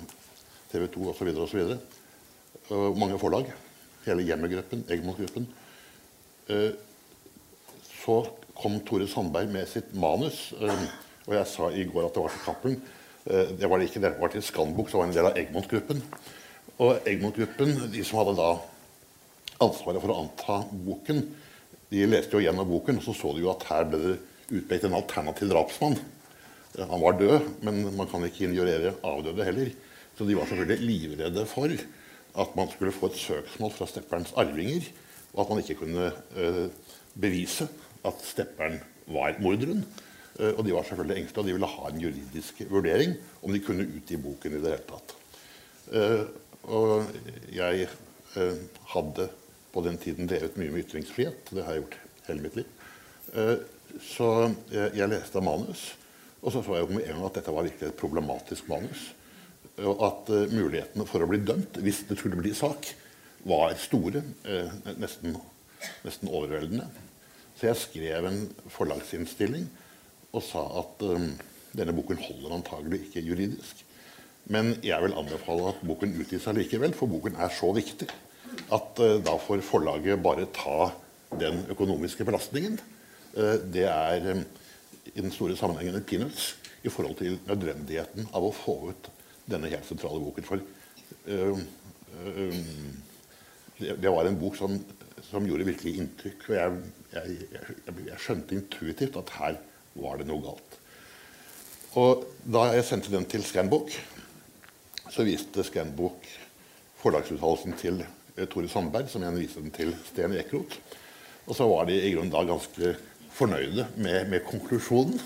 TV 0.71 0.87
2 0.91 1.05
osv. 1.13 1.31
osv. 1.45 1.61
og 2.75 2.99
mange 2.99 3.19
forlag. 3.19 3.53
Hele 4.05 4.25
Hjemmegruppen, 4.27 4.83
Egmont-gruppen. 4.89 5.47
Uh, 6.49 6.71
så 8.03 8.21
kom 8.57 8.79
Tore 8.87 9.07
Sandberg 9.07 9.51
med 9.51 9.67
sitt 9.69 9.93
manus. 9.95 10.53
og 11.27 11.33
jeg 11.35 11.47
sa 11.47 11.69
i 11.69 11.83
går 11.85 12.07
at 12.07 12.15
det 12.15 12.23
var 12.23 12.33
til 12.33 12.45
Cappelen. 12.45 12.81
det 13.59 13.69
var 13.69 13.77
det 13.77 13.89
ikke, 13.89 13.99
det 13.99 14.13
var 14.19 14.27
til 14.31 14.43
Scanbook, 14.43 14.89
som 14.89 14.99
var 14.99 15.07
en 15.07 15.13
del 15.13 15.25
av 15.27 15.37
Egmont-gruppen. 15.37 16.01
Og 16.79 17.07
Egmont-gruppen, 17.09 17.91
de 17.91 18.03
som 18.05 18.21
hadde 18.21 18.37
da 18.37 18.53
ansvaret 19.65 20.01
for 20.01 20.13
å 20.13 20.21
anta 20.21 20.57
boken, 20.71 21.21
de 21.91 22.07
leste 22.09 22.35
jo 22.35 22.43
gjennom 22.43 22.67
boken, 22.69 22.99
og 22.99 23.05
så 23.05 23.15
så 23.15 23.33
de 23.35 23.43
jo 23.43 23.51
at 23.51 23.65
her 23.69 23.87
ble 23.89 23.99
det 24.03 24.15
utpekt 24.49 24.87
en 24.87 24.95
alternativ 24.97 25.51
drapsmann. 25.51 25.97
Han 26.77 27.01
var 27.01 27.17
død, 27.17 27.39
men 27.65 27.81
man 27.97 28.09
kan 28.09 28.25
ikke 28.27 28.45
injurere 28.47 28.93
avdøde 29.05 29.45
heller. 29.47 29.71
Så 30.17 30.25
de 30.25 30.35
var 30.37 30.49
selvfølgelig 30.49 30.87
livredde 30.87 31.45
for 31.49 31.73
at 32.37 32.55
man 32.57 32.69
skulle 32.69 32.93
få 32.93 33.09
et 33.09 33.17
søksmål 33.17 33.71
fra 33.73 33.87
stepperens 33.89 34.33
arvinger, 34.37 34.85
og 35.33 35.43
at 35.43 35.49
man 35.51 35.61
ikke 35.63 35.79
kunne 35.81 36.09
uh, 36.37 36.65
bevise 37.17 37.67
at 38.05 38.21
stepperen 38.25 38.77
var 39.09 39.37
morderen. 39.41 39.83
Uh, 40.37 40.53
og 40.53 40.65
de 40.65 40.73
var 40.73 40.85
selvfølgelig 40.85 41.21
engstelige, 41.21 41.43
og 41.43 41.47
de 41.47 41.55
ville 41.57 41.71
ha 41.73 41.89
en 41.89 42.01
juridisk 42.01 42.61
vurdering 42.69 43.15
om 43.41 43.53
de 43.53 43.63
kunne 43.65 43.87
utgi 43.97 44.19
boken 44.21 44.57
i 44.57 44.61
det 44.61 44.75
hele 44.75 44.89
tatt. 44.89 45.15
Uh, 45.87 46.23
og 46.67 47.07
jeg 47.53 47.87
hadde 48.91 49.29
på 49.73 49.81
den 49.85 49.97
tiden 50.01 50.27
drevet 50.29 50.57
mye 50.59 50.73
med 50.73 50.85
ytringsfrihet. 50.85 51.49
Det 51.49 51.63
har 51.63 51.77
jeg 51.77 51.85
gjort 51.85 51.99
hele 52.27 52.43
mitt 52.43 52.57
liv. 52.59 52.73
Så 54.03 54.27
jeg 54.71 55.09
leste 55.09 55.41
manus, 55.41 55.89
og 56.41 56.53
så 56.53 56.61
så 56.65 56.77
jeg 56.77 56.89
med 56.91 57.07
en 57.07 57.17
gang 57.17 57.25
at 57.29 57.39
dette 57.39 57.53
var 57.53 57.65
virkelig 57.65 57.89
et 57.89 57.99
problematisk 57.99 58.69
manus. 58.69 59.07
Og 59.77 60.01
at 60.05 60.31
mulighetene 60.51 61.05
for 61.09 61.21
å 61.21 61.29
bli 61.29 61.39
dømt, 61.45 61.79
hvis 61.81 62.03
det 62.09 62.17
skulle 62.19 62.39
bli 62.39 62.53
sak, 62.57 62.91
var 63.47 63.75
store. 63.79 64.23
Nesten, 64.97 65.37
nesten 66.05 66.31
overveldende. 66.33 66.87
Så 67.57 67.71
jeg 67.71 67.81
skrev 67.81 68.27
en 68.29 68.43
forlagsinnstilling 68.69 69.65
og 70.35 70.43
sa 70.45 70.61
at 70.81 71.03
um, 71.07 71.31
denne 71.73 71.95
boken 71.97 72.19
holder 72.21 72.53
antagelig 72.59 73.07
ikke 73.07 73.23
juridisk. 73.25 73.81
Men 74.53 74.75
jeg 74.85 74.99
vil 75.03 75.15
anbefale 75.17 75.71
at 75.71 75.81
boken 75.87 76.13
utgis 76.21 76.45
allikevel, 76.47 76.93
for 76.95 77.09
boken 77.09 77.39
er 77.41 77.53
så 77.55 77.71
viktig 77.75 78.09
at 78.73 79.01
uh, 79.01 79.17
da 79.25 79.33
får 79.41 79.65
forlaget 79.65 80.21
bare 80.21 80.45
ta 80.53 80.91
den 81.41 81.63
økonomiske 81.73 82.27
belastningen. 82.27 82.77
Uh, 83.37 83.57
det 83.69 83.85
er 83.85 84.31
um, 84.33 84.41
i 85.13 85.21
den 85.21 85.33
store 85.33 85.57
sammenhengen 85.57 85.99
en 85.99 86.05
peanuts 86.07 86.55
i 86.81 86.89
forhold 86.89 87.19
til 87.19 87.37
nødvendigheten 87.45 88.29
av 88.33 88.47
å 88.47 88.53
få 88.55 88.77
ut 88.89 89.09
denne 89.47 89.69
helt 89.71 89.85
sentrale 89.87 90.21
boken. 90.23 90.47
For 90.47 90.63
uh, 91.29 91.61
det, 93.77 93.93
det, 94.01 94.09
var 94.09 94.25
en 94.25 94.39
bok 94.41 94.57
som, 94.57 94.73
som 95.29 95.45
gjorde 95.45 95.69
virkelig 95.69 95.99
inntrykk. 96.01 96.49
Og 96.49 96.57
jeg, 96.57 96.81
jeg, 97.13 97.37
jeg, 97.53 97.77
jeg, 98.07 98.19
skjønte 98.23 98.57
intuitivt 98.57 99.21
at 99.21 99.33
her 99.37 99.61
var 99.97 100.17
det 100.17 100.29
noe 100.29 100.41
galt. 100.41 100.77
Og 101.97 102.25
da 102.45 102.67
jeg 102.73 102.85
sendte 102.85 103.13
den 103.13 103.25
til 103.29 103.45
Scanbook, 103.45 103.93
så 105.13 105.25
viste 105.25 105.63
Scanbook 105.65 106.25
forlagsuttalelsen 107.01 107.77
til 107.77 108.01
Tore 108.51 108.69
Sandberg, 108.69 109.09
som 109.09 109.23
igjen 109.23 109.39
viste 109.39 109.61
den 109.63 109.73
til 109.73 109.93
Sten 110.09 110.35
Ekeroth. 110.37 110.77
Og 111.47 111.55
så 111.55 111.67
var 111.69 111.87
de 111.87 111.95
i 111.95 112.11
grunnen 112.11 112.33
da 112.33 112.43
ganske 112.45 112.91
fornøyde 113.37 113.87
med, 114.01 114.27
med 114.31 114.45
konklusjonen. 114.47 115.19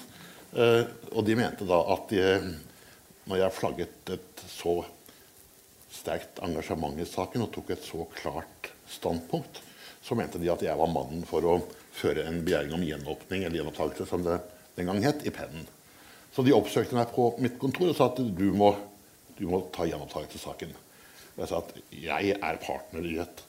Eh, 0.52 0.84
og 1.12 1.26
de 1.28 1.38
mente 1.40 1.68
da 1.68 1.80
at 1.94 2.12
de, 2.12 2.24
når 3.30 3.44
jeg 3.44 3.56
flagget 3.56 4.14
et 4.16 4.46
så 4.52 4.82
sterkt 5.92 6.40
engasjement 6.44 7.00
i 7.00 7.08
saken 7.08 7.46
og 7.46 7.52
tok 7.56 7.74
et 7.76 7.84
så 7.86 8.06
klart 8.16 8.72
standpunkt, 8.92 9.62
så 10.02 10.18
mente 10.18 10.40
de 10.42 10.50
at 10.52 10.64
jeg 10.66 10.78
var 10.80 10.90
mannen 10.92 11.24
for 11.30 11.46
å 11.46 11.60
føre 11.96 12.26
en 12.28 12.42
begjæring 12.46 12.74
om 12.76 12.86
gjenåpning 12.86 13.44
eller 13.46 13.60
gjenopptakelse, 13.60 14.08
som 14.10 14.24
det 14.26 14.40
den 14.78 14.88
gang 14.90 15.02
het, 15.04 15.26
i 15.28 15.34
pennen. 15.36 15.68
Så 16.32 16.44
de 16.48 16.56
oppsøkte 16.56 16.96
meg 16.96 17.12
på 17.14 17.28
mitt 17.44 17.58
kontor 17.60 17.92
og 17.92 17.98
sa 17.98 18.08
at 18.10 18.20
du 18.20 18.48
må, 18.56 18.72
du 19.38 19.46
må 19.52 19.66
ta 19.76 19.86
gjenopptakelsessaken. 19.88 20.72
Jeg 21.38 21.50
sa 21.50 21.60
at 21.60 21.74
jeg 21.96 22.36
er 22.38 22.62
partner 22.64 23.08
i 23.08 23.18
et, 23.24 23.44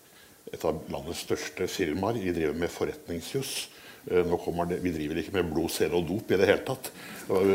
et 0.53 0.67
av 0.67 0.83
landets 0.93 1.23
største 1.25 1.69
firmaer. 1.71 2.19
Vi 2.19 2.35
driver 2.35 2.59
med 2.59 2.75
forretningsjuss. 2.75 3.55
Nå 4.03 4.65
det, 4.67 4.81
vi 4.83 4.91
driver 4.91 5.21
ikke 5.21 5.35
med 5.37 5.51
blod, 5.53 5.71
sele 5.71 5.95
og 5.95 6.09
dop 6.09 6.33
i 6.33 6.39
det 6.41 6.49
hele 6.49 6.65
tatt. 6.67 6.89
Og, 7.31 7.53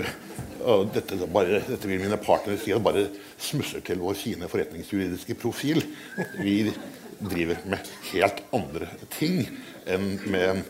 og 0.63 0.85
dette, 0.95 1.17
bare, 1.27 1.59
dette, 1.67 1.89
vil 1.89 1.99
mine 1.99 2.19
partnere 2.23 2.59
si 2.61 2.71
at 2.71 2.83
bare 2.83 3.09
smusser 3.35 3.83
til 3.85 3.99
vår 3.99 4.15
fine 4.15 4.47
forretningsjuridiske 4.47 5.35
profil. 5.41 5.83
Vi 6.39 6.71
driver 7.19 7.59
med 7.67 7.91
helt 8.13 8.39
andre 8.55 8.87
ting 9.17 9.41
enn 9.89 10.07
med, 10.31 10.63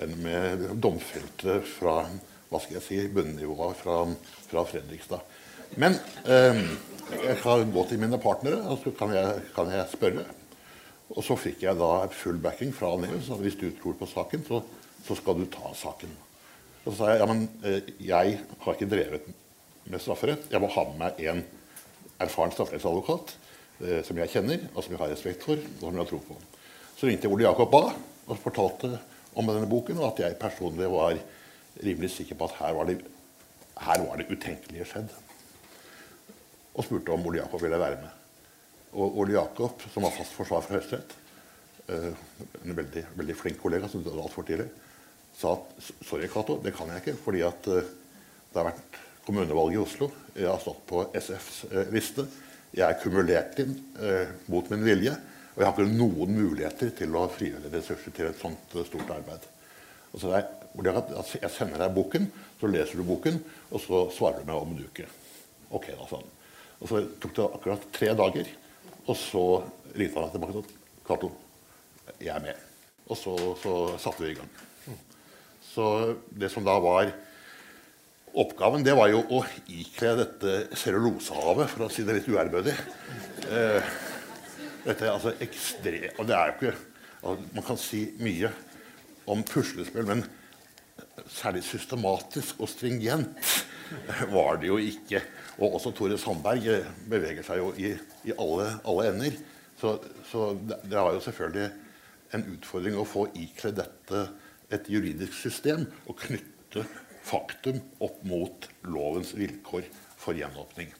enn 0.00 0.16
med 0.24 0.64
domfelte 0.80 1.60
fra 1.76 2.00
hva 2.48 2.62
skal 2.64 2.78
jeg 2.78 2.86
si, 2.86 3.02
bunnivået 3.12 3.76
fra, 3.76 4.00
fra 4.48 4.64
Fredrikstad. 4.64 5.20
Men 5.76 5.98
eh, 6.24 6.62
jeg 7.12 7.36
kan 7.42 7.68
gå 7.74 7.84
til 7.90 8.00
mine 8.00 8.16
partnere 8.22 8.62
og 8.64 8.80
så 8.80 8.94
kan 8.96 9.12
jeg, 9.12 9.44
kan 9.52 9.68
jeg 9.74 9.92
spørre. 9.92 10.24
Og 11.12 11.24
så 11.24 11.36
fikk 11.40 11.62
jeg 11.64 11.76
da 11.76 12.08
full 12.12 12.40
backing 12.40 12.72
fra 12.72 12.94
Neus. 13.00 13.28
Hvis 13.40 13.56
du 13.60 13.68
tror 13.76 13.96
på 14.00 14.08
saken, 14.08 14.44
så 14.48 14.62
så 15.06 15.16
skal 15.18 15.38
du 15.38 15.46
ta 15.52 15.72
saken. 15.76 16.14
Og 16.84 16.90
så 16.92 16.96
sa 16.98 17.12
jeg 17.12 17.22
ja, 17.22 17.28
men 17.28 17.44
eh, 17.66 17.92
jeg 18.00 18.38
har 18.64 18.76
ikke 18.76 18.90
drevet 18.90 19.28
med 19.88 20.02
strafferett. 20.02 20.48
Jeg 20.52 20.62
må 20.62 20.70
ha 20.72 20.84
med 20.88 21.00
meg 21.02 21.22
en 21.30 21.42
erfaren 22.22 22.54
strafferettsadvokat 22.54 23.34
eh, 23.84 24.00
som 24.06 24.18
jeg 24.20 24.32
kjenner, 24.32 24.64
og 24.74 24.84
som 24.84 24.94
jeg 24.94 25.02
har 25.02 25.12
respekt 25.12 25.46
for, 25.46 25.60
og 25.60 25.84
som 25.84 25.94
jeg 25.94 26.04
har 26.04 26.10
tro 26.10 26.20
på. 26.24 26.38
Så 26.98 27.08
ringte 27.08 27.28
jeg 27.28 27.34
Ole 27.34 27.46
Jakob 27.46 27.70
Bae 27.72 27.92
og 28.28 28.40
fortalte 28.42 28.92
om 29.38 29.46
denne 29.46 29.68
boken, 29.70 30.00
og 30.00 30.10
at 30.12 30.24
jeg 30.24 30.40
personlig 30.40 30.88
var 30.90 31.18
rimelig 31.84 32.10
sikker 32.16 32.38
på 32.38 32.48
at 32.48 32.58
her 32.58 32.74
var 32.74 32.88
det, 32.88 32.98
her 33.78 34.02
var 34.04 34.18
det 34.18 34.28
utenkelige 34.32 34.88
skjedd. 34.88 35.12
Og 36.74 36.86
spurte 36.86 37.14
om 37.14 37.26
Ole 37.28 37.42
Jakob 37.42 37.62
ville 37.62 37.78
være 37.80 38.00
med. 38.02 38.10
Og 38.98 39.20
Ole 39.22 39.36
Jakob, 39.36 39.82
som 39.92 40.06
var 40.06 40.14
fast 40.16 40.34
forsvar 40.34 40.64
for 40.64 40.78
Høyesterett, 40.78 41.14
eh, 41.88 42.12
en 42.64 42.76
veldig, 42.76 43.04
veldig 43.18 43.36
flink 43.36 43.60
kollega 43.62 43.88
som 43.90 44.02
døde 44.04 44.22
altfor 44.22 44.46
tidlig, 44.48 44.68
sa 45.38 45.54
at 45.54 45.90
sorry, 46.02 46.26
Cato, 46.28 46.58
det 46.62 46.74
kan 46.74 46.90
jeg 46.90 47.02
ikke, 47.02 47.18
fordi 47.22 47.44
at 47.46 47.70
eh, 47.70 47.90
det 48.50 48.58
har 48.58 48.66
vært 48.72 48.98
kommunevalg 49.26 49.76
i 49.76 49.80
Oslo. 49.80 50.10
Jeg 50.34 50.48
har 50.50 50.58
stått 50.62 50.82
på 50.88 51.04
SFs 51.14 51.60
eh, 51.70 51.92
liste. 51.94 52.24
Jeg 52.74 52.84
er 52.88 52.98
kumulert 53.02 53.60
inn 53.62 53.76
eh, 54.02 54.32
mot 54.50 54.66
min 54.72 54.82
vilje. 54.86 55.14
Og 55.54 55.62
jeg 55.62 55.68
har 55.68 55.74
ikke 55.76 55.98
noen 55.98 56.34
muligheter 56.34 56.90
til 56.98 57.14
å 57.18 57.26
frigjøre 57.34 57.70
ressurser 57.72 58.14
til 58.14 58.30
et 58.30 58.42
sånt 58.42 58.76
stort 58.86 59.14
arbeid. 59.14 59.46
Og 60.12 60.22
så 60.22 60.32
der, 60.32 60.46
jeg 60.78 61.42
jeg 61.42 61.54
sender 61.54 61.82
deg 61.82 61.96
boken, 61.96 62.28
så 62.58 62.70
leser 62.70 63.00
du 63.00 63.06
boken, 63.06 63.40
og 63.70 63.82
så 63.82 64.04
svarer 64.14 64.42
du 64.42 64.50
meg 64.50 64.58
om 64.58 64.74
en 64.74 64.86
uke. 64.86 65.06
Ok, 65.74 65.90
da, 65.90 66.06
han. 66.12 66.30
Og 66.78 66.90
så 66.90 67.02
tok 67.20 67.34
det 67.34 67.48
akkurat 67.58 67.90
tre 67.94 68.14
dager, 68.18 68.54
og 69.04 69.18
så 69.18 69.44
ringte 69.94 70.22
han 70.22 70.32
tilbake 70.34 70.62
og 70.62 70.70
sa 70.70 71.04
Cato, 71.08 71.30
jeg 72.20 72.32
er 72.34 72.42
med. 72.44 72.64
Og 73.08 73.18
så, 73.18 73.34
så 73.62 73.74
satte 73.98 74.24
vi 74.24 74.34
i 74.34 74.38
gang. 74.38 74.67
Så 75.68 76.16
det 76.30 76.50
som 76.52 76.66
da 76.66 76.78
var 76.82 77.12
Oppgaven 78.38 78.84
det 78.84 78.94
var 78.94 79.08
jo 79.10 79.22
å 79.34 79.38
ikle 79.72 80.12
dette 80.20 80.52
cellulosehavet, 80.76 81.70
for 81.72 81.86
å 81.86 81.90
si 81.90 82.04
det 82.06 82.18
litt 82.18 82.28
uærbødig. 82.28 82.74
Eh, 83.48 83.92
dette 84.84 85.06
er 85.06 85.14
altså 85.14 85.32
ekstre, 85.42 86.12
og 86.18 86.28
det 86.28 86.36
er 86.36 86.50
jo 86.50 86.56
ikke 86.58 86.74
altså, 86.74 87.48
Man 87.56 87.66
kan 87.66 87.80
si 87.80 88.02
mye 88.20 88.52
om 89.28 89.42
puslespill, 89.48 90.06
men 90.08 90.22
særlig 91.28 91.64
systematisk 91.66 92.60
og 92.62 92.70
stringent 92.70 93.50
var 94.36 94.60
det 94.60 94.70
jo 94.70 94.78
ikke. 94.80 95.22
Og 95.58 95.78
også 95.78 95.92
Tore 95.96 96.18
Sandberg 96.20 96.68
eh, 96.70 96.90
beveger 97.10 97.46
seg 97.46 97.62
jo 97.62 97.72
i, 97.80 97.94
i 98.28 98.36
alle, 98.36 98.70
alle, 98.88 99.08
ender. 99.12 99.38
Så, 99.80 99.96
så 100.30 100.52
det, 100.58 100.82
det 100.84 101.00
jo 101.00 101.24
selvfølgelig 101.24 101.70
en 102.36 102.44
utfordring 102.54 102.98
å 102.98 103.08
få 103.08 103.26
ikledd 103.40 103.80
dette 103.80 104.26
et 104.74 104.88
juridisk 104.92 105.34
system 105.36 105.86
og 106.06 106.18
knytte 106.20 106.84
faktum 107.28 107.80
opp 108.04 108.22
mot 108.28 108.68
lovens 108.88 109.34
vilkår 109.36 109.86
for 110.18 110.36
gjenåpning. 110.36 110.90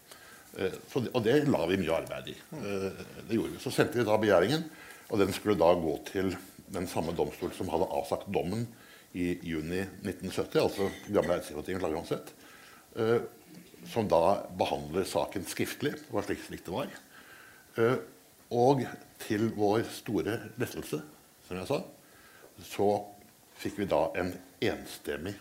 Eh, 0.58 0.74
det, 0.74 1.10
og 1.12 1.24
det 1.24 1.38
la 1.48 1.64
vi 1.70 1.78
mye 1.80 1.96
arbeid 2.00 2.32
i. 2.32 2.36
Eh, 2.58 3.00
det 3.28 3.38
gjorde 3.38 3.54
vi. 3.54 3.62
Så 3.62 3.72
sendte 3.74 4.00
vi 4.00 4.06
da 4.08 4.18
begjæringen, 4.20 4.66
og 5.08 5.22
den 5.22 5.32
skulle 5.36 5.58
da 5.60 5.70
gå 5.78 5.94
til 6.08 6.34
den 6.68 6.88
samme 6.90 7.14
domstol 7.16 7.52
som 7.56 7.70
hadde 7.72 7.88
avsagt 7.96 8.28
dommen 8.32 8.66
i 9.16 9.30
juni 9.46 9.80
1970, 10.04 10.58
altså 10.60 10.88
gamle 11.08 11.38
Eidsivatinget 11.38 12.32
eh, 12.98 13.20
som 13.88 14.08
da 14.10 14.42
behandler 14.58 15.06
saken 15.08 15.46
skriftlig. 15.48 15.94
Det 15.96 16.12
var 16.12 16.26
slik, 16.26 16.42
slik 16.44 16.64
det 16.66 16.74
var. 16.74 16.90
Og 18.50 18.82
til 19.22 19.46
vår 19.54 19.84
store 19.94 20.34
lettelse, 20.58 20.98
som 21.46 21.60
jeg 21.60 21.68
sa, 21.70 21.78
så 22.66 22.88
fikk 23.58 23.80
vi 23.82 23.88
da 23.90 24.04
en 24.18 24.32
enstemmig 24.62 25.34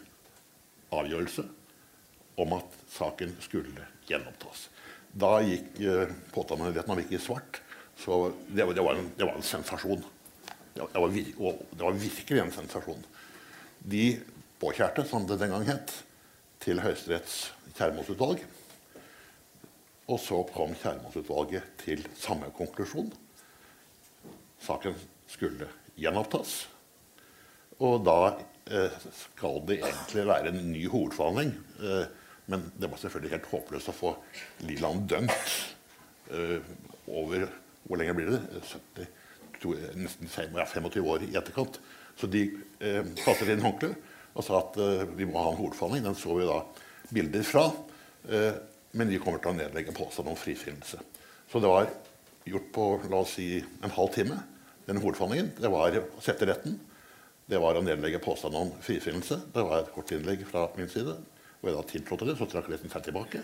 avgjørelse 0.93 1.45
om 2.41 2.53
at 2.57 2.75
saken 2.93 3.33
skulle 3.41 3.85
gjenopptas. 4.07 4.67
Da 5.17 5.37
gikk 5.41 5.79
eh, 5.81 6.13
påtalemyndigheten 6.33 7.01
ikke 7.03 7.17
i 7.17 7.21
svart. 7.21 7.61
Så 7.97 8.27
det, 8.47 8.61
det, 8.61 8.83
var 8.83 8.97
en, 8.97 9.09
det, 9.17 9.25
var 9.25 9.37
en, 9.37 9.45
sensasjon. 9.45 10.03
Det 10.75 10.85
det, 10.93 11.01
var 11.01 11.13
vir, 11.13 11.31
var, 11.39 11.97
virkelig 11.97 12.43
en 12.43 12.53
sensasjon. 12.53 13.01
De 13.79 14.19
påkjærte, 14.61 15.05
som 15.09 15.25
det 15.25 15.39
den 15.41 15.53
gang 15.55 15.65
het, 15.69 15.93
til 16.61 16.81
Høyesteretts 16.81 17.47
Kjærmålsutvalg. 17.77 18.43
Og 20.07 20.21
så 20.21 20.43
kom 20.53 20.77
Kjærmålsutvalget 20.77 21.73
til 21.81 22.05
samme 22.17 22.51
konklusjon. 22.57 23.09
Saken 24.61 24.97
skulle 25.29 25.69
gjenopptas. 25.97 26.67
Og 27.85 28.01
da 28.05 28.17
eh, 28.71 28.95
skal 29.13 29.61
det 29.69 29.79
egentlig 29.81 30.25
være 30.27 30.53
en 30.53 30.71
ny 30.71 30.87
hovedforhandling. 30.89 31.53
Eh, 31.81 32.05
men 32.47 32.65
det 32.79 32.89
var 32.89 33.01
selvfølgelig 33.01 33.33
helt 33.35 33.49
håpløst 33.51 33.91
å 33.91 33.95
få 33.95 34.13
Liland 34.65 35.07
dømt 35.11 35.53
eh, 36.31 36.59
over 37.07 37.47
Hvor 37.87 37.99
lenge 37.99 38.15
blir 38.17 38.33
det? 38.33 38.39
70, 38.67 39.05
to, 39.61 39.73
nesten 39.95 40.27
25 40.27 40.89
år 41.03 41.23
i 41.23 41.35
etterkant. 41.39 41.79
Så 42.17 42.27
de 42.31 42.47
eh, 42.83 43.03
kastet 43.21 43.53
inn 43.53 43.63
håndkleet 43.63 44.15
og 44.37 44.45
sa 44.45 44.59
at 44.59 44.75
eh, 44.81 45.05
vi 45.17 45.27
må 45.29 45.39
ha 45.39 45.53
en 45.53 45.59
hovedforhandling. 45.59 46.03
Den 46.09 46.17
så 46.17 46.35
vi 46.37 46.49
da 46.49 46.59
bilder 47.13 47.45
fra. 47.47 47.69
Eh, 48.27 48.57
men 48.97 49.09
de 49.11 49.21
kommer 49.21 49.41
til 49.43 49.53
å 49.53 49.57
nedlegge 49.57 49.95
påstand 49.95 50.29
om 50.31 50.37
frifinnelse. 50.39 50.99
Så 51.47 51.61
det 51.63 51.71
var 51.71 51.87
gjort 52.47 52.69
på 52.75 52.85
la 53.11 53.21
oss 53.21 53.37
si, 53.37 53.57
en 53.83 53.93
halv 53.93 54.13
time, 54.15 54.41
denne 54.87 55.03
hovedforhandlingen. 55.03 55.53
Det 55.59 55.71
var 55.71 55.95
å 56.01 56.23
sette 56.23 56.47
retten 56.49 56.77
det 57.47 57.59
var 57.63 57.77
å 57.79 57.83
nedlegge 57.83 58.19
påstand 58.19 58.57
om 58.59 58.73
frifinnelse. 58.83 59.39
Det 59.53 59.63
var 59.63 59.79
et 59.79 59.91
kort 59.95 60.11
innlegg 60.11 60.43
fra 60.49 60.65
min 60.75 60.89
side. 60.91 61.13
Og 61.61 61.69
jeg 61.69 61.75
da 61.77 61.83
tiltrådte 61.89 62.27
det, 62.27 62.35
så 62.39 62.47
trakk 62.51 62.67
retten 62.71 62.91
seg 62.91 63.05
tilbake. 63.05 63.43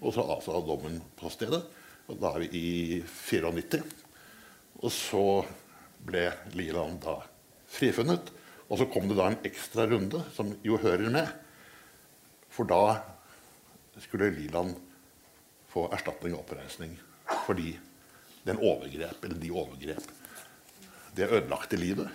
Og 0.00 0.14
så 0.16 0.24
avsa 0.24 0.62
dommen 0.64 0.96
på 1.18 1.28
stedet. 1.32 1.60
Og 2.08 2.16
da 2.22 2.32
er 2.32 2.46
vi 2.46 2.48
i 2.56 3.02
94. 3.04 3.82
Og 4.80 4.88
så 4.94 5.26
ble 6.02 6.30
Liland 6.56 7.02
da 7.04 7.18
frifunnet. 7.70 8.32
Og 8.72 8.80
så 8.80 8.88
kom 8.88 9.10
det 9.10 9.18
da 9.20 9.28
en 9.28 9.40
ekstra 9.44 9.84
runde, 9.90 10.22
som 10.32 10.54
jo 10.64 10.80
hører 10.80 11.12
med. 11.12 11.28
For 12.52 12.68
da 12.68 13.02
skulle 14.00 14.32
Liland 14.32 14.78
få 15.72 15.90
erstatning 15.92 16.34
og 16.36 16.46
oppreisning 16.46 16.96
fordi 17.46 17.74
den 18.44 18.58
overgrep, 18.60 19.22
eller 19.24 19.38
de 19.40 19.48
overgrep, 19.54 20.08
det 21.16 21.28
ødelagte 21.30 21.78
livet 21.78 22.10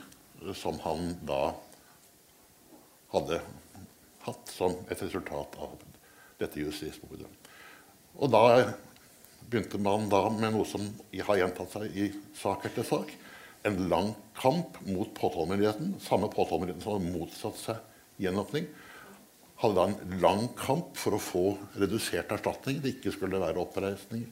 som 0.58 0.80
han 0.84 1.14
da 1.28 1.52
hadde 3.14 3.40
hatt 4.28 4.52
som 4.52 4.76
et 4.92 5.02
resultat 5.02 5.56
av 5.64 5.78
dette 6.40 6.62
justismordet. 6.62 7.30
Og 8.18 8.32
da 8.34 8.44
begynte 9.48 9.80
man 9.82 10.10
da 10.12 10.26
med 10.34 10.56
noe 10.56 10.68
som 10.68 10.84
har 11.14 11.40
gjentatt 11.40 11.78
seg 11.78 11.96
i 11.96 12.10
sak 12.38 12.68
etter 12.68 12.86
sak. 12.88 13.14
En 13.68 13.78
lang 13.92 14.12
kamp 14.38 14.78
mot 14.88 15.10
påtalemyndigheten. 15.18 15.96
Samme 16.04 16.30
påtalemyndigheten 16.34 16.84
som 16.84 16.98
hadde 16.98 17.16
motsatt 17.16 17.62
seg 17.62 18.24
gjenåpning. 18.24 18.68
Hadde 19.62 19.78
da 19.80 19.86
en 19.88 20.20
lang 20.22 20.50
kamp 20.60 20.98
for 21.00 21.18
å 21.18 21.22
få 21.22 21.46
redusert 21.80 22.32
erstatning. 22.36 22.82
Det 22.84 22.98
ikke 22.98 23.16
skulle 23.16 23.42
være 23.42 23.64
oppreisning 23.64 24.28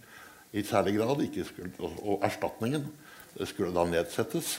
i 0.55 0.63
særlig 0.65 0.97
grad. 0.99 1.23
Skulle, 1.49 1.71
og 2.03 2.25
erstatningen 2.25 2.89
skulle 3.43 3.73
da 3.75 3.87
nedsettes. 3.89 4.57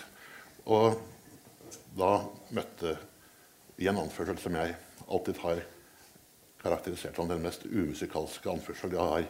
Og 0.66 0.96
da 1.96 2.10
møtte 2.54 2.96
i 3.80 3.88
en 3.88 4.00
anførsel 4.00 4.38
som 4.40 4.56
jeg 4.58 4.74
alltid 5.06 5.40
har 5.44 5.62
karakterisert 6.60 7.16
som 7.16 7.28
den 7.30 7.44
mest 7.44 7.64
umusikalske 7.68 8.50
anførsel 8.52 8.96
jeg 8.96 9.12
har 9.12 9.28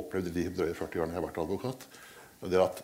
opplevd 0.00 0.30
i 0.30 0.36
de 0.36 0.46
drøye 0.54 0.76
40 0.76 1.02
årene 1.02 1.16
jeg 1.16 1.20
har 1.20 1.26
vært 1.26 1.42
advokat. 1.42 1.86
Det 2.46 2.62
at 2.62 2.82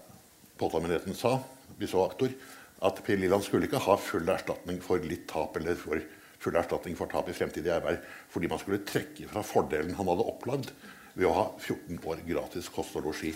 Påtalemyndigheten 0.56 1.16
sa 1.16 1.34
vi 1.76 1.88
så 1.88 2.06
aktor, 2.06 2.32
at 2.80 3.00
Per 3.04 3.18
Liland 3.20 3.44
skulle 3.44 3.68
ikke 3.68 3.82
ha 3.84 3.96
full 4.00 4.28
erstatning 4.32 4.80
for 4.84 5.04
litt 5.04 5.26
tap 5.28 5.56
eller 5.60 5.76
for 5.76 6.00
full 6.40 6.56
erstatning 6.56 6.96
for 6.96 7.12
tap 7.12 7.28
i 7.28 7.36
fremtidig 7.36 7.72
arbeid, 7.74 8.00
fordi 8.32 8.48
man 8.48 8.60
skulle 8.60 8.84
trekke 8.88 9.28
fra 9.28 9.44
fordelen 9.44 9.96
han 9.98 10.08
hadde 10.08 10.28
opplevd 10.32 10.72
ved 11.16 11.28
å 11.28 11.34
ha 11.36 11.46
14 11.60 12.00
år 12.04 12.24
gratis 12.28 12.68
kost 12.72 12.96
og 12.96 13.08
losji. 13.08 13.32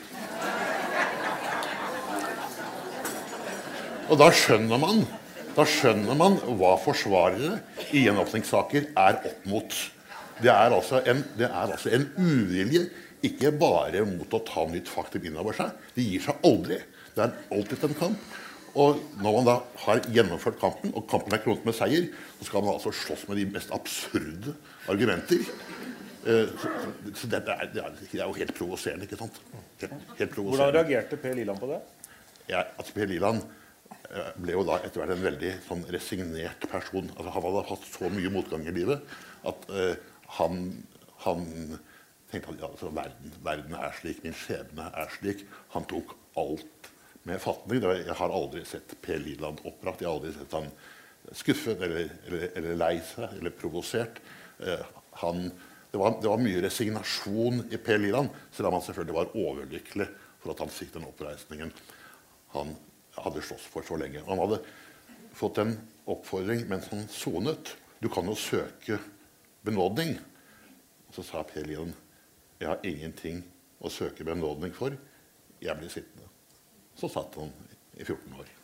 Og 4.10 4.18
da 4.18 4.28
skjønner 4.34 4.80
man 4.80 5.04
da 5.56 5.66
skjønner 5.66 6.18
man 6.18 6.38
hva 6.58 6.74
forsvarere 6.80 7.58
i 7.94 8.04
gjenåpningssaker 8.06 8.92
er 8.98 9.18
opp 9.30 9.48
mot. 9.50 9.78
Det 10.40 10.50
er, 10.52 10.72
altså 10.72 11.02
en, 11.10 11.24
det 11.36 11.48
er 11.48 11.74
altså 11.74 11.92
en 11.96 12.06
uvilje, 12.16 12.86
ikke 13.26 13.52
bare 13.60 14.04
mot 14.08 14.32
å 14.32 14.40
ta 14.46 14.64
nytt 14.70 14.88
faktum 14.88 15.26
innover 15.28 15.56
seg. 15.58 15.74
De 15.96 16.06
gir 16.06 16.22
seg 16.24 16.46
aldri. 16.46 16.78
Det 17.12 17.26
er 17.26 17.34
alltid 17.52 17.84
en 17.90 17.98
kamp. 17.98 18.30
Og 18.78 19.00
når 19.18 19.36
man 19.36 19.48
da 19.48 19.56
har 19.84 20.00
gjennomført 20.14 20.60
kampen, 20.60 20.92
og 20.94 21.08
kampen 21.10 21.34
er 21.34 21.42
kronet 21.42 21.66
med 21.66 21.76
seier, 21.76 22.06
så 22.38 22.46
skal 22.46 22.64
man 22.64 22.76
altså 22.76 22.92
slåss 22.94 23.26
med 23.28 23.40
de 23.40 23.46
mest 23.50 23.72
absurde 23.74 24.54
argumenter. 24.88 25.42
Eh, 26.22 26.52
så, 27.16 27.26
det, 27.26 27.42
er, 27.42 27.70
det, 27.74 27.82
er, 27.82 28.22
jo 28.22 28.36
helt 28.38 28.54
provoserende. 28.56 29.08
ikke 29.08 29.18
sant? 29.18 29.40
Helt, 29.82 29.96
helt 30.20 30.36
provoserende. 30.36 30.54
Hvordan 30.54 30.76
reagerte 30.78 31.18
Per 31.20 31.34
Liland 31.36 31.60
på 31.60 31.72
det? 31.72 31.80
Ja, 32.50 32.62
at 32.78 32.92
Per 32.94 33.10
Liland 33.10 33.42
ble 34.40 34.56
jo 34.56 34.64
da 34.66 34.80
etter 34.82 35.02
hvert 35.02 35.14
en 35.14 35.22
veldig 35.22 35.52
sånn 35.66 35.84
resignert 35.94 36.66
person. 36.70 37.10
Altså, 37.14 37.30
han 37.30 37.44
hadde 37.46 37.66
hatt 37.68 37.86
så 37.86 38.10
mye 38.12 38.32
motgang 38.34 38.66
i 38.66 38.74
livet 38.74 39.04
at 39.48 39.66
uh, 39.70 39.92
han, 40.38 40.64
han 41.24 41.44
tenkte 42.30 42.56
at 42.56 42.62
ja, 42.62 42.70
altså, 42.70 42.90
verden, 42.94 43.34
verden 43.46 43.76
er 43.78 43.94
slik, 43.98 44.22
min 44.24 44.36
skjebne 44.36 44.88
er 44.98 45.12
slik. 45.14 45.44
Han 45.76 45.86
tok 45.90 46.16
alt 46.40 46.90
med 47.28 47.42
fatning. 47.42 47.86
Jeg 48.00 48.18
har 48.18 48.34
aldri 48.34 48.64
sett 48.66 48.96
Per 49.04 49.22
Liland 49.22 49.62
oppbrakt. 49.62 50.02
Jeg 50.02 50.10
har 50.10 50.18
aldri 50.18 50.34
sett 50.34 50.58
han 50.58 50.70
skuffet 51.36 51.82
eller, 51.84 52.10
eller, 52.26 52.46
eller 52.58 52.78
lei 52.80 52.94
seg 53.06 53.38
eller 53.38 53.54
provosert. 53.54 54.18
Uh, 54.58 54.82
han, 55.22 55.46
det, 55.90 56.02
var, 56.02 56.18
det 56.18 56.30
var 56.32 56.42
mye 56.42 56.66
resignasjon 56.66 57.66
i 57.70 57.78
Per 57.78 58.02
Liland, 58.02 58.34
selv 58.50 58.70
om 58.72 58.80
han 58.80 58.86
selvfølgelig 58.90 59.18
var 59.20 59.34
overlykkelig 59.38 60.10
for 60.40 60.54
at 60.54 60.62
han 60.64 60.72
fikk 60.72 60.94
den 60.96 61.06
oppreisningen 61.06 61.70
han 62.54 62.72
hadde 63.24 63.42
slåss 63.44 63.66
for 63.72 63.86
så 63.86 63.98
lenge. 64.00 64.22
Han 64.26 64.40
hadde 64.42 64.60
fått 65.36 65.60
en 65.62 65.74
oppfordring 66.10 66.66
mens 66.70 66.90
han 66.92 67.06
sonet. 67.12 67.74
Du 68.00 68.08
kan 68.12 68.28
jo 68.28 68.36
søke 68.38 68.98
benådning. 69.66 70.16
Og 71.08 71.18
så 71.18 71.26
sa 71.26 71.44
Per 71.46 71.66
Lien 71.68 71.94
jeg 72.60 72.68
har 72.68 72.82
ingenting 72.84 73.40
å 73.80 73.88
søke 73.88 74.24
benådning 74.24 74.74
for. 74.76 74.92
Jeg 75.64 75.76
blir 75.80 75.92
sittende. 75.92 76.28
Så 76.96 77.08
satt 77.08 77.38
han 77.40 77.52
i 77.96 78.04
14 78.04 78.34
år. 78.36 78.59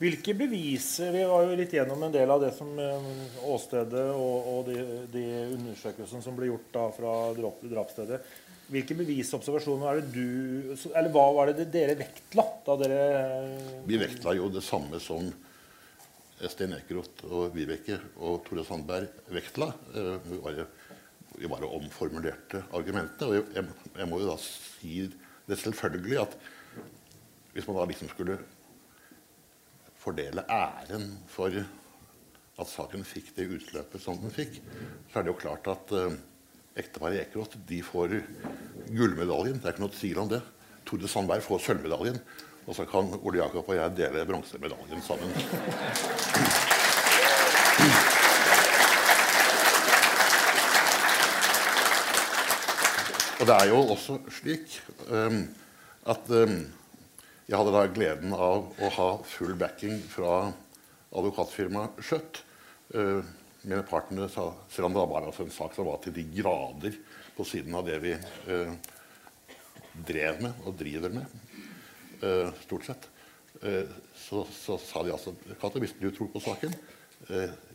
Hvilke 0.00 0.34
beviser 0.34 1.12
Vi 1.14 1.22
var 1.28 1.44
jo 1.46 1.54
litt 1.58 1.74
gjennom 1.76 2.02
en 2.02 2.14
del 2.14 2.30
av 2.34 2.40
det 2.42 2.50
som 2.56 2.72
eh, 2.82 3.04
åstedet 3.46 4.08
og, 4.10 4.48
og 4.50 4.70
de, 4.70 4.80
de 5.12 5.22
undersøkelsene 5.54 6.24
som 6.24 6.34
ble 6.38 6.48
gjort 6.50 6.72
da 6.74 6.88
fra 6.96 7.12
drap, 7.36 7.62
drapsstedet. 7.70 8.18
Hvilke 8.74 8.96
bevisobservasjoner 8.96 9.90
er 9.90 10.00
det 10.00 10.14
du 10.14 10.74
Eller 10.94 11.12
hva 11.12 11.26
var 11.36 11.52
det 11.52 11.68
dere 11.72 11.98
vektla 12.00 12.46
da 12.66 12.76
dere 12.80 13.02
Vi 13.86 14.00
vektla 14.00 14.34
jo 14.38 14.48
det 14.52 14.64
samme 14.66 15.00
som 15.04 15.28
Sten 16.50 16.74
Ekeroth 16.76 17.22
og 17.30 17.54
Vibeke 17.54 18.00
og 18.18 18.42
Tore 18.48 18.64
Sandberg 18.66 19.06
vektla. 19.32 19.70
Eh, 19.94 20.16
Vi 20.26 20.40
bare, 20.42 20.66
vi 21.38 21.48
bare 21.48 21.70
omformulerte 21.78 22.64
argumentene. 22.74 23.30
Og 23.30 23.54
jeg, 23.54 23.68
jeg 24.00 24.10
må 24.10 24.18
jo 24.20 24.32
da 24.32 24.36
si 24.42 25.06
det 25.46 25.60
selvfølgelig 25.60 26.18
at 26.24 26.36
hvis 27.54 27.68
man 27.68 27.78
da 27.78 27.86
liksom 27.86 28.10
skulle 28.10 28.40
fordele 30.04 30.44
æren 30.52 31.08
for 31.32 31.54
at 32.60 32.70
saken 32.70 33.04
fikk 33.08 33.32
det 33.36 33.48
utløpet 33.56 34.02
som 34.02 34.18
den 34.20 34.32
fikk, 34.34 34.60
så 35.10 35.18
er 35.18 35.26
det 35.26 35.32
jo 35.32 35.40
klart 35.40 35.70
at 35.72 35.94
eh, 35.96 36.18
ekteparet 36.78 37.24
Ekeroth 37.24 37.56
får 37.88 38.18
gullmedaljen. 38.94 39.58
Det 39.58 39.70
er 39.70 39.74
ikke 39.74 39.86
noe 39.86 39.96
tvil 39.96 40.20
om 40.22 40.30
det. 40.30 40.42
Tore 40.84 41.08
Sandberg 41.08 41.42
får 41.42 41.64
sølvmedaljen. 41.64 42.20
Og 42.64 42.76
så 42.76 42.86
kan 42.88 43.10
Ole 43.20 43.42
Jakob 43.42 43.68
og 43.68 43.76
jeg 43.76 43.96
dele 43.96 44.24
bronsemedaljen 44.28 45.02
sammen. 45.04 45.32
Og 53.40 53.48
det 53.50 53.56
er 53.58 53.68
jo 53.68 53.80
også 53.92 54.16
slik 54.32 54.78
um, 55.10 55.42
at 56.08 56.30
um, 56.32 56.54
jeg 57.44 57.58
hadde 57.60 57.72
da 57.74 57.88
gleden 57.92 58.32
av 58.32 58.70
å 58.80 58.90
ha 58.96 59.08
full 59.28 59.52
backing 59.60 59.98
fra 60.08 60.48
advokatfirmaet 61.12 62.00
Skjøtt. 62.00 62.40
Uh, 62.94 63.20
mine 63.64 63.84
partnere 63.88 64.30
sa, 64.32 64.46
selv 64.72 64.88
om 64.88 64.96
det 64.96 65.04
var 65.10 65.26
altså 65.28 65.44
en 65.44 65.52
sak 65.52 65.76
som 65.76 65.88
var 65.88 66.00
til 66.04 66.14
de 66.16 66.24
grader 66.36 66.96
på 67.36 67.44
siden 67.48 67.76
av 67.76 67.84
det 67.88 67.98
vi 68.00 68.14
uh, 68.16 68.72
drev 70.08 70.40
med 70.44 70.64
og 70.64 70.78
driver 70.80 71.12
med, 71.18 71.36
uh, 72.24 72.48
stort 72.64 72.88
sett, 72.88 73.10
så, 74.18 74.42
så 74.50 74.74
sa 74.82 75.00
de 75.06 75.12
altså 75.14 75.30
Kato, 75.60 75.78
hvis 75.80 75.94
du 75.96 76.08
tror 76.12 76.26
på 76.32 76.40
saken, 76.42 76.72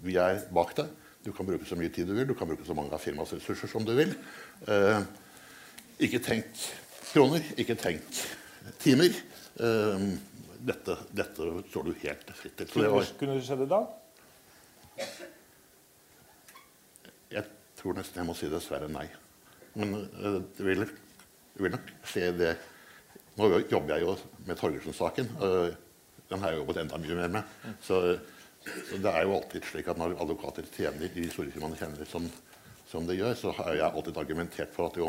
vi 0.03 0.17
er 0.21 0.41
bak 0.53 0.75
deg. 0.77 0.89
Du 1.23 1.31
kan 1.33 1.47
bruke 1.47 1.65
så 1.65 1.77
mye 1.79 1.89
tid 1.89 2.05
du 2.05 2.13
vil, 2.13 2.27
du 2.29 2.35
kan 2.37 2.45
bruke 2.45 2.67
så 2.67 2.75
mange 2.77 2.93
av 2.93 3.01
firmaets 3.01 3.31
ressurser 3.37 3.71
som 3.71 3.87
du 3.87 3.93
vil. 3.97 4.11
Ikke 6.03 6.19
tenk 6.21 6.51
kroner, 7.13 7.47
ikke 7.57 7.79
tenk 7.79 8.21
timer. 8.83 9.15
Uh, 9.59 10.09
dette, 10.59 10.95
dette 11.15 11.49
står 11.69 11.87
du 11.87 11.93
helt 12.01 12.31
fritt 12.35 12.57
til. 12.59 12.69
Kunne, 12.73 12.91
var, 12.93 13.11
kunne 13.19 13.37
det 13.37 13.45
skjedd 13.47 13.65
i 13.65 13.69
dag? 13.71 13.95
jeg 17.29 17.45
tror 17.79 17.95
nesten 17.95 18.19
jeg 18.19 18.27
må 18.27 18.35
si 18.35 18.49
dessverre 18.51 18.89
nei. 18.91 19.05
Men 19.79 19.95
uh, 19.95 20.39
det 20.57 20.65
vil, 20.65 20.83
det 21.55 21.63
vil 21.63 21.75
nok 21.77 21.95
skje 22.07 22.33
det 22.39 22.57
Nå 23.39 23.45
jobber 23.71 23.93
jeg 23.93 24.03
jo 24.03 24.13
med 24.49 24.57
Torgersen-saken. 24.59 25.29
Uh, 25.39 25.69
den 26.27 26.41
har 26.43 26.51
jeg 26.51 26.59
jobbet 26.59 26.81
enda 26.81 26.97
mye 26.99 27.15
mer 27.21 27.29
med. 27.37 27.53
Så, 27.79 27.99
så 28.89 28.97
det 28.99 29.13
er 29.13 29.23
jo 29.23 29.37
alltid 29.37 29.63
slik 29.69 29.87
at 29.87 30.01
når 30.01 30.17
advokater 30.19 30.67
tjener 30.73 31.05
i 31.07 31.11
de 31.13 31.29
store 31.31 31.53
firmaene 31.53 31.79
tjener 31.79 32.09
som, 32.09 32.25
som 32.89 33.07
de 33.07 33.15
gjør, 33.15 33.37
så 33.39 33.53
har 33.61 33.77
jeg 33.77 33.87
alltid 33.87 34.19
argumentert 34.19 34.75
for 34.75 34.89
at 34.89 34.99
jo 34.99 35.07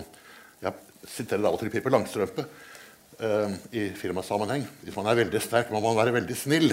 Jeg 0.60 1.08
siterer 1.08 1.48
av 1.48 1.56
og 1.56 1.62
til 1.62 1.72
Pippi 1.72 1.90
Langstrømpe 1.90 2.44
eh, 3.20 3.54
i 3.76 3.86
firmasammenheng. 3.96 4.66
Hvis 4.84 4.96
man 4.96 5.08
er 5.10 5.20
veldig 5.20 5.42
sterk, 5.42 5.70
må 5.72 5.80
man 5.84 5.98
være 5.98 6.14
veldig 6.18 6.36
snill. 6.38 6.72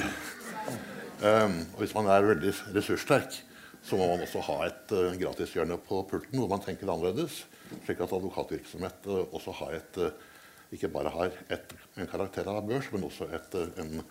Um, 1.17 1.63
og 1.73 1.81
hvis 1.81 1.95
man 1.97 2.07
er 2.13 2.25
veldig 2.27 2.51
ressurssterk, 2.75 3.39
så 3.81 3.97
må 3.97 4.05
man 4.11 4.21
også 4.21 4.41
ha 4.45 4.57
et 4.67 4.91
uh, 4.93 5.15
gratishjørne 5.17 5.79
på 5.87 6.03
pulten 6.09 6.37
hvor 6.37 6.49
man 6.51 6.61
tenker 6.61 6.89
annerledes. 6.93 7.39
Slik 7.87 8.03
at 8.03 8.13
advokatvirksomhet 8.13 9.07
uh, 9.09 9.23
også 9.33 9.55
har 9.63 9.79
et, 9.79 9.97
uh, 9.97 10.67
ikke 10.75 10.91
bare 10.93 11.13
har 11.15 11.33
et, 11.53 11.73
en 11.97 12.09
karakter 12.11 12.45
av 12.51 12.61
børs, 12.67 12.91
men 12.93 13.07
også 13.07 13.31
et, 13.33 13.57
en, 13.81 14.03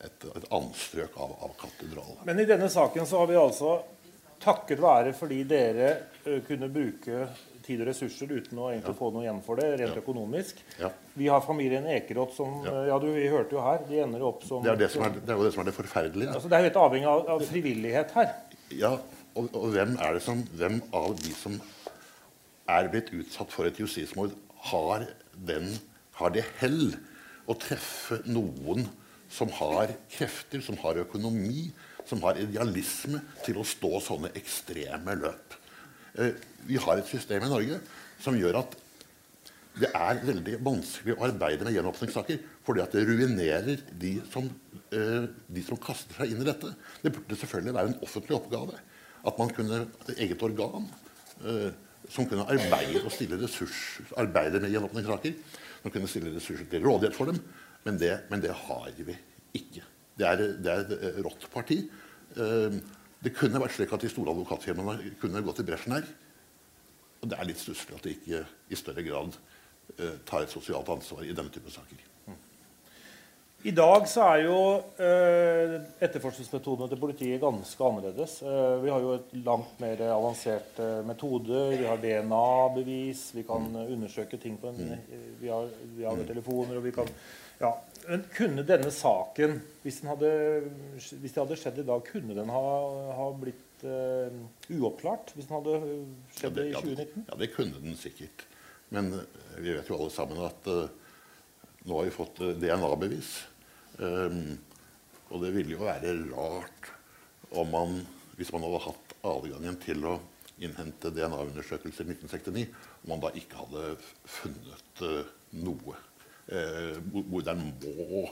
et, 0.00 0.26
et 0.32 0.48
anstrøk 0.58 1.14
av, 1.14 1.36
av 1.46 1.54
katedral. 1.62 2.16
Men 2.26 2.42
i 2.42 2.48
denne 2.48 2.72
saken 2.74 3.06
så 3.06 3.22
har 3.22 3.30
vi 3.30 3.38
altså 3.38 3.76
takket 4.42 4.82
være 4.82 5.14
fordi 5.16 5.44
dere 5.48 5.92
kunne 6.48 6.68
bruke 6.68 7.22
tid 7.66 7.82
og 7.82 7.88
ressurser 7.90 8.30
uten 8.30 8.58
å 8.62 8.68
egentlig 8.70 8.94
få 8.98 9.10
noe 9.14 9.24
igjen 9.26 9.42
for 9.44 9.58
det, 9.60 9.66
rent 9.80 9.94
Ja. 9.96 10.00
økonomisk. 10.02 10.62
Ja. 10.80 10.90
Vi 11.18 11.26
har 11.32 11.40
familien 11.44 11.86
Ekeroth 11.90 12.36
som 12.36 12.62
Ja. 12.64 12.84
ja, 12.92 12.98
du, 13.02 13.06
Vi 13.12 13.26
hørte 13.32 13.52
jo 13.58 13.60
her. 13.64 13.82
De 13.88 13.98
ender 14.04 14.22
opp 14.22 14.44
som 14.46 14.62
Det 14.62 14.72
er, 14.72 14.76
det, 14.84 14.90
som 14.94 15.02
er, 15.02 15.10
det 15.18 15.30
er 15.34 15.36
jo 15.40 15.44
det 15.44 15.52
som 15.54 15.60
er 15.64 15.70
det 15.70 15.74
forferdelige. 15.74 16.32
Altså, 16.34 16.48
det 16.48 16.56
er 16.56 16.64
jo 16.64 16.68
helt 16.70 16.80
avhengig 16.86 17.10
av, 17.12 17.28
av 17.36 17.46
frivillighet 17.50 18.14
her. 18.16 18.32
Ja, 18.70 18.92
og, 19.36 19.50
og 19.54 19.68
hvem 19.74 19.96
er 20.00 20.14
det 20.16 20.22
som 20.24 20.42
Hvem 20.56 20.80
av 20.94 21.12
de 21.20 21.32
som 21.36 21.60
er 22.68 22.88
blitt 22.90 23.12
utsatt 23.14 23.52
for 23.54 23.68
et 23.68 23.78
justismord, 23.78 24.32
har, 24.70 25.04
den, 25.46 25.68
har 26.18 26.32
det 26.34 26.44
hell 26.58 26.96
å 27.46 27.54
treffe 27.54 28.18
noen 28.26 28.88
som 29.30 29.50
har 29.58 29.92
krefter, 30.10 30.62
som 30.62 30.78
har 30.82 30.98
økonomi, 31.02 31.68
som 32.06 32.22
har 32.22 32.38
idealisme 32.42 33.20
til 33.44 33.58
å 33.58 33.66
stå 33.66 34.00
sånne 34.02 34.32
ekstreme 34.38 35.14
løp? 35.20 35.54
Eh, 36.16 36.34
vi 36.66 36.80
har 36.80 36.98
et 36.98 37.08
system 37.08 37.44
i 37.44 37.52
Norge 37.52 37.78
som 38.22 38.36
gjør 38.38 38.62
at 38.62 38.76
det 39.76 39.90
er 39.92 40.22
veldig 40.24 40.58
vanskelig 40.64 41.14
å 41.18 41.24
arbeide 41.26 41.66
med 41.66 41.74
gjenåpningssaker 41.76 42.38
fordi 42.64 42.80
at 42.80 42.94
det 42.96 43.02
ruinerer 43.04 43.82
de 44.00 44.14
som, 44.32 44.48
eh, 44.90 45.26
de 45.28 45.64
som 45.66 45.76
kaster 45.76 46.16
seg 46.16 46.32
inn 46.32 46.40
i 46.40 46.48
dette. 46.48 46.72
Det 47.02 47.12
burde 47.12 47.36
selvfølgelig 47.36 47.74
være 47.76 47.92
en 47.92 48.00
offentlig 48.02 48.38
oppgave. 48.38 48.80
At 49.26 49.38
man 49.38 49.52
kunne 49.52 49.82
et 50.08 50.16
eget 50.16 50.42
organ 50.42 50.88
eh, 51.44 51.70
som 52.08 52.26
kunne 52.26 52.46
arbeide 52.48 53.04
og 53.04 53.12
stille 53.12 53.38
ressurs, 53.42 54.00
arbeide 54.16 54.62
med 54.62 54.72
gjenåpningssaker. 54.72 55.36
Som 55.82 55.92
kunne 55.92 56.08
stille 56.08 56.32
ressurser 56.34 56.70
til 56.70 56.82
rådighet 56.82 57.14
for 57.14 57.26
dem. 57.26 57.42
Men 57.84 58.00
det, 58.00 58.14
men 58.30 58.40
det 58.40 58.54
har 58.56 58.88
vi 58.96 59.14
ikke. 59.54 59.84
Det 60.16 60.26
er, 60.26 60.36
det 60.56 60.72
er 60.72 60.86
et 60.88 61.20
rått 61.26 61.44
parti. 61.52 61.82
Det 63.24 63.32
kunne 63.36 63.60
vært 63.62 63.76
slik 63.76 63.92
at 63.96 64.04
de 64.04 64.10
store 64.12 64.32
advokatfirmaene 64.34 65.14
kunne 65.20 65.44
gått 65.44 65.62
i 65.62 65.66
bresjen 65.66 65.96
her. 65.96 66.08
Og 67.22 67.30
det 67.30 67.38
er 67.38 67.48
litt 67.48 67.62
stusslig 67.62 67.96
at 67.96 68.04
de 68.04 68.12
ikke 68.16 68.42
i 68.70 68.78
større 68.78 69.04
grad 69.06 69.38
eh, 69.96 70.18
tar 70.28 70.44
et 70.44 70.52
sosialt 70.52 70.90
ansvar 70.92 71.24
i 71.24 71.34
denne 71.34 71.52
type 71.54 71.72
saker. 71.72 72.04
I 73.66 73.72
dag 73.74 74.04
så 74.06 74.22
er 74.30 74.42
jo 74.44 74.58
eh, 75.02 75.72
etterforskningsmetodene 76.04 76.86
til 76.92 77.00
politiet 77.00 77.40
ganske 77.42 77.88
annerledes. 77.88 78.36
Eh, 78.44 78.74
vi 78.84 78.92
har 78.92 79.02
jo 79.02 79.14
et 79.16 79.32
langt 79.46 79.80
mer 79.82 80.02
avansert 80.10 80.78
eh, 80.84 81.00
metode. 81.08 81.64
Vi 81.72 81.88
har 81.88 81.98
DNA-bevis. 82.02 83.24
Vi 83.34 83.42
kan 83.48 83.66
mm. 83.72 83.80
undersøke 83.96 84.38
ting 84.38 84.60
på 84.60 84.70
en, 84.70 84.92
eh, 84.94 85.16
via, 85.40 85.58
via 85.96 86.14
telefoner. 86.28 86.76
og 86.78 86.86
vi 86.86 86.94
kan... 86.94 87.10
Ja. 87.60 87.72
Men 88.06 88.26
kunne 88.36 88.62
denne 88.66 88.90
saken, 88.94 89.56
hvis, 89.82 90.00
den 90.02 90.10
hadde, 90.12 90.30
hvis 90.94 91.32
det 91.32 91.40
hadde 91.40 91.58
skjedd 91.58 91.80
i 91.82 91.86
dag, 91.88 92.04
kunne 92.06 92.36
den 92.36 92.52
ha, 92.54 92.66
ha 93.18 93.26
blitt 93.34 93.82
uh, 93.82 94.36
uoppklart? 94.76 95.32
Hvis 95.34 95.48
den 95.48 95.56
hadde 95.58 95.80
skjedd 96.36 96.60
i 96.62 96.68
ja, 96.70 96.82
det, 96.84 97.08
2019? 97.08 97.26
ja, 97.26 97.40
det 97.40 97.50
kunne 97.56 97.82
den 97.82 97.98
sikkert. 97.98 98.46
Men 98.94 99.10
eh, 99.18 99.58
vi 99.58 99.74
vet 99.74 99.90
jo 99.90 99.98
alle 99.98 100.14
sammen 100.14 100.44
at 100.46 100.70
uh, 100.70 100.86
nå 101.86 101.98
har 101.98 102.06
vi 102.06 102.14
fått 102.14 102.44
DNA-bevis. 102.62 103.32
Um, 103.98 104.54
og 105.32 105.42
det 105.42 105.50
ville 105.56 105.74
jo 105.74 105.82
være 105.82 106.14
rart 106.30 106.90
om 107.58 107.70
man, 107.72 108.00
hvis 108.38 108.52
man 108.54 108.66
hadde 108.66 108.84
hatt 108.86 109.14
adgangen 109.26 109.78
til 109.82 110.04
å 110.06 110.16
innhente 110.62 111.10
DNA-undersøkelser 111.14 112.06
i 112.06 112.14
1969, 112.14 112.66
om 113.02 113.12
man 113.14 113.24
da 113.24 113.32
ikke 113.38 113.64
hadde 113.64 113.96
funnet 114.38 115.02
uh, 115.02 115.32
noe. 115.66 115.98
Uh, 116.46 116.98
morderen 117.26 117.64
må 117.82 118.26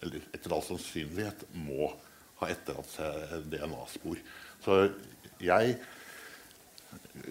eller 0.00 0.24
etter 0.32 0.52
all 0.54 0.64
sannsynlighet, 0.64 1.44
må 1.60 1.90
ha 2.40 2.48
etterlatt 2.48 2.92
seg 2.94 3.48
DNA-spor. 3.52 4.20
Så 4.64 4.78
jeg 5.44 5.76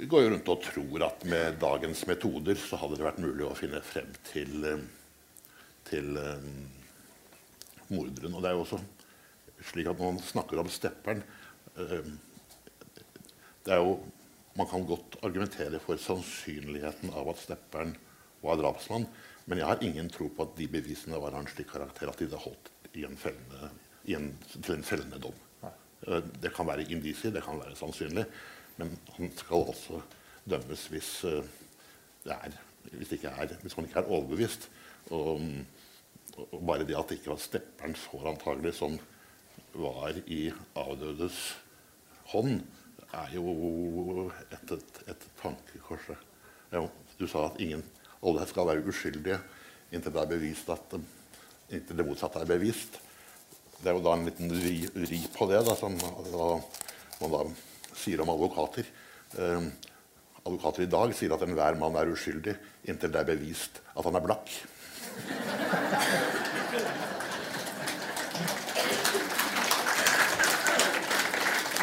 går 0.10 0.24
jo 0.24 0.32
rundt 0.34 0.52
og 0.54 0.62
tror 0.68 1.06
at 1.08 1.26
med 1.30 1.58
dagens 1.62 2.06
metoder 2.10 2.60
så 2.62 2.80
hadde 2.82 3.00
det 3.00 3.08
vært 3.08 3.24
mulig 3.24 3.48
å 3.48 3.58
finne 3.58 3.82
frem 3.86 4.12
til, 4.30 4.54
eh, 4.70 4.86
til 5.90 6.14
um, 6.18 6.54
morderen. 7.90 8.38
Og 8.38 8.46
det 8.46 8.52
er 8.52 8.58
jo 8.58 8.64
også 8.68 8.82
slik 9.72 9.90
at 9.90 10.00
når 10.00 10.14
man 10.14 10.24
snakker 10.24 10.62
om 10.62 10.70
stepperen 10.72 11.26
um, 11.76 12.16
det 13.66 13.76
er 13.76 13.84
jo, 13.84 14.00
Man 14.58 14.68
kan 14.68 14.84
godt 14.84 15.16
argumentere 15.24 15.78
for 15.80 15.96
sannsynligheten 16.02 17.14
av 17.16 17.30
at 17.32 17.40
stepperen 17.40 17.94
var 18.42 18.58
drapsmann, 18.60 19.06
men 19.50 19.58
jeg 19.58 19.66
har 19.66 19.82
ingen 19.82 20.10
tro 20.14 20.28
på 20.30 20.46
at 20.46 20.58
de 20.60 20.68
bevisene 20.70 21.18
var 21.18 21.34
av 21.34 21.42
en 21.42 21.50
slik 21.50 21.72
karakter 21.72 22.10
at 22.12 22.20
de 22.20 22.28
hadde 22.28 22.42
holdt 22.44 22.70
i 22.94 23.06
en 23.08 23.18
fellende, 23.18 23.70
i 24.06 24.14
en, 24.18 24.30
til 24.54 24.76
en 24.76 24.86
fellende 24.86 25.18
dom. 25.24 25.38
Uh, 26.06 26.22
det 26.42 26.54
kan 26.54 26.70
være 26.70 26.86
indisier, 26.94 27.34
det 27.34 27.42
kan 27.46 27.58
være 27.58 27.78
sannsynlig. 27.78 28.28
Men 28.78 28.94
han 29.18 29.34
skal 29.38 29.66
altså 29.72 30.04
dømmes 30.50 30.86
hvis, 30.94 31.10
uh, 31.26 31.42
det 32.28 32.36
er, 32.36 32.60
hvis, 32.94 33.10
det 33.10 33.24
er, 33.26 33.56
hvis, 33.64 33.78
man 33.78 33.90
ikke 33.90 34.04
er 34.04 34.14
overbevist. 34.14 34.70
Og, 35.10 35.42
og, 36.38 36.60
bare 36.62 36.86
det 36.86 36.98
at 36.98 37.10
det 37.10 37.18
ikke 37.20 37.34
var 37.34 37.42
stepperens 37.42 38.06
hår 38.14 38.30
antagelig 38.36 38.76
som 38.78 39.00
var 39.74 40.14
i 40.30 40.44
avdødes 40.78 41.42
hånd, 42.36 42.60
er 43.18 43.34
jo 43.34 44.30
et, 44.54 44.78
et, 44.78 45.06
et 45.10 45.32
tankekors. 45.42 46.12
Du 47.18 47.26
sa 47.26 47.48
at 47.50 47.58
ingen, 47.62 47.82
alle 48.24 48.48
skal 48.50 48.68
være 48.68 48.86
uskyldige 48.90 49.40
inntil 49.94 50.14
det 50.14 50.22
er 50.22 50.34
bevist 50.34 50.70
at 50.74 50.96
inntil 51.70 51.98
det 51.98 52.06
motsatte 52.06 52.42
er 52.42 52.50
bevist. 52.50 53.00
Det 53.80 53.90
er 53.90 53.96
jo 53.96 54.04
da 54.04 54.16
en 54.18 54.28
liten 54.28 54.52
ri, 54.52 54.78
ri 55.08 55.22
på 55.34 55.48
det, 55.50 55.62
da, 55.66 55.76
som 55.80 55.96
da, 56.00 56.50
man 57.22 57.34
da 57.36 57.44
sier 57.96 58.22
om 58.24 58.32
advokater. 58.34 58.90
Eh, 59.40 59.70
advokater 60.44 60.86
i 60.86 60.92
dag 60.92 61.14
sier 61.16 61.34
at 61.36 61.46
enhver 61.46 61.80
mann 61.80 61.98
er 62.00 62.12
uskyldig 62.12 62.58
inntil 62.90 63.14
det 63.14 63.24
er 63.24 63.32
bevist 63.32 63.82
at 63.96 64.06
han 64.06 64.20
er 64.20 64.26
blakk. 64.26 64.52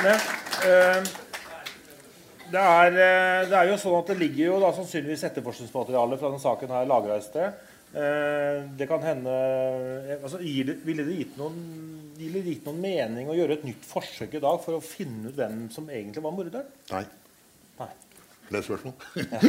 Men, 0.02 0.20
eh, 0.68 1.26
det, 2.52 2.62
er, 2.62 2.93
eh, 2.93 3.47
det, 3.48 3.56
er, 3.56 3.70
jo 3.70 3.78
sånn 3.81 3.97
at 3.98 4.12
det 4.12 4.18
ligger 4.20 4.51
jo 4.51 4.60
da 4.62 4.73
sannsynligvis 4.77 5.24
etterforskningsmateriale 5.28 6.18
fra 6.20 6.31
denne 6.31 6.43
saken 6.43 6.74
her 6.74 6.89
lagra 6.89 7.18
et 7.18 7.27
sted. 7.27 7.64
Eh, 7.97 8.64
det 8.77 8.89
kan 8.90 9.05
hende 9.06 9.32
eh, 9.32 10.16
altså, 10.18 10.40
Ville 10.43 11.05
det 11.06 11.14
gitt 11.20 11.36
noen, 11.39 11.60
ville 12.18 12.43
det 12.43 12.56
gitt 12.56 12.66
noen 12.68 12.82
mening 12.82 13.31
å 13.31 13.36
gjøre 13.39 13.60
et 13.60 13.66
nytt 13.68 13.86
forsøk 13.86 14.36
i 14.36 14.43
dag 14.43 14.59
for 14.64 14.77
å 14.77 14.85
finne 14.85 15.31
ut 15.31 15.39
hvem 15.39 15.66
som 15.73 15.86
egentlig 15.89 16.24
var 16.24 16.35
morderen? 16.36 16.68
Nei. 16.90 17.05
Nei. 17.81 17.90
Det 18.51 18.60
er 18.60 18.66
spørsmål? 18.66 18.94
Ja. 19.18 19.40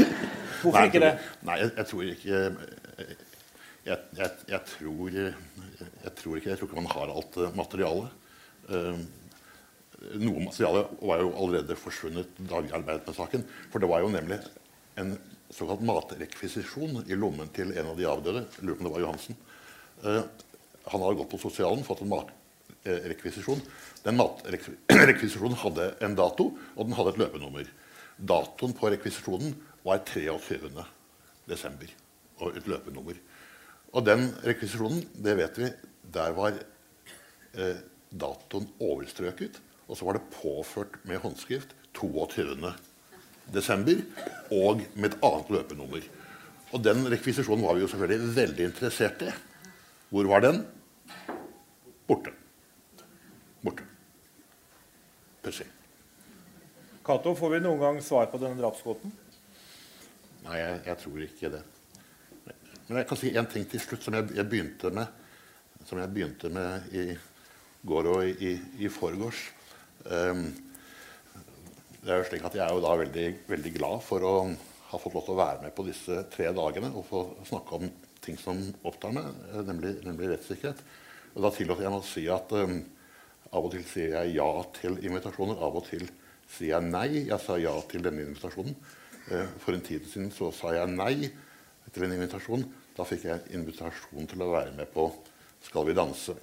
Hvorfor 0.60 0.76
nei, 0.76 0.86
ikke 0.90 1.02
det? 1.04 1.12
Nei, 1.48 1.58
jeg, 1.60 1.72
jeg 1.76 1.88
tror 1.90 2.08
ikke 2.10 2.40
jeg, 3.80 3.98
jeg, 4.18 4.32
jeg, 4.50 4.60
tror, 4.68 5.14
jeg 5.16 6.12
tror 6.18 6.36
ikke 6.36 6.50
Jeg 6.50 6.58
tror 6.60 6.68
ikke 6.68 6.82
man 6.82 6.90
har 6.92 7.12
alt 7.14 7.38
materialet. 7.56 8.18
Noe 10.00 10.46
materiale 10.46 10.86
var 11.04 11.20
jo 11.20 11.32
allerede 11.36 11.76
forsvunnet 11.76 12.38
da 12.48 12.62
vi 12.64 12.72
arbeidet 12.72 13.04
med 13.06 13.16
saken. 13.16 13.44
For 13.72 13.82
det 13.82 13.90
var 13.90 14.00
jo 14.04 14.12
nemlig 14.12 14.38
en 15.00 15.12
såkalt 15.52 15.82
matrekvisisjon 15.84 17.02
i 17.04 17.18
lommen 17.18 17.50
til 17.54 17.74
en 17.76 17.90
av 17.92 17.98
de 17.98 18.08
avdøde. 18.08 18.46
Lurer 18.62 18.78
på 18.78 18.84
om 18.84 18.88
det 18.88 18.94
var 18.94 19.04
Johansen. 19.04 19.38
Uh, 20.00 20.22
han 20.90 21.04
hadde 21.04 21.18
gått 21.20 21.32
på 21.34 21.42
sosialen, 21.42 21.84
fått 21.84 22.00
en 22.04 22.12
matrekvisisjon. 22.14 23.60
Den 24.06 24.16
matrekvisisjonen 24.20 25.58
hadde 25.64 25.90
en 26.06 26.16
dato, 26.16 26.48
og 26.76 26.88
den 26.88 26.96
hadde 26.96 27.14
et 27.14 27.20
løpenummer. 27.20 27.68
Datoen 28.16 28.72
på 28.76 28.92
rekvisisjonen 28.92 29.54
var 29.84 30.00
23. 30.08 30.70
desember, 31.48 31.92
og 32.40 32.56
et 32.56 32.68
løpenummer. 32.70 33.20
Og 33.90 34.04
den 34.06 34.28
rekvisisjonen, 34.46 35.02
det 35.18 35.36
vet 35.40 35.60
vi, 35.60 35.70
der 36.14 36.34
var 36.36 36.56
eh, 36.56 37.80
datoen 38.10 38.68
overstrøket. 38.82 39.58
Og 39.90 39.98
så 39.98 40.06
var 40.06 40.16
det 40.16 40.28
påført 40.30 41.00
med 41.08 41.18
håndskrift 41.22 41.74
22. 41.98 42.70
desember 43.50 44.02
og 44.54 44.84
med 44.94 45.10
et 45.10 45.16
annet 45.26 45.50
løpenummer. 45.50 46.04
Og 46.70 46.84
den 46.84 47.02
rekvisisjonen 47.10 47.66
var 47.66 47.74
vi 47.74 47.82
jo 47.82 47.90
selvfølgelig 47.90 48.36
veldig 48.36 48.68
interessert 48.68 49.24
i. 49.26 49.32
Hvor 50.14 50.30
var 50.30 50.44
den? 50.46 50.62
Borte. 52.06 52.30
Borte. 53.64 53.86
Pussig. 55.42 55.66
Cato, 57.06 57.34
får 57.34 57.56
vi 57.56 57.62
noen 57.64 57.82
gang 57.82 57.98
svar 58.04 58.30
på 58.30 58.38
denne 58.38 58.60
drapsgåten? 58.60 59.10
Nei, 60.44 60.58
jeg, 60.60 60.82
jeg, 60.86 60.98
tror 61.02 61.24
ikke 61.26 61.50
det. 61.56 61.64
Men 62.86 63.00
jeg 63.00 63.08
kan 63.10 63.18
si 63.18 63.32
en 63.34 63.50
ting 63.50 63.66
til 63.70 63.82
slutt 63.82 64.06
som 64.06 64.14
jeg, 64.18 64.30
jeg 64.38 64.50
begynte 64.50 64.94
med 64.94 65.18
som 65.88 65.98
jeg 65.98 66.12
begynte 66.12 66.50
med 66.52 66.92
i 66.94 67.04
går 67.88 68.08
og 68.10 68.26
i, 68.28 68.34
i, 68.50 68.84
i 68.84 68.90
forgårs. 68.92 69.48
Um, 70.08 70.44
det 72.00 72.12
er 72.12 72.22
jo 72.22 72.28
slik 72.30 72.44
at 72.48 72.54
Jeg 72.56 72.64
er 72.64 72.72
jo 72.72 72.80
da 72.80 72.92
veldig, 72.96 73.26
veldig, 73.50 73.72
glad 73.74 74.00
for 74.04 74.24
å 74.24 74.34
ha 74.90 75.00
fått 75.00 75.16
lov 75.16 75.26
til 75.26 75.34
å 75.34 75.40
være 75.40 75.64
med 75.66 75.74
på 75.76 75.84
disse 75.86 76.22
tre 76.32 76.48
dagene 76.56 76.88
og 76.96 77.04
få 77.06 77.20
snakke 77.48 77.76
om 77.76 77.90
ting 78.24 78.38
som 78.40 78.58
opptar 78.88 79.12
meg, 79.14 79.28
nemlig, 79.68 79.92
nemlig 80.04 80.32
rettssikkerhet. 80.32 80.80
Og 81.34 81.44
Da 81.44 81.52
tillater 81.54 81.86
jeg 81.86 81.92
meg 81.92 82.02
å 82.02 82.08
si 82.08 82.24
at 82.32 82.56
um, 82.56 82.80
av 83.50 83.66
og 83.66 83.72
til 83.74 83.84
sier 83.88 84.16
jeg 84.16 84.34
ja 84.38 84.48
til 84.76 84.98
invitasjoner. 85.04 85.60
Av 85.60 85.76
og 85.78 85.86
til 85.88 86.06
sier 86.50 86.74
jeg 86.74 86.88
nei. 86.88 87.26
Jeg 87.28 87.40
sa 87.44 87.58
ja 87.60 87.74
til 87.90 88.04
denne 88.06 88.24
invitasjonen. 88.26 88.76
Uh, 89.30 89.46
for 89.62 89.76
en 89.76 89.84
tid 89.84 90.06
siden 90.10 90.32
så 90.34 90.50
sa 90.54 90.74
jeg 90.76 90.90
nei 90.94 91.30
til 91.90 92.06
en 92.06 92.16
invitasjon. 92.16 92.64
Da 92.96 93.06
fikk 93.08 93.28
jeg 93.28 93.36
en 93.38 93.60
invitasjon 93.60 94.30
til 94.30 94.46
å 94.46 94.52
være 94.54 94.74
med 94.78 94.90
på 94.94 95.10
Skal 95.60 95.84
vi 95.90 95.92
danse. 95.92 96.38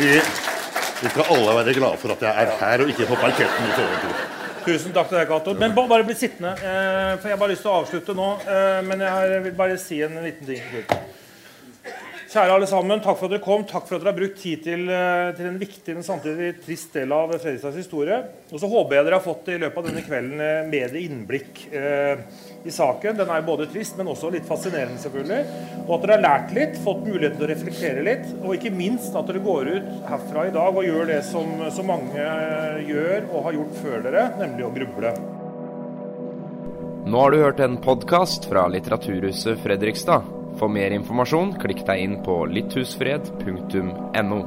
Vi, 0.00 0.20
vi, 1.02 1.08
skal 1.08 1.26
alle 1.28 1.54
være 1.58 1.74
glade 1.76 1.98
for 2.00 2.14
at 2.14 2.22
jeg 2.24 2.44
er 2.44 2.52
her 2.56 2.82
og 2.82 2.88
ikke 2.88 3.08
på 3.10 3.18
parketten 3.20 3.66
i 3.66 3.74
tv 3.76 4.12
Tusen 4.64 4.94
takk 4.96 5.10
til 5.10 5.18
deg, 5.18 5.28
Cato. 5.28 5.52
Men 5.56 5.74
bare 5.76 6.04
bli 6.04 6.14
sittende. 6.16 6.52
Eh, 6.56 7.12
for 7.20 7.28
Jeg 7.28 7.34
har 7.34 7.40
bare 7.40 7.52
lyst 7.52 7.64
til 7.64 7.72
å 7.72 7.78
avslutte 7.80 8.14
nå. 8.16 8.28
Eh, 8.44 8.80
men 8.86 9.04
jeg 9.04 9.40
vil 9.44 9.54
bare 9.56 9.76
si 9.80 10.00
en 10.04 10.16
liten 10.24 10.48
ting. 10.48 10.64
Kjære 12.30 12.52
alle 12.54 12.66
sammen, 12.70 13.00
takk 13.02 13.16
for 13.18 13.26
at 13.26 13.32
dere 13.32 13.42
kom. 13.42 13.64
Takk 13.66 13.88
for 13.88 13.96
at 13.96 14.04
dere 14.04 14.12
har 14.12 14.18
brukt 14.20 14.36
tid 14.38 14.60
til, 14.62 14.84
eh, 14.86 15.32
til 15.34 15.48
en 15.48 15.56
viktig, 15.58 15.94
men 15.96 16.04
samtidig 16.06 16.62
trist 16.62 16.92
del 16.94 17.10
av 17.10 17.32
Fredrikstads 17.32 17.74
historie. 17.74 18.18
Og 18.52 18.60
så 18.62 18.70
håper 18.70 18.94
jeg 18.94 19.04
dere 19.08 19.18
har 19.18 19.24
fått 19.24 19.48
i 19.50 19.58
løpet 19.58 19.78
av 19.78 19.88
denne 19.88 20.04
kvelden 20.06 20.38
eh, 20.38 20.70
bedre 20.70 21.02
innblikk 21.02 21.58
eh, 21.74 22.22
i 22.62 22.70
saken. 22.70 23.18
Den 23.18 23.34
er 23.34 23.42
både 23.42 23.66
trist, 23.66 23.98
men 23.98 24.06
også 24.06 24.30
litt 24.30 24.46
fascinerende, 24.46 25.02
selvfølgelig. 25.02 25.42
Og 25.88 25.92
at 25.96 26.06
dere 26.06 26.18
har 26.20 26.26
lært 26.28 26.54
litt, 26.54 26.78
fått 26.86 27.02
muligheten 27.02 27.34
til 27.40 27.48
å 27.48 27.50
reflektere 27.50 28.06
litt. 28.06 28.26
Og 28.44 28.54
ikke 28.54 28.76
minst 28.78 29.10
at 29.18 29.26
dere 29.26 29.42
går 29.42 29.74
ut 29.74 29.92
herfra 30.06 30.46
i 30.46 30.54
dag 30.54 30.70
og 30.70 30.86
gjør 30.86 31.10
det 31.10 31.20
som 31.26 31.66
så 31.66 31.82
mange 31.82 32.32
gjør 32.86 33.26
og 33.32 33.48
har 33.48 33.58
gjort 33.58 33.78
før 33.82 34.04
dere, 34.06 34.28
nemlig 34.38 34.70
å 34.70 34.74
gruble. 34.78 35.16
Nå 37.10 37.24
har 37.26 37.34
du 37.34 37.42
hørt 37.42 37.64
en 37.64 37.80
podkast 37.82 38.46
fra 38.46 38.70
Litteraturhuset 38.70 39.58
Fredrikstad. 39.64 40.36
For 40.60 40.68
mer 40.68 40.92
informasjon, 40.92 41.54
klikk 41.62 41.86
deg 41.88 42.02
inn 42.04 42.18
på 42.20 42.34
litthusfred.no. 42.52 44.40